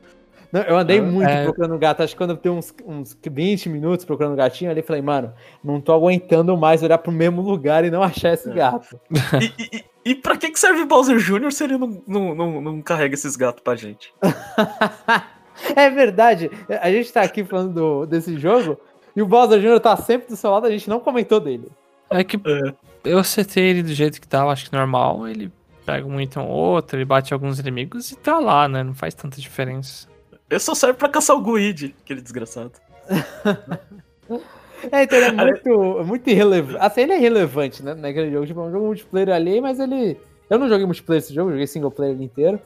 Não, 0.53 0.61
eu 0.63 0.77
andei 0.77 0.99
ah, 0.99 1.03
muito 1.03 1.31
é... 1.31 1.45
procurando 1.45 1.79
gato. 1.79 2.03
Acho 2.03 2.13
que 2.13 2.19
quando 2.19 2.31
eu 2.31 2.37
tenho 2.37 2.55
uns, 2.55 2.75
uns 2.85 3.19
20 3.25 3.71
minutos 3.71 4.05
procurando 4.05 4.37
gatinho 4.37 4.71
ali, 4.71 4.83
falei, 4.83 5.01
mano, 5.01 5.33
não 5.65 5.81
tô 5.81 5.95
aguentando 5.95 6.55
mais 6.59 6.83
olhar 6.83 6.99
pro 6.99 7.11
mesmo 7.11 7.41
lugar 7.41 7.85
e 7.85 7.91
não 7.91 8.03
achar 8.03 8.35
esse 8.35 8.51
é. 8.51 8.55
gato. 8.55 9.01
E, 9.41 9.77
e, 9.77 9.85
e 10.05 10.15
pra 10.15 10.37
que, 10.37 10.51
que 10.51 10.61
serve 10.61 10.85
Bowser 10.85 11.17
Jr. 11.19 11.51
se 11.53 11.65
ele 11.65 11.79
não, 11.79 12.03
não, 12.07 12.35
não, 12.35 12.61
não 12.61 12.83
carrega 12.83 13.15
esses 13.15 13.35
gatos 13.35 13.63
pra 13.63 13.77
gente? 13.77 14.13
é 15.75 15.89
verdade. 15.89 16.51
A 16.81 16.91
gente 16.91 17.13
tá 17.13 17.23
aqui 17.23 17.45
falando 17.45 17.73
do, 17.73 18.07
desse 18.07 18.37
jogo 18.37 18.79
e 19.17 19.23
o 19.23 19.27
Bowser 19.27 19.61
Jr. 19.61 19.81
tá 19.81 19.97
sempre 19.97 20.29
do 20.29 20.37
seu 20.37 20.51
lado, 20.51 20.67
a 20.67 20.71
gente 20.71 20.89
não 20.89 21.01
comentou 21.01 21.41
dele. 21.41 21.69
É 22.11 22.23
que 22.23 22.37
é. 22.37 22.75
Eu 23.05 23.19
acertei 23.19 23.65
ele 23.65 23.83
do 23.83 23.93
jeito 23.93 24.21
que 24.21 24.29
tava, 24.29 24.53
acho 24.53 24.69
que 24.69 24.77
normal. 24.77 25.27
Ele 25.27 25.51
pega 25.85 26.07
um 26.07 26.21
item 26.21 26.43
ou 26.43 26.49
outro, 26.49 26.97
ele 26.97 27.05
bate 27.05 27.33
alguns 27.33 27.59
inimigos 27.59 28.13
e 28.13 28.17
tá 28.17 28.39
lá, 28.39 28.69
né? 28.69 28.83
Não 28.83 28.95
faz 28.95 29.15
tanta 29.15 29.41
diferença. 29.41 30.09
Eu 30.49 30.61
só 30.61 30.75
serve 30.75 30.99
pra 30.99 31.09
caçar 31.09 31.37
o 31.37 31.41
Guide, 31.41 31.95
aquele 32.03 32.21
desgraçado. 32.21 32.73
é, 34.93 35.03
então 35.03 35.19
ele 35.19 35.27
é 35.27 35.33
muito, 35.33 36.05
muito 36.05 36.31
irrelevante. 36.31 36.79
Assim, 36.81 37.01
ele 37.03 37.13
é 37.13 37.19
relevante, 37.19 37.83
né? 37.83 37.95
Naquele 37.95 38.31
jogo. 38.31 38.47
Tipo, 38.47 38.61
é 38.61 38.65
um 38.65 38.71
jogo 38.71 38.87
multiplayer 38.87 39.31
ali, 39.31 39.61
mas 39.61 39.81
ele. 39.81 40.19
Eu 40.51 40.59
não 40.59 40.69
joguei 40.69 40.85
multiplayer 40.85 41.23
esse 41.23 41.35
jogo, 41.35 41.51
joguei 41.51 41.67
single 41.67 41.91
player 41.91 42.21
inteiro. 42.21 42.61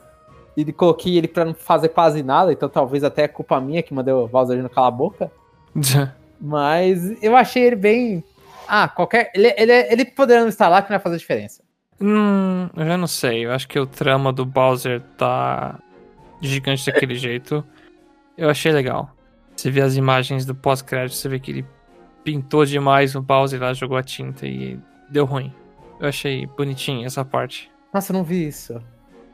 E 0.55 0.73
coloquei 0.73 1.17
ele 1.17 1.27
pra 1.27 1.45
não 1.45 1.53
fazer 1.53 1.89
quase 1.89 2.23
nada, 2.23 2.51
então 2.51 2.67
talvez 2.67 3.03
até 3.03 3.23
é 3.23 3.27
culpa 3.27 3.61
minha 3.61 3.83
que 3.83 3.93
mandei 3.93 4.11
o 4.11 4.27
Bowser 4.27 4.61
no 4.61 4.69
cala 4.69 4.87
a 4.87 4.91
boca. 4.91 5.31
mas 6.41 7.23
eu 7.23 7.35
achei 7.35 7.63
ele 7.63 7.75
bem. 7.75 8.23
Ah, 8.67 8.87
qualquer. 8.87 9.31
Ele, 9.33 9.53
ele, 9.57 9.71
ele 9.71 10.05
poderia 10.05 10.41
não 10.41 10.49
estar 10.49 10.67
lá 10.67 10.81
que 10.81 10.89
não 10.89 10.97
ia 10.97 11.01
fazer 11.01 11.17
diferença. 11.17 11.63
Hum, 11.99 12.69
eu 12.75 12.85
já 12.85 12.97
não 12.97 13.07
sei. 13.07 13.45
Eu 13.45 13.51
acho 13.51 13.67
que 13.67 13.79
o 13.79 13.87
trama 13.87 14.31
do 14.31 14.45
Bowser 14.45 15.01
tá 15.17 15.79
gigante 16.41 16.85
daquele 16.85 17.15
jeito. 17.15 17.65
Eu 18.37 18.49
achei 18.49 18.71
legal. 18.71 19.11
Você 19.55 19.71
vê 19.71 19.81
as 19.81 19.95
imagens 19.95 20.45
do 20.45 20.53
pós-crédito, 20.53 21.15
você 21.15 21.27
vê 21.27 21.39
que 21.39 21.49
ele 21.49 21.65
pintou 22.23 22.65
demais 22.65 23.15
o 23.15 23.21
Bowser 23.21 23.59
lá, 23.59 23.73
jogou 23.73 23.97
a 23.97 24.03
tinta 24.03 24.45
e 24.45 24.79
deu 25.09 25.25
ruim. 25.25 25.51
Eu 25.99 26.07
achei 26.07 26.45
bonitinho 26.45 27.05
essa 27.05 27.25
parte. 27.25 27.71
Nossa, 27.91 28.11
eu 28.11 28.17
não 28.17 28.23
vi 28.23 28.47
isso. 28.47 28.79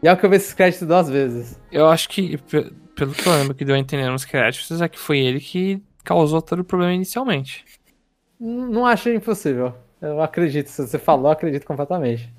E 0.02 0.08
é 0.08 0.14
o 0.14 0.18
que 0.18 0.26
eu 0.26 0.30
vi 0.30 0.38
esses 0.38 0.54
créditos 0.54 0.88
duas 0.88 1.10
vezes. 1.10 1.60
Eu 1.72 1.88
acho 1.88 2.08
que, 2.08 2.38
pelo 2.96 3.12
que 3.12 3.28
eu 3.28 3.34
lembro 3.34 3.54
que 3.54 3.66
deu 3.66 3.76
a 3.76 3.80
entender 3.80 4.10
nos 4.10 4.24
créditos, 4.24 4.82
é 4.82 4.88
que 4.88 5.00
foi 5.00 5.20
ele 5.20 5.40
que 5.40 5.82
causou 6.04 6.42
todo 6.42 6.60
o 6.60 6.64
problema 6.64 6.94
inicialmente. 6.94 7.66
Não 8.46 8.86
acho 8.86 9.10
impossível. 9.10 9.74
Eu 10.02 10.22
acredito. 10.22 10.68
Se 10.68 10.86
você 10.86 11.00
falou, 11.00 11.28
eu 11.28 11.32
acredito 11.32 11.66
completamente. 11.66 12.30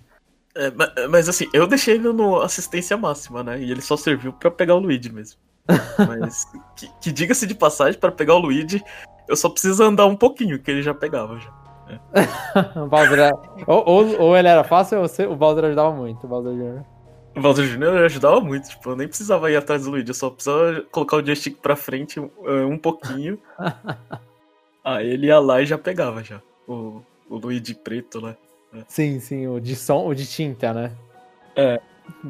É, 0.55 0.71
mas 1.09 1.31
assim, 1.31 1.49
eu 1.55 1.67
deixei 1.67 1.95
ele 1.95 2.13
no 2.13 2.43
assistência 2.43 2.95
máxima, 2.95 3.43
né? 3.43 3.59
E 3.59 3.71
ele 3.71 3.81
só 3.81 3.97
serviu 3.97 4.33
para 4.35 4.51
pegar 4.51 4.75
o 4.75 4.79
Luigi 4.79 5.11
mesmo. 5.11 5.41
Mas 6.07 6.45
que, 6.77 6.89
que 7.01 7.11
diga-se 7.11 7.47
de 7.47 7.55
passagem, 7.55 7.99
para 7.99 8.13
pegar 8.13 8.35
o 8.35 8.39
Luigi, 8.39 8.85
eu 9.27 9.35
só 9.35 9.49
preciso 9.49 9.83
andar 9.83 10.05
um 10.05 10.15
pouquinho, 10.15 10.59
que 10.59 10.71
ele 10.71 10.83
já 10.83 10.93
pegava 10.93 11.39
já. 11.39 11.51
É. 12.15 12.79
o 12.79 12.87
Bowser 12.87 13.19
era... 13.19 13.35
ou, 13.67 13.85
ou, 13.87 14.21
ou, 14.21 14.37
ele 14.37 14.49
era 14.49 14.65
fácil 14.65 15.01
ou 15.01 15.09
você... 15.09 15.27
o 15.27 15.37
Bowser 15.37 15.65
ajudava 15.65 15.95
muito, 15.95 16.25
o 16.25 16.29
Bowser 16.29 16.53
Jr. 16.53 16.83
O 17.37 17.41
Bowser 17.41 17.67
Jr. 17.67 18.05
ajudava 18.05 18.41
muito, 18.41 18.71
tipo, 18.71 18.91
eu 18.91 18.97
nem 18.97 19.07
precisava 19.07 19.51
ir 19.51 19.57
atrás 19.57 19.85
do 19.85 19.91
Luigi, 19.91 20.09
eu 20.09 20.15
só 20.15 20.31
precisava 20.31 20.83
colocar 20.91 21.17
o 21.17 21.25
joystick 21.25 21.59
pra 21.61 21.77
frente 21.77 22.19
um, 22.21 22.31
é, 22.47 22.65
um 22.65 22.79
pouquinho. 22.79 23.39
Aí 24.85 25.09
ele 25.09 25.29
ia 25.29 25.39
lá 25.39 25.63
e 25.63 25.67
já 25.67 25.79
pegava 25.79 26.23
já. 26.23 26.41
O, 26.69 27.01
o 27.29 27.37
Luigi 27.37 27.75
preto 27.75 28.21
lá. 28.21 28.37
É. 28.73 28.85
Sim, 28.87 29.19
sim, 29.19 29.47
o 29.47 29.59
de 29.59 29.75
som, 29.75 30.07
o 30.07 30.15
de 30.15 30.27
tinta, 30.27 30.73
né? 30.73 30.93
É. 31.57 31.81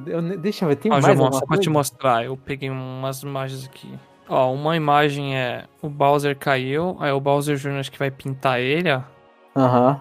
Eu, 0.07 0.23
deixa 0.39 0.65
eu 0.65 0.69
ver, 0.69 0.77
tem 0.77 0.93
ah, 0.93 1.01
mais 1.01 1.19
uma 1.19 1.33
só 1.33 1.45
pra 1.45 1.59
te 1.59 1.69
mostrar, 1.69 2.25
eu 2.25 2.37
peguei 2.37 2.71
umas 2.71 3.23
imagens 3.23 3.67
aqui. 3.67 3.93
Ó, 4.29 4.53
uma 4.53 4.77
imagem 4.77 5.37
é 5.37 5.65
o 5.83 5.89
Bowser 5.89 6.37
caiu, 6.39 6.97
aí 7.01 7.11
o 7.11 7.21
Bowser 7.21 7.57
Jr. 7.57 7.81
acho 7.81 7.91
que 7.91 7.99
vai 7.99 8.11
pintar 8.11 8.61
ele, 8.61 8.93
ó. 8.93 9.03
Aham. 9.57 9.91
Uhum. 9.93 10.01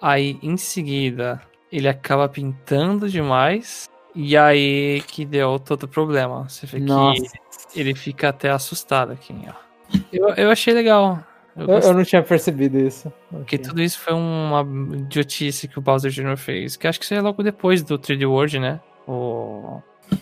Aí, 0.00 0.38
em 0.40 0.56
seguida, 0.56 1.40
ele 1.72 1.88
acaba 1.88 2.28
pintando 2.28 3.08
demais, 3.08 3.90
e 4.14 4.36
aí 4.36 5.02
que 5.08 5.24
deu 5.24 5.58
todo 5.58 5.84
o 5.84 5.88
problema. 5.88 6.48
Você 6.48 6.66
vê 6.66 6.78
Nossa. 6.78 7.20
que 7.72 7.80
ele 7.80 7.94
fica 7.94 8.28
até 8.28 8.50
assustado 8.50 9.12
aqui, 9.12 9.34
ó. 9.48 9.98
Eu, 10.12 10.28
eu 10.34 10.50
achei 10.50 10.72
legal. 10.72 11.18
Eu, 11.58 11.66
eu, 11.66 11.78
eu, 11.80 11.94
não 11.94 12.04
tinha 12.04 12.22
percebido 12.22 12.78
isso. 12.78 13.12
Porque 13.30 13.58
tudo 13.58 13.82
isso 13.82 13.98
foi 13.98 14.14
uma 14.14 14.62
idiotice 14.94 15.66
que 15.66 15.78
o 15.78 15.82
Bowser 15.82 16.10
Jr. 16.10 16.36
fez. 16.36 16.76
Que 16.76 16.86
acho 16.86 16.98
que 16.98 17.04
isso 17.04 17.14
é 17.14 17.20
logo 17.20 17.42
depois 17.42 17.82
do 17.82 17.98
3D 17.98 18.28
World, 18.28 18.58
né? 18.58 18.80
O... 19.06 19.80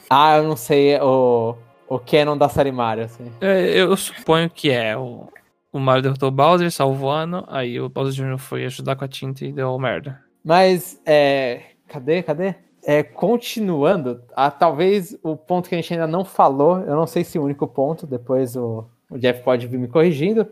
Ah, 0.09 0.39
eu 0.39 0.45
não 0.45 0.57
sei. 0.57 0.99
O, 1.01 1.57
o 1.89 1.99
canon 1.99 2.37
da 2.37 2.49
série 2.49 2.72
Mario, 2.72 3.05
assim. 3.05 3.30
É, 3.41 3.80
eu 3.80 3.97
suponho 3.97 4.49
que 4.49 4.70
é. 4.70 4.97
O, 4.97 5.28
o 5.72 5.78
Mario 5.78 6.03
derrotou 6.03 6.28
o 6.28 6.32
Bowser, 6.32 6.70
salvou 6.70 7.11
ano. 7.11 7.45
Aí 7.49 7.80
o 7.80 7.89
Bowser 7.89 8.14
Jr. 8.14 8.39
foi 8.39 8.64
ajudar 8.64 8.97
com 8.97 9.05
a 9.05 9.09
tinta 9.09 9.45
e 9.45 9.53
deu 9.53 9.78
merda. 9.78 10.20
Mas, 10.43 11.01
é. 11.05 11.62
Cadê? 11.87 12.22
Cadê? 12.22 12.55
É, 12.89 13.03
continuando, 13.03 14.22
a, 14.34 14.49
talvez 14.49 15.18
o 15.20 15.37
ponto 15.37 15.68
que 15.68 15.74
a 15.74 15.78
gente 15.78 15.93
ainda 15.93 16.07
não 16.07 16.24
falou, 16.24 16.78
eu 16.78 16.95
não 16.95 17.05
sei 17.05 17.24
se 17.24 17.37
o 17.37 17.43
único 17.43 17.66
ponto, 17.66 18.07
depois 18.07 18.55
o, 18.55 18.87
o 19.11 19.18
Jeff 19.18 19.43
pode 19.43 19.66
vir 19.66 19.76
me 19.76 19.89
corrigindo, 19.89 20.47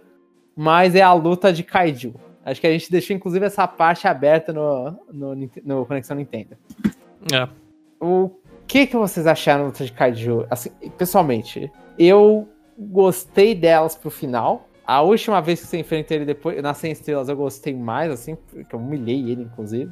mas 0.56 0.94
é 0.94 1.02
a 1.02 1.12
luta 1.12 1.52
de 1.52 1.62
Kaiju. 1.62 2.14
Acho 2.44 2.60
que 2.60 2.66
a 2.66 2.70
gente 2.72 2.90
deixou 2.90 3.16
inclusive 3.16 3.44
essa 3.46 3.66
parte 3.66 4.06
aberta 4.06 4.52
no, 4.52 4.98
no, 5.10 5.50
no 5.64 5.86
Conexão 5.86 6.16
Nintendo. 6.16 6.56
É. 7.32 7.48
O 7.98 8.30
que, 8.66 8.86
que 8.86 8.96
vocês 8.96 9.26
acharam 9.26 9.62
da 9.62 9.66
luta 9.68 9.84
de 9.84 9.92
Kaiju? 9.92 10.46
Assim, 10.50 10.70
pessoalmente, 10.98 11.72
eu 11.98 12.46
gostei 12.78 13.54
delas 13.54 13.96
pro 13.96 14.10
final. 14.10 14.68
A 14.86 15.00
última 15.00 15.40
vez 15.40 15.60
que 15.60 15.66
você 15.66 15.78
enfrentou 15.78 16.14
ele 16.16 16.26
depois, 16.26 16.62
nas 16.62 16.76
100 16.76 16.92
estrelas, 16.92 17.28
eu 17.30 17.36
gostei 17.36 17.74
mais, 17.74 18.10
assim, 18.10 18.36
porque 18.36 18.74
eu 18.74 18.78
humilhei 18.78 19.30
ele, 19.30 19.42
inclusive. 19.42 19.90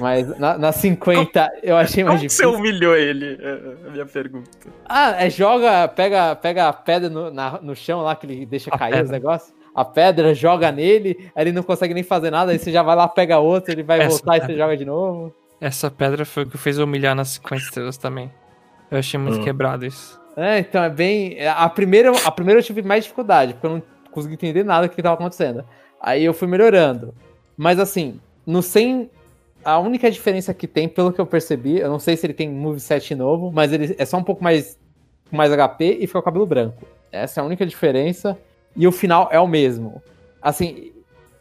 Mas 0.00 0.36
na, 0.38 0.58
na 0.58 0.72
50 0.72 1.60
eu 1.62 1.76
achei 1.76 2.02
mais 2.02 2.16
Como 2.16 2.28
difícil. 2.28 2.50
você 2.50 2.56
humilhou 2.56 2.96
ele? 2.96 3.38
É 3.40 3.86
a 3.86 3.90
minha 3.90 4.06
pergunta. 4.06 4.50
Ah, 4.84 5.24
é 5.24 5.30
joga, 5.30 5.86
pega, 5.86 6.34
pega 6.34 6.68
a 6.68 6.72
pedra 6.72 7.08
no, 7.08 7.30
na, 7.30 7.60
no 7.60 7.76
chão 7.76 8.00
lá 8.02 8.16
que 8.16 8.26
ele 8.26 8.46
deixa 8.46 8.68
a 8.74 8.78
cair 8.78 8.92
pedra. 8.92 9.04
os 9.04 9.10
negócios. 9.10 9.55
A 9.76 9.84
pedra 9.84 10.34
joga 10.34 10.72
nele, 10.72 11.30
aí 11.36 11.44
ele 11.44 11.52
não 11.52 11.62
consegue 11.62 11.92
nem 11.92 12.02
fazer 12.02 12.30
nada, 12.30 12.50
aí 12.50 12.58
você 12.58 12.72
já 12.72 12.82
vai 12.82 12.96
lá, 12.96 13.06
pega 13.06 13.38
outro, 13.38 13.72
ele 13.72 13.82
vai 13.82 14.00
Essa 14.00 14.08
voltar 14.08 14.32
pedra. 14.32 14.46
e 14.46 14.54
você 14.54 14.58
joga 14.58 14.76
de 14.78 14.84
novo. 14.86 15.34
Essa 15.60 15.90
pedra 15.90 16.24
foi 16.24 16.44
o 16.44 16.46
que 16.46 16.56
fez 16.56 16.78
humilhar 16.78 17.14
nas 17.14 17.28
50 17.28 17.62
estrelas 17.62 17.98
também. 17.98 18.32
Eu 18.90 18.98
achei 18.98 19.20
muito 19.20 19.36
uhum. 19.36 19.44
quebrado 19.44 19.84
isso. 19.84 20.18
É, 20.34 20.58
então 20.58 20.82
é 20.82 20.88
bem. 20.88 21.36
A 21.46 21.68
primeira, 21.68 22.10
a 22.24 22.30
primeira 22.30 22.60
eu 22.60 22.64
tive 22.64 22.80
mais 22.80 23.04
dificuldade, 23.04 23.52
porque 23.52 23.66
eu 23.66 23.70
não 23.70 23.82
consegui 24.10 24.34
entender 24.34 24.64
nada 24.64 24.86
do 24.86 24.94
que 24.94 24.98
estava 24.98 25.14
acontecendo. 25.14 25.62
Aí 26.00 26.24
eu 26.24 26.32
fui 26.32 26.48
melhorando. 26.48 27.14
Mas 27.56 27.78
assim, 27.78 28.18
no 28.46 28.62
100. 28.62 29.10
A 29.64 29.80
única 29.80 30.08
diferença 30.08 30.54
que 30.54 30.68
tem, 30.68 30.88
pelo 30.88 31.12
que 31.12 31.20
eu 31.20 31.26
percebi, 31.26 31.80
eu 31.80 31.90
não 31.90 31.98
sei 31.98 32.16
se 32.16 32.24
ele 32.24 32.32
tem 32.32 32.48
moveset 32.48 33.16
novo, 33.16 33.50
mas 33.50 33.72
ele 33.72 33.96
é 33.98 34.04
só 34.04 34.16
um 34.16 34.22
pouco 34.22 34.44
mais, 34.44 34.78
mais 35.28 35.50
HP 35.50 35.98
e 35.98 36.06
fica 36.06 36.12
com 36.12 36.18
o 36.20 36.22
cabelo 36.22 36.46
branco. 36.46 36.86
Essa 37.10 37.40
é 37.40 37.42
a 37.42 37.44
única 37.44 37.66
diferença. 37.66 38.38
E 38.76 38.86
o 38.86 38.92
final 38.92 39.28
é 39.30 39.40
o 39.40 39.46
mesmo. 39.46 40.02
Assim, 40.40 40.92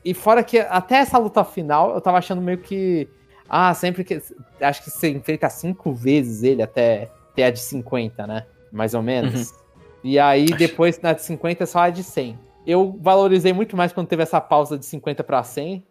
e 0.04 0.14
fora 0.14 0.44
que 0.44 0.60
até 0.60 0.96
essa 0.98 1.18
luta 1.18 1.44
final 1.44 1.94
eu 1.94 2.02
tava 2.02 2.18
achando 2.18 2.42
meio 2.42 2.60
que 2.60 3.08
ah, 3.50 3.74
sempre 3.74 4.04
que. 4.04 4.22
Acho 4.60 4.84
que 4.84 4.90
você 4.90 5.10
enfrenta 5.10 5.50
cinco 5.50 5.94
vezes 5.94 6.44
ele 6.44 6.62
até 6.62 7.10
ter 7.36 7.44
a 7.44 7.52
de 7.52 7.60
50, 7.60 8.26
né? 8.26 8.46
Mais 8.72 8.94
ou 8.94 9.02
menos. 9.02 9.52
Uhum. 9.52 9.58
E 10.04 10.20
aí, 10.20 10.46
depois 10.46 11.00
na 11.02 11.14
de 11.14 11.24
50 11.24 11.64
é 11.64 11.68
só 11.68 11.80
a 11.80 11.90
de 11.90 12.04
100. 12.04 12.38
Eu 12.66 12.98
valorizei 13.00 13.54
muito 13.54 13.76
mais 13.76 13.92
quando 13.92 14.08
teve 14.08 14.24
essa 14.24 14.42
pausa 14.42 14.78
de 14.78 14.86
50 14.86 15.24
para 15.24 15.44
100 15.44 15.84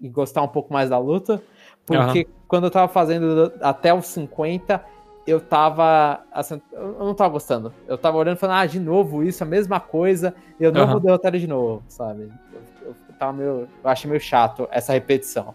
e 0.00 0.08
gostar 0.08 0.42
um 0.42 0.48
pouco 0.48 0.72
mais 0.72 0.90
da 0.90 0.98
luta. 0.98 1.42
Porque 1.84 2.20
uhum. 2.20 2.32
quando 2.48 2.64
eu 2.64 2.70
tava 2.70 2.88
fazendo 2.88 3.52
até 3.60 3.94
os 3.94 4.06
50, 4.06 4.82
eu 5.26 5.40
tava. 5.40 6.20
Assim, 6.32 6.60
eu 6.72 6.96
não 6.98 7.14
tava 7.14 7.30
gostando. 7.30 7.72
Eu 7.86 7.98
tava 7.98 8.16
olhando 8.16 8.36
e 8.36 8.40
falando, 8.40 8.58
ah, 8.58 8.66
de 8.66 8.78
novo 8.78 9.22
isso, 9.22 9.42
a 9.42 9.46
mesma 9.46 9.80
coisa, 9.80 10.34
eu 10.60 10.72
não 10.72 10.82
uhum. 10.82 10.90
vou 10.92 11.00
derrotar 11.00 11.30
ele 11.34 11.40
de 11.40 11.46
novo, 11.46 11.82
sabe? 11.88 12.30
Eu, 12.52 12.88
eu, 12.88 13.14
tava 13.18 13.32
meio. 13.32 13.68
Eu 13.82 13.90
achei 13.90 14.08
meio 14.08 14.20
chato 14.20 14.68
essa 14.70 14.92
repetição. 14.92 15.54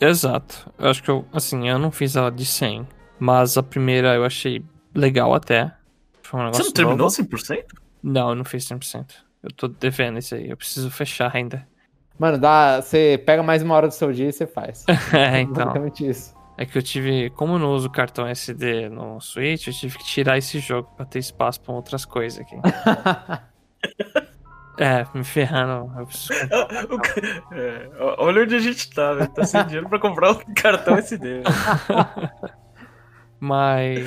Exato. 0.00 0.72
Eu 0.78 0.88
acho 0.88 1.02
que 1.02 1.10
eu, 1.10 1.24
assim, 1.32 1.68
eu 1.68 1.78
não 1.78 1.90
fiz 1.90 2.16
ela 2.16 2.30
de 2.30 2.44
100, 2.44 2.86
mas 3.18 3.56
a 3.56 3.62
primeira 3.62 4.14
eu 4.14 4.24
achei 4.24 4.64
legal 4.94 5.34
até. 5.34 5.72
Foi 6.22 6.40
um 6.40 6.44
Você 6.44 6.46
negócio 6.46 6.64
não 6.64 6.72
terminou 6.72 6.96
novo. 6.98 7.16
100%? 7.16 7.64
Não, 8.02 8.28
eu 8.30 8.34
não 8.34 8.44
fiz 8.44 8.68
100%. 8.68 9.12
Eu 9.42 9.50
tô 9.52 9.68
devendo 9.68 10.18
isso 10.18 10.34
aí, 10.34 10.48
eu 10.48 10.56
preciso 10.56 10.90
fechar 10.90 11.34
ainda. 11.34 11.66
Mano, 12.18 12.38
dá, 12.38 12.80
você 12.80 13.22
pega 13.26 13.42
mais 13.42 13.62
uma 13.62 13.74
hora 13.74 13.88
do 13.88 13.94
seu 13.94 14.12
dia 14.12 14.28
e 14.28 14.32
você 14.32 14.46
faz. 14.46 14.84
é, 15.12 15.40
então. 15.40 15.64
Basicamente 15.66 16.08
isso. 16.08 16.33
É 16.56 16.64
que 16.64 16.78
eu 16.78 16.82
tive, 16.82 17.30
como 17.30 17.54
eu 17.54 17.58
não 17.58 17.72
uso 17.72 17.90
cartão 17.90 18.26
SD 18.26 18.88
no 18.88 19.20
Switch, 19.20 19.66
eu 19.66 19.72
tive 19.72 19.98
que 19.98 20.04
tirar 20.04 20.38
esse 20.38 20.60
jogo 20.60 20.88
pra 20.96 21.04
ter 21.04 21.18
espaço 21.18 21.60
pra 21.60 21.74
outras 21.74 22.04
coisas 22.04 22.38
aqui. 22.40 22.54
é, 24.78 25.04
me 25.12 25.24
ferrando. 25.24 25.92
Eu 25.98 26.06
preciso 26.06 26.32
é, 27.52 27.90
ó- 27.98 28.24
olha 28.26 28.42
onde 28.42 28.54
a 28.54 28.58
gente 28.60 28.88
tá, 28.92 29.14
velho. 29.14 29.28
Tá 29.30 29.44
sem 29.44 29.64
dinheiro 29.66 29.88
pra 29.88 29.98
comprar 29.98 30.30
um 30.32 30.38
cartão 30.54 30.96
SD. 30.96 31.42
Mas 33.40 34.06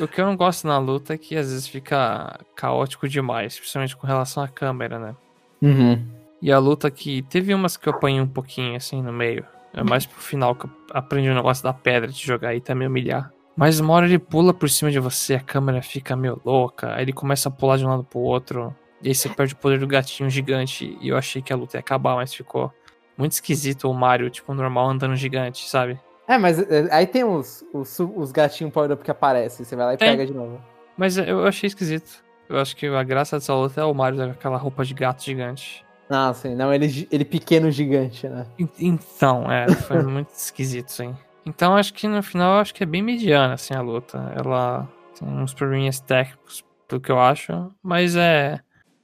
o 0.00 0.06
que 0.06 0.20
eu 0.20 0.26
não 0.26 0.36
gosto 0.36 0.66
na 0.66 0.78
luta 0.78 1.14
é 1.14 1.18
que 1.18 1.36
às 1.36 1.50
vezes 1.50 1.66
fica 1.66 2.38
caótico 2.54 3.08
demais, 3.08 3.58
principalmente 3.58 3.96
com 3.96 4.06
relação 4.06 4.42
à 4.42 4.48
câmera, 4.48 4.98
né? 4.98 5.16
Uhum. 5.62 6.06
E 6.40 6.52
a 6.52 6.58
luta 6.58 6.90
que 6.90 7.22
teve 7.22 7.54
umas 7.54 7.76
que 7.76 7.88
eu 7.88 7.92
apanhei 7.94 8.20
um 8.20 8.26
pouquinho 8.28 8.76
assim 8.76 9.02
no 9.02 9.12
meio. 9.12 9.44
É 9.74 9.82
mais 9.82 10.06
pro 10.06 10.20
final 10.20 10.54
que 10.54 10.66
eu 10.66 10.70
aprendi 10.92 11.28
o 11.28 11.34
negócio 11.34 11.64
da 11.64 11.72
pedra 11.72 12.10
de 12.10 12.24
jogar 12.24 12.54
e 12.54 12.62
me 12.74 12.86
humilhar. 12.86 13.32
Mas 13.56 13.78
uma 13.78 13.92
hora 13.94 14.06
ele 14.06 14.18
pula 14.18 14.52
por 14.54 14.68
cima 14.68 14.90
de 14.90 14.98
você, 14.98 15.34
a 15.34 15.40
câmera 15.40 15.82
fica 15.82 16.16
meio 16.16 16.40
louca, 16.44 16.94
aí 16.94 17.02
ele 17.02 17.12
começa 17.12 17.48
a 17.48 17.52
pular 17.52 17.76
de 17.76 17.84
um 17.84 17.88
lado 17.88 18.04
pro 18.04 18.18
outro, 18.18 18.74
e 19.02 19.08
aí 19.08 19.14
você 19.14 19.28
perde 19.28 19.54
o 19.54 19.56
poder 19.56 19.78
do 19.78 19.86
gatinho 19.86 20.30
gigante. 20.30 20.96
E 21.00 21.08
eu 21.08 21.16
achei 21.16 21.42
que 21.42 21.52
a 21.52 21.56
luta 21.56 21.76
ia 21.76 21.80
acabar, 21.80 22.16
mas 22.16 22.32
ficou 22.32 22.72
muito 23.18 23.32
esquisito 23.32 23.88
o 23.88 23.94
Mario, 23.94 24.30
tipo, 24.30 24.52
normal 24.54 24.88
andando 24.88 25.14
gigante, 25.14 25.68
sabe? 25.68 26.00
É, 26.26 26.38
mas 26.38 26.58
é, 26.58 26.88
aí 26.90 27.06
tem 27.06 27.22
os, 27.22 27.64
os, 27.72 28.00
os 28.00 28.32
gatinhos 28.32 28.72
power-up 28.72 29.04
que 29.04 29.10
aparecem. 29.10 29.64
Você 29.64 29.76
vai 29.76 29.86
lá 29.86 29.94
e 29.94 29.98
pega 29.98 30.24
de 30.26 30.32
novo. 30.32 30.58
Mas 30.96 31.18
eu 31.18 31.46
achei 31.46 31.66
esquisito. 31.66 32.24
Eu 32.48 32.58
acho 32.58 32.74
que 32.76 32.86
a 32.86 33.02
graça 33.02 33.36
dessa 33.36 33.54
luta 33.54 33.80
é 33.80 33.84
o 33.84 33.94
Mario 33.94 34.24
com 34.24 34.30
aquela 34.30 34.56
roupa 34.56 34.84
de 34.84 34.94
gato 34.94 35.22
gigante. 35.22 35.83
Ah, 36.08 36.32
sim. 36.34 36.54
Não, 36.54 36.72
ele, 36.72 37.08
ele 37.10 37.24
pequeno 37.24 37.70
gigante, 37.70 38.28
né? 38.28 38.46
En- 38.58 38.68
Então, 38.78 39.50
é, 39.50 39.66
foi 39.74 40.02
muito 40.04 40.30
esquisito, 40.30 40.90
sim. 40.92 41.14
Então, 41.46 41.76
acho 41.76 41.92
que 41.94 42.06
no 42.08 42.22
final, 42.22 42.58
acho 42.58 42.74
que 42.74 42.82
é 42.82 42.86
bem 42.86 43.02
mediana, 43.02 43.54
assim, 43.54 43.74
a 43.74 43.80
luta. 43.80 44.18
Ela 44.36 44.88
tem 45.18 45.28
uns 45.28 45.52
probleminhas 45.54 46.00
técnicos, 46.00 46.64
pelo 46.88 47.00
que 47.00 47.10
eu 47.12 47.20
acho, 47.20 47.70
mas 47.82 48.16
é 48.16 48.58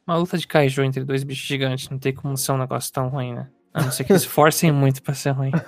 uma 0.06 0.16
luta 0.16 0.36
de 0.38 0.46
kaiju 0.46 0.82
entre 0.82 1.04
dois 1.04 1.22
bichos 1.24 1.46
gigantes. 1.46 1.88
Não 1.88 1.98
tem 1.98 2.14
como 2.14 2.36
ser 2.36 2.52
um 2.52 2.58
negócio 2.58 2.92
tão 2.92 3.08
ruim, 3.08 3.34
né? 3.34 3.48
A 3.72 3.82
não 3.82 3.90
ser 3.90 4.04
que 4.04 4.12
eles 4.12 4.24
forcem 4.26 4.72
muito 4.72 5.02
pra 5.02 5.14
ser 5.14 5.30
ruim. 5.30 5.52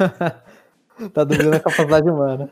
Tá 1.15 1.25
duvidando 1.25 1.53
da 1.53 1.61
capacidade 1.61 2.09
humana. 2.09 2.49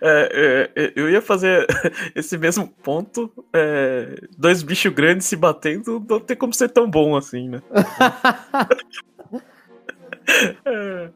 É, 0.00 0.70
é, 0.76 0.84
é, 0.84 0.92
eu 0.96 1.10
ia 1.10 1.20
fazer 1.20 1.66
esse 2.14 2.36
mesmo 2.38 2.66
ponto. 2.82 3.30
é, 3.52 4.16
dois 4.36 4.62
bichos 4.62 4.92
grandes 4.92 5.26
se 5.26 5.36
batendo, 5.36 6.04
não 6.08 6.18
tem 6.20 6.36
como 6.36 6.54
ser 6.54 6.68
tão 6.70 6.88
bom 6.90 7.16
assim, 7.16 7.48
né? 7.48 7.62
É, 10.64 11.08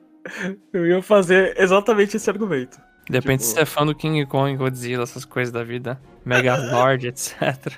eu 0.72 0.86
ia 0.86 1.02
fazer 1.02 1.54
exatamente 1.58 2.16
esse 2.16 2.30
argumento. 2.30 2.78
Depende 3.08 3.38
Tipo- 3.42 3.48
se 3.50 3.54
você 3.54 3.60
é 3.62 3.64
fã 3.66 3.84
do 3.84 3.94
King 3.94 4.24
Kong, 4.26 4.56
Godzilla, 4.56 5.02
essas 5.02 5.24
coisas 5.24 5.52
da 5.52 5.64
vida. 5.64 6.00
Megazord, 6.24 7.08
etc. 7.08 7.72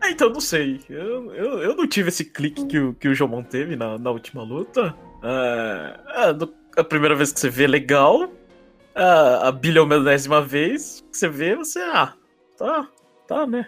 Ah, 0.00 0.10
então 0.10 0.30
não 0.30 0.40
sei. 0.40 0.80
Eu, 0.88 1.34
eu, 1.34 1.58
eu 1.58 1.76
não 1.76 1.86
tive 1.86 2.08
esse 2.08 2.24
clique 2.24 2.64
que 2.66 2.78
o, 2.78 2.94
que 2.94 3.08
o 3.08 3.14
Jomon 3.14 3.42
teve 3.42 3.76
na, 3.76 3.98
na 3.98 4.10
última 4.10 4.42
luta. 4.42 4.94
No- 6.38 6.54
a 6.76 6.84
primeira 6.84 7.14
vez 7.14 7.30
que 7.32 7.40
você 7.40 7.50
vê, 7.50 7.66
legal. 7.66 8.30
Ah, 9.02 9.48
a 9.48 9.52
bilionésima 9.52 10.42
vez 10.42 11.02
que 11.10 11.16
você 11.16 11.26
vê, 11.26 11.56
você. 11.56 11.80
Ah, 11.80 12.12
tá, 12.58 12.86
tá, 13.26 13.46
né? 13.46 13.66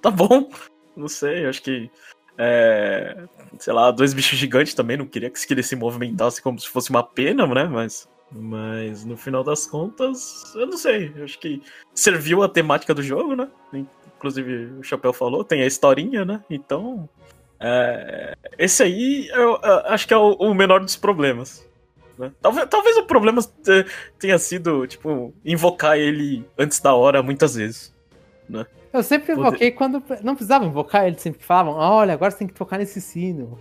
Tá 0.00 0.10
bom. 0.10 0.50
Não 0.96 1.06
sei, 1.06 1.46
acho 1.46 1.62
que. 1.62 1.88
É, 2.36 3.24
sei 3.60 3.72
lá, 3.72 3.92
dois 3.92 4.12
bichos 4.12 4.36
gigantes 4.36 4.74
também. 4.74 4.96
Não 4.96 5.06
queria 5.06 5.30
que 5.30 5.54
ele 5.54 5.62
se 5.62 5.76
movimentasse 5.76 6.42
como 6.42 6.58
se 6.58 6.68
fosse 6.68 6.90
uma 6.90 7.04
pena, 7.04 7.46
né? 7.46 7.64
Mas. 7.64 8.08
Mas 8.32 9.04
no 9.04 9.16
final 9.16 9.44
das 9.44 9.64
contas, 9.64 10.52
eu 10.56 10.66
não 10.66 10.76
sei. 10.76 11.12
Acho 11.22 11.38
que 11.38 11.62
serviu 11.94 12.42
a 12.42 12.48
temática 12.48 12.92
do 12.92 13.02
jogo, 13.02 13.36
né? 13.36 13.48
inclusive 14.16 14.72
o 14.78 14.82
Chapéu 14.82 15.12
falou, 15.12 15.44
tem 15.44 15.62
a 15.62 15.66
historinha, 15.66 16.24
né? 16.24 16.42
Então, 16.48 17.08
é, 17.60 18.36
esse 18.56 18.82
aí 18.82 19.28
eu, 19.28 19.60
eu 19.62 19.78
acho 19.86 20.08
que 20.08 20.14
é 20.14 20.16
o, 20.16 20.32
o 20.34 20.54
menor 20.54 20.80
dos 20.80 20.96
problemas. 20.96 21.68
Né? 22.22 22.32
Talvez, 22.40 22.66
talvez 22.68 22.96
o 22.96 23.04
problema 23.04 23.42
te- 23.42 23.86
tenha 24.18 24.38
sido, 24.38 24.86
tipo, 24.86 25.34
invocar 25.44 25.98
ele 25.98 26.44
antes 26.58 26.80
da 26.80 26.94
hora 26.94 27.22
muitas 27.22 27.54
vezes. 27.54 27.92
Eu 28.92 29.02
sempre 29.02 29.34
Poder- 29.34 29.48
invoquei 29.48 29.70
quando. 29.70 30.02
Não 30.22 30.34
precisava 30.34 30.64
invocar, 30.66 31.06
eles 31.06 31.20
sempre 31.22 31.42
falavam: 31.42 31.74
olha, 31.74 32.12
agora 32.12 32.30
você 32.30 32.38
tem 32.38 32.46
que 32.48 32.54
tocar 32.54 32.78
nesse 32.78 33.00
sino. 33.00 33.58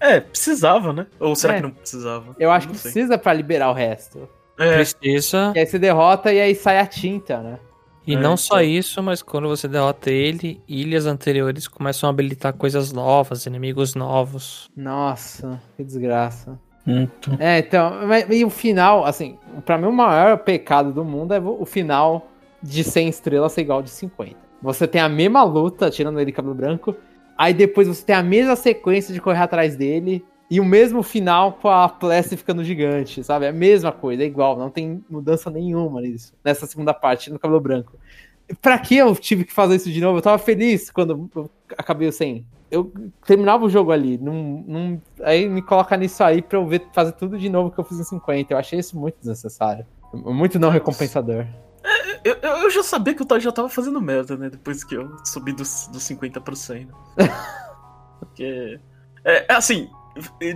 É, 0.00 0.18
precisava, 0.20 0.92
né? 0.92 1.06
Ou 1.20 1.36
será 1.36 1.54
É. 1.54 1.56
que 1.56 1.62
não 1.62 1.70
precisava? 1.70 2.34
Eu 2.38 2.50
acho 2.50 2.66
Não 2.68 2.74
que 2.74 2.80
sei. 2.80 2.90
precisa 2.92 3.18
pra 3.18 3.32
liberar 3.32 3.70
o 3.70 3.74
resto. 3.74 4.28
É, 4.58 4.74
Precisa. 4.76 5.52
E 5.54 5.58
aí 5.60 5.66
você 5.66 5.78
derrota 5.78 6.32
e 6.32 6.40
aí 6.40 6.54
sai 6.54 6.78
a 6.78 6.86
tinta, 6.86 7.38
né? 7.40 7.58
E 8.06 8.14
É, 8.14 8.18
não 8.18 8.36
só 8.36 8.60
isso, 8.62 9.00
mas 9.02 9.22
quando 9.22 9.46
você 9.48 9.68
derrota 9.68 10.10
ele, 10.10 10.60
ilhas 10.66 11.06
anteriores 11.06 11.68
começam 11.68 12.08
a 12.08 12.10
habilitar 12.10 12.52
coisas 12.52 12.92
novas, 12.92 13.46
inimigos 13.46 13.94
novos. 13.94 14.68
Nossa, 14.76 15.60
que 15.76 15.84
desgraça. 15.84 16.58
Então. 16.86 17.36
É, 17.38 17.58
então, 17.58 18.06
mas- 18.06 18.26
e 18.30 18.44
o 18.44 18.50
final, 18.50 19.04
assim, 19.04 19.38
pra 19.64 19.78
mim 19.78 19.86
o 19.86 19.92
maior 19.92 20.38
pecado 20.38 20.92
do 20.92 21.04
mundo 21.04 21.32
é 21.34 21.40
o 21.40 21.64
final 21.64 22.28
de 22.62 22.84
100 22.84 23.08
estrelas 23.08 23.52
ser 23.52 23.62
igual 23.62 23.82
de 23.82 23.90
50. 23.90 24.36
Você 24.62 24.86
tem 24.86 25.00
a 25.00 25.08
mesma 25.08 25.42
luta, 25.42 25.90
tirando 25.90 26.20
ele 26.20 26.30
cabelo 26.32 26.54
branco, 26.54 26.94
aí 27.36 27.52
depois 27.52 27.88
você 27.88 28.04
tem 28.04 28.14
a 28.14 28.22
mesma 28.22 28.54
sequência 28.54 29.12
de 29.12 29.20
correr 29.20 29.40
atrás 29.40 29.76
dele, 29.76 30.24
e 30.50 30.60
o 30.60 30.64
mesmo 30.64 31.02
final 31.02 31.54
com 31.54 31.68
a 31.68 31.88
Plessy 31.88 32.36
ficando 32.36 32.62
gigante, 32.62 33.24
sabe? 33.24 33.46
É 33.46 33.48
a 33.48 33.52
mesma 33.52 33.90
coisa, 33.90 34.22
é 34.22 34.26
igual, 34.26 34.56
não 34.58 34.68
tem 34.68 35.02
mudança 35.08 35.50
nenhuma 35.50 36.00
nisso, 36.02 36.34
nessa 36.44 36.66
segunda 36.66 36.92
parte, 36.92 37.32
no 37.32 37.38
cabelo 37.38 37.60
branco. 37.60 37.96
Pra 38.60 38.78
que 38.78 38.96
eu 38.96 39.14
tive 39.16 39.44
que 39.44 39.52
fazer 39.52 39.76
isso 39.76 39.90
de 39.90 40.00
novo? 40.00 40.18
Eu 40.18 40.22
tava 40.22 40.36
feliz 40.36 40.90
quando 40.90 41.30
eu 41.34 41.50
acabei 41.78 42.06
o 42.06 42.12
100. 42.12 42.44
Eu 42.72 42.90
terminava 43.26 43.66
o 43.66 43.68
jogo 43.68 43.92
ali, 43.92 44.16
não, 44.16 44.64
não- 44.66 45.02
aí 45.22 45.46
me 45.46 45.60
coloca 45.60 45.94
nisso 45.94 46.24
aí 46.24 46.40
pra 46.40 46.56
eu 46.58 46.66
ver, 46.66 46.88
fazer 46.94 47.12
tudo 47.12 47.38
de 47.38 47.50
novo 47.50 47.70
que 47.70 47.78
eu 47.78 47.84
fiz 47.84 48.00
em 48.00 48.04
50. 48.04 48.54
Eu 48.54 48.58
achei 48.58 48.78
isso 48.78 48.98
muito 48.98 49.18
desnecessário. 49.18 49.86
Muito 50.14 50.58
não 50.58 50.70
recompensador. 50.70 51.46
Eu, 52.24 52.34
eu- 52.40 52.56
eu 52.62 52.70
já 52.70 52.82
sabia 52.82 53.14
que 53.14 53.22
o 53.22 53.26
Todd 53.26 53.44
já 53.44 53.52
tava 53.52 53.68
fazendo 53.68 54.00
merda, 54.00 54.36
né? 54.38 54.48
Depois 54.48 54.82
que 54.84 54.94
eu 54.94 55.14
subi 55.24 55.52
dos, 55.52 55.86
dos 55.88 56.02
50 56.02 56.40
pro 56.40 56.56
100. 56.56 56.86
né? 56.86 56.92
Porque. 58.18 58.80
É, 59.24 59.52
é 59.52 59.54
assim, 59.54 59.90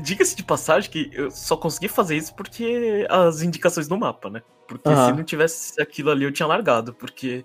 diga-se 0.03 0.35
de 0.37 0.43
passagem 0.43 0.91
que 0.91 1.11
eu 1.12 1.31
só 1.31 1.57
consegui 1.57 1.89
fazer 1.89 2.17
isso 2.17 2.35
porque 2.35 3.07
as 3.11 3.43
indicações 3.43 3.89
no 3.89 3.99
mapa, 3.99 4.31
né? 4.31 4.43
Porque 4.67 4.89
Aham. 4.89 5.07
se 5.07 5.12
não 5.12 5.23
tivesse 5.25 5.81
aquilo 5.81 6.11
ali 6.11 6.25
eu 6.25 6.33
tinha 6.33 6.47
largado. 6.47 6.95
Porque 6.95 7.45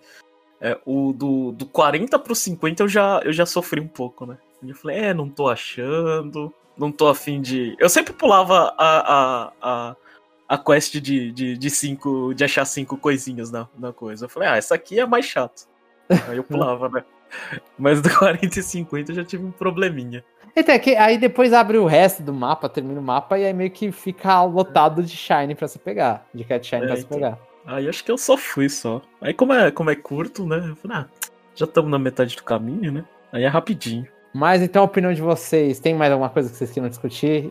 é, 0.62 0.80
o 0.86 1.12
do, 1.14 1.52
do 1.52 1.66
40 1.66 2.18
pro 2.18 2.34
50 2.36 2.84
eu 2.84 2.88
já, 2.88 3.20
eu 3.24 3.34
já 3.34 3.46
sofri 3.46 3.80
um 3.82 3.88
pouco, 3.88 4.26
né? 4.26 4.38
Eu 4.68 4.76
falei, 4.76 4.98
é, 4.98 5.14
não 5.14 5.30
tô 5.30 5.48
achando, 5.48 6.54
não 6.78 6.92
tô 6.92 7.08
afim 7.08 7.42
de. 7.42 7.76
Eu 7.80 7.90
sempre 7.90 8.14
pulava 8.14 8.74
a, 8.78 9.00
a, 9.00 9.54
a, 9.62 9.96
a 10.50 10.58
quest 10.58 10.94
de, 11.00 11.32
de, 11.32 11.58
de, 11.58 11.70
cinco, 11.70 12.34
de 12.34 12.44
achar 12.44 12.66
cinco 12.66 12.98
coisinhas 12.98 13.52
na, 13.52 13.68
na 13.78 13.92
coisa. 13.92 14.26
Eu 14.26 14.30
falei, 14.30 14.50
ah, 14.50 14.58
essa 14.58 14.76
aqui 14.76 15.00
é 15.00 15.06
mais 15.06 15.26
chato. 15.26 15.68
Aí 16.28 16.38
eu 16.38 16.44
pulava, 16.44 16.90
né? 16.90 17.04
Mas 17.78 18.02
do 18.02 18.10
40 18.10 18.60
e 18.60 18.64
50 18.64 19.12
eu 19.12 19.16
já 19.16 19.24
tive 19.24 19.46
um 19.46 19.52
probleminha. 19.52 20.24
Então, 20.56 20.76
é 20.76 20.80
que 20.80 20.96
aí 20.96 21.18
depois 21.18 21.54
abre 21.54 21.78
o 21.78 21.86
resto 21.86 22.22
do 22.22 22.34
mapa, 22.34 22.68
termina 22.68 23.00
o 23.00 23.04
mapa, 23.04 23.40
e 23.40 23.46
aí 23.46 23.54
meio 23.54 23.72
que 23.72 23.90
fica 23.92 24.44
lotado 24.44 25.02
de 25.02 25.16
Shine 25.16 25.56
pra 25.56 25.68
se 25.68 25.80
pegar. 25.80 26.28
De 26.34 26.44
Cat 26.44 26.68
Shine 26.68 26.84
É, 26.84 26.88
pra 26.88 26.96
se 26.98 27.04
então. 27.04 27.18
pegar. 27.18 27.40
Aí 27.66 27.88
acho 27.88 28.04
que 28.04 28.12
eu 28.12 28.18
só 28.18 28.36
fui 28.36 28.68
só. 28.68 29.02
Aí 29.22 29.34
como 29.34 29.54
é, 29.54 29.72
como 29.72 29.90
é 29.90 29.96
curto, 29.96 30.46
né? 30.46 30.58
Eu 30.70 30.76
falei, 30.76 30.98
ah, 30.98 31.08
já 31.56 31.66
estamos 31.66 31.90
na 31.90 32.00
metade 32.00 32.36
do 32.36 32.44
caminho, 32.44 32.92
né? 32.92 33.06
Aí 33.32 33.44
é 33.44 33.48
rapidinho. 33.48 34.06
Mas 34.34 34.62
então 34.62 34.82
a 34.82 34.86
opinião 34.86 35.14
de 35.14 35.22
vocês, 35.22 35.80
tem 35.80 35.94
mais 35.94 36.12
alguma 36.12 36.30
coisa 36.30 36.50
que 36.50 36.56
vocês 36.56 36.72
queiram 36.72 36.88
discutir? 36.90 37.50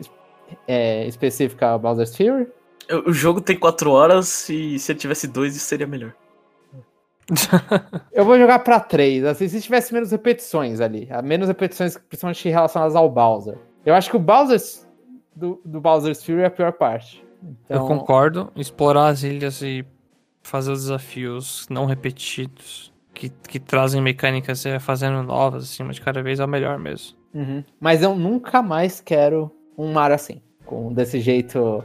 É, 0.67 1.05
específica 1.07 1.67
ao 1.69 1.79
Bowser's 1.79 2.15
Fury? 2.15 2.47
Eu- 2.89 3.03
O 3.07 3.13
jogo 3.13 3.39
tem 3.39 3.57
4 3.57 3.91
horas 3.91 4.49
e 4.49 4.77
se 4.79 4.91
ele 4.91 4.99
tivesse 4.99 5.27
dois, 5.27 5.55
isso 5.55 5.65
seria 5.65 5.87
melhor. 5.87 6.13
Eu 8.11 8.25
vou 8.25 8.37
jogar 8.37 8.59
pra 8.59 8.79
três. 8.79 9.23
Assim, 9.23 9.47
se 9.47 9.61
tivesse 9.61 9.93
menos 9.93 10.11
repetições 10.11 10.81
ali. 10.81 11.07
a 11.11 11.21
Menos 11.21 11.47
repetições, 11.47 11.97
principalmente 11.97 12.49
relacionadas 12.49 12.95
ao 12.95 13.09
Bowser. 13.09 13.57
Eu 13.85 13.93
acho 13.93 14.09
que 14.09 14.15
o 14.17 14.19
Bowser's 14.19 14.87
do, 15.35 15.61
do 15.63 15.79
Bowser's 15.79 16.23
Fury 16.23 16.41
é 16.41 16.45
a 16.47 16.51
pior 16.51 16.73
parte. 16.73 17.23
Então, 17.65 17.83
Eu 17.83 17.87
concordo. 17.87 18.51
Explorar 18.55 19.07
as 19.07 19.23
ilhas 19.23 19.61
e 19.61 19.85
fazer 20.43 20.71
os 20.71 20.81
desafios 20.83 21.67
não 21.69 21.85
repetidos, 21.85 22.90
que, 23.13 23.29
que 23.29 23.59
trazem 23.59 24.01
mecânicas 24.01 24.65
e 24.65 24.79
fazendo 24.79 25.23
novas, 25.23 25.63
acima 25.63 25.93
de 25.93 26.01
cada 26.01 26.21
vez, 26.21 26.39
é 26.39 26.45
o 26.45 26.47
melhor 26.47 26.79
mesmo. 26.79 27.17
Uhum. 27.33 27.63
Mas 27.79 28.01
eu 28.01 28.15
nunca 28.15 28.61
mais 28.61 28.99
quero 28.99 29.51
um 29.77 29.91
Mario 29.91 30.15
assim. 30.15 30.41
Com 30.65 30.93
desse 30.93 31.19
jeito 31.19 31.83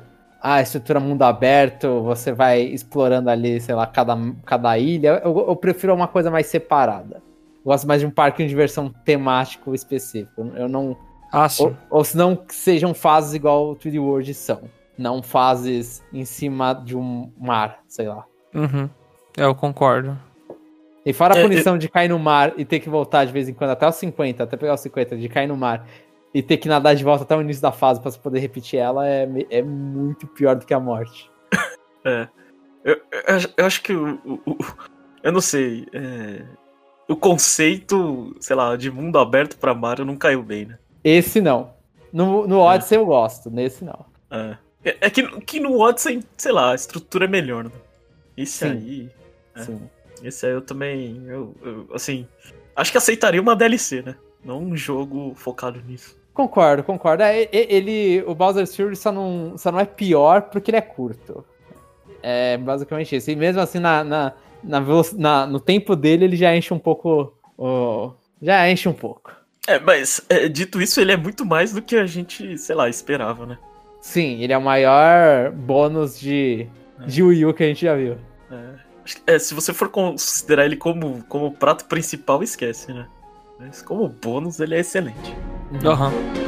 ah, 0.49 0.61
estrutura 0.61 1.01
mundo 1.01 1.23
aberto, 1.23 2.03
você 2.03 2.33
vai 2.33 2.61
explorando 2.61 3.29
ali, 3.29 3.61
sei 3.61 3.75
lá, 3.75 3.87
cada, 3.87 4.17
cada 4.45 4.79
ilha. 4.79 5.21
Eu, 5.25 5.37
eu 5.49 5.57
prefiro 5.57 5.93
uma 5.95 6.07
coisa 6.07 6.31
mais 6.31 6.47
separada. 6.47 7.17
Eu 7.17 7.65
gosto 7.65 7.87
mais 7.87 8.01
de 8.01 8.07
um 8.07 8.11
parque 8.11 8.43
de 8.43 8.49
diversão 8.49 8.89
temático 9.05 9.75
específico. 9.75 10.53
Eu 10.55 10.69
não. 10.69 10.97
Ah, 11.33 11.49
sim. 11.49 11.65
Ou, 11.65 11.77
ou 11.91 12.05
se 12.05 12.17
não 12.17 12.39
sejam 12.49 12.95
fases 12.95 13.35
igual 13.35 13.71
o 13.71 13.77
3D 13.77 14.01
World 14.01 14.33
são. 14.35 14.63
Não 14.97 15.23
fases 15.23 16.03
em 16.13 16.25
cima 16.25 16.73
de 16.75 16.97
um 16.97 17.31
mar, 17.37 17.81
sei 17.89 18.07
lá. 18.07 18.25
Uhum. 18.55 18.89
Eu 19.37 19.55
concordo. 19.55 20.17
E 21.07 21.13
fora 21.13 21.35
a 21.35 21.39
É, 21.39 21.43
punição 21.43 21.79
de 21.79 21.89
cair 21.89 22.09
no 22.09 22.19
mar 22.19 22.53
e 22.59 22.65
ter 22.65 22.81
que 22.81 22.89
voltar 22.91 23.25
de 23.25 23.33
vez 23.33 23.49
em 23.49 23.55
quando 23.55 23.71
até 23.71 23.89
os 23.89 23.95
50, 23.95 24.43
até 24.43 24.57
pegar 24.57 24.75
os 24.75 24.81
50, 24.81 25.17
de 25.17 25.29
cair 25.29 25.47
no 25.47 25.57
mar 25.57 25.89
e 26.35 26.43
ter 26.43 26.57
que 26.57 26.69
nadar 26.69 26.97
de 26.97 27.05
volta 27.05 27.23
até 27.23 27.37
o 27.37 27.41
início 27.41 27.63
da 27.63 27.71
fase 27.71 28.01
pra 28.01 28.11
você 28.11 28.19
poder 28.19 28.41
repetir 28.41 28.81
ela, 28.81 29.09
é, 29.09 29.29
é 29.49 29.63
muito 29.63 30.27
pior 30.27 30.57
do 30.57 30.67
que 30.67 30.75
a 30.75 30.81
morte. 30.81 31.31
É. 32.05 32.29
Eu, 32.85 33.01
eu, 33.11 33.35
acho- 33.35 33.55
eu 33.57 33.67
acho 33.67 33.83
que 33.83 33.93
o, 33.93 34.41
Eu 35.21 35.33
não 35.33 35.41
sei. 35.41 35.89
é, 35.93 36.45
o 37.09 37.17
conceito, 37.17 38.33
sei 38.39 38.55
lá, 38.55 38.77
de 38.77 38.93
mundo 38.93 39.19
aberto 39.19 39.57
pra 39.59 39.75
Mario 39.75 40.05
não 40.05 40.17
caiu 40.17 40.41
bem, 40.43 40.67
né? 40.67 40.79
Esse 41.03 41.41
não. 41.41 41.75
No, 42.13 42.47
no 42.47 42.61
Odyssey 42.61 42.97
eu 42.97 43.07
gosto, 43.07 43.51
nesse 43.51 43.85
não. 43.85 44.07
É, 44.31 44.57
é, 44.85 44.97
é 45.01 45.11
que, 45.11 45.23
que 45.41 45.59
no 45.59 45.81
Odyssey, 45.81 46.23
sei 46.37 46.53
lá, 46.53 46.71
a 46.71 46.75
estrutura 46.77 47.25
é 47.25 47.29
melhor, 47.29 47.65
né? 47.65 47.71
Esse 48.37 48.59
Sim. 48.59 48.71
aí. 48.71 49.11
É. 49.57 49.61
Sim. 49.63 49.91
Esse 50.27 50.47
aí 50.47 50.53
eu 50.53 50.61
também. 50.61 51.23
Eu, 51.27 51.55
eu, 51.63 51.89
assim. 51.95 52.27
Acho 52.75 52.93
que 52.93 52.99
aceitaria 52.99 53.41
uma 53.41 53.57
DLC, 53.57 54.03
né? 54.03 54.17
Não 54.45 54.61
um 54.63 54.77
jogo 54.77 55.33
focado 55.35 55.81
nisso. 55.87 56.17
Concordo, 56.35 56.83
concordo. 56.83 57.23
É, 57.23 57.49
ele, 57.51 58.23
o 58.27 58.35
Bowser's 58.35 58.77
Fury 58.77 58.95
só 58.95 59.11
não, 59.11 59.57
só 59.57 59.73
não 59.73 59.81
é 59.81 59.87
pior 59.87 60.43
porque 60.43 60.71
ele 60.71 60.77
é 60.77 60.83
curto. 60.83 61.43
É 62.23 62.57
basicamente 62.59 63.17
isso. 63.17 63.31
E 63.31 63.37
mesmo 63.37 63.61
assim, 63.63 63.79
na, 63.79 64.05
na, 64.05 64.33
na, 64.63 64.81
na- 65.15 65.47
no 65.47 65.59
tempo 65.59 65.97
dele, 65.97 66.25
ele 66.27 66.37
já 66.37 66.55
enche 66.55 66.75
um 66.75 66.79
pouco. 66.79 67.33
o- 67.57 68.13
já 68.43 68.69
enche 68.71 68.89
um 68.89 68.93
pouco. 68.93 69.33
É, 69.67 69.79
mas 69.81 70.21
é, 70.29 70.47
dito 70.49 70.81
isso, 70.81 71.01
ele 71.01 71.13
é 71.13 71.17
muito 71.17 71.45
mais 71.47 71.73
do 71.73 71.81
que 71.83 71.97
a 71.97 72.07
gente, 72.07 72.59
sei 72.59 72.77
lá, 72.77 72.89
esperava, 72.89 73.47
né? 73.47 73.59
Sim, 74.01 74.41
ele 74.43 74.53
é 74.53 74.59
o 74.59 74.63
maior 74.63 75.51
bônus 75.51 76.21
de, 76.21 76.69
de 77.07 77.23
Wii 77.23 77.47
U 77.47 77.55
que 77.55 77.65
a 77.65 77.67
gente 77.67 77.85
já 77.87 77.97
viu. 77.97 78.17
É, 78.51 78.75
é, 79.27 79.39
se 79.39 79.55
você 79.55 79.73
for 79.73 79.89
considerar 79.89 80.65
ele 80.65 80.77
como, 80.77 81.23
como 81.29 81.53
prato 81.53 81.85
principal, 81.87 82.43
esquece, 82.43 82.93
né? 82.93 83.07
Mas 83.59 83.83
como 83.83 84.09
bônus, 84.09 84.61
ele 84.61 84.75
é 84.75 84.81
excelente. 84.81 85.35
Aham. 85.85 86.13
Então, 86.13 86.46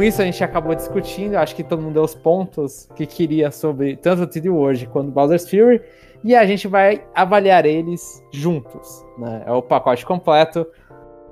com 0.00 0.04
isso 0.04 0.22
a 0.22 0.24
gente 0.24 0.42
acabou 0.42 0.74
discutindo, 0.74 1.34
acho 1.34 1.54
que 1.54 1.62
todo 1.62 1.82
mundo 1.82 1.92
deu 1.92 2.02
os 2.02 2.14
pontos 2.14 2.88
que 2.96 3.04
queria 3.04 3.50
sobre 3.50 3.98
tanto 3.98 4.22
o 4.22 4.26
3D 4.26 4.50
World 4.50 4.86
quanto 4.86 5.08
o 5.08 5.10
Bowser's 5.10 5.48
Fury, 5.48 5.82
e 6.24 6.34
a 6.34 6.46
gente 6.46 6.66
vai 6.66 7.04
avaliar 7.14 7.66
eles 7.66 8.24
juntos, 8.32 9.04
né? 9.18 9.42
É 9.44 9.52
o 9.52 9.60
pacote 9.60 10.06
completo. 10.06 10.66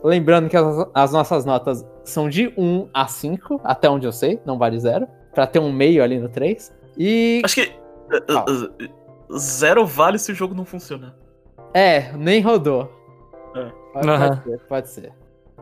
Lembrando 0.05 0.51
que 0.51 0.57
as, 0.57 0.87
as 0.93 1.13
nossas 1.13 1.47
notas 1.47 1.87
são 2.05 2.29
de 2.29 2.53
1 2.59 2.91
a 2.93 3.09
5, 3.09 3.59
até 3.65 3.89
onde 3.89 4.07
eu 4.07 4.13
sei, 4.13 4.39
não 4.45 4.59
vale 4.59 4.79
zero, 4.79 5.09
pra 5.35 5.47
ter 5.47 5.61
um 5.61 5.73
meio 5.73 6.03
ali 6.03 6.19
no 6.19 6.29
3. 6.29 6.71
E 6.99 7.41
Acho 7.43 7.55
que. 7.55 7.73
Ah. 8.29 8.45
Zero 9.39 9.87
vale 9.87 10.19
se 10.19 10.31
o 10.31 10.35
jogo 10.35 10.55
não 10.55 10.67
funcionar. 10.67 11.15
é, 11.73 12.13
nem 12.13 12.43
rodou. 12.43 12.93
É. 13.57 13.71
Pode, 13.95 14.09
Aham. 14.11 14.29
pode 14.29 14.43
ser, 14.43 14.59
pode 14.69 14.89
ser. 14.91 15.13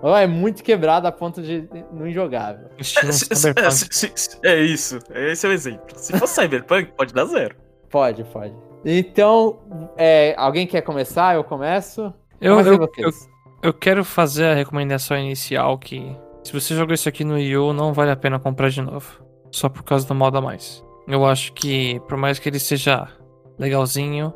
Ou 0.02 0.14
é 0.16 0.26
muito 0.26 0.62
quebrado 0.62 1.06
a 1.06 1.12
ponto 1.12 1.42
de 1.42 1.68
não 1.92 2.06
injogável. 2.06 2.68
É, 2.78 2.82
se- 2.82 2.98
é, 3.00 3.70
se- 3.70 4.12
se- 4.14 4.38
é 4.44 4.60
isso. 4.60 4.98
Esse 5.14 5.46
é 5.46 5.50
o 5.50 5.52
exemplo. 5.52 5.86
Se 5.96 6.16
for 6.18 6.26
Cyberpunk, 6.28 6.92
pode 6.96 7.14
dar 7.14 7.24
zero. 7.24 7.56
Pode, 7.90 8.22
pode. 8.24 8.54
Então, 8.84 9.58
é, 9.96 10.34
alguém 10.36 10.66
quer 10.66 10.82
começar? 10.82 11.34
Eu 11.34 11.42
começo? 11.44 12.12
Eu, 12.40 12.60
eu, 12.60 12.88
eu, 12.98 13.10
eu 13.62 13.72
quero 13.72 14.04
fazer 14.04 14.44
a 14.46 14.54
recomendação 14.54 15.16
inicial 15.18 15.78
que 15.78 16.14
se 16.44 16.52
você 16.52 16.74
jogou 16.74 16.94
isso 16.94 17.08
aqui 17.08 17.24
no 17.24 17.34
Wii 17.34 17.56
U, 17.56 17.72
não 17.72 17.92
vale 17.92 18.10
a 18.10 18.16
pena 18.16 18.38
comprar 18.38 18.68
de 18.68 18.82
novo. 18.82 19.24
Só 19.50 19.68
por 19.68 19.82
causa 19.82 20.06
do 20.06 20.14
modo 20.14 20.36
a 20.38 20.40
mais. 20.40 20.84
Eu 21.08 21.24
acho 21.24 21.52
que, 21.54 21.98
por 22.08 22.16
mais 22.18 22.38
que 22.38 22.48
ele 22.48 22.58
seja 22.58 23.08
legalzinho, 23.58 24.32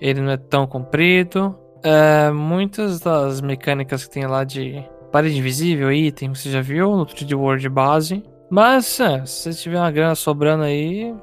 ele 0.00 0.20
não 0.20 0.30
é 0.32 0.36
tão 0.36 0.66
comprido. 0.66 1.58
É, 1.82 2.30
muitas 2.30 3.00
das 3.00 3.40
mecânicas 3.40 4.04
que 4.04 4.10
tem 4.14 4.26
lá 4.26 4.44
de 4.44 4.84
parede 5.12 5.38
invisível, 5.38 5.92
item, 5.92 6.34
você 6.34 6.50
já 6.50 6.62
viu 6.62 6.96
no 6.96 7.06
3D 7.06 7.38
World 7.38 7.68
base. 7.68 8.24
Mas, 8.50 8.98
é, 8.98 9.24
se 9.24 9.52
você 9.52 9.62
tiver 9.62 9.78
uma 9.78 9.90
grana 9.90 10.14
sobrando 10.14 10.64
aí 10.64 11.14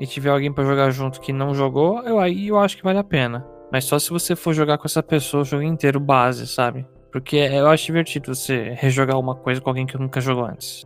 e 0.00 0.06
tiver 0.06 0.30
alguém 0.30 0.52
pra 0.52 0.64
jogar 0.64 0.90
junto 0.90 1.20
que 1.20 1.32
não 1.32 1.54
jogou, 1.54 2.02
eu, 2.02 2.18
aí 2.18 2.48
eu 2.48 2.58
acho 2.58 2.76
que 2.76 2.82
vale 2.82 2.98
a 2.98 3.04
pena. 3.04 3.46
Mas 3.70 3.84
só 3.84 3.98
se 3.98 4.10
você 4.10 4.34
for 4.34 4.54
jogar 4.54 4.78
com 4.78 4.86
essa 4.86 5.02
pessoa 5.02 5.42
o 5.42 5.44
jogo 5.44 5.62
inteiro 5.62 6.00
base, 6.00 6.46
sabe? 6.46 6.86
Porque 7.12 7.36
eu 7.36 7.68
acho 7.68 7.86
divertido 7.86 8.34
você 8.34 8.74
rejogar 8.76 9.18
uma 9.18 9.34
coisa 9.34 9.60
com 9.60 9.70
alguém 9.70 9.86
que 9.86 9.98
nunca 9.98 10.20
jogou 10.20 10.44
antes. 10.44 10.84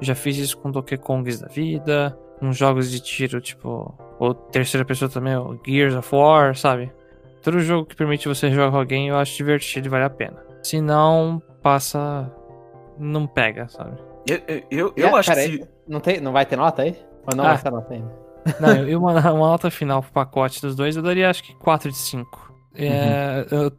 Já 0.00 0.14
fiz 0.14 0.36
isso 0.36 0.58
com 0.58 0.70
Donkey 0.70 0.98
Kongs 0.98 1.40
da 1.40 1.48
vida, 1.48 2.18
com 2.38 2.52
jogos 2.52 2.90
de 2.90 3.00
tiro, 3.00 3.40
tipo, 3.40 3.94
ou 4.18 4.34
terceira 4.34 4.84
pessoa 4.84 5.10
também, 5.10 5.36
o 5.36 5.58
Gears 5.64 5.94
of 5.94 6.14
War, 6.14 6.56
sabe? 6.56 6.92
Todo 7.42 7.60
jogo 7.60 7.86
que 7.86 7.96
permite 7.96 8.28
você 8.28 8.50
jogar 8.50 8.70
com 8.70 8.78
alguém 8.78 9.08
eu 9.08 9.16
acho 9.16 9.36
divertido 9.36 9.86
e 9.86 9.90
vale 9.90 10.04
a 10.04 10.10
pena. 10.10 10.49
Se 10.62 10.80
não, 10.80 11.40
passa. 11.62 12.30
Não 12.98 13.26
pega, 13.26 13.68
sabe? 13.68 13.96
Eu, 14.28 14.38
eu, 14.48 14.62
eu, 14.70 14.92
eu 14.96 15.08
É, 15.08 15.18
acho 15.18 15.32
que 15.32 15.40
se. 15.40 15.68
Não, 15.88 16.00
tem, 16.00 16.20
não 16.20 16.32
vai 16.32 16.44
ter 16.46 16.56
nota 16.56 16.82
aí? 16.82 16.96
Ou 17.30 17.36
não 17.36 17.44
Ah. 17.44 17.54
vai 17.54 17.62
ter 17.62 17.70
nota 17.70 17.94
ainda? 17.94 18.20
Não, 18.60 18.88
eu 18.88 18.98
uma, 18.98 19.12
uma 19.32 19.48
nota 19.48 19.70
final 19.70 20.02
pro 20.02 20.12
pacote 20.12 20.60
dos 20.62 20.74
dois, 20.76 20.96
eu 20.96 21.02
daria 21.02 21.28
acho 21.30 21.42
que 21.42 21.54
4 21.56 21.90
de 21.90 21.96
5. 21.96 22.54
É, 22.74 23.46
eu- 23.50 23.70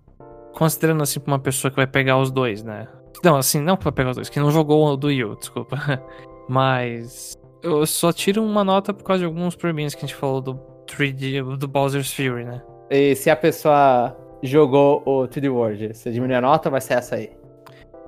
considerando 0.53 1.01
assim 1.01 1.19
pra 1.19 1.33
uma 1.33 1.39
pessoa 1.39 1.69
que 1.71 1.77
vai 1.77 1.87
pegar 1.87 2.17
os 2.17 2.29
dois, 2.31 2.63
né? 2.63 2.87
Não, 3.23 3.37
assim, 3.37 3.59
não 3.59 3.77
pra 3.77 3.91
pegar 3.91 4.09
os 4.11 4.15
dois, 4.17 4.29
que 4.29 4.39
não 4.39 4.51
jogou 4.51 4.85
o 4.85 4.95
do 4.97 5.09
Yu, 5.11 5.35
desculpa. 5.37 5.77
Mas 6.49 7.37
eu 7.63 7.85
só 7.85 8.11
tiro 8.11 8.43
uma 8.43 8.63
nota 8.63 8.93
por 8.93 9.03
causa 9.03 9.19
de 9.21 9.25
alguns 9.25 9.55
probleminhas 9.55 9.95
que 9.95 10.03
a 10.03 10.07
gente 10.07 10.15
falou 10.17 10.41
do 10.41 10.55
3D, 10.85 11.57
do 11.57 11.67
Bowser's 11.67 12.13
Fury, 12.13 12.43
né? 12.45 12.61
E 12.89 13.15
se 13.15 13.29
a 13.29 13.35
pessoa 13.35 14.15
jogou 14.43 15.01
o 15.05 15.27
3D 15.27 15.51
World, 15.51 15.93
você 15.93 16.11
diminui 16.11 16.35
a 16.35 16.41
nota, 16.41 16.69
vai 16.69 16.81
ser 16.81 16.95
essa 16.95 17.15
aí. 17.15 17.31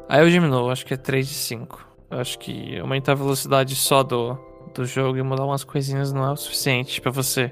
Aí 0.09 0.21
eu 0.21 0.29
diminuo, 0.29 0.69
acho 0.69 0.85
que 0.85 0.93
é 0.93 0.97
3 0.97 1.27
de 1.27 1.33
5. 1.33 1.87
Eu 2.11 2.19
acho 2.19 2.37
que 2.37 2.77
aumentar 2.79 3.13
a 3.13 3.15
velocidade 3.15 3.75
só 3.75 4.03
do, 4.03 4.37
do 4.73 4.85
jogo 4.85 5.17
e 5.17 5.23
mudar 5.23 5.45
umas 5.45 5.63
coisinhas 5.63 6.11
não 6.11 6.23
é 6.25 6.31
o 6.31 6.35
suficiente 6.35 7.01
pra 7.01 7.11
você, 7.11 7.51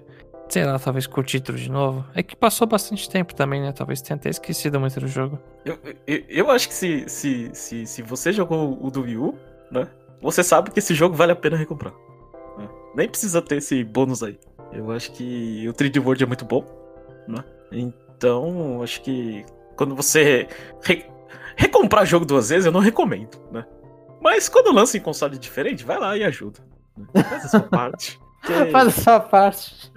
sei 0.49 0.65
lá, 0.65 0.77
talvez 0.77 1.07
curtir 1.07 1.39
tudo 1.39 1.57
de 1.57 1.71
novo. 1.71 2.05
É 2.13 2.21
que 2.21 2.35
passou 2.35 2.67
bastante 2.67 3.09
tempo 3.09 3.33
também, 3.33 3.61
né? 3.61 3.71
Talvez 3.71 4.01
tenha 4.01 4.17
até 4.17 4.29
esquecido 4.29 4.79
muito 4.79 4.99
do 4.99 5.07
jogo. 5.07 5.39
Eu, 5.65 5.79
eu, 6.05 6.23
eu 6.29 6.51
acho 6.51 6.67
que 6.67 6.73
se, 6.73 7.05
se, 7.07 7.49
se, 7.53 7.85
se 7.85 8.01
você 8.01 8.31
jogou 8.31 8.77
o 8.79 8.91
do 8.91 9.01
Wii 9.01 9.17
U, 9.17 9.35
né? 9.71 9.87
Você 10.21 10.43
sabe 10.43 10.69
que 10.69 10.77
esse 10.77 10.93
jogo 10.93 11.15
vale 11.15 11.31
a 11.31 11.35
pena 11.35 11.57
recomprar. 11.57 11.93
né? 12.57 12.69
Nem 12.95 13.07
precisa 13.09 13.41
ter 13.41 13.57
esse 13.57 13.83
bônus 13.83 14.21
aí. 14.21 14.37
Eu 14.71 14.91
acho 14.91 15.11
que 15.13 15.67
o 15.67 15.73
3D 15.73 16.03
World 16.03 16.23
é 16.23 16.27
muito 16.27 16.45
bom, 16.45 16.63
né? 17.27 17.43
Então, 18.21 18.83
acho 18.83 19.01
que 19.01 19.43
quando 19.75 19.95
você 19.95 20.47
re- 20.83 21.07
recomprar 21.55 22.05
jogo 22.05 22.23
duas 22.23 22.49
vezes, 22.49 22.67
eu 22.67 22.71
não 22.71 22.79
recomendo, 22.79 23.35
né? 23.51 23.65
Mas 24.21 24.47
quando 24.47 24.71
lança 24.71 24.95
em 24.95 25.01
console 25.01 25.39
diferente, 25.39 25.83
vai 25.83 25.97
lá 25.97 26.15
e 26.15 26.23
ajuda. 26.23 26.59
né? 26.95 27.23
Faz 27.23 27.45
a 27.45 27.47
sua 27.47 27.59
parte. 27.67 28.19
que- 28.45 28.65
Faz 28.71 28.87
a 28.89 28.91
sua 28.91 29.19
parte. 29.19 29.91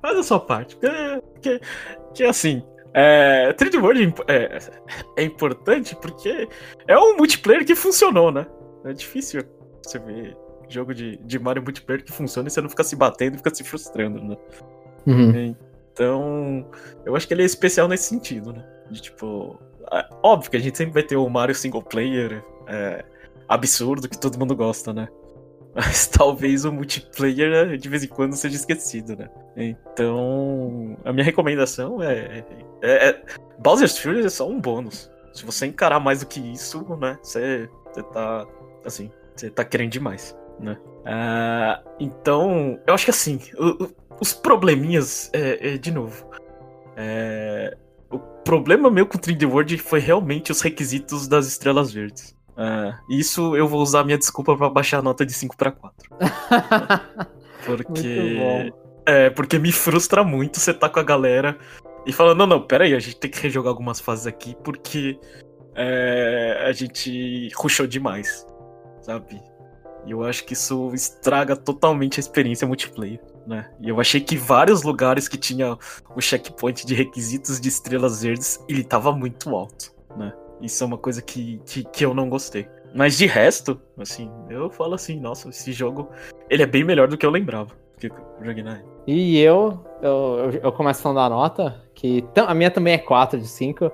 Faz 0.00 0.18
a 0.18 0.22
sua 0.22 0.38
parte. 0.38 0.76
Porque, 0.76 1.20
que, 1.42 1.60
que 2.14 2.22
assim. 2.22 2.62
É, 2.96 3.52
3D 3.54 3.82
World 3.82 4.14
é 4.28 4.34
é, 4.34 4.58
é 5.16 5.24
importante 5.24 5.96
porque 5.96 6.48
é 6.86 6.96
um 6.96 7.16
multiplayer 7.16 7.66
que 7.66 7.74
funcionou, 7.74 8.30
né? 8.30 8.46
É 8.84 8.92
difícil 8.92 9.42
você 9.82 9.98
ver 9.98 10.36
jogo 10.68 10.94
de, 10.94 11.16
de 11.16 11.38
Mario 11.40 11.60
multiplayer 11.64 12.04
que 12.04 12.12
funciona 12.12 12.46
e 12.46 12.52
você 12.52 12.60
não 12.60 12.70
fica 12.70 12.84
se 12.84 12.94
batendo 12.94 13.34
e 13.34 13.38
fica 13.38 13.52
se 13.52 13.64
frustrando, 13.64 14.22
né? 14.22 14.36
Uhum. 15.08 15.56
Então, 15.94 16.68
eu 17.06 17.14
acho 17.14 17.26
que 17.26 17.32
ele 17.32 17.42
é 17.42 17.46
especial 17.46 17.86
nesse 17.86 18.04
sentido, 18.04 18.52
né? 18.52 18.66
De 18.90 19.00
tipo. 19.00 19.58
óbvio 20.22 20.50
que 20.50 20.56
a 20.56 20.60
gente 20.60 20.76
sempre 20.76 20.92
vai 20.92 21.02
ter 21.04 21.16
o 21.16 21.28
Mario 21.28 21.54
single 21.54 21.82
player 21.82 22.44
é, 22.66 23.04
absurdo 23.48 24.08
que 24.08 24.18
todo 24.18 24.38
mundo 24.38 24.56
gosta, 24.56 24.92
né? 24.92 25.08
Mas 25.74 26.08
talvez 26.08 26.64
o 26.64 26.72
multiplayer 26.72 27.68
né, 27.68 27.76
de 27.76 27.88
vez 27.88 28.04
em 28.04 28.08
quando 28.08 28.34
seja 28.34 28.56
esquecido, 28.56 29.16
né? 29.16 29.30
Então, 29.56 30.96
a 31.04 31.12
minha 31.12 31.24
recomendação 31.24 32.02
é, 32.02 32.44
é, 32.82 33.08
é 33.08 33.22
Bowser's 33.58 33.96
Fury 33.96 34.24
é 34.24 34.28
só 34.28 34.48
um 34.48 34.60
bônus. 34.60 35.10
Se 35.32 35.44
você 35.44 35.66
encarar 35.66 36.00
mais 36.00 36.20
do 36.20 36.26
que 36.26 36.40
isso, 36.40 36.84
né? 36.96 37.18
Você, 37.22 37.68
você 37.92 38.02
tá 38.02 38.46
assim, 38.84 39.10
você 39.34 39.48
tá 39.48 39.64
querendo 39.64 39.90
demais, 39.90 40.36
né? 40.58 40.76
Uh, 41.04 41.88
então, 42.00 42.78
eu 42.86 42.94
acho 42.94 43.04
que 43.04 43.10
assim, 43.10 43.40
o, 43.58 43.84
o, 43.84 43.90
os 44.20 44.32
probleminhas, 44.32 45.30
é, 45.32 45.74
é, 45.74 45.78
de 45.78 45.90
novo, 45.90 46.28
é, 46.96 47.76
o 48.10 48.18
problema 48.18 48.90
meu 48.90 49.06
com 49.06 49.16
o 49.16 49.20
3D 49.20 49.48
World 49.48 49.78
foi 49.78 50.00
realmente 50.00 50.50
os 50.52 50.60
requisitos 50.60 51.28
das 51.28 51.46
estrelas 51.46 51.92
verdes. 51.92 52.34
Uh, 52.52 52.94
isso 53.10 53.56
eu 53.56 53.66
vou 53.66 53.82
usar 53.82 54.04
minha 54.04 54.16
desculpa 54.16 54.56
para 54.56 54.70
baixar 54.70 54.98
a 54.98 55.02
nota 55.02 55.26
de 55.26 55.32
5 55.32 55.56
para 55.56 55.72
4. 55.72 56.10
porque. 57.66 58.72
É, 59.06 59.28
porque 59.28 59.58
me 59.58 59.70
frustra 59.70 60.24
muito 60.24 60.58
você 60.58 60.72
tá 60.72 60.88
com 60.88 60.98
a 60.98 61.02
galera 61.02 61.58
e 62.06 62.12
falando, 62.12 62.38
não, 62.38 62.46
não, 62.46 62.62
pera 62.62 62.84
aí, 62.84 62.94
a 62.94 62.98
gente 62.98 63.16
tem 63.16 63.30
que 63.30 63.38
rejogar 63.38 63.70
algumas 63.70 64.00
fases 64.00 64.26
aqui 64.26 64.56
porque 64.64 65.18
é, 65.74 66.64
a 66.66 66.72
gente 66.72 67.50
rushou 67.54 67.86
demais, 67.86 68.46
sabe? 69.02 69.42
E 70.06 70.10
eu 70.10 70.22
acho 70.24 70.44
que 70.44 70.52
isso 70.52 70.92
estraga 70.94 71.56
totalmente 71.56 72.18
a 72.18 72.20
experiência 72.20 72.66
multiplayer, 72.66 73.20
né? 73.46 73.70
E 73.80 73.88
eu 73.88 74.00
achei 74.00 74.20
que 74.20 74.36
vários 74.36 74.82
lugares 74.82 75.28
que 75.28 75.36
tinha 75.36 75.78
o 76.14 76.20
checkpoint 76.20 76.86
de 76.86 76.94
requisitos 76.94 77.60
de 77.60 77.68
estrelas 77.68 78.22
verdes, 78.22 78.62
ele 78.68 78.84
tava 78.84 79.12
muito 79.12 79.54
alto, 79.54 79.92
né? 80.16 80.32
Isso 80.60 80.82
é 80.84 80.86
uma 80.86 80.98
coisa 80.98 81.20
que, 81.22 81.60
que, 81.66 81.84
que 81.84 82.04
eu 82.04 82.14
não 82.14 82.28
gostei. 82.28 82.68
Mas 82.94 83.18
de 83.18 83.26
resto, 83.26 83.80
assim, 83.98 84.30
eu 84.48 84.70
falo 84.70 84.94
assim, 84.94 85.18
nossa, 85.18 85.48
esse 85.48 85.72
jogo, 85.72 86.08
ele 86.48 86.62
é 86.62 86.66
bem 86.66 86.84
melhor 86.84 87.08
do 87.08 87.18
que 87.18 87.26
eu 87.26 87.30
lembrava. 87.30 87.72
Que 87.98 88.06
eu 88.06 88.64
na 88.64 88.80
E 89.06 89.38
eu, 89.40 89.84
eu, 90.00 90.60
eu 90.62 90.72
começo 90.72 91.02
falando 91.02 91.18
da 91.18 91.28
nota, 91.28 91.82
que 91.94 92.24
a 92.36 92.54
minha 92.54 92.70
também 92.70 92.94
é 92.94 92.98
4 92.98 93.38
de 93.38 93.48
5. 93.48 93.90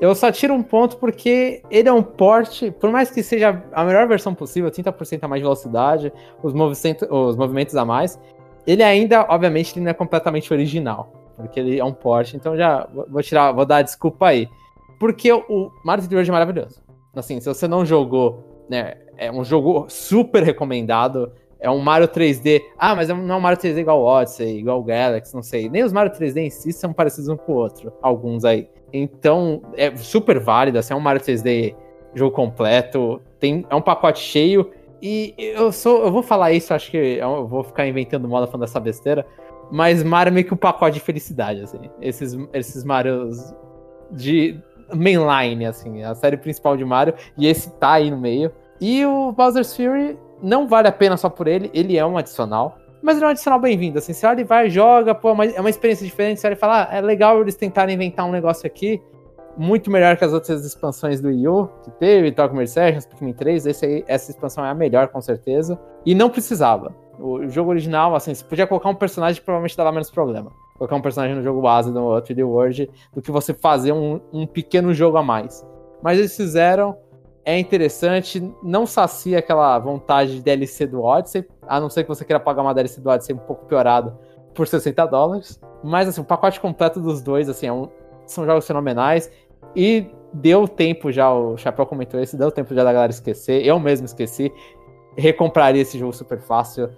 Eu 0.00 0.14
só 0.14 0.30
tiro 0.30 0.54
um 0.54 0.62
ponto 0.62 0.96
porque 0.98 1.60
ele 1.68 1.88
é 1.88 1.92
um 1.92 2.02
porte, 2.02 2.70
por 2.70 2.90
mais 2.90 3.10
que 3.10 3.20
seja 3.22 3.62
a 3.72 3.84
melhor 3.84 4.06
versão 4.06 4.32
possível, 4.32 4.70
30% 4.70 5.18
a 5.22 5.28
mais 5.28 5.40
de 5.40 5.44
velocidade, 5.44 6.12
os 6.40 6.52
movimentos, 6.52 7.08
os 7.10 7.36
movimentos 7.36 7.74
a 7.74 7.84
mais, 7.84 8.18
ele 8.64 8.82
ainda, 8.82 9.26
obviamente, 9.28 9.74
ele 9.74 9.84
não 9.84 9.90
é 9.90 9.94
completamente 9.94 10.52
original, 10.52 11.12
porque 11.36 11.58
ele 11.58 11.80
é 11.80 11.84
um 11.84 11.92
porte, 11.92 12.36
então 12.36 12.56
já 12.56 12.86
vou 13.08 13.22
tirar, 13.22 13.50
vou 13.50 13.66
dar 13.66 13.78
a 13.78 13.82
desculpa 13.82 14.28
aí. 14.28 14.48
Porque 15.00 15.32
o 15.32 15.70
Mario 15.84 16.04
3D 16.04 16.12
World 16.12 16.30
é 16.30 16.32
maravilhoso. 16.32 16.82
Assim, 17.14 17.40
se 17.40 17.48
você 17.48 17.66
não 17.66 17.84
jogou, 17.84 18.64
né, 18.68 18.94
é 19.16 19.32
um 19.32 19.42
jogo 19.42 19.86
super 19.88 20.44
recomendado, 20.44 21.32
é 21.58 21.68
um 21.68 21.78
Mario 21.78 22.06
3D. 22.06 22.62
Ah, 22.78 22.94
mas 22.94 23.08
não 23.08 23.34
é 23.34 23.36
um 23.36 23.40
Mario 23.40 23.58
3D 23.58 23.78
igual 23.78 24.00
o 24.00 24.04
Odyssey, 24.04 24.58
igual 24.58 24.78
o 24.78 24.84
Galaxy, 24.84 25.34
não 25.34 25.42
sei. 25.42 25.68
Nem 25.68 25.82
os 25.82 25.92
Mario 25.92 26.12
3D 26.12 26.36
em 26.36 26.50
si 26.50 26.72
são 26.72 26.92
parecidos 26.92 27.28
um 27.28 27.36
com 27.36 27.52
o 27.52 27.56
outro, 27.56 27.92
alguns 28.00 28.44
aí. 28.44 28.68
Então, 28.92 29.62
é 29.76 29.94
super 29.96 30.38
válido, 30.38 30.78
assim, 30.78 30.92
é 30.92 30.96
um 30.96 31.00
Mario 31.00 31.20
3D 31.20 31.74
jogo 32.14 32.34
completo, 32.34 33.20
tem, 33.38 33.66
é 33.68 33.74
um 33.74 33.82
pacote 33.82 34.20
cheio. 34.20 34.70
E 35.00 35.34
eu 35.38 35.70
sou, 35.70 36.04
eu 36.04 36.10
vou 36.10 36.22
falar 36.22 36.52
isso, 36.52 36.74
acho 36.74 36.90
que 36.90 36.96
eu 36.96 37.46
vou 37.46 37.62
ficar 37.62 37.86
inventando 37.86 38.26
moda 38.28 38.46
falando 38.46 38.62
dessa 38.62 38.80
besteira, 38.80 39.24
mas 39.70 40.02
Mario 40.02 40.30
é 40.30 40.34
meio 40.34 40.46
que 40.46 40.54
um 40.54 40.56
pacote 40.56 40.94
de 40.94 41.00
felicidade, 41.00 41.62
assim. 41.62 41.78
Esses, 42.00 42.36
esses 42.52 42.82
Marios 42.84 43.54
de 44.10 44.58
mainline, 44.92 45.66
assim, 45.66 46.02
a 46.02 46.14
série 46.14 46.36
principal 46.36 46.76
de 46.76 46.84
Mario, 46.84 47.14
e 47.36 47.46
esse 47.46 47.70
tá 47.78 47.92
aí 47.92 48.10
no 48.10 48.18
meio. 48.18 48.50
E 48.80 49.04
o 49.04 49.32
Bowser's 49.32 49.76
Fury 49.76 50.18
não 50.42 50.66
vale 50.66 50.88
a 50.88 50.92
pena 50.92 51.16
só 51.16 51.28
por 51.28 51.46
ele, 51.46 51.70
ele 51.74 51.96
é 51.96 52.04
um 52.04 52.16
adicional. 52.16 52.78
Mas 53.08 53.16
ele 53.16 53.24
é 53.24 53.28
um 53.28 53.30
adicional 53.30 53.58
bem-vindo, 53.58 53.96
assim, 53.96 54.12
você 54.12 54.26
olha 54.26 54.42
e 54.42 54.44
vai, 54.44 54.68
joga, 54.68 55.14
pô, 55.14 55.30
é 55.30 55.58
uma 55.58 55.70
experiência 55.70 56.04
diferente, 56.04 56.40
você 56.40 56.46
olha 56.46 56.52
e 56.52 56.58
fala, 56.58 56.82
ah, 56.82 56.94
é 56.94 57.00
legal 57.00 57.40
eles 57.40 57.54
tentarem 57.54 57.94
inventar 57.94 58.26
um 58.26 58.30
negócio 58.30 58.66
aqui, 58.66 59.02
muito 59.56 59.90
melhor 59.90 60.18
que 60.18 60.26
as 60.26 60.34
outras 60.34 60.62
expansões 60.62 61.18
do 61.18 61.28
Wii 61.28 61.48
U, 61.48 61.70
que 61.82 61.90
teve, 61.92 62.30
Talk 62.32 62.54
Sessions, 62.66 63.06
Pikmin 63.06 63.32
3, 63.32 63.64
esse 63.64 63.86
aí, 63.86 64.04
essa 64.06 64.30
expansão 64.30 64.62
é 64.62 64.68
a 64.68 64.74
melhor, 64.74 65.08
com 65.08 65.22
certeza, 65.22 65.80
e 66.04 66.14
não 66.14 66.28
precisava. 66.28 66.94
O 67.18 67.48
jogo 67.48 67.70
original, 67.70 68.14
assim, 68.14 68.34
você 68.34 68.44
podia 68.44 68.66
colocar 68.66 68.90
um 68.90 68.94
personagem, 68.94 69.40
provavelmente 69.42 69.74
dava 69.74 69.90
menos 69.90 70.10
problema. 70.10 70.52
Colocar 70.76 70.94
um 70.94 71.00
personagem 71.00 71.34
no 71.34 71.42
jogo 71.42 71.62
base 71.62 71.90
do 71.90 72.00
3D 72.00 72.46
World, 72.46 72.90
do 73.14 73.22
que 73.22 73.30
você 73.30 73.54
fazer 73.54 73.92
um, 73.92 74.20
um 74.30 74.46
pequeno 74.46 74.92
jogo 74.92 75.16
a 75.16 75.22
mais. 75.22 75.66
Mas 76.02 76.18
eles 76.18 76.36
fizeram, 76.36 76.94
é 77.48 77.58
interessante, 77.58 78.54
não 78.62 78.86
sacia 78.86 79.38
aquela 79.38 79.78
vontade 79.78 80.34
de 80.34 80.42
DLC 80.42 80.86
do 80.86 81.02
Odyssey, 81.02 81.48
a 81.66 81.80
não 81.80 81.88
ser 81.88 82.02
que 82.02 82.08
você 82.10 82.22
queira 82.22 82.38
pagar 82.38 82.60
uma 82.60 82.74
DLC 82.74 83.00
do 83.00 83.08
Odyssey 83.08 83.34
um 83.34 83.38
pouco 83.38 83.64
piorado 83.64 84.18
por 84.54 84.68
60 84.68 85.06
dólares. 85.06 85.58
Mas 85.82 86.06
assim, 86.06 86.20
o 86.20 86.24
pacote 86.24 86.60
completo 86.60 87.00
dos 87.00 87.22
dois, 87.22 87.48
assim, 87.48 87.66
é 87.66 87.72
um, 87.72 87.88
são 88.26 88.44
jogos 88.44 88.66
fenomenais. 88.66 89.32
E 89.74 90.10
deu 90.30 90.68
tempo 90.68 91.10
já, 91.10 91.32
o 91.32 91.56
Chapéu 91.56 91.86
comentou 91.86 92.20
isso, 92.20 92.36
deu 92.36 92.50
tempo 92.50 92.74
já 92.74 92.84
da 92.84 92.92
galera 92.92 93.12
esquecer. 93.12 93.64
Eu 93.64 93.80
mesmo 93.80 94.04
esqueci. 94.04 94.52
Recompraria 95.16 95.80
esse 95.80 95.98
jogo 95.98 96.12
super 96.12 96.40
fácil. 96.40 96.90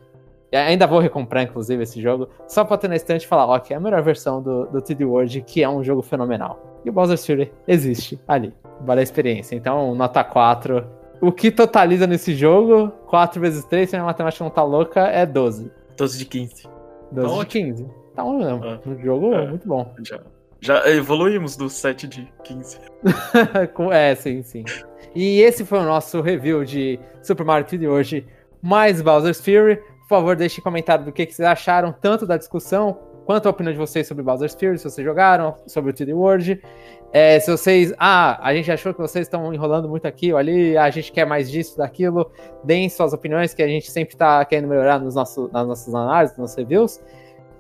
Ainda 0.53 0.85
vou 0.85 0.99
recomprar, 0.99 1.45
inclusive, 1.45 1.81
esse 1.85 2.03
jogo, 2.03 2.29
só 2.49 2.65
pra 2.65 2.77
ter 2.77 2.89
na 2.89 2.97
estante 2.97 3.23
e 3.23 3.29
falar, 3.29 3.47
ok, 3.55 3.73
é 3.73 3.77
a 3.77 3.81
melhor 3.81 4.03
versão 4.03 4.43
do, 4.43 4.67
do 4.67 4.83
3D 4.83 5.07
World, 5.07 5.43
que 5.43 5.63
é 5.63 5.69
um 5.69 5.85
jogo 5.85 6.03
fenomenal. 6.03 6.70
E 6.85 6.91
o 6.91 6.93
Bowser's 6.93 7.25
Fury 7.25 7.53
existe 7.67 8.19
ali 8.27 8.53
vale 8.81 9.01
a 9.01 9.03
experiência. 9.03 9.55
Então, 9.55 9.95
nota 9.95 10.25
4. 10.25 10.85
O 11.21 11.31
que 11.31 11.51
totaliza 11.51 12.07
nesse 12.07 12.35
jogo, 12.35 12.89
4 13.07 13.41
vezes 13.41 13.65
3, 13.65 13.91
se 13.91 13.97
a 13.97 14.05
matemática 14.05 14.43
não 14.43 14.51
tá 14.51 14.63
louca, 14.63 15.01
é 15.01 15.27
12. 15.27 15.71
12 15.97 16.19
de 16.19 16.25
15. 16.25 16.69
12 17.13 17.35
tá 17.35 17.41
de 17.41 17.47
15. 17.47 17.87
Tá 18.15 18.25
um, 18.25 18.43
ah, 18.43 18.81
um 18.87 18.99
jogo 18.99 19.35
é, 19.35 19.49
muito 19.49 19.69
bom. 19.69 19.95
Já, 20.03 20.21
já 20.61 20.91
evoluímos 20.91 21.57
do 21.57 21.71
7 21.71 22.07
de 22.07 22.33
15. 22.45 22.79
é, 23.93 24.15
sim, 24.15 24.43
sim. 24.43 24.65
E 25.15 25.41
esse 25.41 25.65
foi 25.65 25.79
o 25.79 25.85
nosso 25.85 26.21
review 26.21 26.65
de 26.65 26.99
Super 27.23 27.45
Mario 27.45 27.67
3D 27.67 27.89
hoje, 27.89 28.27
mais 28.61 29.01
Bowser's 29.01 29.41
Fury. 29.41 29.77
Por 29.77 30.09
favor, 30.09 30.37
deixe 30.37 30.61
comentário 30.61 31.05
do 31.05 31.13
que, 31.13 31.25
que 31.25 31.33
vocês 31.33 31.49
acharam, 31.49 31.95
tanto 31.99 32.27
da 32.27 32.37
discussão, 32.37 32.99
quanto 33.31 33.47
a 33.47 33.51
opinião 33.51 33.73
de 33.73 33.79
vocês 33.79 34.09
sobre 34.09 34.25
Bowser's 34.25 34.55
Fury, 34.55 34.77
se 34.77 34.91
vocês 34.91 35.07
jogaram, 35.07 35.55
sobre 35.65 35.93
o 35.93 35.95
3D 35.95 36.13
World. 36.13 36.61
É, 37.13 37.39
se 37.39 37.49
vocês. 37.49 37.95
Ah, 37.97 38.45
a 38.45 38.53
gente 38.53 38.73
achou 38.73 38.93
que 38.93 39.01
vocês 39.01 39.25
estão 39.25 39.55
enrolando 39.55 39.89
muito 39.89 40.05
aqui 40.05 40.33
ou 40.33 40.39
ali, 40.39 40.77
a 40.77 40.91
gente 40.91 41.13
quer 41.13 41.25
mais 41.25 41.49
disso, 41.49 41.79
daquilo. 41.79 42.29
Deem 42.65 42.89
suas 42.89 43.13
opiniões, 43.13 43.55
que 43.55 43.63
a 43.63 43.69
gente 43.69 43.89
sempre 43.89 44.17
está 44.17 44.45
querendo 44.45 44.67
melhorar 44.67 44.99
nos 44.99 45.15
nossos, 45.15 45.49
nas 45.53 45.65
nossas 45.65 45.95
análises, 45.95 46.37
nos 46.37 46.57
reviews. 46.57 47.01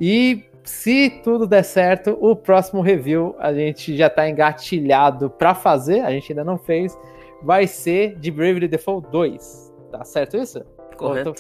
E 0.01 0.43
se 0.65 1.09
tudo 1.23 1.47
der 1.47 1.63
certo, 1.63 2.19
o 2.21 2.35
próximo 2.35 2.81
review 2.81 3.37
a 3.39 3.55
gente 3.55 3.97
já 3.97 4.09
está 4.09 4.29
engatilhado 4.29 5.31
para 5.31 5.55
fazer, 5.55 6.01
a 6.01 6.11
gente 6.11 6.33
ainda 6.33 6.43
não 6.43 6.59
fez. 6.59 6.99
Vai 7.45 7.69
ser 7.69 8.17
de 8.17 8.33
Bravely 8.33 8.67
Default 8.67 9.09
2. 9.13 9.73
Tá 9.93 10.05
certo 10.05 10.37
isso? 10.37 10.65
Correto. 10.97 11.33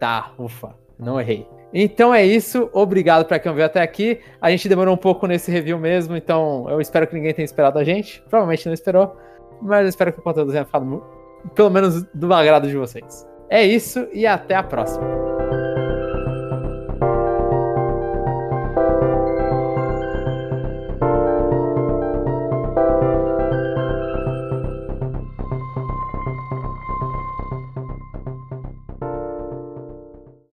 Tá, 0.00 0.32
ufa, 0.38 0.74
não 0.98 1.20
errei. 1.20 1.46
Então 1.72 2.14
é 2.14 2.24
isso, 2.24 2.70
obrigado 2.72 3.26
para 3.26 3.38
quem 3.38 3.52
veio 3.52 3.66
até 3.66 3.82
aqui. 3.82 4.20
A 4.40 4.50
gente 4.50 4.68
demorou 4.68 4.94
um 4.94 4.98
pouco 4.98 5.26
nesse 5.26 5.50
review 5.50 5.78
mesmo, 5.78 6.16
então 6.16 6.68
eu 6.68 6.80
espero 6.80 7.06
que 7.06 7.14
ninguém 7.14 7.34
tenha 7.34 7.44
esperado 7.44 7.78
a 7.78 7.84
gente. 7.84 8.22
Provavelmente 8.28 8.66
não 8.66 8.72
esperou, 8.72 9.16
mas 9.60 9.82
eu 9.82 9.88
espero 9.88 10.12
que 10.12 10.20
o 10.20 10.22
conteúdo 10.22 10.50
tenha 10.50 10.64
ficado 10.64 11.02
pelo 11.54 11.70
menos 11.70 12.04
do 12.14 12.32
agrado 12.32 12.68
de 12.68 12.76
vocês. 12.76 13.26
É 13.50 13.62
isso 13.62 14.06
e 14.12 14.26
até 14.26 14.54
a 14.54 14.62
próxima. 14.62 15.27